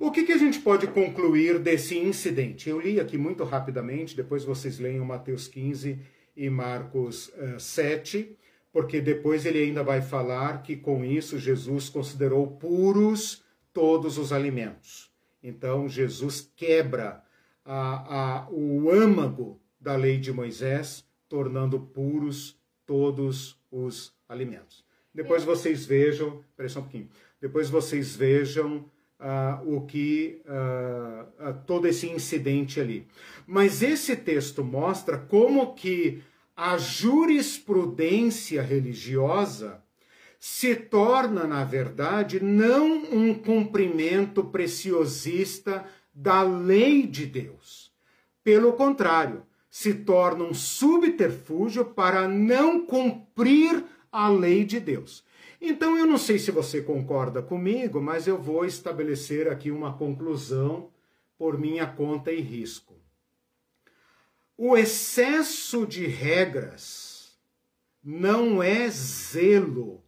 O 0.01 0.11
que, 0.11 0.25
que, 0.25 0.33
a 0.33 0.39
gente 0.39 0.61
pode 0.61 0.87
concluir 0.87 1.59
desse 1.59 1.99
incidente? 1.99 2.71
Eu 2.71 2.81
li 2.81 3.01
aqui 3.01 3.19
muito 3.19 3.45
rapidamente, 3.45 4.17
depois 4.17 4.45
vocês 4.45 4.79
leiam 4.79 5.05
Mateus 5.05 5.49
15 5.49 5.99
e 6.37 6.49
Marcos 6.49 7.29
uh, 7.31 7.59
7, 7.59 8.38
porque 8.73 9.01
depois 9.01 9.47
ele 9.47 9.63
ainda 9.63 9.83
vai 9.83 10.01
falar 10.01 10.63
que 10.63 10.77
com 10.77 11.05
isso 11.05 11.39
Jesus 11.39 11.89
considerou 11.89 12.47
puros 12.47 13.43
todos 13.73 14.19
os 14.19 14.33
alimentos. 14.33 15.11
Então 15.43 15.89
Jesus 15.89 16.53
quebra 16.57 17.23
a, 17.65 18.45
a, 18.45 18.51
o 18.51 18.91
âmago 18.91 19.61
da 19.81 19.95
lei 19.95 20.19
de 20.19 20.33
Moisés, 20.33 21.07
tornando 21.29 21.79
puros 21.81 22.59
todos 22.85 23.61
os 23.71 24.13
alimentos. 24.29 24.85
Depois 25.15 25.45
vocês 25.45 25.85
vejam, 25.85 26.43
peraí 26.57 26.71
só 26.71 26.81
um 26.81 26.83
pouquinho, 26.83 27.09
depois 27.41 27.71
vocês 27.71 28.17
vejam 28.17 28.85
uh, 29.21 29.77
o 29.77 29.87
que 29.87 30.43
uh, 30.47 31.51
uh, 31.51 31.55
todo 31.67 31.87
esse 31.87 32.09
incidente 32.09 32.81
ali. 32.81 33.07
Mas 33.47 33.83
esse 33.83 34.17
texto 34.17 34.65
mostra 34.65 35.19
como 35.19 35.75
que 35.75 36.23
a 36.61 36.77
jurisprudência 36.77 38.61
religiosa 38.61 39.81
se 40.41 40.75
torna, 40.75 41.45
na 41.45 41.63
verdade, 41.63 42.43
não 42.43 43.05
um 43.13 43.33
cumprimento 43.33 44.43
preciosista 44.43 45.87
da 46.13 46.43
lei 46.43 47.07
de 47.07 47.27
Deus. 47.27 47.93
Pelo 48.43 48.73
contrário, 48.73 49.45
se 49.71 49.95
torna 49.95 50.43
um 50.43 50.53
subterfúgio 50.53 51.85
para 51.85 52.27
não 52.27 52.85
cumprir 52.85 53.85
a 54.11 54.29
lei 54.29 54.65
de 54.65 54.81
Deus. 54.81 55.23
Então 55.61 55.97
eu 55.97 56.07
não 56.07 56.19
sei 56.19 56.41
se 56.41 56.51
você 56.51 56.83
concorda 56.83 57.41
comigo, 57.41 58.03
mas 58.03 58.27
eu 58.27 58.37
vou 58.37 58.65
estabelecer 58.65 59.47
aqui 59.47 59.71
uma 59.71 59.93
conclusão 59.97 60.91
por 61.39 61.57
minha 61.57 61.87
conta 61.87 62.33
e 62.33 62.41
risco. 62.41 62.98
O 64.59 64.77
excesso 64.77 65.87
de 65.87 66.07
regras 66.07 67.39
não 68.05 68.63
é 68.63 68.91
zelo 68.91 70.05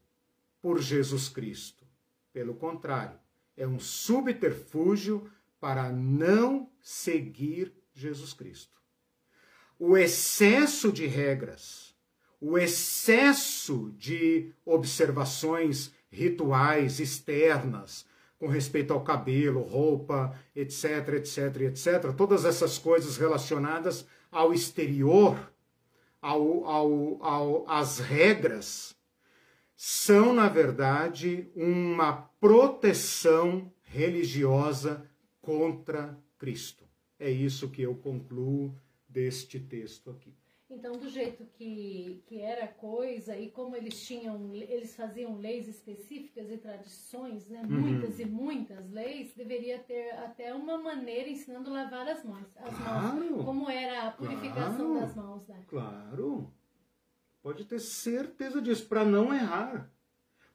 por 0.61 0.80
Jesus 0.82 1.28
Cristo. 1.28 1.86
Pelo 2.32 2.55
contrário, 2.55 3.18
é 3.57 3.66
um 3.66 3.80
subterfúgio 3.80 5.30
para 5.59 5.90
não 5.90 6.70
seguir 6.82 7.72
Jesus 7.94 8.34
Cristo. 8.34 8.78
O 9.78 9.96
excesso 9.96 10.92
de 10.92 11.07
regras 11.07 11.90
o 12.40 12.57
excesso 12.57 13.92
de 13.98 14.53
observações 14.64 15.92
rituais 16.11 16.98
externas 16.98 18.07
com 18.38 18.48
respeito 18.48 18.94
ao 18.94 19.05
cabelo, 19.05 19.61
roupa, 19.61 20.34
etc, 20.57 21.09
etc, 21.16 21.57
etc, 21.61 22.14
todas 22.16 22.46
essas 22.46 22.78
coisas 22.78 23.18
relacionadas 23.18 24.07
ao 24.31 24.53
exterior, 24.53 25.53
ao, 26.20 26.64
ao, 26.64 27.24
ao, 27.24 27.70
às 27.70 27.99
regras, 27.99 28.95
são, 29.76 30.35
na 30.35 30.49
verdade, 30.49 31.51
uma 31.57 32.12
proteção 32.12 33.72
religiosa 33.83 35.09
contra 35.41 36.18
Cristo. 36.39 36.85
É 37.18 37.31
isso 37.31 37.70
que 37.70 37.83
eu 37.83 37.95
concluo 37.95 38.74
deste 39.09 39.59
texto 39.59 40.11
aqui. 40.11 40.39
Então, 40.71 40.93
do 40.93 41.09
jeito 41.09 41.45
que, 41.55 42.23
que 42.27 42.41
era 42.41 42.64
a 42.66 42.68
coisa 42.68 43.37
e 43.37 43.51
como 43.51 43.75
eles 43.75 44.07
tinham, 44.07 44.55
eles 44.55 44.95
faziam 44.95 45.37
leis 45.37 45.66
específicas 45.66 46.49
e 46.49 46.57
tradições, 46.57 47.49
né? 47.49 47.61
Uhum. 47.62 47.81
Muitas 47.81 48.21
e 48.21 48.25
muitas 48.25 48.89
leis, 48.91 49.35
deveria 49.35 49.81
ter 49.81 50.12
até 50.12 50.55
uma 50.55 50.79
maneira 50.79 51.29
ensinando 51.29 51.71
a 51.71 51.83
lavar 51.83 52.07
as 52.09 52.25
mãos. 52.25 52.47
As 52.57 52.77
claro, 52.77 53.16
mãos 53.16 53.45
como 53.45 53.68
era 53.68 54.07
a 54.07 54.11
purificação 54.12 54.93
claro, 54.93 55.01
das 55.01 55.16
mãos, 55.16 55.49
né? 55.49 55.64
Claro. 55.66 56.53
Pode 57.43 57.64
ter 57.64 57.81
certeza 57.81 58.62
disso, 58.62 58.87
para 58.87 59.05
não 59.05 59.35
errar. 59.35 59.91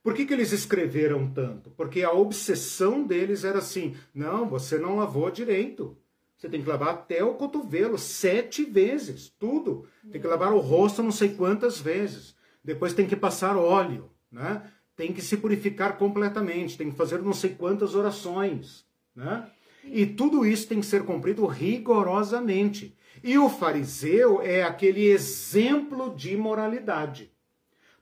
Por 0.02 0.14
que, 0.14 0.26
que 0.26 0.34
eles 0.34 0.52
escreveram 0.54 1.30
tanto? 1.34 1.72
Porque 1.72 2.04
a 2.04 2.14
obsessão 2.14 3.04
deles 3.04 3.44
era 3.44 3.58
assim: 3.58 3.98
não, 4.14 4.48
você 4.48 4.78
não 4.78 4.96
lavou 4.96 5.30
direito. 5.30 5.98
Você 6.46 6.50
tem 6.52 6.62
que 6.62 6.70
lavar 6.70 6.90
até 6.90 7.24
o 7.24 7.34
cotovelo, 7.34 7.98
sete 7.98 8.64
vezes, 8.64 9.34
tudo. 9.40 9.88
Tem 10.12 10.22
que 10.22 10.28
lavar 10.28 10.54
o 10.54 10.60
rosto 10.60 11.02
não 11.02 11.12
sei 11.12 11.30
quantas 11.30 11.80
vezes. 11.80 12.36
Depois 12.64 12.94
tem 12.94 13.08
que 13.08 13.16
passar 13.16 13.58
óleo, 13.58 14.12
né? 14.32 14.62
Tem 14.96 15.12
que 15.12 15.24
se 15.24 15.38
purificar 15.38 15.98
completamente, 15.98 16.78
tem 16.78 16.92
que 16.92 16.96
fazer 16.96 17.20
não 17.24 17.34
sei 17.34 17.56
quantas 17.56 17.96
orações, 17.96 18.86
né? 19.16 19.50
E 19.86 20.06
tudo 20.06 20.46
isso 20.46 20.68
tem 20.68 20.80
que 20.80 20.86
ser 20.86 21.04
cumprido 21.04 21.48
rigorosamente. 21.48 22.96
E 23.24 23.40
o 23.40 23.50
fariseu 23.50 24.40
é 24.40 24.62
aquele 24.62 25.06
exemplo 25.06 26.16
de 26.16 26.38
moralidade. 26.38 27.32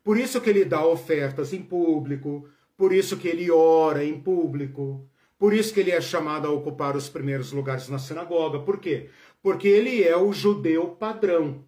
Por 0.03 0.17
isso 0.17 0.41
que 0.41 0.49
ele 0.49 0.65
dá 0.65 0.85
ofertas 0.85 1.53
em 1.53 1.61
público, 1.61 2.45
por 2.75 2.91
isso 2.91 3.15
que 3.15 3.29
ele 3.29 3.49
ora 3.49 4.03
em 4.03 4.19
público, 4.19 5.07
por 5.43 5.53
isso 5.53 5.73
que 5.73 5.81
ele 5.81 5.91
é 5.91 5.99
chamado 5.99 6.47
a 6.47 6.51
ocupar 6.51 6.95
os 6.95 7.09
primeiros 7.09 7.51
lugares 7.51 7.89
na 7.89 7.99
sinagoga. 7.99 8.59
Por 8.59 8.79
quê? 8.79 9.09
Porque 9.41 9.67
ele 9.67 10.01
é 10.01 10.15
o 10.15 10.31
judeu 10.31 10.91
padrão. 10.91 11.65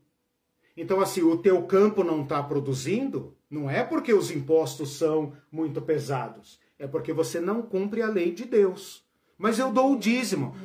Então, 0.78 1.01
assim, 1.01 1.21
o 1.23 1.39
teu 1.39 1.61
campo 1.63 2.01
não 2.01 2.23
está 2.23 2.41
produzindo, 2.41 3.36
não 3.49 3.69
é 3.69 3.84
porque 3.84 4.13
os 4.13 4.32
impostos 4.32 4.97
são 4.97 5.34
muito 5.51 5.82
pesados, 5.82 6.57
é 6.80 6.88
porque 6.88 7.11
você 7.11 7.41
não 7.41 7.61
cumpre 7.61 8.01
a 8.01 8.07
lei 8.07 8.32
de 8.32 8.45
Deus. 8.45 9.03
Mas 9.38 9.59
eu 9.59 9.73
dou 9.73 9.91
o 9.91 9.99
dízimo. 9.99 10.55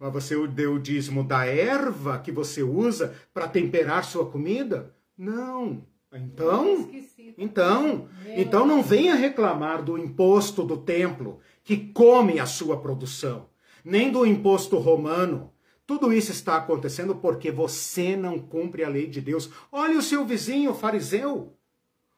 Mas 0.00 0.10
você 0.10 0.48
deu 0.48 0.76
o 0.76 0.80
dízimo 0.80 1.22
da 1.22 1.44
erva 1.44 2.18
que 2.18 2.32
você 2.32 2.62
usa 2.62 3.14
para 3.34 3.46
temperar 3.46 4.06
sua 4.06 4.24
comida? 4.24 4.90
Não. 5.18 5.84
Então, 6.14 6.88
então, 7.36 8.08
então 8.34 8.66
não 8.66 8.82
venha 8.82 9.14
reclamar 9.14 9.82
do 9.82 9.98
imposto 9.98 10.62
do 10.62 10.78
templo 10.78 11.40
que 11.66 11.76
come 11.92 12.38
a 12.38 12.46
sua 12.46 12.80
produção, 12.80 13.48
nem 13.84 14.12
do 14.12 14.24
imposto 14.24 14.78
romano. 14.78 15.52
Tudo 15.84 16.12
isso 16.12 16.30
está 16.30 16.56
acontecendo 16.56 17.16
porque 17.16 17.50
você 17.50 18.16
não 18.16 18.38
cumpre 18.38 18.84
a 18.84 18.88
lei 18.88 19.08
de 19.08 19.20
Deus. 19.20 19.50
Olha 19.72 19.98
o 19.98 20.02
seu 20.02 20.24
vizinho, 20.24 20.70
o 20.70 20.74
fariseu. 20.74 21.58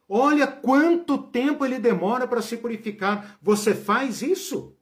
Olha 0.07 0.46
quanto 0.46 1.16
tempo 1.16 1.64
ele 1.64 1.78
demora 1.78 2.28
para 2.28 2.42
se 2.42 2.59
purificar. 2.59 3.38
Você 3.40 3.74
faz 3.74 4.20
isso? 4.20 4.76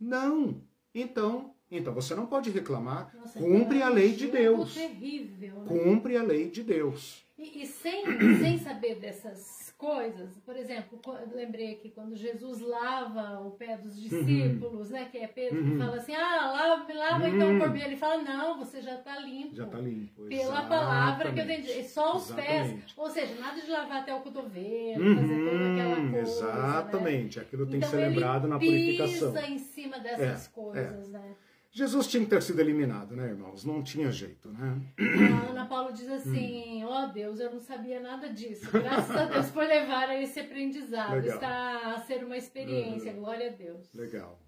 Não. 0.00 0.62
Então, 0.92 1.54
então 1.70 1.94
você 1.94 2.12
não 2.16 2.26
pode 2.26 2.50
reclamar. 2.50 3.14
Nossa, 3.16 3.38
Cumpre 3.38 3.82
a 3.82 3.88
lei 3.88 4.12
de 4.14 4.26
Deus. 4.26 4.74
Terrível, 4.74 5.62
né? 5.62 5.66
Cumpre 5.68 6.16
a 6.16 6.24
lei 6.24 6.50
de 6.50 6.64
Deus. 6.64 7.24
E, 7.38 7.62
e 7.62 7.66
sem, 7.66 8.04
sem 8.40 8.58
saber 8.58 8.96
dessas 8.96 9.72
coisas. 9.78 10.36
Por 10.44 10.56
exemplo, 10.56 10.98
lembrei 11.32 11.76
que 11.76 11.88
quando 11.88 12.16
Jesus 12.16 12.60
lava 12.60 13.37
pé 13.68 13.76
dos 13.76 13.96
uhum. 13.96 14.02
discípulos, 14.02 14.86
uhum. 14.88 14.94
né? 14.94 15.08
Que 15.10 15.18
é 15.18 15.26
Pedro 15.26 15.60
uhum. 15.60 15.70
que 15.72 15.78
fala 15.78 15.96
assim, 15.96 16.14
ah, 16.14 16.50
lava, 16.50 16.92
lava 16.94 17.24
uhum. 17.24 17.34
então 17.34 17.56
o 17.56 17.58
corpo. 17.58 17.76
Ele 17.76 17.96
fala, 17.96 18.22
não, 18.22 18.58
você 18.58 18.80
já 18.80 18.94
está 18.94 19.18
limpo. 19.18 19.54
Já 19.54 19.64
está 19.64 19.78
limpo. 19.78 20.22
Pela 20.22 20.42
Exatamente. 20.42 20.68
palavra 20.68 21.32
que 21.32 21.40
eu 21.40 21.44
entendi. 21.44 21.84
Só 21.84 22.16
os 22.16 22.30
Exatamente. 22.30 22.84
pés. 22.84 22.94
Ou 22.96 23.10
seja, 23.10 23.34
nada 23.40 23.60
de 23.60 23.70
lavar 23.70 24.02
até 24.02 24.14
o 24.14 24.20
cotovelo, 24.20 25.16
fazer 25.16 25.50
toda 25.50 25.72
aquela 25.72 25.98
uhum. 25.98 26.12
coisa. 26.12 26.30
Exatamente. 26.30 27.38
Né? 27.38 27.44
Aquilo 27.44 27.66
tem 27.66 27.76
então, 27.76 27.90
que 27.90 27.96
ser 27.96 28.08
lembrado 28.08 28.48
na 28.48 28.58
purificação. 28.58 29.32
Pisa 29.32 29.46
em 29.46 29.58
cima 29.58 29.98
dessas 29.98 30.46
é, 30.46 30.50
coisas, 30.50 31.08
é. 31.08 31.18
né? 31.18 31.34
Jesus 31.78 32.08
tinha 32.08 32.24
que 32.24 32.30
ter 32.30 32.42
sido 32.42 32.58
eliminado, 32.58 33.14
né, 33.14 33.28
irmãos? 33.28 33.64
Não 33.64 33.84
tinha 33.84 34.10
jeito, 34.10 34.48
né? 34.48 34.80
A 34.98 35.50
Ana 35.50 35.64
Paula 35.66 35.92
diz 35.92 36.08
assim: 36.08 36.82
Ó 36.82 37.04
oh, 37.04 37.12
Deus, 37.12 37.38
eu 37.38 37.52
não 37.52 37.60
sabia 37.60 38.00
nada 38.00 38.28
disso. 38.32 38.68
Graças 38.72 39.14
a 39.14 39.26
Deus 39.26 39.48
por 39.52 39.62
levar 39.62 40.08
a 40.08 40.20
esse 40.20 40.40
aprendizado. 40.40 41.14
Legal. 41.14 41.36
Está 41.36 41.94
a 41.94 42.00
ser 42.00 42.24
uma 42.24 42.36
experiência. 42.36 43.12
Uhum. 43.12 43.20
Glória 43.20 43.50
a 43.50 43.52
Deus. 43.52 43.94
Legal. 43.94 44.40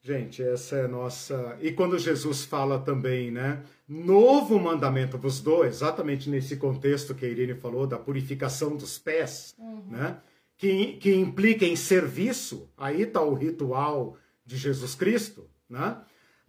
Gente, 0.00 0.42
essa 0.42 0.76
é 0.76 0.84
a 0.86 0.88
nossa. 0.88 1.58
E 1.60 1.70
quando 1.70 1.98
Jesus 1.98 2.46
fala 2.46 2.78
também, 2.78 3.30
né? 3.30 3.62
Novo 3.86 4.58
mandamento 4.58 5.18
vos 5.18 5.38
dou, 5.38 5.66
exatamente 5.66 6.30
nesse 6.30 6.56
contexto 6.56 7.14
que 7.14 7.26
a 7.26 7.28
Irene 7.28 7.60
falou, 7.60 7.86
da 7.86 7.98
purificação 7.98 8.74
dos 8.74 8.98
pés, 8.98 9.54
uhum. 9.58 9.84
né? 9.90 10.16
Que, 10.56 10.94
que 10.94 11.14
implica 11.14 11.66
em 11.66 11.76
serviço. 11.76 12.70
Aí 12.74 13.02
está 13.02 13.20
o 13.20 13.34
ritual 13.34 14.16
de 14.46 14.56
Jesus 14.56 14.94
Cristo, 14.94 15.50
né? 15.68 16.00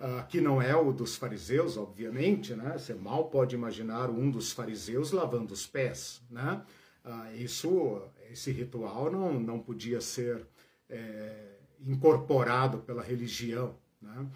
Uh, 0.03 0.27
que 0.27 0.41
não 0.41 0.61
é 0.61 0.75
o 0.75 0.91
dos 0.91 1.15
fariseus, 1.15 1.77
obviamente, 1.77 2.53
né? 2.53 2.77
Você 2.77 2.93
mal 2.93 3.29
pode 3.29 3.55
imaginar 3.55 4.09
um 4.09 4.29
dos 4.29 4.51
fariseus 4.51 5.11
lavando 5.11 5.53
os 5.53 5.65
pés, 5.65 6.21
né? 6.29 6.61
Uh, 7.05 7.35
isso, 7.41 8.01
esse 8.29 8.51
ritual 8.51 9.09
não, 9.09 9.39
não 9.39 9.59
podia 9.59 10.01
ser 10.01 10.45
é, 10.89 11.57
incorporado 11.85 12.79
pela 12.79 13.01
religião, 13.01 13.75
né? 14.01 14.27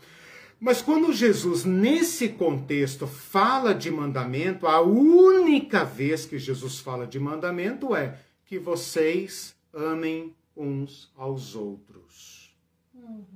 Mas 0.59 0.81
quando 0.81 1.13
Jesus, 1.13 1.63
nesse 1.63 2.29
contexto, 2.29 3.05
fala 3.05 3.75
de 3.75 3.91
mandamento, 3.91 4.65
a 4.65 4.81
única 4.81 5.83
vez 5.83 6.25
que 6.25 6.39
Jesus 6.39 6.79
fala 6.79 7.05
de 7.05 7.19
mandamento 7.19 7.95
é 7.95 8.17
que 8.43 8.57
vocês 8.57 9.55
amem 9.71 10.35
uns 10.55 11.11
aos 11.15 11.53
outros. 11.53 12.51
Uhum. 12.91 13.27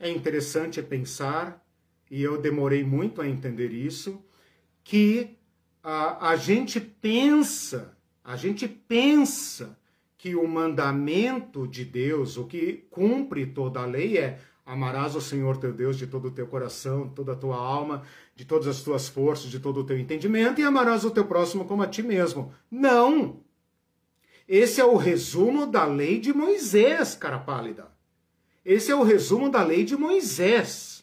É 0.00 0.10
interessante 0.10 0.82
pensar, 0.82 1.63
e 2.14 2.22
eu 2.22 2.40
demorei 2.40 2.84
muito 2.84 3.20
a 3.20 3.28
entender 3.28 3.72
isso, 3.72 4.22
que 4.84 5.36
a, 5.82 6.28
a 6.28 6.36
gente 6.36 6.78
pensa, 6.78 7.98
a 8.22 8.36
gente 8.36 8.68
pensa 8.68 9.76
que 10.16 10.36
o 10.36 10.46
mandamento 10.46 11.66
de 11.66 11.84
Deus, 11.84 12.36
o 12.36 12.44
que 12.44 12.84
cumpre 12.88 13.46
toda 13.46 13.80
a 13.80 13.84
lei, 13.84 14.16
é 14.16 14.38
Amarás 14.64 15.16
o 15.16 15.20
Senhor 15.20 15.56
teu 15.56 15.72
Deus 15.72 15.98
de 15.98 16.06
todo 16.06 16.28
o 16.28 16.30
teu 16.30 16.46
coração, 16.46 17.08
toda 17.08 17.32
a 17.32 17.36
tua 17.36 17.56
alma, 17.56 18.04
de 18.36 18.44
todas 18.44 18.68
as 18.68 18.80
tuas 18.80 19.08
forças, 19.08 19.50
de 19.50 19.58
todo 19.58 19.80
o 19.80 19.84
teu 19.84 19.98
entendimento, 19.98 20.60
e 20.60 20.64
amarás 20.64 21.04
o 21.04 21.10
teu 21.10 21.24
próximo 21.24 21.64
como 21.64 21.82
a 21.82 21.86
ti 21.88 22.02
mesmo. 22.02 22.54
Não! 22.70 23.40
Esse 24.46 24.80
é 24.80 24.84
o 24.84 24.96
resumo 24.96 25.66
da 25.66 25.84
lei 25.84 26.20
de 26.20 26.32
Moisés, 26.32 27.16
cara 27.16 27.40
pálida. 27.40 27.88
Esse 28.64 28.92
é 28.92 28.94
o 28.94 29.02
resumo 29.02 29.50
da 29.50 29.64
lei 29.64 29.84
de 29.84 29.96
Moisés. 29.96 30.93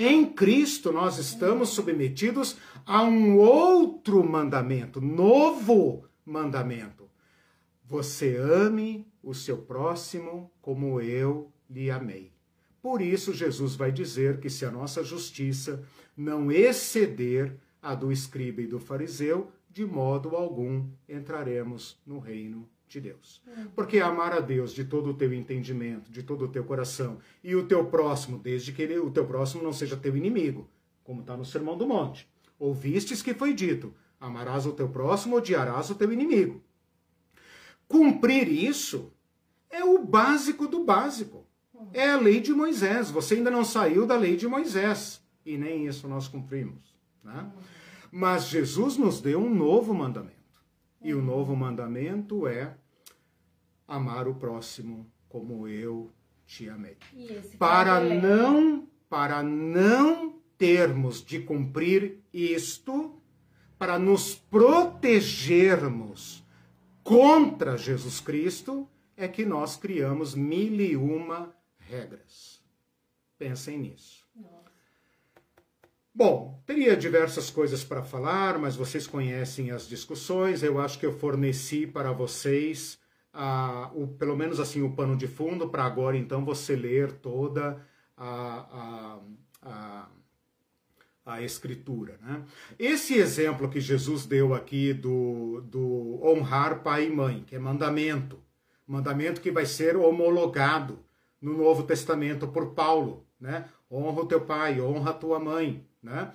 Em 0.00 0.26
Cristo 0.26 0.92
nós 0.92 1.18
estamos 1.18 1.70
submetidos 1.70 2.56
a 2.86 3.02
um 3.02 3.36
outro 3.36 4.22
mandamento, 4.22 5.00
novo 5.00 6.04
mandamento. 6.24 7.10
Você 7.84 8.36
ame 8.36 9.04
o 9.20 9.34
seu 9.34 9.58
próximo 9.58 10.52
como 10.62 11.00
eu 11.00 11.50
lhe 11.68 11.90
amei. 11.90 12.30
Por 12.80 13.02
isso, 13.02 13.32
Jesus 13.32 13.74
vai 13.74 13.90
dizer 13.90 14.38
que 14.38 14.48
se 14.48 14.64
a 14.64 14.70
nossa 14.70 15.02
justiça 15.02 15.84
não 16.16 16.52
exceder 16.52 17.56
a 17.82 17.92
do 17.92 18.12
escriba 18.12 18.62
e 18.62 18.68
do 18.68 18.78
fariseu, 18.78 19.50
de 19.68 19.84
modo 19.84 20.36
algum 20.36 20.86
entraremos 21.08 22.00
no 22.06 22.20
reino 22.20 22.68
de 22.88 23.00
Deus. 23.00 23.42
Porque 23.74 23.98
amar 24.00 24.32
a 24.32 24.40
Deus 24.40 24.72
de 24.72 24.84
todo 24.84 25.10
o 25.10 25.14
teu 25.14 25.32
entendimento, 25.32 26.10
de 26.10 26.22
todo 26.22 26.46
o 26.46 26.48
teu 26.48 26.64
coração, 26.64 27.18
e 27.42 27.54
o 27.54 27.66
teu 27.66 27.84
próximo, 27.86 28.38
desde 28.38 28.72
que 28.72 28.82
ele, 28.82 28.98
o 28.98 29.10
teu 29.10 29.26
próximo 29.26 29.62
não 29.62 29.72
seja 29.72 29.96
teu 29.96 30.16
inimigo, 30.16 30.68
como 31.04 31.20
está 31.20 31.36
no 31.36 31.44
Sermão 31.44 31.76
do 31.76 31.86
Monte. 31.86 32.28
Ouvistes 32.58 33.22
que 33.22 33.34
foi 33.34 33.52
dito: 33.52 33.94
amarás 34.20 34.66
o 34.66 34.72
teu 34.72 34.88
próximo, 34.88 35.36
odiarás 35.36 35.90
o 35.90 35.94
teu 35.94 36.12
inimigo. 36.12 36.62
Cumprir 37.86 38.48
isso 38.48 39.12
é 39.70 39.84
o 39.84 40.04
básico 40.04 40.66
do 40.66 40.84
básico. 40.84 41.46
É 41.92 42.10
a 42.10 42.18
lei 42.18 42.40
de 42.40 42.52
Moisés. 42.52 43.10
Você 43.10 43.34
ainda 43.34 43.50
não 43.50 43.64
saiu 43.64 44.04
da 44.04 44.16
lei 44.16 44.36
de 44.36 44.48
Moisés. 44.48 45.22
E 45.46 45.56
nem 45.56 45.86
isso 45.86 46.08
nós 46.08 46.28
cumprimos. 46.28 46.94
Né? 47.22 47.50
Mas 48.10 48.48
Jesus 48.48 48.96
nos 48.96 49.20
deu 49.20 49.40
um 49.40 49.54
novo 49.54 49.94
mandamento. 49.94 50.37
E 51.00 51.14
o 51.14 51.22
novo 51.22 51.54
mandamento 51.54 52.46
é 52.46 52.76
amar 53.86 54.28
o 54.28 54.34
próximo 54.34 55.10
como 55.28 55.68
eu 55.68 56.10
te 56.46 56.68
amei. 56.68 56.96
Para 57.58 58.00
não, 58.00 58.88
para 59.08 59.42
não 59.42 60.40
termos 60.56 61.24
de 61.24 61.40
cumprir 61.40 62.20
isto, 62.32 63.14
para 63.78 63.98
nos 63.98 64.34
protegermos 64.34 66.44
contra 67.04 67.78
Jesus 67.78 68.18
Cristo, 68.18 68.88
é 69.16 69.28
que 69.28 69.44
nós 69.44 69.76
criamos 69.76 70.34
mil 70.34 70.80
e 70.80 70.96
uma 70.96 71.54
regras. 71.78 72.60
Pensem 73.38 73.78
nisso. 73.78 74.17
Bom, 76.18 76.60
teria 76.66 76.96
diversas 76.96 77.48
coisas 77.48 77.84
para 77.84 78.02
falar, 78.02 78.58
mas 78.58 78.74
vocês 78.74 79.06
conhecem 79.06 79.70
as 79.70 79.88
discussões. 79.88 80.64
Eu 80.64 80.80
acho 80.80 80.98
que 80.98 81.06
eu 81.06 81.12
forneci 81.12 81.86
para 81.86 82.10
vocês, 82.10 82.98
o, 83.94 84.08
pelo 84.08 84.36
menos 84.36 84.58
assim, 84.58 84.82
o 84.82 84.90
pano 84.90 85.16
de 85.16 85.28
fundo 85.28 85.68
para 85.68 85.84
agora, 85.84 86.16
então, 86.16 86.44
você 86.44 86.74
ler 86.74 87.12
toda 87.12 87.80
a, 88.16 88.32
a, 88.82 89.18
a, 89.62 90.08
a 91.24 91.42
escritura. 91.42 92.18
Né? 92.20 92.42
Esse 92.76 93.14
exemplo 93.14 93.68
que 93.68 93.78
Jesus 93.78 94.26
deu 94.26 94.54
aqui 94.54 94.92
do, 94.92 95.60
do 95.60 96.18
honrar 96.20 96.82
pai 96.82 97.06
e 97.06 97.10
mãe, 97.10 97.44
que 97.46 97.54
é 97.54 97.60
mandamento, 97.60 98.42
mandamento 98.84 99.40
que 99.40 99.52
vai 99.52 99.66
ser 99.66 99.96
homologado 99.96 100.98
no 101.40 101.56
Novo 101.56 101.84
Testamento 101.84 102.48
por 102.48 102.74
Paulo, 102.74 103.24
né? 103.40 103.68
Honra 103.88 104.22
o 104.22 104.26
teu 104.26 104.40
pai, 104.40 104.80
honra 104.80 105.10
a 105.10 105.14
tua 105.14 105.38
mãe, 105.38 105.86
né? 106.08 106.32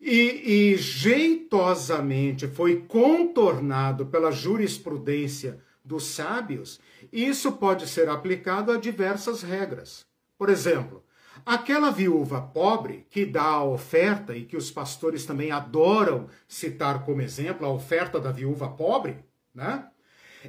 E, 0.00 0.72
e 0.72 0.76
jeitosamente 0.76 2.46
foi 2.46 2.84
contornado 2.86 4.06
pela 4.06 4.30
jurisprudência 4.30 5.58
dos 5.84 6.04
sábios, 6.04 6.80
isso 7.12 7.52
pode 7.52 7.88
ser 7.88 8.08
aplicado 8.08 8.72
a 8.72 8.76
diversas 8.76 9.42
regras. 9.42 10.04
Por 10.36 10.50
exemplo, 10.50 11.02
aquela 11.44 11.90
viúva 11.90 12.40
pobre 12.40 13.06
que 13.08 13.24
dá 13.24 13.44
a 13.44 13.64
oferta 13.64 14.36
e 14.36 14.44
que 14.44 14.56
os 14.56 14.70
pastores 14.70 15.24
também 15.24 15.50
adoram 15.50 16.28
citar 16.46 17.04
como 17.04 17.22
exemplo, 17.22 17.66
a 17.66 17.70
oferta 17.70 18.20
da 18.20 18.32
viúva 18.32 18.68
pobre, 18.68 19.16
né? 19.54 19.86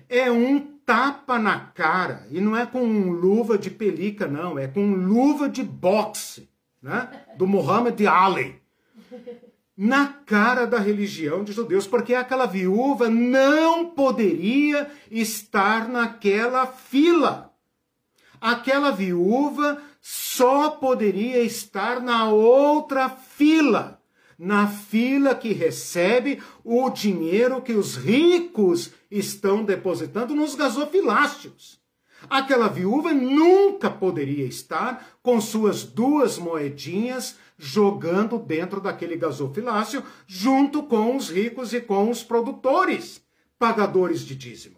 É 0.10 0.30
um 0.30 0.60
tapa 0.86 1.40
na 1.40 1.60
cara. 1.60 2.28
E 2.30 2.40
não 2.40 2.56
é 2.56 2.66
com 2.66 3.10
luva 3.10 3.58
de 3.58 3.72
pelica, 3.72 4.28
não. 4.28 4.60
É 4.60 4.68
com 4.68 4.94
luva 4.94 5.50
de 5.50 5.64
boxe, 5.64 6.50
né? 6.82 7.26
Do 7.38 7.48
Muhammad 7.48 8.00
Ali. 8.06 8.62
Na 9.76 10.08
cara 10.08 10.66
da 10.66 10.80
religião 10.80 11.44
de 11.44 11.52
judeus, 11.52 11.86
porque 11.86 12.16
aquela 12.16 12.46
viúva 12.46 13.10
não 13.10 13.86
poderia 13.86 14.90
estar 15.12 15.88
naquela 15.88 16.66
fila. 16.66 17.54
Aquela 18.42 18.92
viúva 18.92 19.82
só 20.02 20.72
poderia 20.72 21.42
estar 21.44 22.02
na 22.02 22.30
outra 22.30 23.10
fila 23.10 23.98
na 24.38 24.68
fila 24.68 25.34
que 25.34 25.52
recebe 25.52 26.42
o 26.64 26.90
dinheiro 26.90 27.62
que 27.62 27.74
os 27.74 27.96
ricos 27.96 28.92
estão 29.10 29.64
depositando 29.64 30.36
nos 30.36 30.54
gasofiláceos. 30.54 31.82
Aquela 32.30 32.68
viúva 32.68 33.14
nunca 33.14 33.90
poderia 33.90 34.46
estar 34.46 35.18
com 35.24 35.40
suas 35.40 35.84
duas 35.84 36.38
moedinhas 36.38 37.38
jogando 37.58 38.38
dentro 38.38 38.80
daquele 38.80 39.18
gasofilácio 39.18 40.04
junto 40.28 40.84
com 40.84 41.16
os 41.16 41.30
ricos 41.30 41.74
e 41.74 41.82
com 41.82 42.10
os 42.10 42.24
produtores, 42.24 43.22
pagadores 43.58 44.22
de 44.22 44.36
dízimo. 44.36 44.78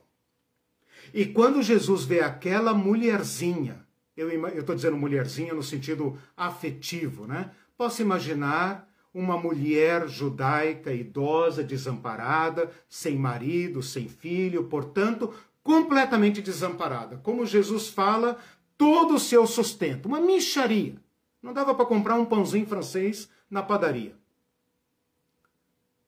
E 1.14 1.26
quando 1.26 1.62
Jesus 1.62 2.04
vê 2.06 2.22
aquela 2.22 2.74
mulherzinha, 2.74 3.86
eu 4.16 4.30
estou 4.60 4.76
dizendo 4.76 4.98
mulherzinha 4.98 5.54
no 5.54 5.64
sentido 5.64 6.18
afetivo, 6.38 7.26
né? 7.26 7.52
Posso 7.78 8.02
imaginar 8.02 8.88
uma 9.14 9.38
mulher 9.38 10.08
judaica 10.08 10.94
idosa, 10.94 11.64
desamparada, 11.64 12.72
sem 12.88 13.18
marido, 13.18 13.82
sem 13.82 14.08
filho, 14.08 14.66
portanto, 14.66 15.34
completamente 15.64 16.42
desamparada. 16.42 17.18
Como 17.18 17.46
Jesus 17.46 17.90
fala, 17.90 18.38
todo 18.78 19.16
o 19.16 19.20
seu 19.20 19.48
sustento, 19.48 20.06
uma 20.06 20.20
micharia. 20.20 20.96
Não 21.42 21.54
dava 21.54 21.74
para 21.74 21.86
comprar 21.86 22.16
um 22.16 22.26
pãozinho 22.26 22.68
francês 22.68 23.30
na 23.50 23.64
padaria. 23.64 24.16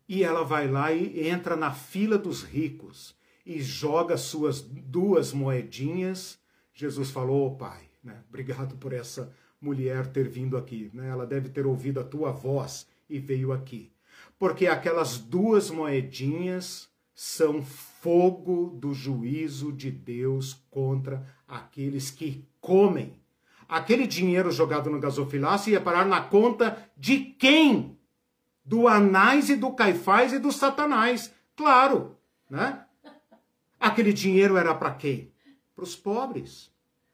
E 0.08 0.24
ela 0.24 0.44
vai 0.44 0.68
lá 0.68 0.92
e 0.92 1.28
entra 1.28 1.56
na 1.56 1.72
fila 1.72 2.18
dos 2.18 2.44
ricos 2.44 3.16
e 3.46 3.62
joga 3.62 4.18
suas 4.18 4.62
duas 4.62 5.32
moedinhas. 5.32 6.38
Jesus 6.74 7.10
falou: 7.10 7.48
oh, 7.48 7.56
Pai, 7.56 7.90
né, 8.04 8.22
obrigado 8.28 8.76
por 8.76 8.92
essa 8.92 9.34
mulher 9.62 10.08
ter 10.08 10.28
vindo 10.28 10.58
aqui. 10.58 10.90
Né? 10.94 11.08
Ela 11.08 11.26
deve 11.26 11.50
ter 11.50 11.66
ouvido 11.66 12.00
a 12.00 12.04
tua 12.04 12.32
voz 12.32 12.88
e 13.10 13.20
veio 13.20 13.54
aqui. 13.54 13.92
Porque 14.38 14.68
aquelas 14.68 15.18
duas 15.18 15.70
moedinhas 15.70 16.90
são 17.14 17.62
fogo 17.62 18.76
do 18.80 18.94
juízo 18.94 19.72
de 19.72 19.92
Deus 19.92 20.66
contra 20.72 21.26
aqueles 21.48 22.10
que 22.10 22.48
comem. 22.60 23.21
Aquele 23.72 24.06
dinheiro 24.06 24.52
jogado 24.52 24.90
no 24.90 25.00
gasofilácio 25.00 25.72
ia 25.72 25.80
parar 25.80 26.06
na 26.06 26.20
conta 26.20 26.92
de 26.98 27.20
quem? 27.20 27.98
Do 28.66 28.86
Anás 28.86 29.50
e 29.50 29.56
do 29.56 29.72
Caifás 29.72 30.34
e 30.34 30.40
do 30.40 30.52
Satanás. 30.52 31.34
Claro, 31.56 32.18
né? 32.50 32.84
Aquele 33.80 34.12
dinheiro 34.12 34.58
era 34.58 34.76
para 34.76 34.92
quem? 34.96 35.32
Para 35.74 35.86
os 35.86 35.96
pobres. 35.96 36.70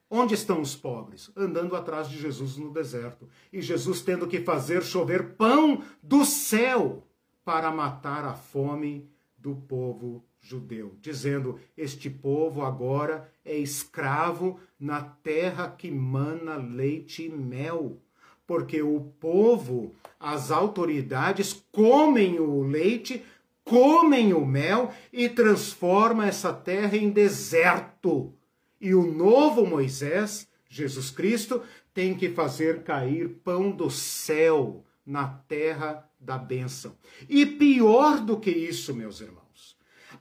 Onde 0.09 0.33
estão 0.33 0.59
os 0.59 0.75
pobres? 0.75 1.29
Andando 1.35 1.75
atrás 1.75 2.09
de 2.09 2.17
Jesus 2.17 2.57
no 2.57 2.73
deserto. 2.73 3.29
E 3.53 3.61
Jesus 3.61 4.01
tendo 4.01 4.25
que 4.25 4.41
fazer 4.41 4.81
chover 4.81 5.35
pão 5.35 5.83
do 6.01 6.25
céu 6.25 7.07
para 7.45 7.69
matar 7.69 8.25
a 8.25 8.33
fome 8.33 9.07
do 9.37 9.55
povo 9.55 10.25
judeu, 10.47 10.95
dizendo: 11.01 11.59
Este 11.77 12.09
povo 12.09 12.61
agora 12.63 13.29
é 13.43 13.57
escravo 13.57 14.59
na 14.79 15.01
terra 15.01 15.69
que 15.69 15.91
mana 15.91 16.55
leite 16.55 17.23
e 17.23 17.29
mel. 17.29 18.01
porque 18.45 18.81
o 18.81 19.01
povo, 19.19 19.93
as 20.17 20.51
autoridades 20.51 21.65
comem 21.69 22.39
o 22.39 22.63
leite, 22.63 23.21
comem 23.61 24.33
o 24.33 24.45
mel 24.45 24.93
e 25.11 25.27
transforma 25.27 26.25
essa 26.25 26.53
terra 26.53 26.95
em 26.95 27.09
deserto. 27.09 28.33
E 28.79 28.95
o 28.95 29.05
novo 29.05 29.65
Moisés, 29.65 30.47
Jesus 30.69 31.11
Cristo, 31.11 31.61
tem 31.93 32.15
que 32.15 32.29
fazer 32.29 32.83
cair 32.83 33.27
pão 33.43 33.69
do 33.69 33.89
céu 33.89 34.85
na 35.05 35.27
terra 35.27 36.09
da 36.17 36.37
bênção. 36.37 36.95
E 37.27 37.45
pior 37.45 38.21
do 38.21 38.39
que 38.39 38.51
isso, 38.51 38.95
meus 38.95 39.19
irmãos, 39.19 39.46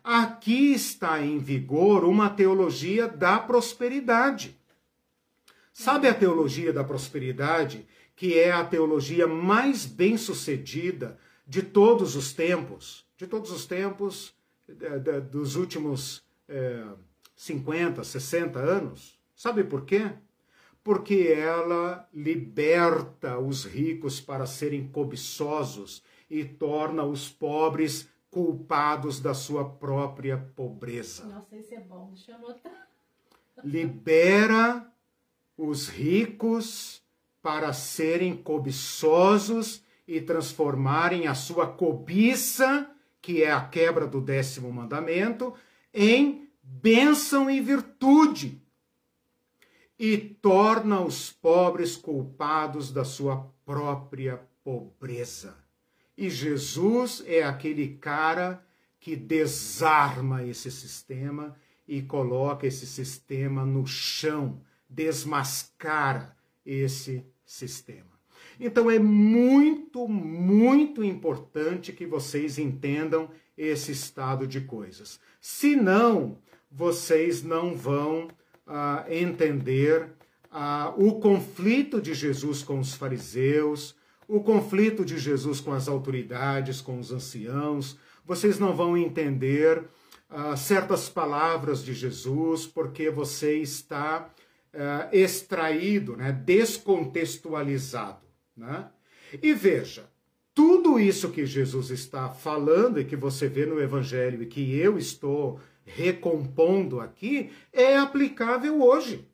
aqui 0.07 0.72
está 0.72 1.20
em 1.20 1.38
vigor 1.38 2.04
uma 2.04 2.30
teologia 2.30 3.09
da 3.09 3.40
prosperidade. 3.40 4.57
Sabe 5.72 6.07
a 6.07 6.14
teologia 6.14 6.72
da 6.72 6.84
prosperidade, 6.84 7.84
que 8.14 8.38
é 8.38 8.52
a 8.52 8.64
teologia 8.64 9.26
mais 9.26 9.84
bem 9.84 10.16
sucedida 10.16 11.18
de 11.44 11.61
todos 11.61 12.14
os 12.14 12.32
tempos? 12.32 13.04
De 13.16 13.26
todos 13.26 13.50
os 13.50 13.66
tempos, 13.66 14.32
dos 15.30 15.57
últimos 15.57 16.22
é, 16.48 16.84
50, 17.34 18.04
60 18.04 18.59
anos? 18.61 19.18
Sabe 19.34 19.64
por 19.64 19.84
quê? 19.84 20.12
porque 20.86 21.34
ela 21.36 22.09
liberta 22.14 23.40
os 23.40 23.64
ricos 23.64 24.20
para 24.20 24.46
serem 24.46 24.86
cobiçosos 24.86 26.00
e 26.30 26.44
torna 26.44 27.02
os 27.02 27.28
pobres 27.28 28.09
culpados 28.31 29.20
da 29.20 29.35
sua 29.35 29.68
própria 29.68 30.37
pobreza. 30.37 31.24
Nossa, 31.27 31.57
isso 31.57 31.74
é 31.74 31.81
bom, 31.81 32.11
deixa 32.12 32.33
eu 32.33 32.37
anotar. 32.37 32.89
Libera 33.64 34.87
os 35.57 35.89
ricos 35.89 37.03
para 37.41 37.72
serem 37.72 38.37
cobiçosos 38.37 39.83
e 40.07 40.20
transformarem 40.20 41.27
a 41.27 41.35
sua 41.35 41.66
cobiça, 41.66 42.91
que 43.22 43.43
é 43.43 43.51
a 43.51 43.66
quebra 43.66 44.07
do 44.07 44.20
décimo 44.20 44.72
mandamento, 44.72 45.55
em 45.93 46.49
bênção 46.62 47.51
e 47.51 47.61
virtude 47.61 48.61
e 49.99 50.18
torna 50.18 51.01
os 51.01 51.33
pobres 51.33 51.97
culpados 51.97 52.93
da 52.93 53.05
sua 53.05 53.51
própria 53.64 54.41
pobreza. 54.62 55.66
E 56.17 56.31
Jesus 56.31 57.23
é 57.27 57.43
aquele 57.43 57.97
cara 57.97 58.64
que 58.99 59.14
desarma 59.14 60.43
esse 60.43 60.71
sistema 60.71 61.57
e 61.87 62.03
coloca 62.03 62.67
esse 62.67 62.87
sistema 62.87 63.64
no 63.64 63.87
chão, 63.87 64.61
desmascara 64.89 66.37
esse 66.64 67.25
sistema. 67.45 68.17
Então 68.59 68.91
é 68.91 68.99
muito, 68.99 70.09
muito 70.09 71.05
importante 71.05 71.93
que 71.93 72.07
vocês 72.07 72.59
entendam 72.59 73.31
esse 73.57 73.93
estado 73.93 74.47
de 74.47 74.62
coisas. 74.62 75.21
Senão, 75.41 76.39
vocês 76.71 77.43
não 77.43 77.75
vão 77.75 78.29
uh, 78.67 79.11
entender 79.11 80.11
uh, 80.51 80.93
o 80.97 81.21
conflito 81.21 82.01
de 82.01 82.14
Jesus 82.14 82.62
com 82.62 82.79
os 82.79 82.95
fariseus, 82.95 83.95
o 84.29 84.41
conflito 84.41 85.05
de 85.05 85.18
Jesus 85.18 85.61
com 85.61 85.72
as 85.72 85.89
autoridades, 85.89 86.81
com 86.81 86.99
os 86.99 87.12
anciãos. 87.12 87.99
Vocês 88.24 88.59
não 88.59 88.74
vão 88.74 88.97
entender 88.97 89.85
uh, 90.31 90.57
certas 90.57 91.09
palavras 91.09 91.85
de 91.85 91.95
Jesus 91.95 92.66
porque 92.66 93.11
você 93.11 93.59
está 93.59 94.31
uh, 94.74 95.16
extraído, 95.16 96.16
né, 96.16 96.33
descontextualizado. 96.33 98.27
Né? 98.57 98.89
E 99.43 99.53
veja, 99.53 100.09
tudo 100.55 100.99
isso 100.99 101.31
que 101.31 101.45
Jesus 101.45 101.91
está 101.91 102.31
falando 102.31 103.01
e 103.01 103.05
que 103.05 103.16
você 103.16 103.49
vê 103.49 103.66
no 103.66 103.81
Evangelho 103.81 104.43
e 104.43 104.47
que 104.47 104.74
eu 104.77 104.99
estou 104.99 105.61
recompondo 105.85 107.01
aqui 107.01 107.53
é 107.72 107.97
aplicável 107.97 108.83
hoje. 108.83 109.29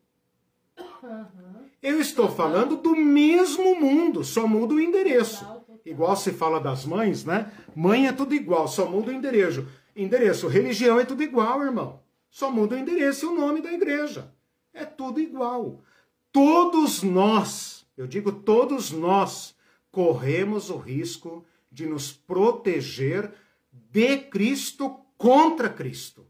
Eu 1.83 2.01
estou 2.01 2.31
falando 2.31 2.77
do 2.77 2.95
mesmo 2.95 3.75
mundo, 3.75 4.23
só 4.23 4.47
muda 4.47 4.75
o 4.75 4.81
endereço. 4.81 5.45
Igual 5.85 6.15
se 6.17 6.33
fala 6.33 6.61
das 6.61 6.85
mães, 6.85 7.25
né? 7.25 7.53
Mãe 7.75 8.07
é 8.07 8.13
tudo 8.13 8.35
igual, 8.35 8.69
só 8.69 8.89
muda 8.89 9.11
o 9.11 9.15
endereço. 9.15 9.67
Endereço, 9.97 10.47
religião 10.47 11.01
é 11.01 11.05
tudo 11.05 11.23
igual, 11.23 11.63
irmão. 11.63 12.01
Só 12.31 12.51
muda 12.51 12.77
o 12.77 12.79
endereço 12.79 13.27
e 13.27 13.29
o 13.29 13.35
nome 13.35 13.61
da 13.61 13.73
igreja. 13.73 14.33
É 14.73 14.85
tudo 14.85 15.21
igual. 15.21 15.83
Todos 16.31 17.03
nós, 17.03 17.85
eu 17.97 18.07
digo 18.07 18.31
todos 18.31 18.91
nós, 18.91 19.55
corremos 19.91 20.71
o 20.71 20.77
risco 20.77 21.45
de 21.71 21.85
nos 21.85 22.13
proteger 22.13 23.33
de 23.73 24.19
Cristo 24.19 25.01
contra 25.19 25.69
Cristo 25.69 26.27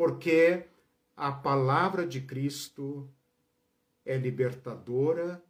porque 0.00 0.64
a 1.14 1.30
palavra 1.30 2.06
de 2.06 2.22
Cristo 2.22 3.06
é 4.04 4.16
libertadora, 4.16 5.42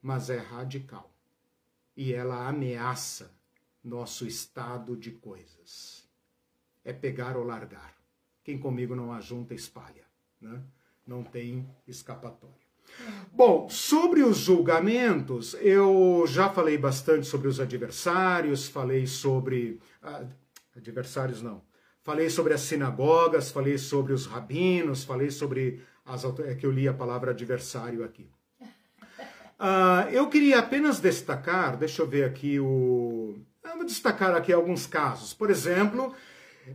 mas 0.00 0.30
é 0.30 0.38
radical. 0.38 1.10
E 1.96 2.12
ela 2.12 2.48
ameaça 2.48 3.30
nosso 3.82 4.26
estado 4.26 4.96
de 4.96 5.10
coisas. 5.10 6.08
É 6.84 6.92
pegar 6.92 7.36
ou 7.36 7.44
largar. 7.44 7.96
Quem 8.42 8.58
comigo 8.58 8.94
não 8.96 9.12
ajunta, 9.12 9.54
espalha. 9.54 10.04
Né? 10.40 10.62
Não 11.06 11.22
tem 11.22 11.68
escapatória. 11.86 12.56
Bom, 13.32 13.68
sobre 13.68 14.22
os 14.22 14.38
julgamentos, 14.38 15.54
eu 15.54 16.24
já 16.26 16.50
falei 16.50 16.76
bastante 16.76 17.26
sobre 17.26 17.48
os 17.48 17.60
adversários, 17.60 18.68
falei 18.68 19.06
sobre. 19.06 19.80
Ah, 20.02 20.26
adversários 20.74 21.40
não 21.40 21.62
falei 22.02 22.28
sobre 22.28 22.52
as 22.52 22.60
sinagogas, 22.62 23.50
falei 23.50 23.78
sobre 23.78 24.12
os 24.12 24.26
rabinos, 24.26 25.04
falei 25.04 25.30
sobre 25.30 25.80
as 26.04 26.24
é 26.24 26.54
que 26.54 26.66
eu 26.66 26.70
li 26.70 26.88
a 26.88 26.94
palavra 26.94 27.30
adversário 27.30 28.04
aqui. 28.04 28.28
Uh, 29.58 30.08
eu 30.12 30.28
queria 30.28 30.58
apenas 30.58 31.00
destacar, 31.00 31.76
deixa 31.76 32.02
eu 32.02 32.06
ver 32.06 32.24
aqui 32.24 32.58
o. 32.58 33.36
Eu 33.64 33.76
vou 33.76 33.86
destacar 33.86 34.34
aqui 34.34 34.52
alguns 34.52 34.86
casos. 34.86 35.32
Por 35.32 35.50
exemplo, 35.50 36.14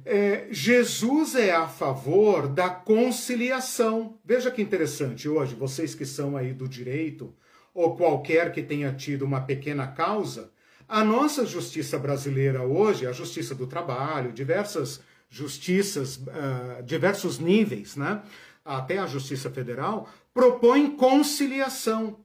é, 0.06 0.48
Jesus 0.52 1.36
é 1.36 1.54
a 1.54 1.68
favor 1.68 2.48
da 2.48 2.70
conciliação. 2.70 4.18
Veja 4.24 4.50
que 4.50 4.62
interessante 4.62 5.28
hoje, 5.28 5.56
vocês 5.56 5.94
que 5.94 6.06
são 6.06 6.36
aí 6.36 6.54
do 6.54 6.68
direito, 6.68 7.34
ou 7.74 7.96
qualquer 7.96 8.52
que 8.52 8.64
tenha 8.64 8.92
tido 8.94 9.24
uma 9.24 9.42
pequena 9.42 9.88
causa, 9.88 10.52
a 10.88 11.04
nossa 11.04 11.46
justiça 11.46 12.00
brasileira 12.00 12.64
hoje, 12.64 13.06
a 13.06 13.12
justiça 13.12 13.54
do 13.54 13.68
trabalho, 13.68 14.32
diversas 14.32 15.02
justiças, 15.30 16.18
uh, 16.18 16.82
diversos 16.84 17.38
níveis, 17.38 17.98
né? 17.98 18.22
Até 18.68 18.98
a 18.98 19.08
Justiça 19.08 19.50
Federal, 19.50 20.10
propõe 20.34 20.92
conciliação, 20.92 22.18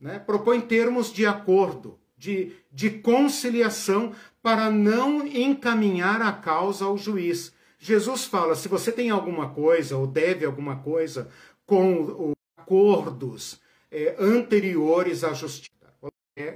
né? 0.00 0.18
propõe 0.18 0.60
termos 0.60 1.12
de 1.12 1.26
acordo, 1.26 1.98
de, 2.16 2.52
de 2.72 2.90
conciliação 2.90 4.12
para 4.42 4.70
não 4.70 5.26
encaminhar 5.26 6.22
a 6.22 6.32
causa 6.32 6.84
ao 6.84 6.96
juiz. 6.96 7.52
Jesus 7.78 8.24
fala: 8.24 8.54
se 8.54 8.68
você 8.68 8.90
tem 8.90 9.10
alguma 9.10 9.50
coisa 9.50 9.96
ou 9.96 10.06
deve 10.06 10.44
alguma 10.44 10.76
coisa 10.76 11.28
com 11.66 12.34
acordos 12.56 13.60
é, 13.90 14.16
anteriores 14.18 15.24
à 15.24 15.32
justiça. 15.32 15.70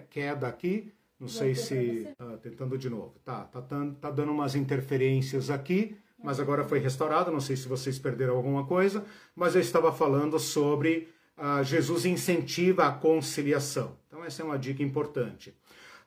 Queda 0.08 0.46
aqui, 0.46 0.92
não 1.20 1.28
sei 1.28 1.54
se. 1.54 2.08
Ah, 2.18 2.38
tentando 2.40 2.78
de 2.78 2.88
novo. 2.88 3.14
Tá, 3.24 3.44
tá, 3.44 3.60
tá 3.60 4.10
dando 4.10 4.32
umas 4.32 4.54
interferências 4.54 5.50
aqui, 5.50 5.96
mas 6.24 6.40
agora 6.40 6.64
foi 6.64 6.78
restaurado. 6.78 7.30
Não 7.30 7.40
sei 7.40 7.54
se 7.54 7.68
vocês 7.68 7.98
perderam 7.98 8.34
alguma 8.34 8.64
coisa, 8.64 9.04
mas 9.36 9.54
eu 9.54 9.60
estava 9.60 9.92
falando 9.92 10.38
sobre 10.38 11.08
ah, 11.36 11.62
Jesus 11.62 12.06
incentiva 12.06 12.86
a 12.86 12.92
conciliação. 12.92 13.96
Então, 14.08 14.24
essa 14.24 14.42
é 14.42 14.44
uma 14.44 14.58
dica 14.58 14.82
importante. 14.82 15.54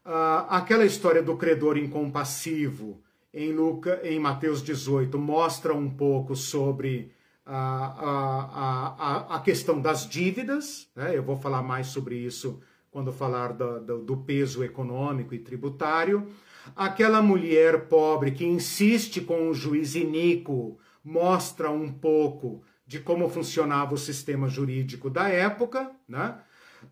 Ah, 0.03 0.47
aquela 0.49 0.85
história 0.85 1.21
do 1.21 1.37
credor 1.37 1.77
incompassivo 1.77 2.99
em, 3.31 3.53
Luca, 3.53 4.01
em 4.03 4.19
Mateus 4.19 4.63
18 4.63 5.19
mostra 5.19 5.73
um 5.73 5.89
pouco 5.89 6.35
sobre 6.35 7.11
a, 7.45 7.85
a, 7.85 8.95
a, 8.97 9.35
a 9.35 9.39
questão 9.39 9.79
das 9.79 10.09
dívidas. 10.09 10.89
Né? 10.95 11.15
Eu 11.15 11.21
vou 11.21 11.37
falar 11.37 11.61
mais 11.61 11.87
sobre 11.87 12.15
isso 12.15 12.59
quando 12.89 13.13
falar 13.13 13.53
do, 13.53 13.79
do, 13.81 13.97
do 13.99 14.17
peso 14.17 14.63
econômico 14.63 15.35
e 15.35 15.39
tributário. 15.39 16.27
Aquela 16.75 17.21
mulher 17.21 17.87
pobre 17.87 18.31
que 18.31 18.45
insiste 18.45 19.21
com 19.21 19.49
o 19.49 19.53
juiz 19.53 19.95
iníquo 19.95 20.77
mostra 21.03 21.69
um 21.69 21.91
pouco 21.91 22.61
de 22.85 22.99
como 22.99 23.29
funcionava 23.29 23.93
o 23.93 23.97
sistema 23.97 24.47
jurídico 24.47 25.09
da 25.09 25.27
época, 25.27 25.91
né? 26.07 26.35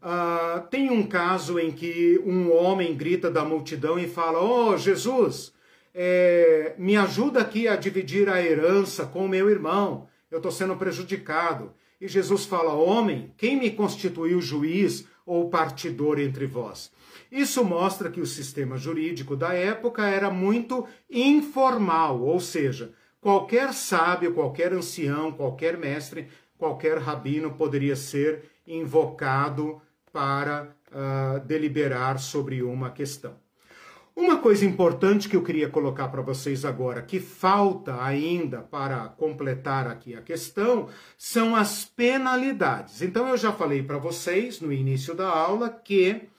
Uh, 0.01 0.67
tem 0.69 0.89
um 0.89 1.03
caso 1.03 1.59
em 1.59 1.71
que 1.71 2.19
um 2.25 2.51
homem 2.51 2.95
grita 2.95 3.29
da 3.29 3.45
multidão 3.45 3.97
e 3.99 4.07
fala: 4.07 4.41
Oh, 4.41 4.77
Jesus, 4.77 5.53
é, 5.93 6.73
me 6.77 6.97
ajuda 6.97 7.39
aqui 7.41 7.67
a 7.67 7.75
dividir 7.75 8.27
a 8.27 8.41
herança 8.41 9.05
com 9.05 9.27
meu 9.27 9.49
irmão, 9.49 10.07
eu 10.29 10.37
estou 10.37 10.51
sendo 10.51 10.75
prejudicado. 10.75 11.71
E 12.01 12.07
Jesus 12.07 12.45
fala: 12.45 12.73
Homem, 12.73 13.33
quem 13.37 13.57
me 13.57 13.71
constituiu 13.71 14.41
juiz 14.41 15.07
ou 15.25 15.49
partidor 15.49 16.19
entre 16.19 16.45
vós. 16.45 16.91
Isso 17.31 17.63
mostra 17.63 18.09
que 18.09 18.21
o 18.21 18.25
sistema 18.25 18.77
jurídico 18.77 19.35
da 19.35 19.53
época 19.53 20.07
era 20.07 20.29
muito 20.29 20.87
informal, 21.09 22.21
ou 22.21 22.39
seja, 22.39 22.93
qualquer 23.19 23.73
sábio, 23.73 24.33
qualquer 24.33 24.73
ancião, 24.73 25.31
qualquer 25.31 25.77
mestre, 25.77 26.27
qualquer 26.57 26.97
rabino 26.97 27.51
poderia 27.51 27.95
ser 27.95 28.43
invocado 28.67 29.81
para 30.11 30.69
uh, 30.91 31.39
deliberar 31.45 32.19
sobre 32.19 32.63
uma 32.63 32.89
questão. 32.89 33.35
Uma 34.15 34.37
coisa 34.37 34.65
importante 34.65 35.27
que 35.27 35.35
eu 35.35 35.43
queria 35.43 35.67
colocar 35.67 36.07
para 36.07 36.21
vocês 36.21 36.63
agora, 36.63 37.01
que 37.01 37.19
falta 37.19 38.01
ainda 38.01 38.61
para 38.61 39.09
completar 39.09 39.87
aqui 39.87 40.15
a 40.15 40.21
questão, 40.21 40.87
são 41.17 41.53
as 41.53 41.83
penalidades. 41.83 43.01
Então 43.01 43.27
eu 43.27 43.35
já 43.35 43.51
falei 43.51 43.83
para 43.83 43.97
vocês 43.97 44.61
no 44.61 44.71
início 44.71 45.13
da 45.13 45.27
aula 45.27 45.69
que 45.69 46.29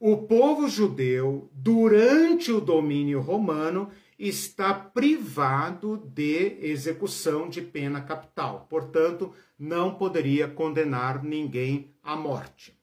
o 0.00 0.16
povo 0.16 0.66
judeu, 0.66 1.50
durante 1.52 2.50
o 2.50 2.58
domínio 2.58 3.20
romano, 3.20 3.90
está 4.18 4.72
privado 4.72 5.98
de 5.98 6.56
execução 6.62 7.50
de 7.50 7.60
pena 7.60 8.00
capital. 8.00 8.66
Portanto, 8.70 9.34
não 9.58 9.94
poderia 9.94 10.48
condenar 10.48 11.22
ninguém 11.22 11.94
à 12.02 12.16
morte. 12.16 12.74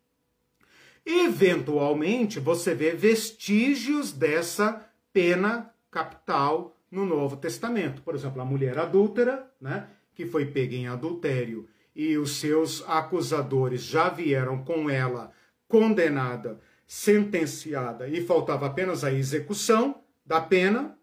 Eventualmente, 1.04 2.40
você 2.40 2.76
vê 2.76 2.92
vestígios 2.92 4.12
dessa 4.12 4.88
pena 5.12 5.74
capital 5.90 6.78
no 6.92 7.04
Novo 7.04 7.36
Testamento. 7.36 8.04
Por 8.04 8.14
exemplo, 8.14 8.42
a 8.42 8.46
mulher 8.46 8.78
adúltera, 8.78 9.52
né, 9.60 9.88
que 10.14 10.28
foi 10.28 10.46
pega 10.46 10.76
em 10.76 10.88
adultério 10.88 11.68
e 11.96 12.16
os 12.16 12.38
seus 12.38 12.88
acusadores 12.88 13.82
já 13.82 14.08
vieram 14.08 14.64
com 14.64 14.88
ela 14.88 15.32
condenada, 15.68 16.60
sentenciada 16.88 18.08
e 18.08 18.24
faltava 18.26 18.66
apenas 18.66 19.04
a 19.04 19.12
execução 19.12 20.02
da 20.26 20.40
pena. 20.40 20.98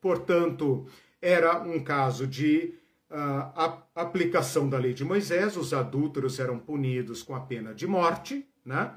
Portanto, 0.00 0.86
era 1.20 1.60
um 1.60 1.82
caso 1.82 2.26
de 2.26 2.74
uh, 3.10 3.82
aplicação 3.94 4.68
da 4.68 4.78
lei 4.78 4.94
de 4.94 5.04
Moisés, 5.04 5.56
os 5.56 5.74
adúlteros 5.74 6.38
eram 6.38 6.58
punidos 6.58 7.22
com 7.22 7.34
a 7.34 7.40
pena 7.40 7.74
de 7.74 7.86
morte, 7.86 8.46
né? 8.64 8.92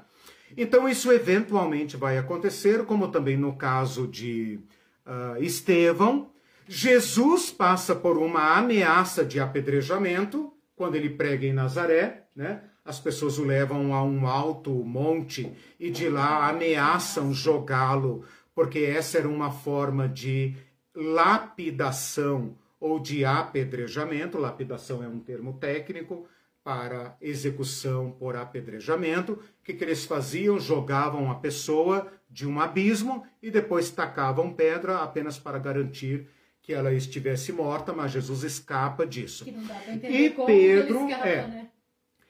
Então, 0.56 0.88
isso 0.88 1.10
eventualmente 1.10 1.96
vai 1.96 2.16
acontecer, 2.16 2.84
como 2.84 3.08
também 3.08 3.36
no 3.36 3.56
caso 3.56 4.06
de 4.06 4.60
uh, 5.04 5.42
Estevão. 5.42 6.30
Jesus 6.68 7.50
passa 7.50 7.96
por 7.96 8.16
uma 8.16 8.56
ameaça 8.56 9.24
de 9.24 9.40
apedrejamento 9.40 10.52
quando 10.76 10.94
ele 10.94 11.10
prega 11.10 11.46
em 11.46 11.52
Nazaré, 11.52 12.28
né? 12.34 12.62
As 12.86 13.00
pessoas 13.00 13.36
o 13.36 13.44
levam 13.44 13.92
a 13.92 14.02
um 14.04 14.28
alto 14.28 14.70
monte 14.70 15.52
e 15.78 15.90
de 15.90 16.08
lá 16.08 16.48
ameaçam 16.48 17.34
jogá-lo, 17.34 18.24
porque 18.54 18.78
essa 18.78 19.18
era 19.18 19.28
uma 19.28 19.50
forma 19.50 20.08
de 20.08 20.54
lapidação 20.94 22.56
ou 22.78 23.00
de 23.00 23.24
apedrejamento. 23.24 24.38
Lapidação 24.38 25.02
é 25.02 25.08
um 25.08 25.18
termo 25.18 25.54
técnico 25.54 26.28
para 26.62 27.16
execução 27.20 28.12
por 28.12 28.36
apedrejamento. 28.36 29.32
O 29.32 29.64
que, 29.64 29.74
que 29.74 29.82
eles 29.82 30.04
faziam? 30.04 30.58
Jogavam 30.58 31.30
a 31.30 31.34
pessoa 31.34 32.06
de 32.30 32.46
um 32.46 32.60
abismo 32.60 33.26
e 33.42 33.50
depois 33.50 33.90
tacavam 33.90 34.52
pedra 34.52 34.98
apenas 34.98 35.38
para 35.38 35.58
garantir 35.58 36.28
que 36.62 36.72
ela 36.72 36.92
estivesse 36.92 37.52
morta, 37.52 37.92
mas 37.92 38.10
Jesus 38.10 38.42
escapa 38.42 39.06
disso. 39.06 39.44
e 39.46 40.30
Pedro 40.30 41.08
escapa, 41.08 41.28
é. 41.28 41.46
Né? 41.46 41.68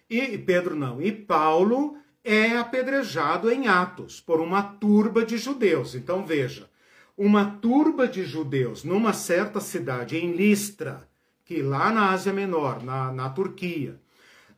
E 0.08 0.38
Pedro 0.38 0.76
não. 0.76 1.00
E 1.00 1.10
Paulo 1.12 1.96
é 2.22 2.56
apedrejado 2.56 3.50
em 3.50 3.68
Atos 3.68 4.20
por 4.20 4.40
uma 4.40 4.62
turba 4.62 5.24
de 5.24 5.38
judeus. 5.38 5.94
Então 5.94 6.24
veja, 6.24 6.68
uma 7.16 7.44
turba 7.44 8.06
de 8.06 8.24
judeus 8.24 8.84
numa 8.84 9.12
certa 9.12 9.60
cidade 9.60 10.16
em 10.16 10.32
Listra, 10.32 11.08
que 11.44 11.62
lá 11.62 11.92
na 11.92 12.10
Ásia 12.10 12.32
Menor, 12.32 12.82
na, 12.82 13.12
na 13.12 13.30
Turquia, 13.30 14.00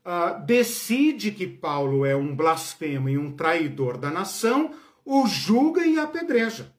uh, 0.05 0.45
decide 0.45 1.31
que 1.31 1.47
Paulo 1.47 2.05
é 2.05 2.17
um 2.17 2.35
blasfemo 2.35 3.09
e 3.09 3.19
um 3.19 3.33
traidor 3.33 3.99
da 3.99 4.11
nação, 4.11 4.73
o 5.05 5.27
julga 5.27 5.87
e 5.87 5.99
apedreja. 5.99 6.73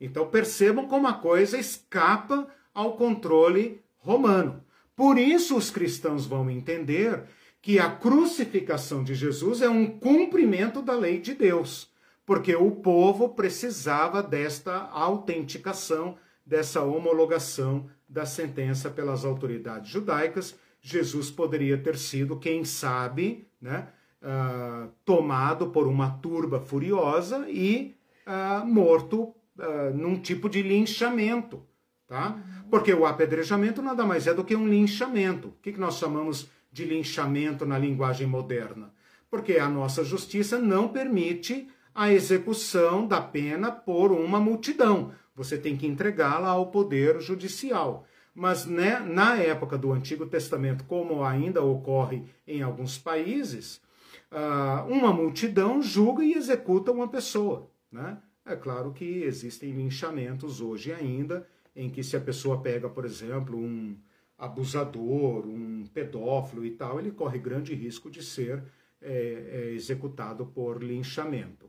Então 0.00 0.26
percebam 0.26 0.88
como 0.88 1.06
a 1.06 1.12
coisa 1.12 1.58
escapa 1.58 2.48
ao 2.74 2.96
controle 2.96 3.80
romano. 3.98 4.64
Por 4.96 5.18
isso 5.18 5.56
os 5.56 5.70
cristãos 5.70 6.26
vão 6.26 6.50
entender 6.50 7.22
que 7.62 7.78
a 7.78 7.90
crucificação 7.90 9.04
de 9.04 9.14
Jesus 9.14 9.60
é 9.60 9.68
um 9.68 9.86
cumprimento 9.86 10.80
da 10.80 10.94
lei 10.94 11.20
de 11.20 11.34
Deus, 11.34 11.90
porque 12.24 12.54
o 12.54 12.70
povo 12.70 13.30
precisava 13.30 14.22
desta 14.22 14.88
autenticação, 14.92 16.16
dessa 16.44 16.82
homologação 16.82 17.88
da 18.08 18.24
sentença 18.24 18.90
pelas 18.90 19.24
autoridades 19.24 19.90
judaicas 19.90 20.56
Jesus 20.80 21.30
poderia 21.30 21.76
ter 21.76 21.96
sido, 21.96 22.38
quem 22.38 22.64
sabe, 22.64 23.46
né, 23.60 23.88
uh, 24.22 24.90
tomado 25.04 25.68
por 25.68 25.86
uma 25.86 26.10
turba 26.10 26.60
furiosa 26.60 27.46
e 27.48 27.94
uh, 28.26 28.66
morto 28.66 29.34
uh, 29.58 29.94
num 29.94 30.18
tipo 30.18 30.48
de 30.48 30.62
linchamento. 30.62 31.62
Tá? 32.06 32.38
Porque 32.70 32.92
o 32.92 33.06
apedrejamento 33.06 33.82
nada 33.82 34.04
mais 34.04 34.26
é 34.26 34.34
do 34.34 34.44
que 34.44 34.56
um 34.56 34.66
linchamento. 34.66 35.48
O 35.48 35.54
que, 35.62 35.72
que 35.72 35.78
nós 35.78 35.96
chamamos 35.96 36.50
de 36.72 36.84
linchamento 36.84 37.64
na 37.64 37.78
linguagem 37.78 38.26
moderna? 38.26 38.92
Porque 39.30 39.58
a 39.58 39.68
nossa 39.68 40.04
justiça 40.04 40.58
não 40.58 40.88
permite 40.88 41.68
a 41.94 42.12
execução 42.12 43.06
da 43.06 43.20
pena 43.20 43.70
por 43.70 44.12
uma 44.12 44.40
multidão. 44.40 45.12
Você 45.34 45.56
tem 45.56 45.76
que 45.76 45.86
entregá-la 45.86 46.50
ao 46.50 46.70
poder 46.70 47.20
judicial. 47.20 48.06
Mas 48.34 48.66
né, 48.66 49.00
na 49.00 49.36
época 49.36 49.76
do 49.76 49.92
Antigo 49.92 50.26
Testamento, 50.26 50.84
como 50.84 51.24
ainda 51.24 51.62
ocorre 51.62 52.24
em 52.46 52.62
alguns 52.62 52.98
países, 52.98 53.80
uh, 54.30 54.86
uma 54.88 55.12
multidão 55.12 55.82
julga 55.82 56.24
e 56.24 56.34
executa 56.34 56.92
uma 56.92 57.08
pessoa. 57.08 57.70
Né? 57.90 58.18
É 58.44 58.56
claro 58.56 58.92
que 58.92 59.22
existem 59.22 59.72
linchamentos 59.72 60.60
hoje 60.60 60.92
ainda, 60.92 61.46
em 61.74 61.90
que 61.90 62.02
se 62.02 62.16
a 62.16 62.20
pessoa 62.20 62.60
pega, 62.60 62.88
por 62.88 63.04
exemplo, 63.04 63.58
um 63.58 63.96
abusador, 64.40 65.46
um 65.46 65.84
pedófilo 65.92 66.64
e 66.64 66.70
tal, 66.70 66.98
ele 66.98 67.10
corre 67.10 67.38
grande 67.38 67.74
risco 67.74 68.10
de 68.10 68.22
ser 68.22 68.64
é, 69.00 69.12
é, 69.12 69.70
executado 69.72 70.46
por 70.46 70.82
linchamento. 70.82 71.66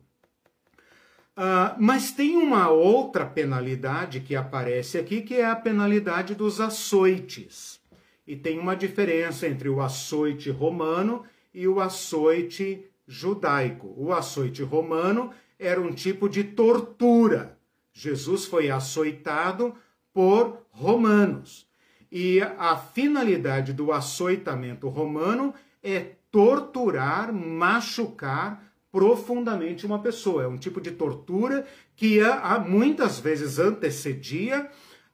Uh, 1.35 1.75
mas 1.79 2.11
tem 2.11 2.35
uma 2.35 2.69
outra 2.69 3.25
penalidade 3.25 4.21
que 4.21 4.35
aparece 4.35 4.97
aqui, 4.97 5.21
que 5.21 5.35
é 5.35 5.45
a 5.45 5.55
penalidade 5.55 6.33
dos 6.33 6.59
açoites. 6.59 7.79
E 8.25 8.35
tem 8.35 8.59
uma 8.59 8.75
diferença 8.75 9.47
entre 9.47 9.67
o 9.67 9.81
açoite 9.81 10.49
romano 10.49 11.25
e 11.53 11.67
o 11.67 11.79
açoite 11.79 12.85
judaico. 13.07 13.93
O 13.97 14.13
açoite 14.13 14.63
romano 14.63 15.31
era 15.59 15.81
um 15.81 15.91
tipo 15.91 16.29
de 16.29 16.43
tortura. 16.43 17.57
Jesus 17.93 18.45
foi 18.45 18.69
açoitado 18.69 19.73
por 20.13 20.65
romanos. 20.69 21.70
E 22.11 22.41
a 22.41 22.75
finalidade 22.75 23.71
do 23.71 23.91
açoitamento 23.91 24.89
romano 24.89 25.53
é 25.81 26.15
torturar, 26.29 27.31
machucar, 27.31 28.61
profundamente 28.91 29.85
uma 29.85 29.99
pessoa. 29.99 30.43
É 30.43 30.47
um 30.47 30.57
tipo 30.57 30.81
de 30.81 30.91
tortura 30.91 31.65
que 31.95 32.19
muitas 32.67 33.19
vezes 33.19 33.57
antecedia 33.59 34.69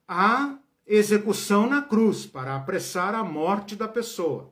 a 0.08 0.56
execução 0.88 1.70
na 1.70 1.82
cruz 1.82 2.26
para 2.26 2.56
apressar 2.56 3.14
a 3.14 3.24
morte 3.24 3.76
da 3.76 3.88
pessoa. 3.88 4.52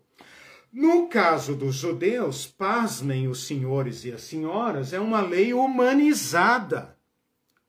No 0.72 1.08
caso 1.08 1.56
dos 1.56 1.76
judeus, 1.76 2.46
pasmem 2.46 3.28
os 3.28 3.48
senhores 3.48 4.04
e 4.04 4.12
as 4.12 4.22
senhoras, 4.22 4.92
é 4.92 5.00
uma 5.00 5.22
lei 5.22 5.54
humanizada. 5.54 6.98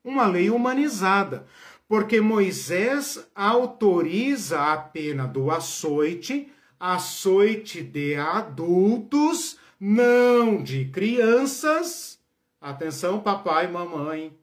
Uma 0.02 0.26
lei 0.26 0.50
humanizada. 0.50 1.46
Porque 1.88 2.20
Moisés 2.20 3.28
autoriza 3.34 4.72
a 4.72 4.76
pena 4.76 5.26
do 5.26 5.50
açoite, 5.50 6.52
açoite 6.80 7.80
de 7.80 8.16
adultos, 8.16 9.56
não 9.78 10.62
de 10.62 10.86
crianças, 10.86 12.18
atenção 12.60 13.20
papai 13.20 13.66
e 13.66 13.68
mamãe, 13.68 14.36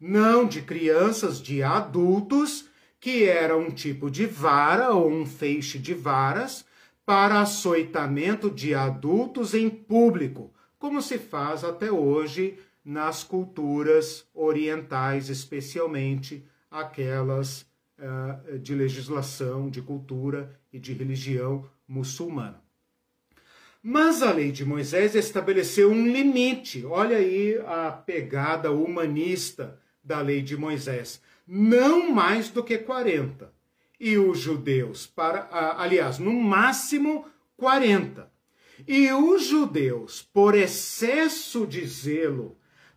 não 0.00 0.46
de 0.46 0.62
crianças, 0.62 1.40
de 1.40 1.62
adultos, 1.62 2.66
que 2.98 3.24
era 3.24 3.54
um 3.54 3.70
tipo 3.70 4.10
de 4.10 4.24
vara 4.24 4.90
ou 4.90 5.10
um 5.10 5.26
feixe 5.26 5.78
de 5.78 5.92
varas 5.92 6.64
para 7.04 7.42
açoitamento 7.42 8.50
de 8.50 8.74
adultos 8.74 9.52
em 9.52 9.68
público, 9.68 10.50
como 10.78 11.02
se 11.02 11.18
faz 11.18 11.62
até 11.62 11.92
hoje 11.92 12.58
nas 12.82 13.22
culturas 13.22 14.26
orientais, 14.34 15.28
especialmente 15.28 16.42
aquelas 16.74 17.62
uh, 17.98 18.58
de 18.58 18.74
legislação, 18.74 19.70
de 19.70 19.80
cultura 19.80 20.50
e 20.72 20.78
de 20.78 20.92
religião 20.92 21.64
muçulmana. 21.86 22.60
Mas 23.80 24.22
a 24.22 24.32
lei 24.32 24.50
de 24.50 24.64
Moisés 24.64 25.14
estabeleceu 25.14 25.90
um 25.90 26.06
limite. 26.06 26.84
Olha 26.86 27.18
aí 27.18 27.58
a 27.66 27.92
pegada 27.92 28.72
humanista 28.72 29.78
da 30.02 30.20
lei 30.20 30.42
de 30.42 30.56
Moisés. 30.56 31.20
Não 31.46 32.10
mais 32.10 32.48
do 32.48 32.64
que 32.64 32.78
40. 32.78 33.52
E 34.00 34.18
os 34.18 34.38
judeus, 34.38 35.06
para, 35.06 35.48
aliás, 35.78 36.18
no 36.18 36.32
máximo 36.32 37.26
40. 37.56 38.32
E 38.88 39.12
os 39.12 39.44
judeus, 39.44 40.22
por 40.22 40.54
excesso 40.54 41.66
de 41.66 41.86
zelo, 41.86 42.56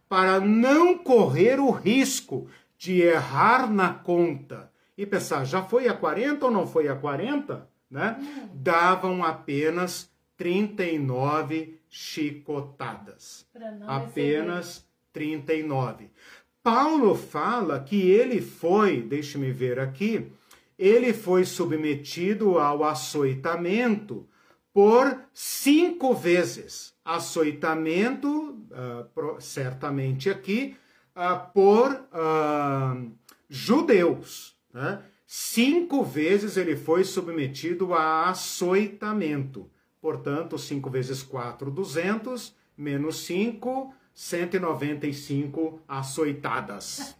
para 0.09 0.39
não 0.39 0.97
correr 0.97 1.59
o 1.59 1.69
risco 1.69 2.49
de 2.77 3.01
errar 3.01 3.71
na 3.71 3.93
conta 3.93 4.71
e 4.97 5.05
pensar, 5.05 5.45
já 5.45 5.63
foi 5.63 5.87
a 5.87 5.93
40 5.93 6.45
ou 6.45 6.51
não 6.51 6.67
foi 6.67 6.87
a 6.87 6.95
40? 6.95 7.67
Né? 7.89 8.17
Hum. 8.19 8.49
Davam 8.53 9.23
apenas 9.23 10.11
39 10.35 11.79
chicotadas. 11.89 13.45
Apenas 13.85 14.67
receber. 14.67 14.87
39. 15.13 16.09
Paulo 16.61 17.15
fala 17.15 17.79
que 17.79 18.09
ele 18.09 18.41
foi, 18.41 19.01
deixe-me 19.01 19.51
ver 19.51 19.79
aqui, 19.79 20.31
ele 20.77 21.13
foi 21.13 21.45
submetido 21.45 22.59
ao 22.59 22.83
açoitamento 22.83 24.27
por 24.73 25.17
cinco 25.33 26.13
vezes. 26.13 26.93
Açoitamento, 27.03 28.59
uh, 28.69 29.39
certamente 29.41 30.29
aqui, 30.29 30.75
uh, 31.17 31.51
por 31.51 31.91
uh, 31.91 33.11
judeus. 33.49 34.55
Né? 34.71 35.01
Cinco 35.25 36.03
vezes 36.03 36.55
ele 36.55 36.77
foi 36.77 37.03
submetido 37.03 37.93
a 37.93 38.29
açoitamento. 38.29 39.69
Portanto, 39.99 40.57
5 40.57 40.89
vezes 40.89 41.23
4, 41.23 41.71
200, 41.71 42.55
menos 42.77 43.25
5, 43.25 43.93
195 44.13 45.81
açoitadas. 45.87 47.15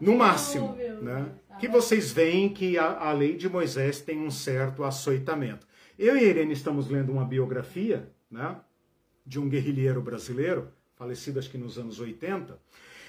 No 0.00 0.16
máximo, 0.16 0.76
oh, 0.78 1.04
né? 1.04 1.30
Que 1.60 1.68
vocês 1.68 2.10
veem 2.10 2.48
que 2.48 2.78
a, 2.78 3.08
a, 3.08 3.12
lei 3.12 3.36
de 3.36 3.48
Moisés 3.48 4.00
tem 4.00 4.18
um 4.20 4.30
certo 4.30 4.82
açoitamento. 4.82 5.66
Eu 5.98 6.16
e 6.16 6.20
a 6.20 6.22
Irene 6.22 6.52
estamos 6.52 6.88
lendo 6.88 7.12
uma 7.12 7.24
biografia, 7.24 8.10
né? 8.30 8.56
De 9.24 9.38
um 9.38 9.48
guerrilheiro 9.48 10.00
brasileiro, 10.00 10.72
falecido 11.02 11.40
acho 11.40 11.50
que 11.50 11.58
nos 11.58 11.78
anos 11.78 11.98
80, 11.98 12.58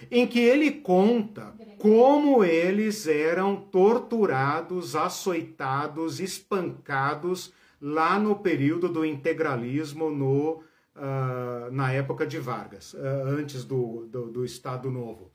em 0.09 0.25
que 0.25 0.39
ele 0.39 0.71
conta 0.71 1.53
como 1.77 2.43
eles 2.43 3.07
eram 3.07 3.55
torturados, 3.55 4.95
açoitados, 4.95 6.19
espancados 6.19 7.53
lá 7.79 8.17
no 8.17 8.37
período 8.37 8.89
do 8.89 9.05
integralismo 9.05 10.09
no, 10.09 10.63
uh, 10.95 11.71
na 11.71 11.91
época 11.91 12.25
de 12.25 12.39
Vargas, 12.39 12.93
uh, 12.93 12.97
antes 13.27 13.63
do, 13.63 14.07
do, 14.09 14.31
do, 14.31 14.45
Estado 14.45 14.89
Novo. 14.89 15.31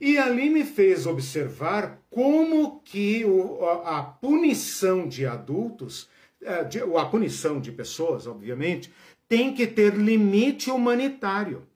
E 0.00 0.18
ali 0.18 0.50
me 0.50 0.64
fez 0.64 1.06
observar 1.06 2.02
como 2.10 2.80
que 2.80 3.24
o, 3.24 3.64
a, 3.84 4.02
punição 4.02 5.06
de 5.06 5.26
adultos, 5.26 6.08
uh, 6.42 6.68
de, 6.68 6.80
a 6.80 7.04
punição 7.04 7.60
de 7.60 7.70
pessoas, 7.70 8.26
obviamente, 8.26 8.92
tem 9.28 9.54
que 9.54 9.66
ter 9.66 9.94
limite 9.94 10.70
humanitário. 10.70 11.69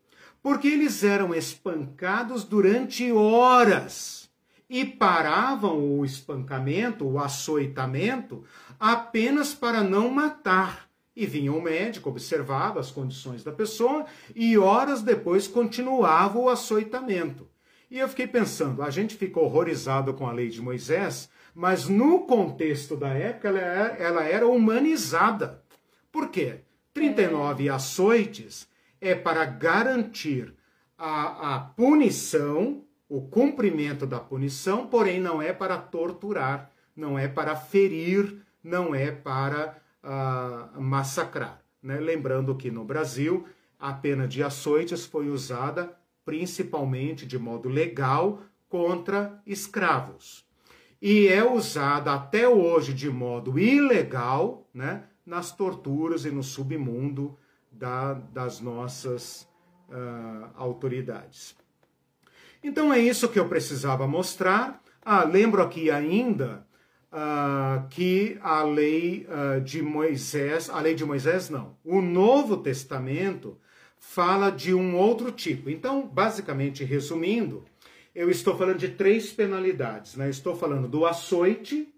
Porque 0.45 0.69
eles 0.69 1.03
eram 1.03 1.35
espancados 1.35 2.45
durante 2.45 3.11
horas 3.11 4.31
e 4.69 4.85
paravam 4.85 5.99
o 5.99 6.05
espancamento, 6.05 7.09
o 7.09 7.19
açoitamento, 7.19 8.45
apenas 8.79 9.55
para 9.55 9.83
não 9.83 10.11
matar. 10.11 10.87
E 11.17 11.25
vinha 11.25 11.51
o 11.51 11.63
médico, 11.63 12.11
observava 12.11 12.79
as 12.79 12.91
condições 12.91 13.43
da 13.43 13.53
pessoa 13.53 14.05
e 14.37 14.59
horas 14.59 15.01
depois 15.01 15.49
continuava 15.49 16.39
o 16.39 16.51
açoitamento. 16.51 17.49
E 17.91 17.99
eu 17.99 18.07
fiquei 18.07 18.27
pensando, 18.27 18.83
a 18.83 18.91
gente 18.91 19.17
fica 19.17 19.41
horrorizado 19.41 20.13
com 20.13 20.27
a 20.27 20.33
lei 20.33 20.51
de 20.51 20.61
Moisés, 20.61 21.31
mas 21.55 21.89
no 21.89 22.27
contexto 22.27 22.99
da 22.99 23.09
época 23.09 23.49
ela 23.49 23.61
era, 23.61 23.97
ela 23.97 24.25
era 24.25 24.47
humanizada. 24.47 25.65
Por 26.13 26.29
quê? 26.29 26.59
39 26.93 27.71
açoites 27.71 28.69
é 29.05 29.15
para 29.15 29.45
garantir 29.45 30.55
a, 30.97 31.55
a 31.55 31.61
punição, 31.61 32.83
o 33.07 33.21
cumprimento 33.21 34.07
da 34.07 34.19
punição, 34.19 34.87
porém 34.87 35.21
não 35.21 35.43
é 35.43 35.53
para 35.53 35.77
torturar, 35.77 36.71
não 36.97 37.19
é 37.19 37.29
para 37.29 37.55
ferir, 37.55 38.43
não 38.63 38.95
é 38.95 39.11
para 39.11 39.77
uh, 40.03 40.81
massacrar. 40.81 41.63
Né? 41.83 42.01
Lembrando 42.01 42.55
que 42.57 42.71
no 42.71 42.83
Brasil 42.83 43.47
a 43.79 43.93
pena 43.93 44.27
de 44.27 44.43
açoites 44.43 45.05
foi 45.05 45.29
usada 45.29 45.95
principalmente 46.25 47.27
de 47.27 47.39
modo 47.39 47.69
legal 47.69 48.41
contra 48.71 49.39
escravos. 49.47 50.47
E 51.03 51.29
é 51.29 51.47
usada 51.47 52.15
até 52.15 52.49
hoje 52.49 52.95
de 52.95 53.11
modo 53.11 53.59
ilegal 53.59 54.67
né, 54.73 55.05
nas 55.27 55.55
torturas 55.55 56.25
e 56.25 56.31
no 56.31 56.43
submundo 56.43 57.37
da, 57.77 58.15
das 58.15 58.61
nossas 58.61 59.49
uh, 59.89 60.51
autoridades. 60.55 61.57
Então 62.63 62.93
é 62.93 62.99
isso 62.99 63.29
que 63.29 63.39
eu 63.39 63.49
precisava 63.49 64.07
mostrar. 64.07 64.83
Ah, 65.05 65.25
lembro 65.25 65.63
aqui 65.63 65.91
ainda 65.91 66.67
uh, 67.13 67.87
que 67.89 68.39
a 68.41 68.63
lei 68.63 69.27
uh, 69.29 69.61
de 69.61 69.83
Moisés, 69.83 70.71
a 70.71 70.81
lei 70.81 70.95
de 70.95 71.05
Moisés 71.05 71.51
não, 71.51 71.77
o 71.85 72.01
Novo 72.01 72.57
Testamento 72.57 73.59
fala 73.99 74.51
de 74.51 74.75
um 74.75 74.97
outro 74.97 75.31
tipo. 75.31 75.69
Então, 75.69 76.07
basicamente, 76.07 76.85
resumindo, 76.85 77.65
eu 78.15 78.31
estou 78.31 78.57
falando 78.57 78.79
de 78.79 78.89
três 78.89 79.33
penalidades. 79.33 80.15
Né? 80.15 80.31
Estou 80.31 80.55
falando 80.55 80.87
do 80.87 81.05
açoite, 81.05 81.93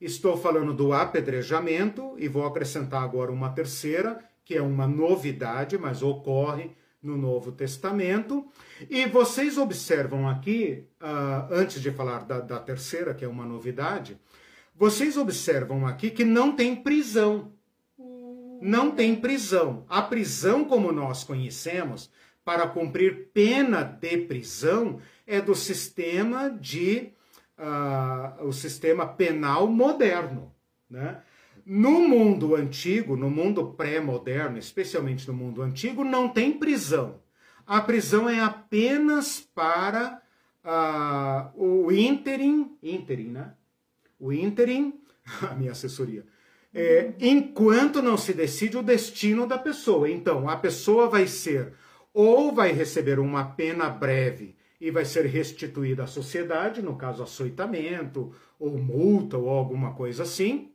estou 0.00 0.36
falando 0.36 0.74
do 0.74 0.92
apedrejamento 0.92 2.14
e 2.18 2.28
vou 2.28 2.44
acrescentar 2.44 3.02
agora 3.02 3.32
uma 3.32 3.50
terceira, 3.50 4.18
que 4.44 4.54
é 4.54 4.62
uma 4.62 4.86
novidade, 4.86 5.78
mas 5.78 6.02
ocorre 6.02 6.70
no 7.02 7.16
Novo 7.16 7.52
Testamento. 7.52 8.46
E 8.88 9.06
vocês 9.06 9.58
observam 9.58 10.28
aqui, 10.28 10.86
uh, 11.00 11.52
antes 11.52 11.80
de 11.80 11.90
falar 11.90 12.24
da, 12.24 12.40
da 12.40 12.58
terceira, 12.58 13.14
que 13.14 13.24
é 13.24 13.28
uma 13.28 13.44
novidade, 13.44 14.18
vocês 14.74 15.16
observam 15.16 15.86
aqui 15.86 16.10
que 16.10 16.24
não 16.24 16.52
tem 16.56 16.74
prisão. 16.74 17.52
Não 18.60 18.90
tem 18.90 19.14
prisão. 19.14 19.84
A 19.88 20.00
prisão, 20.00 20.64
como 20.64 20.90
nós 20.90 21.22
conhecemos, 21.22 22.10
para 22.44 22.66
cumprir 22.66 23.30
pena 23.32 23.82
de 23.82 24.18
prisão, 24.18 25.00
é 25.26 25.40
do 25.40 25.54
sistema 25.54 26.50
de 26.50 27.12
uh, 27.58 28.44
o 28.46 28.52
sistema 28.52 29.06
penal 29.06 29.66
moderno, 29.66 30.52
né? 30.88 31.22
No 31.66 32.06
mundo 32.06 32.54
antigo, 32.54 33.16
no 33.16 33.30
mundo 33.30 33.68
pré-moderno, 33.68 34.58
especialmente 34.58 35.26
no 35.26 35.34
mundo 35.34 35.62
antigo, 35.62 36.04
não 36.04 36.28
tem 36.28 36.52
prisão. 36.52 37.20
A 37.66 37.80
prisão 37.80 38.28
é 38.28 38.40
apenas 38.40 39.40
para 39.40 40.20
uh, 40.62 41.62
o 41.62 41.90
ínterim, 41.90 42.76
ínterim, 42.82 43.28
né? 43.28 43.54
o 44.20 44.32
ínterim, 44.32 45.00
a 45.42 45.54
minha 45.54 45.72
assessoria, 45.72 46.24
é, 46.72 47.12
enquanto 47.20 48.02
não 48.02 48.16
se 48.16 48.32
decide 48.32 48.76
o 48.76 48.82
destino 48.82 49.46
da 49.46 49.56
pessoa. 49.56 50.10
Então, 50.10 50.48
a 50.48 50.56
pessoa 50.56 51.08
vai 51.08 51.26
ser 51.26 51.72
ou 52.12 52.52
vai 52.52 52.72
receber 52.72 53.18
uma 53.18 53.44
pena 53.44 53.88
breve 53.88 54.56
e 54.80 54.90
vai 54.90 55.04
ser 55.04 55.26
restituída 55.26 56.04
à 56.04 56.06
sociedade, 56.06 56.82
no 56.82 56.96
caso 56.96 57.22
açoitamento, 57.22 58.32
ou 58.58 58.76
multa, 58.76 59.38
ou 59.38 59.48
alguma 59.48 59.94
coisa 59.94 60.24
assim, 60.24 60.70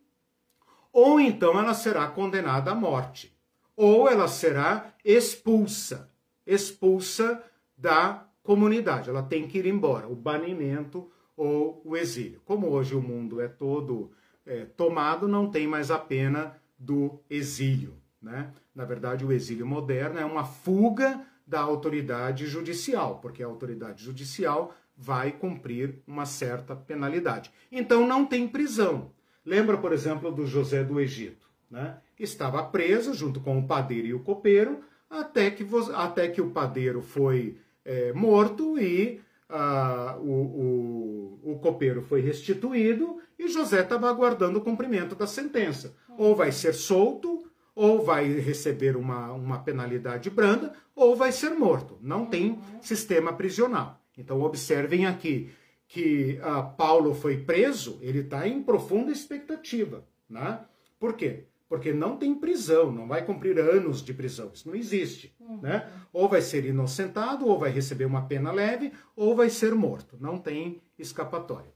ou 0.92 1.20
então 1.20 1.58
ela 1.60 1.74
será 1.74 2.08
condenada 2.08 2.72
à 2.72 2.76
morte, 2.76 3.36
ou 3.76 4.10
ela 4.10 4.28
será 4.28 4.94
expulsa, 5.04 6.10
expulsa 6.46 7.44
da 7.78 8.26
comunidade, 8.44 9.10
ela 9.10 9.24
tem 9.24 9.48
que 9.48 9.58
ir 9.60 9.66
embora, 9.66 10.08
o 10.08 10.16
banimento 10.16 11.10
ou 11.38 11.82
o 11.86 11.96
exílio. 11.96 12.42
Como 12.44 12.68
hoje 12.68 12.96
o 12.96 13.02
mundo 13.02 13.40
é 13.40 13.48
todo 13.48 14.12
é, 14.46 14.66
tomado, 14.66 15.28
não 15.28 15.50
tem 15.50 15.68
mais 15.68 15.92
a 15.92 15.98
pena 15.98 16.58
do 16.78 17.20
exílio. 17.30 17.94
Né? 18.22 18.52
Na 18.76 18.84
verdade, 18.84 19.24
o 19.26 19.32
exílio 19.32 19.66
moderno 19.66 20.20
é 20.20 20.26
uma 20.26 20.44
fuga 20.44 21.26
da 21.46 21.62
autoridade 21.62 22.46
judicial, 22.48 23.20
porque 23.20 23.42
a 23.42 23.48
autoridade 23.48 24.04
judicial 24.04 24.76
vai 24.96 25.32
cumprir 25.32 26.02
uma 26.06 26.26
certa 26.26 26.76
penalidade. 26.76 27.52
Então 27.72 28.06
não 28.06 28.26
tem 28.26 28.48
prisão. 28.48 29.12
Lembra, 29.46 29.78
por 29.78 29.94
exemplo, 29.94 30.32
do 30.32 30.46
José 30.46 30.84
do 30.84 31.00
Egito, 31.00 31.48
né? 31.70 31.98
Estava 32.20 32.64
preso 32.64 33.14
junto 33.14 33.40
com 33.40 33.58
o 33.58 33.68
padeiro 33.68 34.08
e 34.08 34.14
o 34.14 34.20
copeiro, 34.20 34.82
até 35.10 35.50
que, 35.50 35.66
até 35.96 36.28
que 36.28 36.42
o 36.42 36.52
padeiro 36.52 37.02
foi 37.02 37.58
é, 37.86 38.12
morto 38.14 38.78
e 38.78 39.22
ah, 39.50 40.18
o, 40.20 41.40
o, 41.44 41.52
o 41.54 41.60
copeiro 41.60 42.02
foi 42.02 42.22
restituído 42.22 43.18
e 43.38 43.48
José 43.48 43.82
estava 43.82 44.10
aguardando 44.10 44.60
o 44.60 44.62
cumprimento 44.62 45.16
da 45.16 45.26
sentença. 45.26 45.96
Ou 46.18 46.36
vai 46.36 46.52
ser 46.52 46.74
solto, 46.74 47.50
Ou 47.74 48.04
vai 48.04 48.28
receber 48.28 48.98
uma, 48.98 49.32
uma 49.32 49.60
penalidade 49.60 50.30
branda, 50.30 50.74
ou 50.94 51.16
vai 51.16 51.32
ser 51.32 51.52
morto. 51.52 51.98
Não 52.02 52.26
tem 52.26 52.60
sistema 52.82 53.32
prisional. 53.32 54.02
Então, 54.18 54.42
observem 54.42 55.06
aqui 55.06 55.50
que 55.90 56.40
uh, 56.44 56.76
Paulo 56.78 57.16
foi 57.16 57.38
preso, 57.38 57.98
ele 58.00 58.20
está 58.20 58.48
em 58.48 58.62
profunda 58.62 59.12
expectativa. 59.12 60.06
Né? 60.30 60.60
Por 61.00 61.14
quê? 61.14 61.46
Porque 61.68 61.92
não 61.92 62.16
tem 62.16 62.36
prisão, 62.36 62.92
não 62.92 63.08
vai 63.08 63.26
cumprir 63.26 63.58
anos 63.60 64.04
de 64.04 64.14
prisão. 64.14 64.52
Isso 64.54 64.70
não 64.70 64.76
existe. 64.76 65.36
Uhum. 65.40 65.60
Né? 65.62 65.90
Ou 66.14 66.30
vai 66.30 66.44
ser 66.44 66.64
inocentado, 66.64 67.48
ou 67.48 67.58
vai 67.58 67.72
receber 67.72 68.06
uma 68.06 68.28
pena 68.28 68.52
leve, 68.52 68.94
ou 69.16 69.36
vai 69.36 69.50
ser 69.50 69.74
morto. 69.74 70.16
Não 70.22 70.38
tem 70.38 70.80
escapatória. 70.98 71.72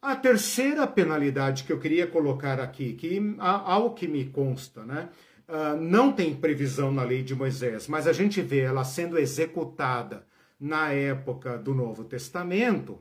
A 0.00 0.14
terceira 0.14 0.86
penalidade 0.86 1.64
que 1.64 1.72
eu 1.72 1.80
queria 1.80 2.06
colocar 2.06 2.60
aqui, 2.60 2.92
que 2.92 3.18
ao 3.38 3.94
que 3.94 4.06
me 4.06 4.26
consta, 4.26 4.84
né, 4.84 5.08
uh, 5.48 5.74
não 5.80 6.12
tem 6.12 6.34
previsão 6.34 6.92
na 6.92 7.02
lei 7.02 7.22
de 7.22 7.34
Moisés, 7.34 7.88
mas 7.88 8.06
a 8.06 8.12
gente 8.12 8.42
vê 8.42 8.60
ela 8.60 8.84
sendo 8.84 9.18
executada 9.18 10.26
na 10.60 10.92
época 10.92 11.56
do 11.56 11.74
Novo 11.74 12.04
Testamento, 12.04 13.00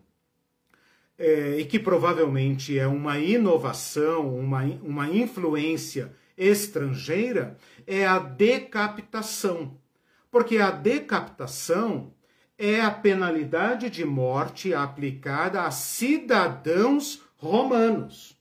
é, 1.17 1.57
e 1.59 1.65
que 1.65 1.79
provavelmente 1.79 2.77
é 2.77 2.87
uma 2.87 3.17
inovação, 3.17 4.37
uma, 4.37 4.63
uma 4.83 5.09
influência 5.09 6.13
estrangeira, 6.37 7.57
é 7.85 8.05
a 8.05 8.19
decapitação. 8.19 9.77
Porque 10.29 10.57
a 10.57 10.69
decapitação 10.69 12.13
é 12.57 12.81
a 12.81 12.91
penalidade 12.91 13.89
de 13.89 14.05
morte 14.05 14.73
aplicada 14.73 15.63
a 15.63 15.71
cidadãos 15.71 17.21
romanos. 17.37 18.37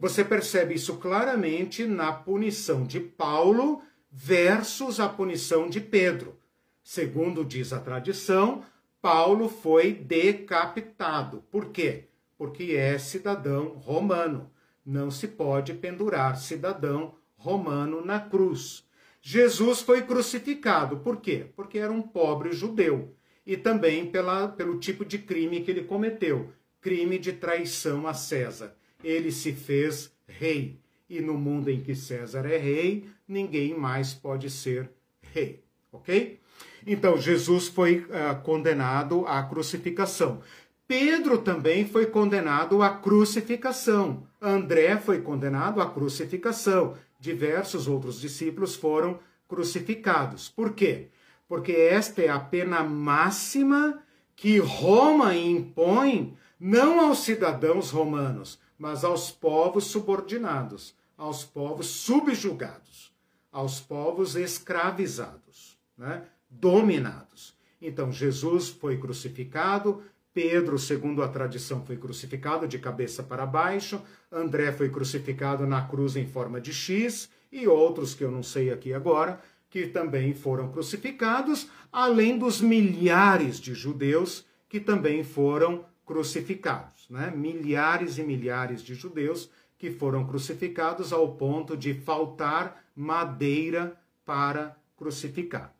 Você 0.00 0.24
percebe 0.24 0.74
isso 0.74 0.96
claramente 0.96 1.84
na 1.84 2.10
punição 2.10 2.84
de 2.84 2.98
Paulo 2.98 3.82
versus 4.10 4.98
a 4.98 5.08
punição 5.08 5.68
de 5.68 5.80
Pedro. 5.80 6.38
Segundo 6.82 7.44
diz 7.44 7.72
a 7.72 7.78
tradição, 7.78 8.64
Paulo 9.00 9.48
foi 9.48 9.92
decapitado. 9.92 11.42
Por 11.50 11.70
quê? 11.70 12.08
Porque 12.36 12.74
é 12.74 12.98
cidadão 12.98 13.68
romano. 13.76 14.50
Não 14.84 15.10
se 15.10 15.28
pode 15.28 15.74
pendurar 15.74 16.36
cidadão 16.36 17.14
romano 17.36 18.04
na 18.04 18.20
cruz. 18.20 18.84
Jesus 19.22 19.80
foi 19.80 20.02
crucificado. 20.02 20.98
Por 20.98 21.18
quê? 21.18 21.46
Porque 21.54 21.78
era 21.78 21.92
um 21.92 22.02
pobre 22.02 22.52
judeu. 22.52 23.14
E 23.46 23.56
também 23.56 24.10
pela, 24.10 24.48
pelo 24.48 24.78
tipo 24.78 25.04
de 25.04 25.18
crime 25.18 25.60
que 25.60 25.70
ele 25.70 25.84
cometeu 25.84 26.52
crime 26.80 27.18
de 27.18 27.32
traição 27.32 28.06
a 28.06 28.14
César. 28.14 28.74
Ele 29.04 29.30
se 29.30 29.52
fez 29.52 30.12
rei. 30.26 30.80
E 31.08 31.20
no 31.20 31.34
mundo 31.34 31.68
em 31.68 31.82
que 31.82 31.94
César 31.94 32.46
é 32.46 32.56
rei, 32.56 33.06
ninguém 33.26 33.76
mais 33.76 34.14
pode 34.14 34.48
ser 34.48 34.90
rei. 35.20 35.62
Ok? 35.92 36.39
Então, 36.86 37.18
Jesus 37.18 37.68
foi 37.68 37.98
uh, 37.98 38.40
condenado 38.42 39.26
à 39.26 39.42
crucificação. 39.42 40.40
Pedro 40.86 41.38
também 41.38 41.86
foi 41.86 42.06
condenado 42.06 42.82
à 42.82 42.90
crucificação. 42.90 44.24
André 44.40 44.96
foi 44.96 45.20
condenado 45.20 45.80
à 45.80 45.88
crucificação 45.88 46.96
diversos 47.20 47.86
outros 47.86 48.18
discípulos 48.18 48.74
foram 48.74 49.20
crucificados. 49.46 50.48
Por 50.48 50.72
quê? 50.72 51.08
Porque 51.46 51.72
esta 51.72 52.22
é 52.22 52.28
a 52.28 52.40
pena 52.40 52.82
máxima 52.82 54.02
que 54.34 54.58
Roma 54.58 55.36
impõe 55.36 56.36
não 56.58 57.00
aos 57.00 57.18
cidadãos 57.20 57.90
romanos, 57.90 58.58
mas 58.78 59.04
aos 59.04 59.30
povos 59.30 59.84
subordinados, 59.84 60.94
aos 61.16 61.44
povos 61.44 61.86
subjugados, 61.86 63.12
aos 63.52 63.80
povos 63.80 64.34
escravizados, 64.36 65.78
né? 65.98 66.24
Dominados. 66.50 67.54
Então 67.80 68.12
Jesus 68.12 68.68
foi 68.68 68.98
crucificado, 68.98 70.02
Pedro, 70.32 70.78
segundo 70.78 71.22
a 71.22 71.28
tradição, 71.28 71.84
foi 71.84 71.96
crucificado 71.96 72.68
de 72.68 72.78
cabeça 72.78 73.22
para 73.22 73.46
baixo, 73.46 74.00
André 74.30 74.70
foi 74.72 74.88
crucificado 74.88 75.66
na 75.66 75.82
cruz 75.82 76.16
em 76.16 76.26
forma 76.26 76.60
de 76.60 76.72
X, 76.72 77.28
e 77.50 77.66
outros 77.66 78.14
que 78.14 78.22
eu 78.22 78.30
não 78.30 78.42
sei 78.42 78.70
aqui 78.70 78.92
agora, 78.92 79.40
que 79.68 79.86
também 79.86 80.34
foram 80.34 80.70
crucificados, 80.70 81.68
além 81.92 82.38
dos 82.38 82.60
milhares 82.60 83.58
de 83.58 83.74
judeus 83.74 84.44
que 84.68 84.78
também 84.78 85.24
foram 85.24 85.84
crucificados. 86.04 87.06
Né? 87.10 87.32
Milhares 87.34 88.18
e 88.18 88.22
milhares 88.22 88.82
de 88.82 88.94
judeus 88.94 89.50
que 89.78 89.90
foram 89.90 90.26
crucificados 90.26 91.12
ao 91.12 91.34
ponto 91.34 91.76
de 91.76 91.94
faltar 91.94 92.84
madeira 92.94 93.96
para 94.24 94.76
crucificar. 94.96 95.74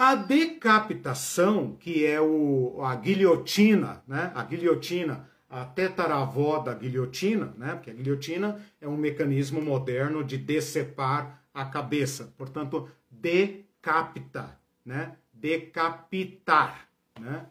A 0.00 0.14
decapitação, 0.14 1.72
que 1.72 2.06
é 2.06 2.20
o, 2.20 2.80
a 2.84 2.94
guilhotina, 2.94 4.00
né? 4.06 4.30
A 4.32 4.44
guilhotina, 4.44 5.28
a 5.50 5.64
tetaravó 5.64 6.60
da 6.60 6.72
guilhotina, 6.72 7.52
né? 7.58 7.74
Porque 7.74 7.90
a 7.90 7.94
guilhotina 7.94 8.60
é 8.80 8.86
um 8.86 8.96
mecanismo 8.96 9.60
moderno 9.60 10.22
de 10.22 10.38
decepar 10.38 11.42
a 11.52 11.64
cabeça. 11.64 12.32
Portanto, 12.38 12.88
decapita, 13.10 14.56
né? 14.86 15.16
Decapitar, 15.32 16.86
né? 17.18 17.46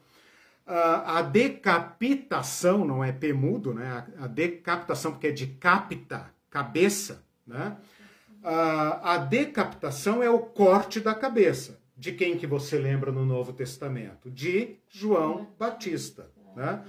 a 0.66 1.22
decapitação, 1.22 2.86
não 2.86 3.04
é 3.04 3.12
P 3.12 3.34
mudo, 3.34 3.74
né? 3.74 4.06
A 4.22 4.28
decapitação, 4.28 5.12
porque 5.12 5.28
é 5.28 5.32
de 5.32 5.48
capta, 5.48 6.32
cabeça, 6.50 7.26
né? 7.46 7.76
a 8.42 9.18
decapitação 9.18 10.24
é 10.24 10.30
o 10.30 10.40
corte 10.40 11.02
da 11.02 11.14
cabeça 11.14 11.77
de 11.98 12.12
quem 12.12 12.38
que 12.38 12.46
você 12.46 12.78
lembra 12.78 13.12
no 13.12 13.26
Novo 13.26 13.52
Testamento? 13.52 14.30
De 14.30 14.76
João 14.88 15.48
Batista, 15.58 16.30
né? 16.56 16.84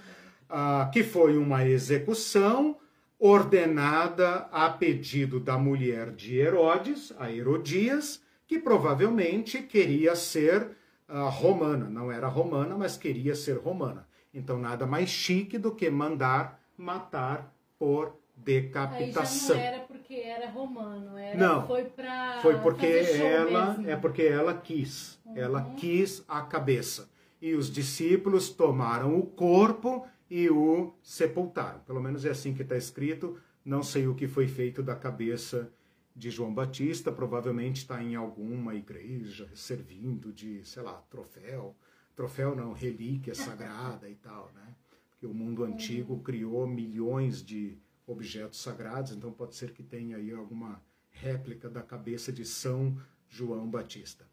Ah, 0.49 0.91
que 0.93 1.03
foi 1.03 1.37
uma 1.37 1.67
execução 1.67 2.77
ordenada 3.19 4.49
a 4.53 4.69
pedido 4.71 5.41
da 5.41 5.59
mulher 5.59 6.13
de 6.13 6.39
Herodes, 6.39 7.13
a 7.19 7.33
Herodias, 7.33 8.23
que 8.47 8.59
provavelmente 8.59 9.63
queria 9.63 10.15
ser 10.15 10.77
ah, 11.09 11.29
romana. 11.29 11.89
Não 11.89 12.13
era 12.13 12.29
romana, 12.29 12.77
mas 12.77 12.97
queria 12.97 13.35
ser 13.35 13.59
romana. 13.59 14.07
Então, 14.33 14.59
nada 14.59 14.87
mais 14.87 15.09
chique 15.09 15.57
do 15.59 15.75
que 15.75 15.91
mandar 15.91 16.61
matar 16.77 17.53
por 17.79 18.15
decapitação. 18.37 19.57
Aí 19.57 19.63
já 19.63 19.71
não 19.71 19.77
era 19.77 19.87
porque 20.09 20.23
era 20.23 20.49
romano, 20.49 21.19
era, 21.19 21.37
não, 21.37 21.67
foi 21.67 21.85
para 21.85 22.41
foi 22.41 22.59
porque 22.61 22.87
ela 22.87 23.75
mesmo. 23.75 23.91
é 23.91 23.95
porque 23.95 24.23
ela 24.23 24.55
quis, 24.55 25.21
uhum. 25.27 25.37
ela 25.37 25.75
quis 25.75 26.25
a 26.27 26.41
cabeça 26.41 27.11
e 27.43 27.55
os 27.55 27.71
discípulos 27.71 28.49
tomaram 28.49 29.19
o 29.19 29.27
corpo 29.27 30.07
e 30.31 30.49
o 30.49 30.95
sepultaram. 31.03 31.81
Pelo 31.81 32.01
menos 32.01 32.25
é 32.25 32.31
assim 32.31 32.55
que 32.55 32.63
está 32.63 32.77
escrito. 32.77 33.39
Não 33.63 33.83
sei 33.83 34.09
o 34.09 34.15
que 34.15 34.27
foi 34.27 34.49
feito 34.49 34.83
da 34.83 34.97
cabeça 34.97 35.71
de 36.17 36.31
João 36.31 36.53
Batista. 36.53 37.13
Provavelmente 37.13 37.77
está 37.77 38.03
em 38.03 38.17
alguma 38.17 38.75
igreja 38.75 39.49
servindo 39.55 40.33
de, 40.33 40.65
sei 40.65 40.83
lá, 40.83 40.95
troféu. 41.11 41.77
Troféu 42.17 42.57
não, 42.57 42.73
relíquia 42.73 43.35
sagrada 43.35 44.09
e 44.09 44.15
tal, 44.17 44.51
né? 44.55 44.75
Porque 45.11 45.27
o 45.27 45.35
mundo 45.35 45.65
antigo 45.65 46.15
uhum. 46.15 46.23
criou 46.23 46.67
milhões 46.67 47.45
de 47.45 47.79
objetos 48.13 48.61
sagrados, 48.61 49.13
então 49.13 49.33
pode 49.33 49.55
ser 49.55 49.73
que 49.73 49.83
tenha 49.83 50.17
aí 50.17 50.33
alguma 50.33 50.83
réplica 51.11 51.69
da 51.69 51.83
cabeça 51.83 52.33
de 52.33 52.45
São 52.45 52.97
João 53.29 53.69
Batista. 53.69 54.25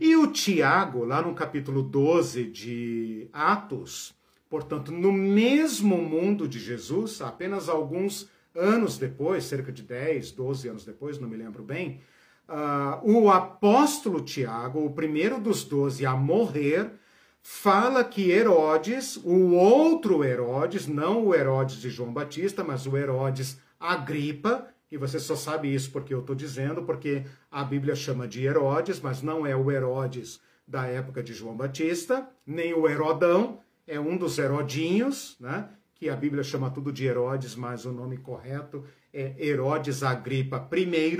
E 0.00 0.14
o 0.16 0.26
Tiago, 0.30 1.04
lá 1.04 1.22
no 1.22 1.34
capítulo 1.34 1.82
12 1.82 2.44
de 2.44 3.28
Atos, 3.32 4.14
portanto, 4.48 4.92
no 4.92 5.12
mesmo 5.12 5.96
mundo 5.96 6.46
de 6.46 6.58
Jesus, 6.58 7.22
apenas 7.22 7.68
alguns 7.68 8.28
anos 8.54 8.98
depois, 8.98 9.44
cerca 9.44 9.72
de 9.72 9.82
10, 9.82 10.32
12 10.32 10.68
anos 10.68 10.84
depois, 10.84 11.18
não 11.18 11.28
me 11.28 11.36
lembro 11.36 11.62
bem, 11.62 12.00
uh, 12.48 13.10
o 13.10 13.30
apóstolo 13.30 14.20
Tiago, 14.20 14.84
o 14.84 14.92
primeiro 14.92 15.40
dos 15.40 15.64
doze 15.64 16.04
a 16.04 16.14
morrer, 16.14 16.92
fala 17.42 18.04
que 18.04 18.30
Herodes, 18.30 19.16
o 19.16 19.54
outro 19.54 20.24
Herodes, 20.24 20.86
não 20.86 21.26
o 21.26 21.34
Herodes 21.34 21.76
de 21.76 21.90
João 21.90 22.12
Batista, 22.12 22.62
mas 22.62 22.86
o 22.86 22.96
Herodes 22.96 23.58
Agripa, 23.78 24.68
e 24.90 24.96
você 24.96 25.18
só 25.18 25.34
sabe 25.34 25.74
isso 25.74 25.90
porque 25.90 26.14
eu 26.14 26.20
estou 26.20 26.36
dizendo, 26.36 26.84
porque 26.84 27.24
a 27.50 27.64
Bíblia 27.64 27.96
chama 27.96 28.28
de 28.28 28.44
Herodes, 28.44 29.00
mas 29.00 29.22
não 29.22 29.44
é 29.44 29.56
o 29.56 29.70
Herodes 29.70 30.40
da 30.66 30.86
época 30.86 31.22
de 31.22 31.34
João 31.34 31.56
Batista, 31.56 32.28
nem 32.46 32.72
o 32.72 32.88
Herodão, 32.88 33.58
é 33.86 33.98
um 33.98 34.16
dos 34.16 34.38
Herodinhos, 34.38 35.36
né? 35.40 35.68
que 36.02 36.08
a 36.08 36.16
Bíblia 36.16 36.42
chama 36.42 36.68
tudo 36.68 36.92
de 36.92 37.06
Herodes, 37.06 37.54
mas 37.54 37.84
o 37.84 37.92
nome 37.92 38.16
correto 38.16 38.84
é 39.12 39.34
Herodes 39.38 40.02
Agripa 40.02 40.68
I, 40.72 41.16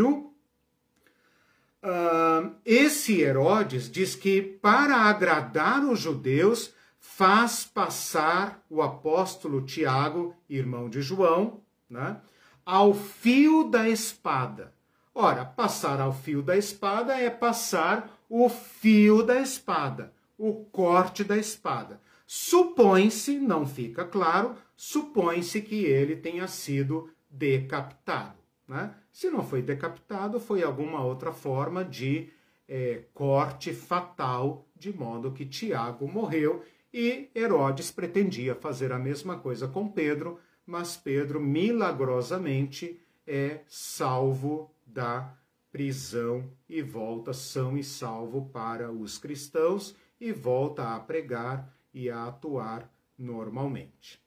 Esse 2.64 3.20
Herodes 3.20 3.90
diz 3.90 4.14
que 4.14 4.40
para 4.40 4.96
agradar 4.96 5.84
os 5.84 5.98
judeus 5.98 6.72
faz 7.00 7.64
passar 7.64 8.64
o 8.70 8.80
apóstolo 8.80 9.62
Tiago, 9.62 10.34
irmão 10.48 10.88
de 10.88 11.02
João, 11.02 11.60
né, 11.90 12.20
ao 12.64 12.94
fio 12.94 13.64
da 13.64 13.88
espada. 13.88 14.72
Ora, 15.14 15.44
passar 15.44 16.00
ao 16.00 16.12
fio 16.12 16.40
da 16.40 16.56
espada 16.56 17.20
é 17.20 17.28
passar 17.28 18.18
o 18.30 18.48
fio 18.48 19.22
da 19.22 19.40
espada, 19.40 20.12
o 20.38 20.64
corte 20.66 21.22
da 21.22 21.36
espada. 21.36 22.00
Supõe-se, 22.26 23.38
não 23.38 23.66
fica 23.66 24.06
claro, 24.06 24.56
supõe-se 24.74 25.60
que 25.60 25.84
ele 25.84 26.16
tenha 26.16 26.46
sido 26.46 27.10
decapitado. 27.28 28.38
Né? 28.66 28.94
Se 29.12 29.30
não 29.30 29.44
foi 29.44 29.60
decapitado, 29.60 30.40
foi 30.40 30.62
alguma 30.62 31.04
outra 31.04 31.32
forma 31.32 31.84
de 31.84 32.30
é, 32.66 33.04
corte 33.12 33.74
fatal, 33.74 34.66
de 34.74 34.92
modo 34.96 35.32
que 35.32 35.44
Tiago 35.44 36.08
morreu 36.08 36.64
e 36.92 37.30
Herodes 37.34 37.90
pretendia 37.90 38.54
fazer 38.54 38.90
a 38.90 38.98
mesma 38.98 39.38
coisa 39.38 39.68
com 39.68 39.86
Pedro, 39.86 40.40
mas 40.66 40.96
Pedro 40.96 41.40
milagrosamente 41.40 42.98
é 43.26 43.60
salvo 43.68 44.74
da 44.86 45.36
prisão 45.70 46.50
e 46.68 46.82
volta 46.82 47.32
são 47.32 47.76
e 47.76 47.84
salvo 47.84 48.50
para 48.50 48.90
os 48.90 49.18
cristãos 49.18 49.94
e 50.20 50.32
volta 50.32 50.94
a 50.94 51.00
pregar 51.00 51.74
e 51.92 52.08
a 52.08 52.26
atuar 52.26 52.90
normalmente. 53.18 54.22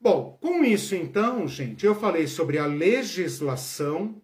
Bom, 0.00 0.38
com 0.40 0.64
isso 0.64 0.94
então, 0.94 1.46
gente, 1.46 1.86
eu 1.86 1.94
falei 1.94 2.26
sobre 2.26 2.58
a 2.58 2.66
legislação, 2.66 4.20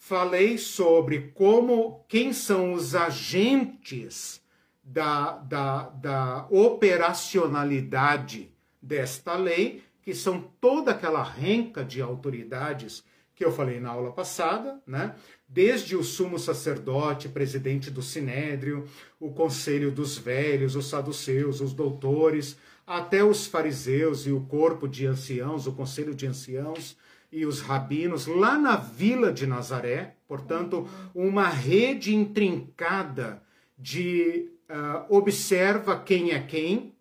falei 0.00 0.56
sobre 0.56 1.30
como 1.34 2.06
quem 2.08 2.32
são 2.32 2.72
os 2.72 2.94
agentes 2.94 4.40
da, 4.82 5.36
da, 5.36 5.90
da 5.90 6.46
operacionalidade 6.50 8.50
desta 8.80 9.36
lei, 9.36 9.82
que 10.02 10.14
são 10.14 10.40
toda 10.58 10.92
aquela 10.92 11.22
renca 11.22 11.84
de 11.84 12.00
autoridades 12.00 13.04
que 13.34 13.44
eu 13.44 13.52
falei 13.52 13.78
na 13.78 13.90
aula 13.90 14.10
passada, 14.10 14.80
né? 14.86 15.14
Desde 15.46 15.94
o 15.94 16.02
sumo 16.02 16.38
sacerdote, 16.38 17.28
presidente 17.28 17.90
do 17.90 18.00
sinédrio, 18.00 18.88
o 19.18 19.32
conselho 19.32 19.92
dos 19.92 20.16
velhos, 20.16 20.76
os 20.76 20.88
saduceus, 20.88 21.60
os 21.60 21.74
doutores, 21.74 22.56
até 22.86 23.22
os 23.22 23.46
fariseus 23.46 24.26
e 24.26 24.32
o 24.32 24.40
corpo 24.40 24.88
de 24.88 25.04
anciãos, 25.06 25.66
o 25.66 25.72
conselho 25.72 26.14
de 26.14 26.26
anciãos 26.26 26.96
e 27.32 27.46
os 27.46 27.60
rabinos, 27.60 28.26
lá 28.26 28.58
na 28.58 28.76
vila 28.76 29.32
de 29.32 29.46
Nazaré, 29.46 30.16
portanto, 30.26 30.88
uma 31.14 31.48
rede 31.48 32.14
intrincada 32.14 33.42
de 33.78 34.50
uh, 34.68 35.16
observa 35.16 35.98
quem 35.98 36.32
é 36.32 36.40
quem. 36.40 36.94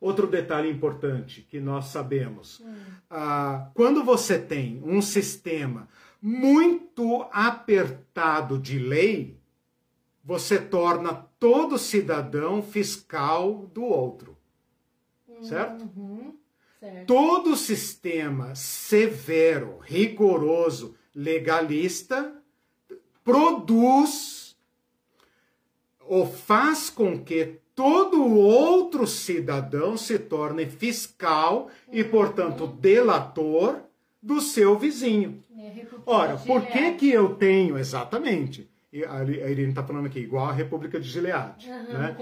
Outro 0.00 0.26
detalhe 0.26 0.70
importante 0.70 1.42
que 1.42 1.60
nós 1.60 1.86
sabemos: 1.86 2.60
uh, 2.60 3.70
quando 3.74 4.04
você 4.04 4.38
tem 4.38 4.82
um 4.84 5.00
sistema 5.00 5.88
muito 6.20 7.26
apertado 7.32 8.58
de 8.58 8.78
lei, 8.78 9.38
você 10.24 10.58
torna 10.58 11.14
todo 11.38 11.78
cidadão 11.78 12.62
fiscal 12.62 13.70
do 13.72 13.84
outro 13.84 14.36
certo? 15.42 15.88
Uhum, 15.96 16.34
certo? 16.80 17.06
Todo 17.06 17.56
sistema 17.56 18.54
severo, 18.54 19.78
rigoroso, 19.82 20.94
legalista 21.14 22.34
produz 23.24 24.56
ou 26.00 26.26
faz 26.26 26.88
com 26.88 27.22
que 27.22 27.58
todo 27.74 28.24
outro 28.24 29.06
cidadão 29.06 29.96
se 29.96 30.18
torne 30.18 30.66
fiscal 30.66 31.68
e, 31.92 32.02
uhum. 32.02 32.10
portanto, 32.10 32.66
delator 32.66 33.80
do 34.22 34.40
seu 34.40 34.78
vizinho. 34.78 35.44
É, 35.58 35.86
Ora, 36.06 36.36
por 36.36 36.64
que 36.66 36.92
que 36.92 37.10
eu 37.10 37.34
tenho 37.34 37.76
exatamente? 37.76 38.70
A 39.04 39.22
Irene 39.24 39.70
está 39.70 39.82
falando 39.82 40.06
aqui, 40.06 40.20
igual 40.20 40.46
a 40.46 40.52
República 40.52 40.98
de 40.98 41.08
Gilead. 41.08 41.68
Uhum, 41.68 41.98
né? 41.98 42.16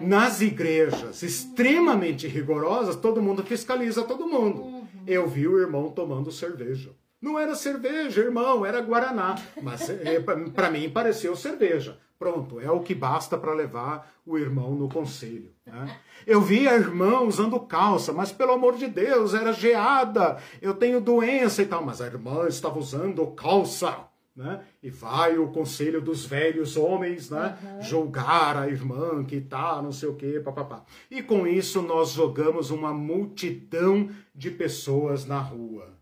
Nas 0.00 0.40
igrejas 0.40 1.22
extremamente 1.22 2.26
rigorosas, 2.26 2.96
todo 2.96 3.22
mundo 3.22 3.42
fiscaliza 3.42 4.02
todo 4.02 4.26
mundo. 4.26 4.62
Uhum. 4.62 4.86
Eu 5.06 5.28
vi 5.28 5.46
o 5.46 5.58
irmão 5.58 5.90
tomando 5.90 6.30
cerveja. 6.30 6.90
Não 7.20 7.38
era 7.38 7.54
cerveja, 7.54 8.22
irmão, 8.22 8.64
era 8.64 8.80
Guaraná. 8.80 9.36
Mas 9.62 9.90
é, 9.90 10.20
para 10.54 10.70
mim 10.70 10.88
pareceu 10.88 11.36
cerveja. 11.36 11.98
Pronto, 12.18 12.60
é 12.60 12.70
o 12.70 12.80
que 12.80 12.94
basta 12.94 13.38
para 13.38 13.54
levar 13.54 14.12
o 14.26 14.36
irmão 14.36 14.74
no 14.74 14.90
conselho. 14.90 15.52
Né? 15.64 15.96
Eu 16.26 16.40
vi 16.42 16.68
a 16.68 16.74
irmã 16.74 17.20
usando 17.20 17.58
calça, 17.60 18.12
mas 18.12 18.30
pelo 18.30 18.52
amor 18.52 18.76
de 18.76 18.86
Deus, 18.88 19.32
era 19.32 19.54
geada, 19.54 20.36
eu 20.60 20.74
tenho 20.74 21.00
doença 21.00 21.62
e 21.62 21.66
tal. 21.66 21.82
Mas 21.82 22.00
a 22.02 22.06
irmã 22.06 22.46
estava 22.46 22.78
usando 22.78 23.26
calça 23.28 24.09
né? 24.34 24.64
E 24.82 24.90
vai 24.90 25.38
o 25.38 25.48
conselho 25.48 26.00
dos 26.00 26.24
velhos 26.24 26.76
homens, 26.76 27.30
né? 27.30 27.58
Uhum. 27.62 27.82
Julgar 27.82 28.56
a 28.56 28.68
irmã 28.68 29.24
que 29.24 29.40
tá, 29.40 29.80
não 29.82 29.92
sei 29.92 30.08
o 30.08 30.14
quê, 30.14 30.40
papapá. 30.40 30.84
E 31.10 31.22
com 31.22 31.46
isso 31.46 31.82
nós 31.82 32.12
jogamos 32.12 32.70
uma 32.70 32.92
multidão 32.92 34.08
de 34.34 34.50
pessoas 34.50 35.26
na 35.26 35.40
rua. 35.40 35.99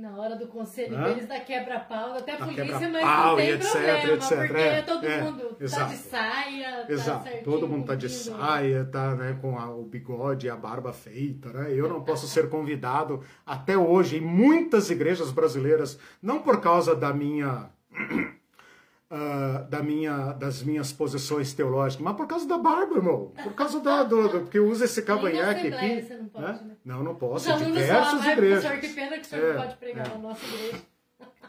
Na 0.00 0.16
hora 0.16 0.34
do 0.34 0.46
conselho 0.46 0.96
Hã? 0.96 1.04
deles 1.04 1.26
da 1.26 1.38
quebra-pau, 1.40 2.14
até 2.14 2.32
a 2.32 2.36
polícia, 2.38 2.88
mas 2.88 3.04
não 3.04 3.36
tem 3.36 3.50
etc, 3.50 3.70
problema, 3.70 4.14
etc, 4.14 4.38
porque 4.38 4.62
é, 4.62 4.82
todo 4.82 5.06
é, 5.06 5.22
mundo 5.22 5.42
tá 5.42 5.64
exato. 5.64 5.90
de 5.90 5.96
saia, 5.98 6.84
tá 6.86 6.92
exato. 6.92 7.24
Tá 7.24 7.36
todo 7.44 7.68
mundo 7.68 7.84
tá 7.84 7.94
de 7.94 8.08
saia, 8.08 8.84
tá 8.86 9.14
né, 9.14 9.38
com 9.42 9.58
a, 9.58 9.68
o 9.68 9.82
bigode 9.82 10.46
e 10.46 10.50
a 10.50 10.56
barba 10.56 10.90
feita, 10.90 11.52
né? 11.52 11.70
Eu 11.74 11.86
não 11.86 12.02
posso 12.02 12.26
ser 12.26 12.48
convidado 12.48 13.22
até 13.44 13.76
hoje 13.76 14.16
em 14.16 14.20
muitas 14.22 14.88
igrejas 14.88 15.30
brasileiras, 15.30 15.98
não 16.22 16.40
por 16.40 16.62
causa 16.62 16.96
da 16.96 17.12
minha 17.12 17.68
Uh, 19.10 19.68
da 19.68 19.82
minha, 19.82 20.32
das 20.34 20.62
minhas 20.62 20.92
posições 20.92 21.52
teológicas, 21.52 22.00
mas 22.00 22.16
por 22.16 22.28
causa 22.28 22.46
da 22.46 22.56
barba, 22.56 22.94
irmão. 22.94 23.32
Por 23.42 23.54
causa 23.54 23.80
da, 23.80 24.04
do, 24.04 24.28
do 24.28 24.40
porque 24.42 24.60
usa 24.60 24.84
esse 24.84 25.02
cavanhaque 25.02 25.66
aqui. 25.66 26.02
Você 26.02 26.16
não, 26.16 26.28
pode, 26.28 26.46
né? 26.46 26.58
Né? 26.62 26.76
não, 26.84 27.02
não 27.02 27.14
posso. 27.16 27.52
Os 27.52 27.66
diversas 27.66 28.24
igrejas. 28.24 28.62
Senhor, 28.62 28.78
que 28.78 28.88
pena 28.90 29.18
que 29.18 29.22
o 29.22 29.24
senhor 29.24 29.44
é, 29.44 29.52
não 29.54 29.62
pode 29.62 29.76
pregar 29.78 30.06
é. 30.06 30.10
na 30.10 30.18
nossa 30.18 30.46
igreja. 30.46 30.82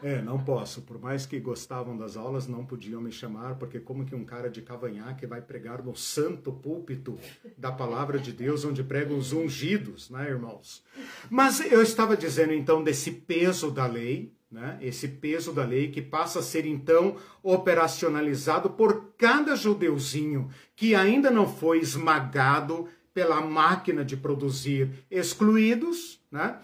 É, 0.02 0.20
não 0.20 0.42
posso. 0.42 0.82
Por 0.82 0.98
mais 0.98 1.24
que 1.24 1.38
gostavam 1.38 1.96
das 1.96 2.16
aulas, 2.16 2.48
não 2.48 2.66
podiam 2.66 3.00
me 3.00 3.12
chamar, 3.12 3.54
porque 3.54 3.78
como 3.78 4.04
que 4.04 4.16
um 4.16 4.24
cara 4.24 4.50
de 4.50 4.60
cavanhaque 4.60 5.26
vai 5.26 5.40
pregar 5.40 5.80
no 5.80 5.94
santo 5.94 6.52
púlpito 6.52 7.16
da 7.56 7.70
palavra 7.70 8.18
de 8.18 8.32
Deus, 8.32 8.64
onde 8.64 8.82
pregam 8.82 9.16
os 9.16 9.32
ungidos, 9.32 10.10
né, 10.10 10.28
irmãos? 10.28 10.84
Mas 11.30 11.60
eu 11.60 11.80
estava 11.80 12.16
dizendo 12.16 12.52
então 12.52 12.82
desse 12.82 13.12
peso 13.12 13.70
da 13.70 13.86
lei, 13.86 14.32
né, 14.52 14.76
esse 14.82 15.08
peso 15.08 15.50
da 15.50 15.64
lei 15.64 15.90
que 15.90 16.02
passa 16.02 16.40
a 16.40 16.42
ser 16.42 16.66
então 16.66 17.16
operacionalizado 17.42 18.68
por 18.68 19.14
cada 19.16 19.56
judeuzinho 19.56 20.50
que 20.76 20.94
ainda 20.94 21.30
não 21.30 21.48
foi 21.48 21.78
esmagado 21.78 22.86
pela 23.14 23.40
máquina 23.40 24.04
de 24.04 24.14
produzir 24.14 24.90
excluídos, 25.10 26.20
né? 26.30 26.58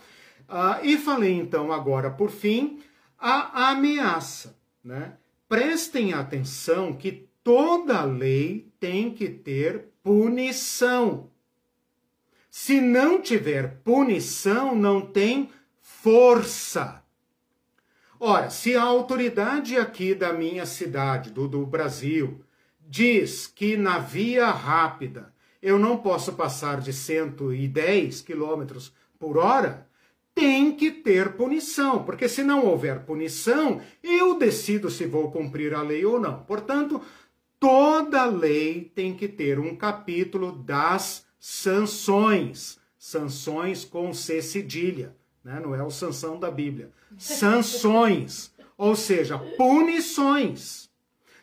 Ah, 0.47 0.81
e 0.83 0.97
falei 0.99 1.33
então 1.33 1.73
agora, 1.73 2.11
por 2.11 2.31
fim, 2.31 2.81
a 3.19 3.71
ameaça, 3.71 4.59
né? 4.85 5.15
Prestem 5.49 6.13
atenção 6.13 6.93
que 6.93 7.29
toda 7.43 8.05
lei 8.05 8.71
tem 8.79 9.11
que 9.11 9.29
ter 9.29 9.89
punição. 10.03 11.31
Se 12.51 12.81
não 12.81 13.21
tiver 13.21 13.81
punição, 13.83 14.75
não 14.75 15.01
tem 15.01 15.51
força. 15.81 17.03
Ora, 18.21 18.51
se 18.51 18.75
a 18.75 18.83
autoridade 18.83 19.77
aqui 19.77 20.13
da 20.13 20.33
minha 20.33 20.67
cidade, 20.67 21.31
do, 21.31 21.47
do 21.47 21.65
Brasil, 21.65 22.41
diz 22.81 23.47
que 23.47 23.77
na 23.77 23.99
via 23.99 24.51
rápida 24.51 25.33
eu 25.63 25.79
não 25.79 25.97
posso 25.97 26.33
passar 26.33 26.81
de 26.81 26.93
110 26.93 28.23
km 28.23 28.65
por 29.21 29.39
hora, 29.39 29.87
tem 30.35 30.75
que 30.75 30.91
ter 30.91 31.35
punição, 31.35 32.03
porque 32.03 32.29
se 32.29 32.43
não 32.43 32.67
houver 32.67 33.05
punição, 33.05 33.81
eu 34.03 34.37
decido 34.37 34.91
se 34.91 35.07
vou 35.07 35.31
cumprir 35.31 35.73
a 35.73 35.83
lei 35.83 36.05
ou 36.05 36.19
não. 36.19 36.43
Portanto, 36.43 37.01
toda 37.59 38.25
lei 38.25 38.91
tem 38.95 39.15
que 39.15 39.29
ter 39.29 39.61
um 39.61 39.77
capítulo 39.77 40.51
das 40.51 41.25
sanções, 41.39 42.81
sanções 42.99 43.85
com 43.85 44.13
C 44.13 44.43
cedilha 44.43 45.18
né? 45.49 45.61
não 45.61 45.75
é 45.75 45.83
o 45.83 45.91
sanção 45.91 46.39
da 46.39 46.51
Bíblia. 46.51 46.91
Sanções, 47.17 48.53
ou 48.77 48.95
seja, 48.95 49.39
punições. 49.39 50.91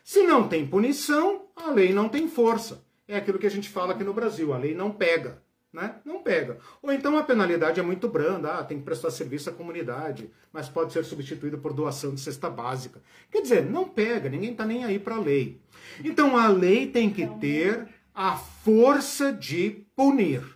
Se 0.04 0.22
não 0.22 0.48
tem 0.48 0.64
punição, 0.64 1.46
a 1.56 1.70
lei 1.72 1.92
não 1.92 2.08
tem 2.08 2.28
força. 2.28 2.84
É 3.08 3.16
aquilo 3.16 3.38
que 3.38 3.46
a 3.46 3.50
gente 3.50 3.68
fala 3.68 3.92
aqui 3.92 4.04
no 4.04 4.14
Brasil, 4.14 4.54
a 4.54 4.58
lei 4.58 4.74
não 4.74 4.92
pega. 4.92 5.42
Né? 5.72 5.96
Não 6.04 6.22
pega. 6.22 6.58
Ou 6.80 6.92
então 6.92 7.18
a 7.18 7.24
penalidade 7.24 7.80
é 7.80 7.82
muito 7.82 8.08
branda, 8.08 8.54
ah, 8.54 8.64
tem 8.64 8.78
que 8.78 8.84
prestar 8.84 9.10
serviço 9.10 9.50
à 9.50 9.52
comunidade, 9.52 10.30
mas 10.52 10.68
pode 10.68 10.92
ser 10.92 11.04
substituída 11.04 11.58
por 11.58 11.72
doação 11.74 12.14
de 12.14 12.20
cesta 12.20 12.48
básica. 12.48 13.02
Quer 13.30 13.42
dizer, 13.42 13.66
não 13.66 13.86
pega, 13.86 14.30
ninguém 14.30 14.52
está 14.52 14.64
nem 14.64 14.84
aí 14.84 14.98
para 14.98 15.16
a 15.16 15.20
lei. 15.20 15.60
Então 16.02 16.36
a 16.36 16.46
lei 16.48 16.86
tem 16.86 17.10
que 17.10 17.26
ter 17.40 17.88
a 18.14 18.36
força 18.36 19.32
de 19.32 19.84
punir. 19.94 20.55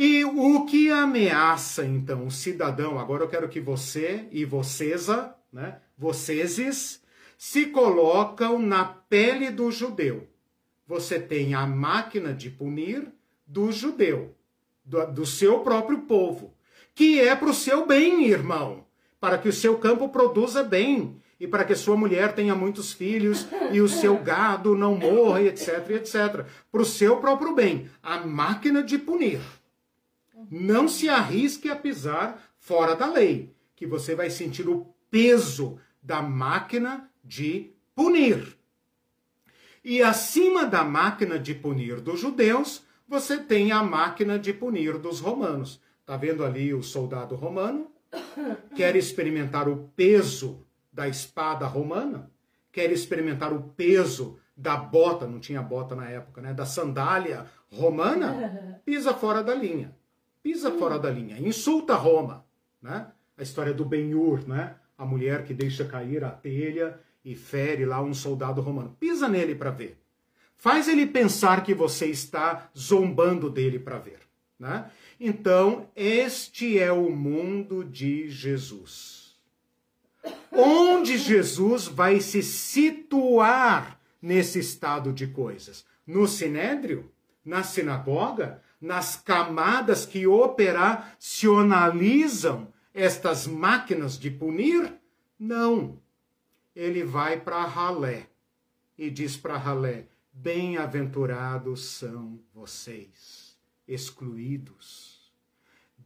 E 0.00 0.24
o 0.24 0.64
que 0.64 0.92
ameaça, 0.92 1.84
então, 1.84 2.24
o 2.24 2.30
cidadão? 2.30 3.00
Agora 3.00 3.24
eu 3.24 3.28
quero 3.28 3.48
que 3.48 3.58
você 3.58 4.28
e 4.30 4.44
vocês, 4.44 5.08
né, 5.52 5.80
vocês 5.98 7.02
se 7.36 7.66
colocam 7.66 8.60
na 8.60 8.84
pele 8.84 9.50
do 9.50 9.72
judeu. 9.72 10.28
Você 10.86 11.18
tem 11.18 11.52
a 11.52 11.66
máquina 11.66 12.32
de 12.32 12.48
punir 12.48 13.08
do 13.44 13.72
judeu, 13.72 14.36
do, 14.84 15.04
do 15.06 15.26
seu 15.26 15.58
próprio 15.64 16.02
povo, 16.02 16.54
que 16.94 17.18
é 17.18 17.34
para 17.34 17.50
o 17.50 17.54
seu 17.54 17.84
bem, 17.84 18.28
irmão, 18.28 18.86
para 19.18 19.36
que 19.36 19.48
o 19.48 19.52
seu 19.52 19.78
campo 19.78 20.10
produza 20.10 20.62
bem 20.62 21.20
e 21.40 21.48
para 21.48 21.64
que 21.64 21.74
sua 21.74 21.96
mulher 21.96 22.36
tenha 22.36 22.54
muitos 22.54 22.92
filhos 22.92 23.48
e 23.72 23.80
o 23.80 23.88
seu 23.88 24.16
gado 24.22 24.76
não 24.76 24.94
morra, 24.94 25.42
etc, 25.42 25.90
etc. 25.90 26.46
Para 26.70 26.82
o 26.82 26.84
seu 26.84 27.16
próprio 27.16 27.52
bem. 27.52 27.90
A 28.00 28.18
máquina 28.18 28.80
de 28.80 28.96
punir. 28.96 29.40
Não 30.50 30.88
se 30.88 31.08
arrisque 31.08 31.68
a 31.68 31.76
pisar 31.76 32.42
fora 32.58 32.94
da 32.94 33.06
lei, 33.06 33.54
que 33.74 33.86
você 33.86 34.14
vai 34.14 34.30
sentir 34.30 34.68
o 34.68 34.86
peso 35.10 35.78
da 36.02 36.22
máquina 36.22 37.10
de 37.24 37.72
punir. 37.94 38.56
E 39.84 40.02
acima 40.02 40.66
da 40.66 40.84
máquina 40.84 41.38
de 41.38 41.54
punir 41.54 42.00
dos 42.00 42.20
judeus, 42.20 42.84
você 43.06 43.38
tem 43.38 43.72
a 43.72 43.82
máquina 43.82 44.38
de 44.38 44.52
punir 44.52 44.98
dos 44.98 45.20
romanos. 45.20 45.80
Tá 46.04 46.16
vendo 46.16 46.44
ali 46.44 46.74
o 46.74 46.82
soldado 46.82 47.34
romano? 47.34 47.90
Quer 48.74 48.96
experimentar 48.96 49.68
o 49.68 49.90
peso 49.94 50.66
da 50.92 51.08
espada 51.08 51.66
romana, 51.66 52.30
quer 52.72 52.90
experimentar 52.90 53.52
o 53.52 53.62
peso 53.76 54.38
da 54.56 54.76
bota, 54.76 55.26
não 55.26 55.38
tinha 55.38 55.62
bota 55.62 55.94
na 55.94 56.08
época, 56.08 56.40
né? 56.40 56.52
Da 56.52 56.66
sandália 56.66 57.46
romana, 57.70 58.80
pisa 58.84 59.14
fora 59.14 59.42
da 59.42 59.54
linha. 59.54 59.94
Pisa 60.42 60.70
fora 60.70 60.98
da 60.98 61.10
linha, 61.10 61.38
insulta 61.38 61.94
Roma, 61.94 62.44
né? 62.80 63.08
A 63.36 63.42
história 63.42 63.72
do 63.72 63.84
Ben-Hur, 63.84 64.46
né? 64.48 64.76
A 64.96 65.04
mulher 65.04 65.44
que 65.44 65.54
deixa 65.54 65.84
cair 65.84 66.24
a 66.24 66.30
telha 66.30 66.98
e 67.24 67.34
fere 67.34 67.84
lá 67.84 68.02
um 68.02 68.14
soldado 68.14 68.60
romano. 68.60 68.96
Pisa 68.98 69.28
nele 69.28 69.54
para 69.54 69.70
ver. 69.70 69.98
Faz 70.56 70.88
ele 70.88 71.06
pensar 71.06 71.62
que 71.62 71.72
você 71.72 72.06
está 72.06 72.68
zombando 72.76 73.48
dele 73.48 73.78
para 73.78 73.98
ver, 73.98 74.20
né? 74.58 74.90
Então, 75.20 75.88
este 75.94 76.78
é 76.78 76.92
o 76.92 77.10
mundo 77.10 77.84
de 77.84 78.28
Jesus 78.28 79.18
onde 80.52 81.16
Jesus 81.16 81.86
vai 81.86 82.20
se 82.20 82.42
situar 82.42 84.00
nesse 84.20 84.58
estado 84.58 85.12
de 85.12 85.26
coisas? 85.28 85.84
No 86.06 86.26
sinédrio? 86.26 87.10
Na 87.44 87.62
sinagoga? 87.62 88.62
Nas 88.80 89.16
camadas 89.16 90.06
que 90.06 90.26
operacionalizam 90.26 92.72
estas 92.94 93.46
máquinas 93.46 94.18
de 94.18 94.30
punir? 94.30 94.94
Não. 95.38 96.00
Ele 96.74 97.04
vai 97.04 97.38
para 97.40 97.64
Ralé 97.64 98.30
e 98.96 99.10
diz 99.10 99.36
para 99.36 99.56
Ralé: 99.56 100.06
Bem-aventurados 100.32 101.84
são 101.84 102.40
vocês, 102.54 103.58
excluídos 103.86 105.18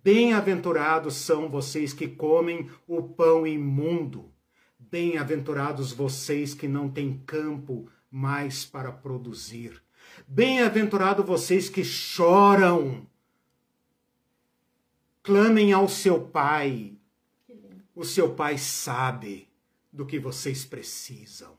Bem-aventurados 0.05 1.15
são 1.15 1.49
vocês 1.49 1.93
que 1.93 2.09
comem 2.09 2.69
o 2.89 3.05
pão 3.05 3.47
imundo. 3.47 4.33
Bem-aventurados 4.77 5.93
vocês 5.93 6.55
que 6.55 6.67
não 6.67 6.91
têm 6.91 7.23
campo 7.25 7.89
mais 8.11 8.65
para 8.65 8.91
produzir. 8.91 9.81
Bem-aventurados 10.27 11.25
vocês 11.25 11.69
que 11.69 11.85
choram. 11.85 13.07
Clamem 15.23 15.73
ao 15.73 15.89
seu 15.89 16.21
pai. 16.21 16.93
O 17.95 18.05
seu 18.05 18.35
pai 18.35 18.59
sabe 18.59 19.49
do 19.93 20.07
que 20.07 20.19
vocês 20.19 20.65
precisam. 20.65 21.57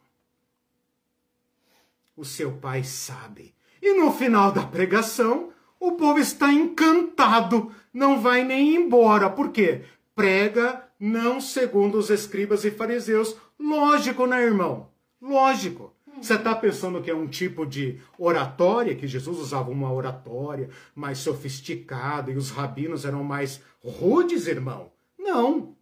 O 2.16 2.26
seu 2.26 2.54
pai 2.58 2.84
sabe. 2.84 3.54
E 3.82 3.94
no 3.94 4.12
final 4.12 4.52
da 4.52 4.66
pregação, 4.66 5.52
o 5.80 5.94
povo 5.94 6.20
está 6.20 6.52
encantado 6.52 7.74
não 7.94 8.20
vai 8.20 8.44
nem 8.44 8.76
embora. 8.76 9.30
Por 9.30 9.52
quê? 9.52 9.84
Prega 10.16 10.84
não 11.00 11.40
segundo 11.40 11.98
os 11.98 12.10
escribas 12.10 12.66
e 12.66 12.72
fariseus. 12.72 13.36
Lógico, 13.60 14.26
né, 14.26 14.42
irmão? 14.42 14.90
Lógico. 15.22 15.93
Você 16.24 16.36
está 16.36 16.56
pensando 16.56 17.02
que 17.02 17.12
é 17.12 17.16
um 17.16 17.28
tipo 17.28 17.66
de 17.66 18.00
oratória, 18.18 18.96
que 18.96 19.06
Jesus 19.06 19.38
usava 19.38 19.70
uma 19.70 19.92
oratória 19.92 20.70
mais 20.96 21.18
sofisticada 21.18 22.32
e 22.32 22.38
os 22.38 22.50
rabinos 22.50 23.04
eram 23.04 23.26
mais 23.26 23.62
rudes, 23.84 24.48
irmão? 24.48 24.90
Não. 25.20 25.76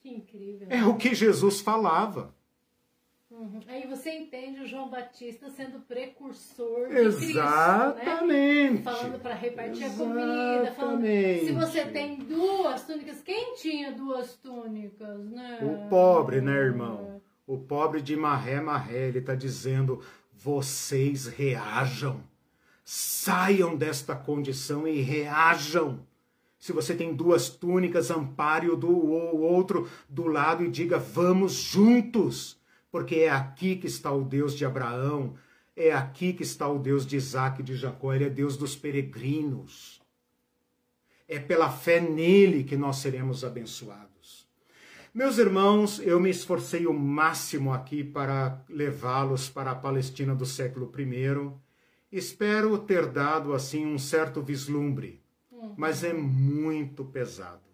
Que 0.00 0.10
incrível. 0.10 0.66
É 0.68 0.84
o 0.84 0.96
que 0.96 1.14
Jesus 1.14 1.62
falava. 1.62 2.34
Uhum. 3.30 3.60
Aí 3.68 3.86
você 3.86 4.10
entende 4.10 4.60
o 4.60 4.66
João 4.66 4.90
Batista 4.90 5.48
sendo 5.48 5.80
precursor 5.80 6.88
de 6.88 6.96
Exatamente. 6.96 8.02
Cristo, 8.02 8.26
né? 8.26 8.82
Falando 8.82 9.20
para 9.20 9.34
repartir 9.34 9.84
Exatamente. 9.84 10.20
a 10.20 10.66
comida, 10.66 10.72
falando 10.72 11.02
se 11.02 11.52
você 11.52 11.86
tem 11.86 12.16
duas 12.16 12.84
túnicas, 12.84 13.22
quem 13.22 13.54
tinha 13.54 13.92
duas 13.92 14.34
túnicas, 14.36 15.24
né? 15.30 15.60
O 15.62 15.88
pobre, 15.88 16.40
né, 16.40 16.52
irmão? 16.52 17.17
O 17.48 17.56
pobre 17.56 18.02
de 18.02 18.14
Marré 18.14 18.60
Marré, 18.60 19.08
ele 19.08 19.20
está 19.20 19.34
dizendo: 19.34 20.02
vocês 20.32 21.26
reajam. 21.26 22.22
Saiam 22.84 23.74
desta 23.74 24.14
condição 24.14 24.86
e 24.86 25.00
reajam. 25.00 26.06
Se 26.58 26.72
você 26.72 26.94
tem 26.94 27.14
duas 27.14 27.48
túnicas, 27.48 28.10
ampare 28.10 28.68
o 28.68 28.76
do 28.76 28.90
o 28.90 29.40
outro 29.40 29.88
do 30.06 30.26
lado 30.26 30.62
e 30.62 30.68
diga: 30.68 30.98
vamos 30.98 31.54
juntos 31.54 32.58
porque 32.90 33.16
é 33.16 33.30
aqui 33.30 33.76
que 33.76 33.86
está 33.86 34.12
o 34.12 34.24
Deus 34.24 34.54
de 34.54 34.64
Abraão, 34.64 35.34
é 35.74 35.92
aqui 35.92 36.34
que 36.34 36.42
está 36.42 36.68
o 36.68 36.78
Deus 36.78 37.06
de 37.06 37.16
Isaac 37.16 37.60
e 37.60 37.64
de 37.64 37.76
Jacó, 37.76 38.12
ele 38.12 38.24
é 38.24 38.30
Deus 38.30 38.56
dos 38.56 38.74
peregrinos. 38.74 40.02
É 41.26 41.38
pela 41.38 41.70
fé 41.70 42.00
nele 42.00 42.64
que 42.64 42.76
nós 42.76 42.96
seremos 42.96 43.44
abençoados. 43.44 44.07
Meus 45.18 45.36
irmãos, 45.36 45.98
eu 45.98 46.20
me 46.20 46.30
esforcei 46.30 46.86
o 46.86 46.94
máximo 46.94 47.72
aqui 47.72 48.04
para 48.04 48.62
levá-los 48.68 49.48
para 49.48 49.72
a 49.72 49.74
Palestina 49.74 50.32
do 50.32 50.46
século 50.46 50.92
I. 50.96 51.50
Espero 52.16 52.78
ter 52.78 53.06
dado 53.06 53.52
assim 53.52 53.84
um 53.84 53.98
certo 53.98 54.40
vislumbre, 54.40 55.20
uhum. 55.50 55.74
mas 55.76 56.04
é 56.04 56.12
muito 56.12 57.04
pesado. 57.04 57.66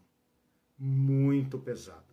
Muito 0.79 1.59
pesado. 1.59 2.07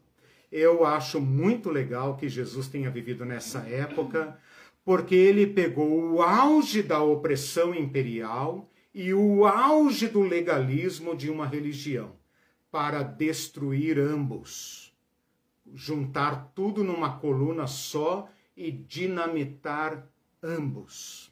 Eu 0.51 0.85
acho 0.85 1.21
muito 1.21 1.69
legal 1.69 2.17
que 2.17 2.27
Jesus 2.27 2.67
tenha 2.67 2.91
vivido 2.91 3.23
nessa 3.23 3.59
época, 3.59 4.37
porque 4.83 5.15
ele 5.15 5.47
pegou 5.47 6.11
o 6.11 6.21
auge 6.21 6.83
da 6.83 7.01
opressão 7.01 7.73
imperial 7.73 8.69
e 8.93 9.13
o 9.13 9.45
auge 9.45 10.09
do 10.09 10.23
legalismo 10.23 11.15
de 11.15 11.29
uma 11.29 11.47
religião 11.47 12.17
para 12.69 13.01
destruir 13.01 13.97
ambos, 13.97 14.90
juntar 15.73 16.51
tudo 16.53 16.83
numa 16.83 17.19
coluna 17.19 17.67
só 17.67 18.29
e 18.55 18.71
dinamitar 18.71 20.07
ambos. 20.41 21.31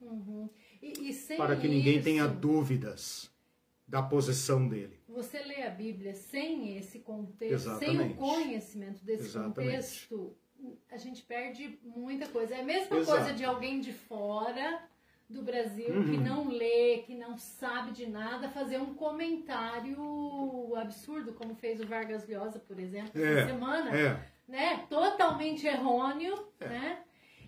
Uhum. 0.00 0.48
E, 0.80 1.10
e 1.10 1.36
para 1.36 1.56
que 1.56 1.68
ninguém 1.68 1.96
isso... 1.96 2.04
tenha 2.04 2.26
dúvidas 2.26 3.30
da 3.86 4.02
posição 4.02 4.68
dele. 4.68 4.98
Você 5.08 5.38
lê 5.42 5.62
a 5.62 5.70
Bíblia 5.70 6.14
sem 6.14 6.76
esse 6.76 7.00
contexto, 7.00 7.54
Exatamente. 7.54 7.98
sem 7.98 8.10
o 8.12 8.14
conhecimento 8.14 9.04
desse 9.04 9.24
Exatamente. 9.24 9.54
contexto, 9.54 10.36
a 10.90 10.96
gente 10.96 11.22
perde 11.22 11.78
muita 11.82 12.26
coisa. 12.28 12.54
É 12.54 12.60
a 12.60 12.64
mesma 12.64 12.96
Exato. 12.96 13.18
coisa 13.18 13.34
de 13.34 13.44
alguém 13.44 13.80
de 13.80 13.92
fora 13.92 14.82
do 15.32 15.42
Brasil 15.42 15.94
uhum. 15.94 16.04
que 16.04 16.16
não 16.16 16.48
lê, 16.48 16.98
que 16.98 17.14
não 17.14 17.36
sabe 17.36 17.92
de 17.92 18.06
nada, 18.06 18.48
fazer 18.50 18.78
um 18.78 18.94
comentário 18.94 20.76
absurdo, 20.76 21.32
como 21.32 21.54
fez 21.54 21.80
o 21.80 21.86
Vargas 21.86 22.28
Llosa, 22.28 22.58
por 22.58 22.78
exemplo, 22.78 23.20
é, 23.20 23.38
essa 23.38 23.46
semana, 23.46 23.96
é. 23.96 24.20
né? 24.46 24.86
Totalmente 24.88 25.66
errôneo, 25.66 26.34
é. 26.60 26.68
né? 26.68 26.98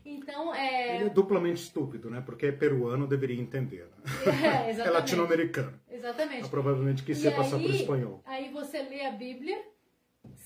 Então, 0.04 0.54
é... 0.54 0.96
Ele 0.96 1.04
é 1.06 1.08
duplamente 1.08 1.62
estúpido, 1.62 2.10
né? 2.10 2.22
Porque 2.24 2.46
é 2.46 2.52
peruano, 2.52 3.06
deveria 3.06 3.40
entender. 3.40 3.86
Né? 3.86 4.04
É, 4.66 4.70
é 4.70 4.90
latino-americano. 4.90 5.80
Exatamente. 5.90 6.38
Então, 6.38 6.50
provavelmente 6.50 7.02
quis 7.02 7.18
ser 7.18 7.34
passar 7.34 7.58
por 7.58 7.70
espanhol. 7.70 8.22
Aí 8.26 8.50
você 8.50 8.82
lê 8.82 9.06
a 9.06 9.12
Bíblia 9.12 9.58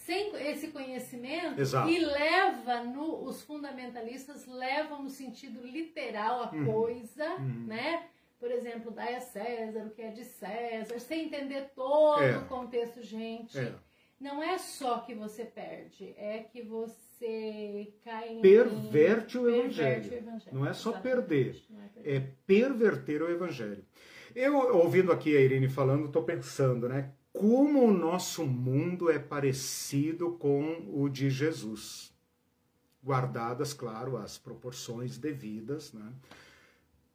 sem 0.09 0.35
esse 0.49 0.69
conhecimento 0.69 1.61
Exato. 1.61 1.91
e 1.91 1.99
leva 1.99 2.83
no, 2.83 3.25
os 3.25 3.43
fundamentalistas 3.43 4.47
levam 4.47 5.03
no 5.03 5.11
sentido 5.11 5.61
literal 5.67 6.45
a 6.45 6.51
uhum. 6.51 6.65
coisa, 6.65 7.29
uhum. 7.35 7.67
né? 7.67 8.07
Por 8.41 8.51
exemplo, 8.51 8.91
dai 8.91 9.17
a 9.17 9.21
César 9.21 9.85
o 9.85 9.91
que 9.91 10.01
é 10.01 10.11
de 10.11 10.25
César, 10.25 10.99
sem 10.99 11.27
entender 11.27 11.73
todo 11.75 12.23
é. 12.23 12.39
o 12.39 12.47
contexto, 12.47 13.03
gente. 13.03 13.59
É. 13.59 13.75
Não 14.19 14.43
é 14.43 14.57
só 14.57 15.01
que 15.01 15.15
você 15.15 15.45
perde, 15.45 16.15
é 16.17 16.39
que 16.39 16.63
você 16.63 17.93
cai 18.03 18.31
em. 18.31 18.41
Perverte 18.41 19.37
o, 19.37 19.47
evangelho. 19.47 20.11
o 20.11 20.15
evangelho. 20.15 20.57
Não 20.57 20.67
é 20.67 20.73
só 20.73 20.93
perder, 20.93 21.55
é, 21.71 21.89
perder, 21.89 22.17
é 22.17 22.33
perverter 22.47 23.23
o 23.23 23.31
evangelho. 23.31 23.85
Eu, 24.35 24.57
ouvindo 24.75 25.13
aqui 25.13 25.37
a 25.37 25.41
Irene 25.41 25.69
falando, 25.69 26.07
estou 26.07 26.23
pensando, 26.23 26.89
né? 26.89 27.13
Como 27.39 27.85
o 27.85 27.93
nosso 27.93 28.45
mundo 28.45 29.09
é 29.09 29.17
parecido 29.17 30.33
com 30.33 30.85
o 30.93 31.09
de 31.09 31.31
Jesus. 31.31 32.13
guardadas, 33.01 33.73
claro, 33.73 34.17
as 34.17 34.37
proporções 34.37 35.17
devidas, 35.17 35.93
né? 35.93 36.13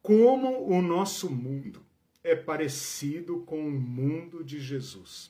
Como 0.01 0.65
o 0.65 0.81
nosso 0.81 1.29
mundo 1.29 1.81
é 2.23 2.35
parecido 2.35 3.41
com 3.41 3.67
o 3.67 3.71
mundo 3.71 4.45
de 4.45 4.61
Jesus. 4.61 5.29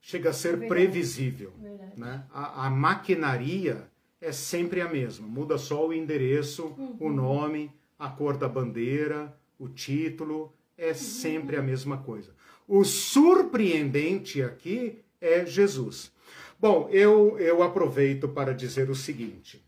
Chega 0.00 0.30
a 0.30 0.32
ser 0.32 0.62
é 0.62 0.68
previsível. 0.68 1.52
Né? 1.96 2.24
A, 2.32 2.66
a, 2.66 2.70
maquinaria 2.70 3.90
é 4.20 4.30
sempre 4.30 4.80
a 4.80 4.88
mesma, 4.88 5.26
muda 5.26 5.58
só 5.58 5.88
o 5.88 5.92
endereço, 5.92 6.66
uhum. 6.78 6.96
o 7.00 7.10
nome, 7.10 7.72
a 7.98 8.08
cor 8.08 8.36
da 8.36 8.48
bandeira, 8.48 9.36
o 9.58 9.68
título, 9.68 10.54
é 10.78 10.88
uhum. 10.88 10.94
sempre 10.94 11.56
a 11.56 11.62
mesma 11.62 11.98
coisa. 11.98 12.32
O 12.66 12.84
surpreendente 12.84 14.42
aqui 14.42 15.02
é 15.20 15.44
Jesus. 15.44 16.12
Bom, 16.58 16.88
eu, 16.90 17.38
eu 17.38 17.62
aproveito 17.62 18.28
para 18.28 18.54
dizer 18.54 18.88
o 18.88 18.94
seguinte. 18.94 19.64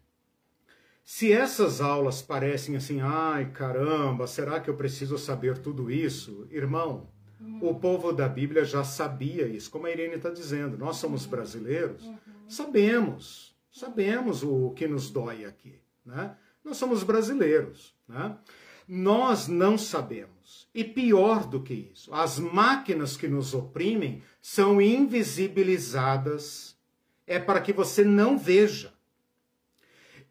Se 1.05 1.33
essas 1.33 1.81
aulas 1.81 2.21
parecem 2.21 2.75
assim, 2.75 3.01
ai 3.01 3.51
caramba, 3.53 4.27
será 4.27 4.59
que 4.59 4.69
eu 4.69 4.75
preciso 4.75 5.17
saber 5.17 5.59
tudo 5.59 5.91
isso? 5.91 6.49
Irmão, 6.51 7.09
uhum. 7.41 7.71
o 7.71 7.75
povo 7.75 8.13
da 8.13 8.29
Bíblia 8.29 8.65
já 8.65 8.83
sabia 8.83 9.47
isso, 9.47 9.71
como 9.71 9.87
a 9.87 9.91
Irene 9.91 10.17
está 10.17 10.31
dizendo. 10.31 10.77
Nós 10.77 10.97
somos 10.97 11.25
uhum. 11.25 11.31
brasileiros, 11.31 12.03
uhum. 12.03 12.17
sabemos, 12.49 13.57
sabemos 13.71 14.43
o 14.43 14.71
que 14.71 14.89
nos 14.89 15.11
dói 15.11 15.45
aqui. 15.45 15.79
Né? 16.05 16.35
Nós 16.65 16.77
somos 16.77 17.03
brasileiros. 17.03 17.95
Né? 18.09 18.37
Nós 18.89 19.49
não 19.49 19.77
sabemos. 19.79 20.36
E 20.75 20.85
pior 20.85 21.47
do 21.47 21.63
que 21.63 21.91
isso, 21.93 22.13
as 22.15 22.39
máquinas 22.39 23.17
que 23.17 23.27
nos 23.27 23.55
oprimem 23.55 24.23
são 24.41 24.81
invisibilizadas 24.81 26.77
é 27.27 27.39
para 27.39 27.61
que 27.61 27.73
você 27.73 28.05
não 28.05 28.39
veja. 28.39 28.93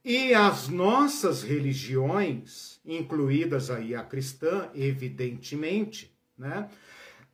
E 0.03 0.33
as 0.33 0.67
nossas 0.67 1.41
religiões, 1.41 2.79
incluídas 2.85 3.71
aí 3.71 3.95
a 3.95 4.03
cristã, 4.03 4.69
evidentemente, 4.75 6.15
né, 6.37 6.69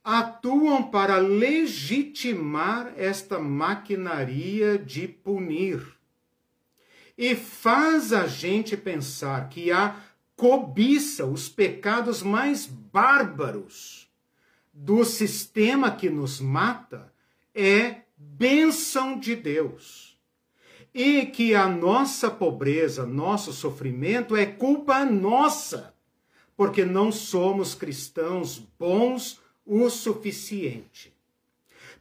atuam 0.04 0.90
para 0.90 1.18
legitimar 1.18 2.94
esta 2.96 3.38
maquinaria 3.40 4.78
de 4.78 5.08
punir. 5.08 5.86
E 7.18 7.36
faz 7.36 8.14
a 8.14 8.26
gente 8.26 8.76
pensar 8.78 9.50
que 9.50 9.72
a 9.72 10.02
cobiça, 10.36 11.26
os 11.26 11.48
pecados 11.48 12.22
mais 12.22 12.66
bárbaros 12.66 14.10
do 14.74 15.04
sistema 15.04 15.92
que 15.92 16.10
nos 16.10 16.40
mata, 16.40 17.14
é 17.54 18.02
bênção 18.18 19.20
de 19.20 19.36
Deus. 19.36 20.18
E 20.94 21.26
que 21.26 21.56
a 21.56 21.68
nossa 21.68 22.30
pobreza, 22.30 23.06
nosso 23.06 23.54
sofrimento 23.54 24.36
é 24.36 24.46
culpa 24.46 25.06
nossa, 25.06 25.94
porque 26.58 26.84
não 26.84 27.12
somos 27.12 27.74
cristãos 27.74 28.60
bons 28.78 29.40
o 29.66 29.90
suficiente. 29.90 31.14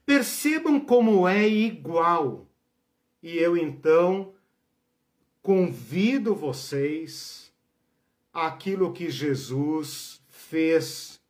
Percebam 0.04 0.80
como 0.80 1.28
é 1.28 1.46
igual. 1.46 2.46
E 3.22 3.36
eu 3.36 3.56
então 3.56 4.32
convido 5.40 6.34
vocês 6.34 7.39
àquilo 8.32 8.92
que 8.92 9.10
Jesus 9.10 10.20
fez 10.28 11.20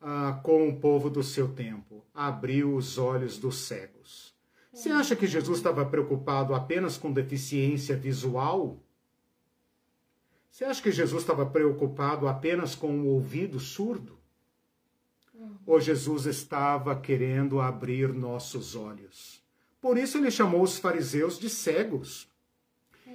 ah, 0.00 0.40
com 0.42 0.68
o 0.68 0.76
povo 0.78 1.08
do 1.08 1.22
seu 1.22 1.48
tempo, 1.48 2.04
abriu 2.14 2.76
os 2.76 2.98
olhos 2.98 3.38
dos 3.38 3.56
cegos. 3.56 4.34
Você 4.72 4.90
acha 4.90 5.14
que 5.14 5.26
Jesus 5.26 5.58
estava 5.58 5.86
preocupado 5.86 6.52
apenas 6.54 6.98
com 6.98 7.12
deficiência 7.12 7.96
visual? 7.96 8.82
Você 10.50 10.64
acha 10.64 10.82
que 10.82 10.92
Jesus 10.92 11.22
estava 11.22 11.46
preocupado 11.46 12.28
apenas 12.28 12.74
com 12.74 13.00
o 13.00 13.06
ouvido 13.06 13.58
surdo? 13.60 14.18
Ou 15.66 15.80
Jesus 15.80 16.26
estava 16.26 16.94
querendo 16.94 17.60
abrir 17.60 18.12
nossos 18.12 18.74
olhos? 18.74 19.42
Por 19.80 19.96
isso 19.96 20.18
ele 20.18 20.30
chamou 20.30 20.62
os 20.62 20.78
fariseus 20.78 21.38
de 21.38 21.48
cegos. 21.48 22.28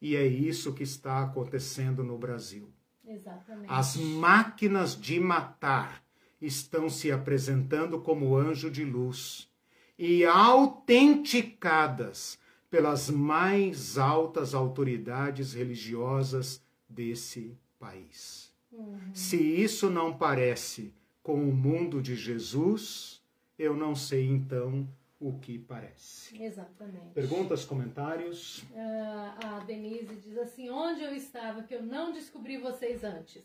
E 0.00 0.16
é 0.16 0.26
isso 0.26 0.72
que 0.72 0.82
está 0.82 1.22
acontecendo 1.22 2.02
no 2.02 2.16
Brasil. 2.16 2.70
Exatamente. 3.06 3.66
As 3.68 3.96
máquinas 3.96 4.98
de 4.98 5.20
matar 5.20 6.02
estão 6.40 6.88
se 6.88 7.12
apresentando 7.12 8.00
como 8.00 8.34
anjo 8.36 8.70
de 8.70 8.82
luz 8.84 9.50
e 9.98 10.24
autenticadas 10.24 12.38
pelas 12.70 13.10
mais 13.10 13.98
altas 13.98 14.54
autoridades 14.54 15.52
religiosas 15.52 16.64
desse 16.88 17.54
país. 17.78 18.54
Uhum. 18.72 18.98
Se 19.12 19.36
isso 19.36 19.90
não 19.90 20.16
parece 20.16 20.94
com 21.22 21.46
o 21.48 21.52
mundo 21.52 22.00
de 22.00 22.14
Jesus, 22.14 23.20
eu 23.58 23.76
não 23.76 23.94
sei 23.94 24.26
então 24.26 24.88
o 25.20 25.38
que 25.38 25.58
parece. 25.58 26.42
Exatamente. 26.42 27.12
Perguntas, 27.12 27.64
comentários? 27.64 28.62
Uh, 28.70 29.46
a 29.46 29.58
Denise 29.66 30.16
diz 30.16 30.38
assim: 30.38 30.70
onde 30.70 31.02
eu 31.02 31.14
estava 31.14 31.62
que 31.62 31.74
eu 31.74 31.82
não 31.82 32.10
descobri 32.10 32.56
vocês 32.56 33.04
antes? 33.04 33.44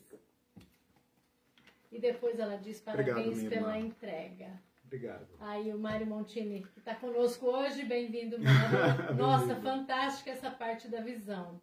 E 1.92 2.00
depois 2.00 2.38
ela 2.38 2.56
diz 2.56 2.80
parabéns 2.80 3.16
Obrigado, 3.18 3.48
pela 3.50 3.76
irmã. 3.76 3.86
entrega. 3.86 4.62
Obrigado. 4.84 5.26
Aí 5.40 5.72
o 5.72 5.78
Mário 5.78 6.06
Montini, 6.06 6.62
que 6.62 6.78
está 6.78 6.94
conosco 6.94 7.46
hoje, 7.46 7.84
bem-vindo, 7.84 8.38
Mário. 8.38 9.14
Nossa, 9.14 9.56
fantástica 9.56 10.30
essa 10.30 10.50
parte 10.50 10.88
da 10.88 11.00
visão. 11.00 11.60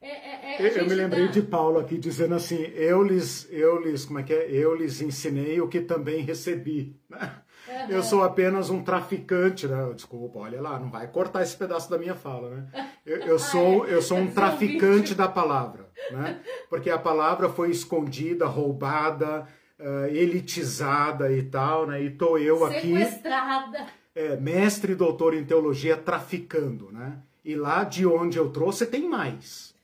É, 0.00 0.08
é, 0.08 0.62
é, 0.62 0.80
eu 0.80 0.86
me 0.86 0.94
lembrei 0.94 1.28
de 1.28 1.42
Paulo 1.42 1.78
aqui 1.78 1.98
dizendo 1.98 2.34
assim: 2.34 2.62
eu 2.74 3.02
lhes, 3.02 3.46
eu 3.50 3.80
lhes, 3.80 4.04
como 4.04 4.18
é 4.18 4.22
que 4.22 4.32
é? 4.32 4.50
Eu 4.50 4.74
lhes 4.74 5.00
ensinei 5.00 5.60
o 5.60 5.68
que 5.68 5.80
também 5.80 6.22
recebi. 6.22 6.98
Eu 7.88 8.02
sou 8.02 8.22
apenas 8.22 8.70
um 8.70 8.82
traficante, 8.82 9.66
né? 9.66 9.92
Desculpa, 9.94 10.38
olha 10.38 10.60
lá, 10.60 10.78
não 10.78 10.90
vai 10.90 11.06
cortar 11.06 11.42
esse 11.42 11.56
pedaço 11.56 11.90
da 11.90 11.98
minha 11.98 12.14
fala, 12.14 12.50
né? 12.50 12.90
Eu, 13.04 13.18
eu 13.18 13.38
sou, 13.40 13.86
eu 13.86 14.02
sou 14.02 14.18
um 14.18 14.30
traficante 14.30 15.14
da 15.14 15.28
palavra, 15.28 15.88
né? 16.10 16.40
Porque 16.68 16.90
a 16.90 16.98
palavra 16.98 17.48
foi 17.48 17.70
escondida, 17.70 18.46
roubada, 18.46 19.46
uh, 19.78 20.06
elitizada 20.06 21.32
e 21.32 21.42
tal, 21.42 21.86
né? 21.86 22.02
E 22.02 22.10
tô 22.10 22.38
eu 22.38 22.64
aqui. 22.64 22.96
Sequestrada. 22.96 23.86
É, 24.14 24.36
mestre 24.36 24.92
e 24.92 24.96
doutor 24.96 25.34
em 25.34 25.44
teologia 25.44 25.96
traficando, 25.96 26.90
né? 26.92 27.18
E 27.44 27.54
lá 27.56 27.84
de 27.84 28.06
onde 28.06 28.38
eu 28.38 28.50
trouxe 28.50 28.86
tem 28.86 29.08
mais. 29.08 29.74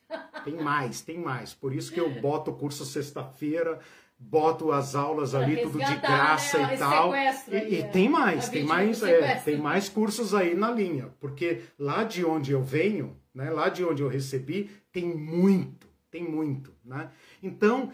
Tem 0.44 0.54
mais, 0.54 1.00
tem 1.00 1.18
mais. 1.18 1.52
Por 1.52 1.74
isso 1.74 1.92
que 1.92 2.00
eu 2.00 2.10
boto 2.20 2.50
o 2.50 2.54
curso 2.54 2.84
sexta-feira, 2.84 3.78
boto 4.20 4.70
as 4.70 4.94
aulas 4.94 5.34
ali 5.34 5.56
tudo 5.62 5.78
de 5.78 5.96
graça 5.96 6.58
né? 6.58 6.74
e 6.74 6.78
tal. 6.78 7.14
E, 7.14 7.24
e, 7.48 7.80
é. 7.80 7.82
tem 7.88 8.08
mais, 8.08 8.50
tem 8.50 8.64
mais, 8.64 9.02
é, 9.02 9.36
tem 9.36 9.56
mais 9.56 9.88
cursos 9.88 10.34
aí 10.34 10.54
na 10.54 10.70
linha, 10.70 11.08
porque 11.18 11.62
lá 11.78 12.04
de 12.04 12.22
onde 12.22 12.52
eu 12.52 12.62
venho, 12.62 13.16
né, 13.34 13.48
lá 13.48 13.70
de 13.70 13.82
onde 13.82 14.02
eu 14.02 14.08
recebi, 14.08 14.70
tem 14.92 15.16
muito, 15.16 15.88
tem 16.10 16.22
muito, 16.22 16.74
né? 16.84 17.10
Então, 17.42 17.90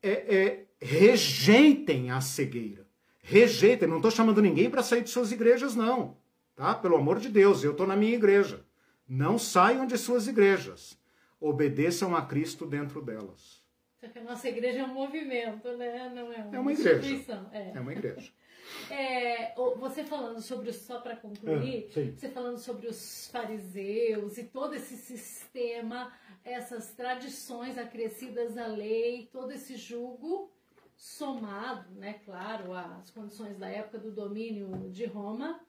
é, 0.00 0.36
é 0.36 0.64
rejeitem 0.80 2.10
a 2.10 2.20
cegueira. 2.20 2.86
Rejeitem, 3.20 3.88
não 3.88 3.96
estou 3.96 4.10
chamando 4.10 4.40
ninguém 4.42 4.70
para 4.70 4.82
sair 4.82 5.02
de 5.02 5.10
suas 5.10 5.32
igrejas 5.32 5.74
não, 5.74 6.16
tá? 6.54 6.74
Pelo 6.74 6.96
amor 6.96 7.18
de 7.18 7.28
Deus, 7.28 7.64
eu 7.64 7.72
estou 7.72 7.86
na 7.86 7.96
minha 7.96 8.14
igreja. 8.14 8.64
Não 9.08 9.38
saiam 9.38 9.86
de 9.86 9.98
suas 9.98 10.28
igrejas. 10.28 10.98
Obedeçam 11.40 12.14
a 12.14 12.22
Cristo 12.22 12.64
dentro 12.64 13.02
delas. 13.02 13.63
Só 14.04 14.10
que 14.10 14.18
a 14.18 14.22
nossa 14.22 14.46
igreja 14.48 14.80
é 14.80 14.84
um 14.84 14.92
movimento, 14.92 15.74
né? 15.78 16.12
Não 16.14 16.30
é 16.30 16.36
uma, 16.36 16.56
é 16.56 16.58
uma 16.58 16.72
igreja. 16.72 17.46
É. 17.52 17.72
é 17.74 17.80
uma 17.80 17.92
igreja. 17.92 18.30
É, 18.90 19.54
você 19.76 20.04
falando 20.04 20.40
sobre, 20.40 20.72
só 20.72 20.98
para 20.98 21.14
concluir, 21.14 21.90
é, 21.94 22.10
você 22.12 22.30
falando 22.30 22.56
sobre 22.56 22.86
os 22.86 23.28
fariseus 23.28 24.38
e 24.38 24.44
todo 24.44 24.74
esse 24.74 24.96
sistema, 24.96 26.10
essas 26.42 26.90
tradições 26.92 27.76
acrescidas 27.76 28.56
à 28.56 28.66
lei, 28.66 29.28
todo 29.30 29.52
esse 29.52 29.76
julgo 29.76 30.50
somado, 30.96 31.90
né, 31.96 32.14
claro, 32.24 32.72
às 32.72 33.10
condições 33.10 33.58
da 33.58 33.68
época 33.68 33.98
do 33.98 34.10
domínio 34.10 34.90
de 34.90 35.04
Roma, 35.04 35.60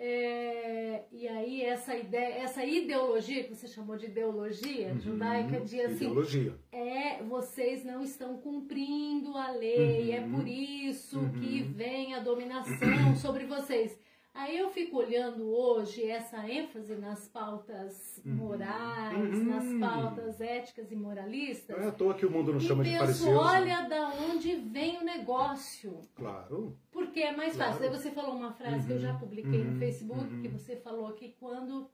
É, 0.00 1.02
e 1.10 1.26
aí 1.26 1.62
essa 1.62 1.96
ideia, 1.96 2.44
essa 2.44 2.64
ideologia 2.64 3.42
que 3.42 3.52
você 3.52 3.66
chamou 3.66 3.96
de 3.96 4.06
ideologia 4.06 4.92
uhum, 4.92 5.00
judaica, 5.00 5.60
de 5.60 5.80
assim, 5.80 6.06
ideologia. 6.06 6.54
é 6.70 7.20
vocês 7.24 7.84
não 7.84 8.00
estão 8.00 8.38
cumprindo 8.38 9.36
a 9.36 9.50
lei, 9.50 10.12
é 10.12 10.20
uhum, 10.20 10.34
é 10.34 10.36
por 10.36 10.46
isso 10.46 11.18
uhum. 11.18 11.32
que 11.32 11.62
vem 11.62 12.14
a 12.14 12.20
dominação 12.20 13.16
sobre 13.20 13.44
vocês. 13.44 13.98
Aí 14.34 14.56
eu 14.56 14.70
fico 14.70 14.98
olhando 14.98 15.50
hoje 15.50 16.08
essa 16.08 16.48
ênfase 16.48 16.94
nas 16.94 17.26
pautas 17.28 18.22
uhum. 18.24 18.34
morais, 18.34 19.36
uhum. 19.36 19.44
nas 19.44 19.80
pautas 19.80 20.40
éticas 20.40 20.92
e 20.92 20.96
moralistas. 20.96 21.76
Não 21.76 21.84
é 21.84 21.88
à 21.88 21.92
toa 21.92 22.14
que 22.14 22.24
o 22.24 22.30
mundo 22.30 22.52
não 22.52 22.60
chama 22.60 22.84
de 22.84 22.96
fariseus. 22.96 23.36
olha 23.36 23.82
né? 23.82 23.88
da 23.88 24.08
onde 24.30 24.54
vem 24.54 24.98
o 24.98 25.04
negócio. 25.04 26.00
Claro. 26.14 26.78
Porque 26.92 27.20
é 27.20 27.36
mais 27.36 27.56
claro. 27.56 27.72
fácil. 27.72 27.86
Aí 27.86 27.98
você 27.98 28.10
falou 28.12 28.36
uma 28.36 28.52
frase 28.52 28.76
uhum. 28.76 28.86
que 28.86 28.92
eu 28.92 28.98
já 29.00 29.12
uhum. 29.12 29.18
publiquei 29.18 29.64
no 29.64 29.72
uhum. 29.72 29.78
Facebook, 29.78 30.40
que 30.40 30.48
você 30.48 30.76
falou 30.76 31.12
que 31.12 31.34
quando 31.40 31.90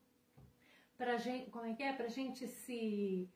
pra 0.99 1.17
gente, 1.17 1.51
como 1.51 1.65
é 1.67 1.75
que 1.75 1.83
é? 1.83 1.93
Pra 1.93 2.09
gente 2.09 2.47
se 2.47 3.29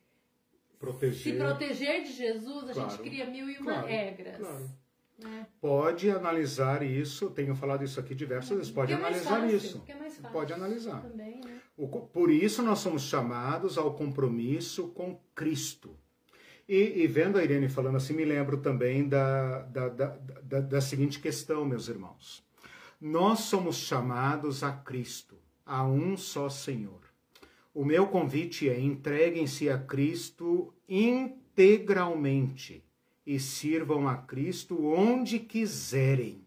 proteger, 0.79 1.33
se 1.33 1.39
proteger 1.39 2.03
de 2.03 2.13
Jesus, 2.13 2.71
a 2.71 2.75
claro. 2.75 2.91
gente 2.91 3.03
cria 3.03 3.27
mil 3.27 3.49
e 3.49 3.57
uma 3.59 3.73
claro. 3.73 3.87
regras. 3.87 4.39
Claro. 4.39 4.71
É. 5.25 5.47
Pode 5.61 6.09
analisar 6.11 6.83
isso, 6.83 7.31
tenho 7.31 7.55
falado 7.55 7.83
isso 7.83 7.99
aqui 7.99 8.15
diversas 8.15 8.57
vezes, 8.57 8.73
pode 8.73 8.93
é 8.93 8.97
analisar 8.97 9.41
fácil, 9.41 9.57
isso. 9.57 9.85
É. 9.89 10.29
Pode 10.29 10.53
analisar. 10.53 11.03
Também, 11.03 11.41
né? 11.45 11.61
o, 11.77 11.89
por 11.89 12.31
isso 12.31 12.63
nós 12.63 12.79
somos 12.79 13.03
chamados 13.03 13.77
ao 13.77 13.95
compromisso 13.95 14.89
com 14.89 15.21
Cristo. 15.35 15.97
E, 16.69 17.03
e, 17.03 17.07
vendo 17.07 17.39
a 17.39 17.43
Irene 17.43 17.69
falando 17.69 17.97
assim, 17.97 18.13
me 18.13 18.25
lembro 18.27 18.59
também 18.59 19.09
da, 19.09 19.63
da, 19.63 19.89
da, 19.89 20.07
da, 20.43 20.61
da 20.61 20.81
seguinte 20.81 21.19
questão, 21.19 21.65
meus 21.65 21.89
irmãos. 21.89 22.45
Nós 23.01 23.41
somos 23.41 23.77
chamados 23.77 24.63
a 24.63 24.71
Cristo, 24.73 25.39
a 25.65 25.85
um 25.87 26.17
só 26.17 26.49
Senhor. 26.51 27.01
O 27.73 27.85
meu 27.85 28.07
convite 28.09 28.69
é 28.69 28.79
entreguem-se 28.79 29.71
a 29.71 29.79
Cristo 29.79 30.75
integralmente 30.89 32.85
e 33.29 33.39
sirvam 33.39 34.09
a 34.09 34.17
Cristo 34.17 34.87
onde 34.87 35.39
quiserem, 35.39 36.41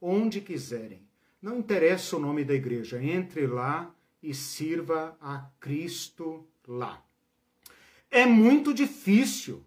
onde 0.00 0.40
quiserem. 0.40 1.00
Não 1.40 1.58
interessa 1.58 2.16
o 2.16 2.18
nome 2.18 2.44
da 2.44 2.52
igreja, 2.52 3.00
entre 3.00 3.46
lá 3.46 3.94
e 4.20 4.34
sirva 4.34 5.16
a 5.20 5.46
Cristo 5.60 6.44
lá. 6.66 7.00
É 8.10 8.26
muito 8.26 8.74
difícil 8.74 9.62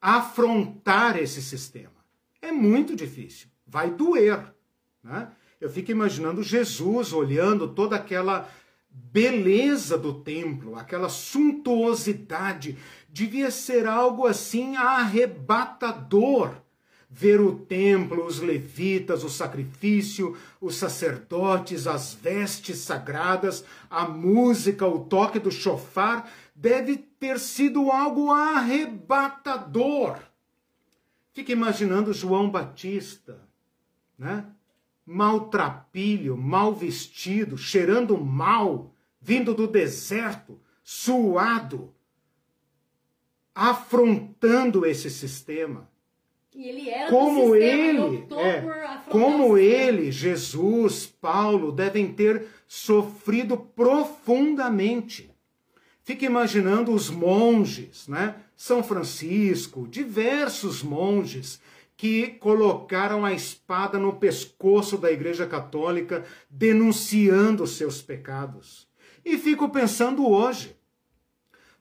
afrontar 0.00 1.20
esse 1.20 1.42
sistema. 1.42 2.04
É 2.40 2.52
muito 2.52 2.94
difícil. 2.94 3.48
Vai 3.66 3.90
doer. 3.90 4.54
Né? 5.02 5.28
Eu 5.60 5.68
fico 5.68 5.90
imaginando 5.90 6.40
Jesus 6.40 7.12
olhando 7.12 7.66
toda 7.74 7.96
aquela 7.96 8.48
beleza 8.88 9.98
do 9.98 10.20
templo, 10.22 10.76
aquela 10.76 11.08
suntuosidade, 11.08 12.78
devia 13.12 13.50
ser 13.50 13.86
algo 13.86 14.26
assim 14.26 14.74
arrebatador. 14.76 16.54
Ver 17.14 17.42
o 17.42 17.54
templo, 17.54 18.24
os 18.24 18.40
levitas, 18.40 19.22
o 19.22 19.28
sacrifício, 19.28 20.34
os 20.58 20.76
sacerdotes, 20.76 21.86
as 21.86 22.14
vestes 22.14 22.78
sagradas, 22.78 23.66
a 23.90 24.08
música, 24.08 24.86
o 24.86 25.04
toque 25.04 25.38
do 25.38 25.50
chofar, 25.50 26.32
deve 26.56 26.96
ter 26.96 27.38
sido 27.38 27.90
algo 27.90 28.30
arrebatador. 28.30 30.20
Fica 31.34 31.52
imaginando 31.52 32.14
João 32.14 32.48
Batista, 32.48 33.38
né? 34.18 34.46
maltrapilho, 35.04 36.34
mal 36.34 36.74
vestido, 36.74 37.58
cheirando 37.58 38.16
mal, 38.16 38.94
vindo 39.20 39.52
do 39.52 39.66
deserto, 39.66 40.58
suado, 40.82 41.92
afrontando 43.54 44.86
esse 44.86 45.10
sistema. 45.10 45.90
Ele 46.54 46.90
como 47.08 47.54
ele, 47.56 48.26
é, 48.36 48.62
como 49.08 49.56
ele, 49.56 50.12
Jesus, 50.12 51.06
Paulo 51.06 51.72
devem 51.72 52.12
ter 52.12 52.46
sofrido 52.68 53.56
profundamente. 53.56 55.30
Fica 56.04 56.26
imaginando 56.26 56.92
os 56.92 57.08
monges, 57.08 58.06
né? 58.06 58.34
São 58.54 58.82
Francisco, 58.82 59.88
diversos 59.88 60.82
monges 60.82 61.60
que 61.96 62.26
colocaram 62.40 63.24
a 63.24 63.32
espada 63.32 63.98
no 63.98 64.14
pescoço 64.14 64.98
da 64.98 65.10
Igreja 65.10 65.46
Católica, 65.46 66.24
denunciando 66.50 67.66
seus 67.66 68.02
pecados. 68.02 68.88
E 69.24 69.38
fico 69.38 69.68
pensando 69.68 70.28
hoje, 70.28 70.76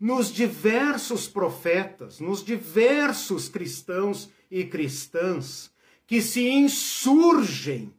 nos 0.02 0.34
diversos 0.34 1.28
profetas, 1.28 2.20
nos 2.20 2.44
diversos 2.44 3.48
cristãos 3.48 4.32
e 4.50 4.66
cristãs 4.66 5.72
que 6.08 6.20
se 6.24 6.50
insurgem 6.50 7.94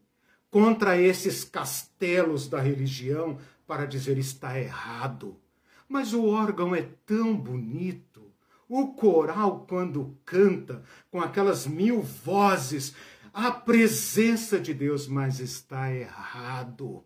contra 0.51 1.01
esses 1.01 1.45
castelos 1.45 2.49
da 2.49 2.61
religião 2.61 3.39
para 3.69 3.87
dizer 3.87 4.19
está 4.19 4.59
errado. 4.59 5.41
Mas 5.89 6.13
o 6.13 6.27
órgão 6.27 6.75
é 6.75 6.89
tão 7.07 7.37
bonito 7.37 8.33
o 8.69 8.95
coral, 8.95 9.65
quando 9.69 10.19
canta 10.25 10.83
com 11.11 11.21
aquelas 11.21 11.67
mil 11.67 12.03
vozes, 12.03 12.95
a 13.33 13.53
presença 13.53 14.59
de 14.59 14.75
Deus, 14.75 15.07
mas 15.07 15.39
está 15.39 15.95
errado. 15.95 17.05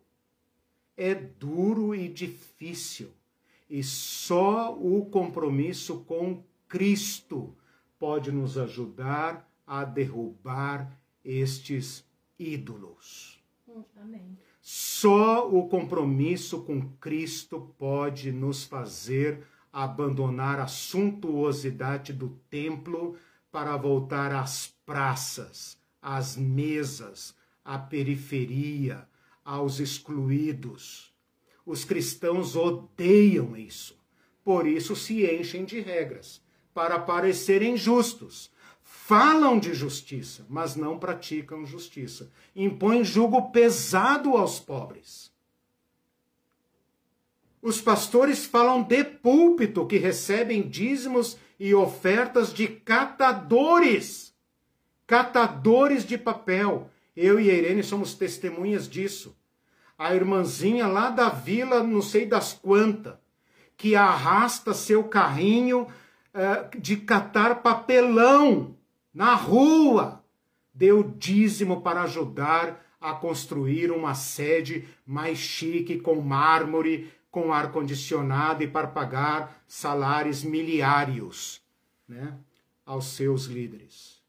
É 0.96 1.14
duro 1.14 1.94
e 1.94 2.08
difícil. 2.08 3.15
E 3.68 3.82
só 3.82 4.74
o 4.74 5.06
compromisso 5.06 6.04
com 6.04 6.42
Cristo 6.68 7.54
pode 7.98 8.30
nos 8.30 8.56
ajudar 8.56 9.48
a 9.66 9.84
derrubar 9.84 10.96
estes 11.24 12.04
ídolos. 12.38 13.42
Amém. 13.96 14.38
Só 14.60 15.48
o 15.48 15.68
compromisso 15.68 16.62
com 16.62 16.88
Cristo 16.98 17.72
pode 17.78 18.32
nos 18.32 18.64
fazer 18.64 19.44
abandonar 19.72 20.58
a 20.58 20.66
suntuosidade 20.66 22.12
do 22.12 22.30
templo 22.48 23.16
para 23.52 23.76
voltar 23.76 24.32
às 24.32 24.68
praças, 24.86 25.78
às 26.00 26.36
mesas, 26.36 27.34
à 27.64 27.78
periferia, 27.78 29.06
aos 29.44 29.80
excluídos. 29.80 31.14
Os 31.66 31.84
cristãos 31.84 32.54
odeiam 32.54 33.56
isso, 33.56 33.98
por 34.44 34.68
isso 34.68 34.94
se 34.94 35.26
enchem 35.26 35.64
de 35.64 35.80
regras, 35.80 36.40
para 36.72 36.96
parecerem 37.00 37.76
justos. 37.76 38.54
Falam 38.84 39.58
de 39.58 39.74
justiça, 39.74 40.46
mas 40.48 40.76
não 40.76 40.96
praticam 40.96 41.66
justiça. 41.66 42.30
Impõem 42.54 43.02
jugo 43.02 43.50
pesado 43.50 44.36
aos 44.36 44.60
pobres. 44.60 45.32
Os 47.60 47.80
pastores 47.80 48.44
falam 48.44 48.80
de 48.84 49.02
púlpito 49.02 49.86
que 49.86 49.96
recebem 49.96 50.68
dízimos 50.68 51.36
e 51.58 51.74
ofertas 51.74 52.54
de 52.54 52.68
catadores. 52.68 54.32
Catadores 55.04 56.04
de 56.04 56.16
papel. 56.16 56.88
Eu 57.16 57.40
e 57.40 57.50
a 57.50 57.54
Irene 57.54 57.82
somos 57.82 58.14
testemunhas 58.14 58.88
disso. 58.88 59.36
A 59.98 60.14
irmãzinha 60.14 60.86
lá 60.86 61.10
da 61.10 61.28
vila, 61.28 61.82
não 61.82 62.02
sei 62.02 62.26
das 62.26 62.52
quantas, 62.52 63.14
que 63.76 63.94
arrasta 63.96 64.74
seu 64.74 65.04
carrinho 65.04 65.82
uh, 65.82 66.78
de 66.80 66.96
catar 66.96 67.62
papelão 67.62 68.76
na 69.12 69.34
rua, 69.34 70.22
deu 70.74 71.02
dízimo 71.02 71.80
para 71.80 72.02
ajudar 72.02 72.84
a 73.00 73.12
construir 73.14 73.90
uma 73.90 74.14
sede 74.14 74.88
mais 75.06 75.38
chique 75.38 75.98
com 75.98 76.16
mármore 76.16 77.10
com 77.36 77.52
ar-condicionado 77.52 78.62
e 78.62 78.66
para 78.66 78.86
pagar 78.86 79.62
salários 79.68 80.42
miliários 80.42 81.60
né, 82.08 82.34
aos 82.82 83.08
seus 83.08 83.44
líderes. 83.44 84.22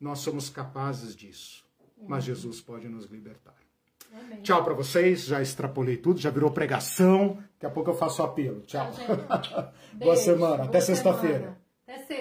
Nós 0.00 0.20
somos 0.20 0.48
capazes 0.48 1.16
disso, 1.16 1.64
mas 2.06 2.22
Jesus 2.22 2.60
pode 2.60 2.88
nos 2.88 3.06
libertar. 3.06 3.57
Amém. 4.12 4.40
Tchau 4.42 4.64
para 4.64 4.74
vocês, 4.74 5.24
já 5.26 5.40
extrapolei 5.42 5.96
tudo, 5.96 6.20
já 6.20 6.30
virou 6.30 6.50
pregação. 6.50 7.38
Daqui 7.54 7.66
a 7.66 7.70
pouco 7.70 7.90
eu 7.90 7.94
faço 7.94 8.22
apelo. 8.22 8.60
Tchau. 8.62 8.90
Tchau 8.92 9.72
Boa 9.94 10.16
semana, 10.16 10.64
até 10.64 10.80
sexta-feira. 10.80 11.58
Até 11.86 11.98
sexta. 11.98 12.18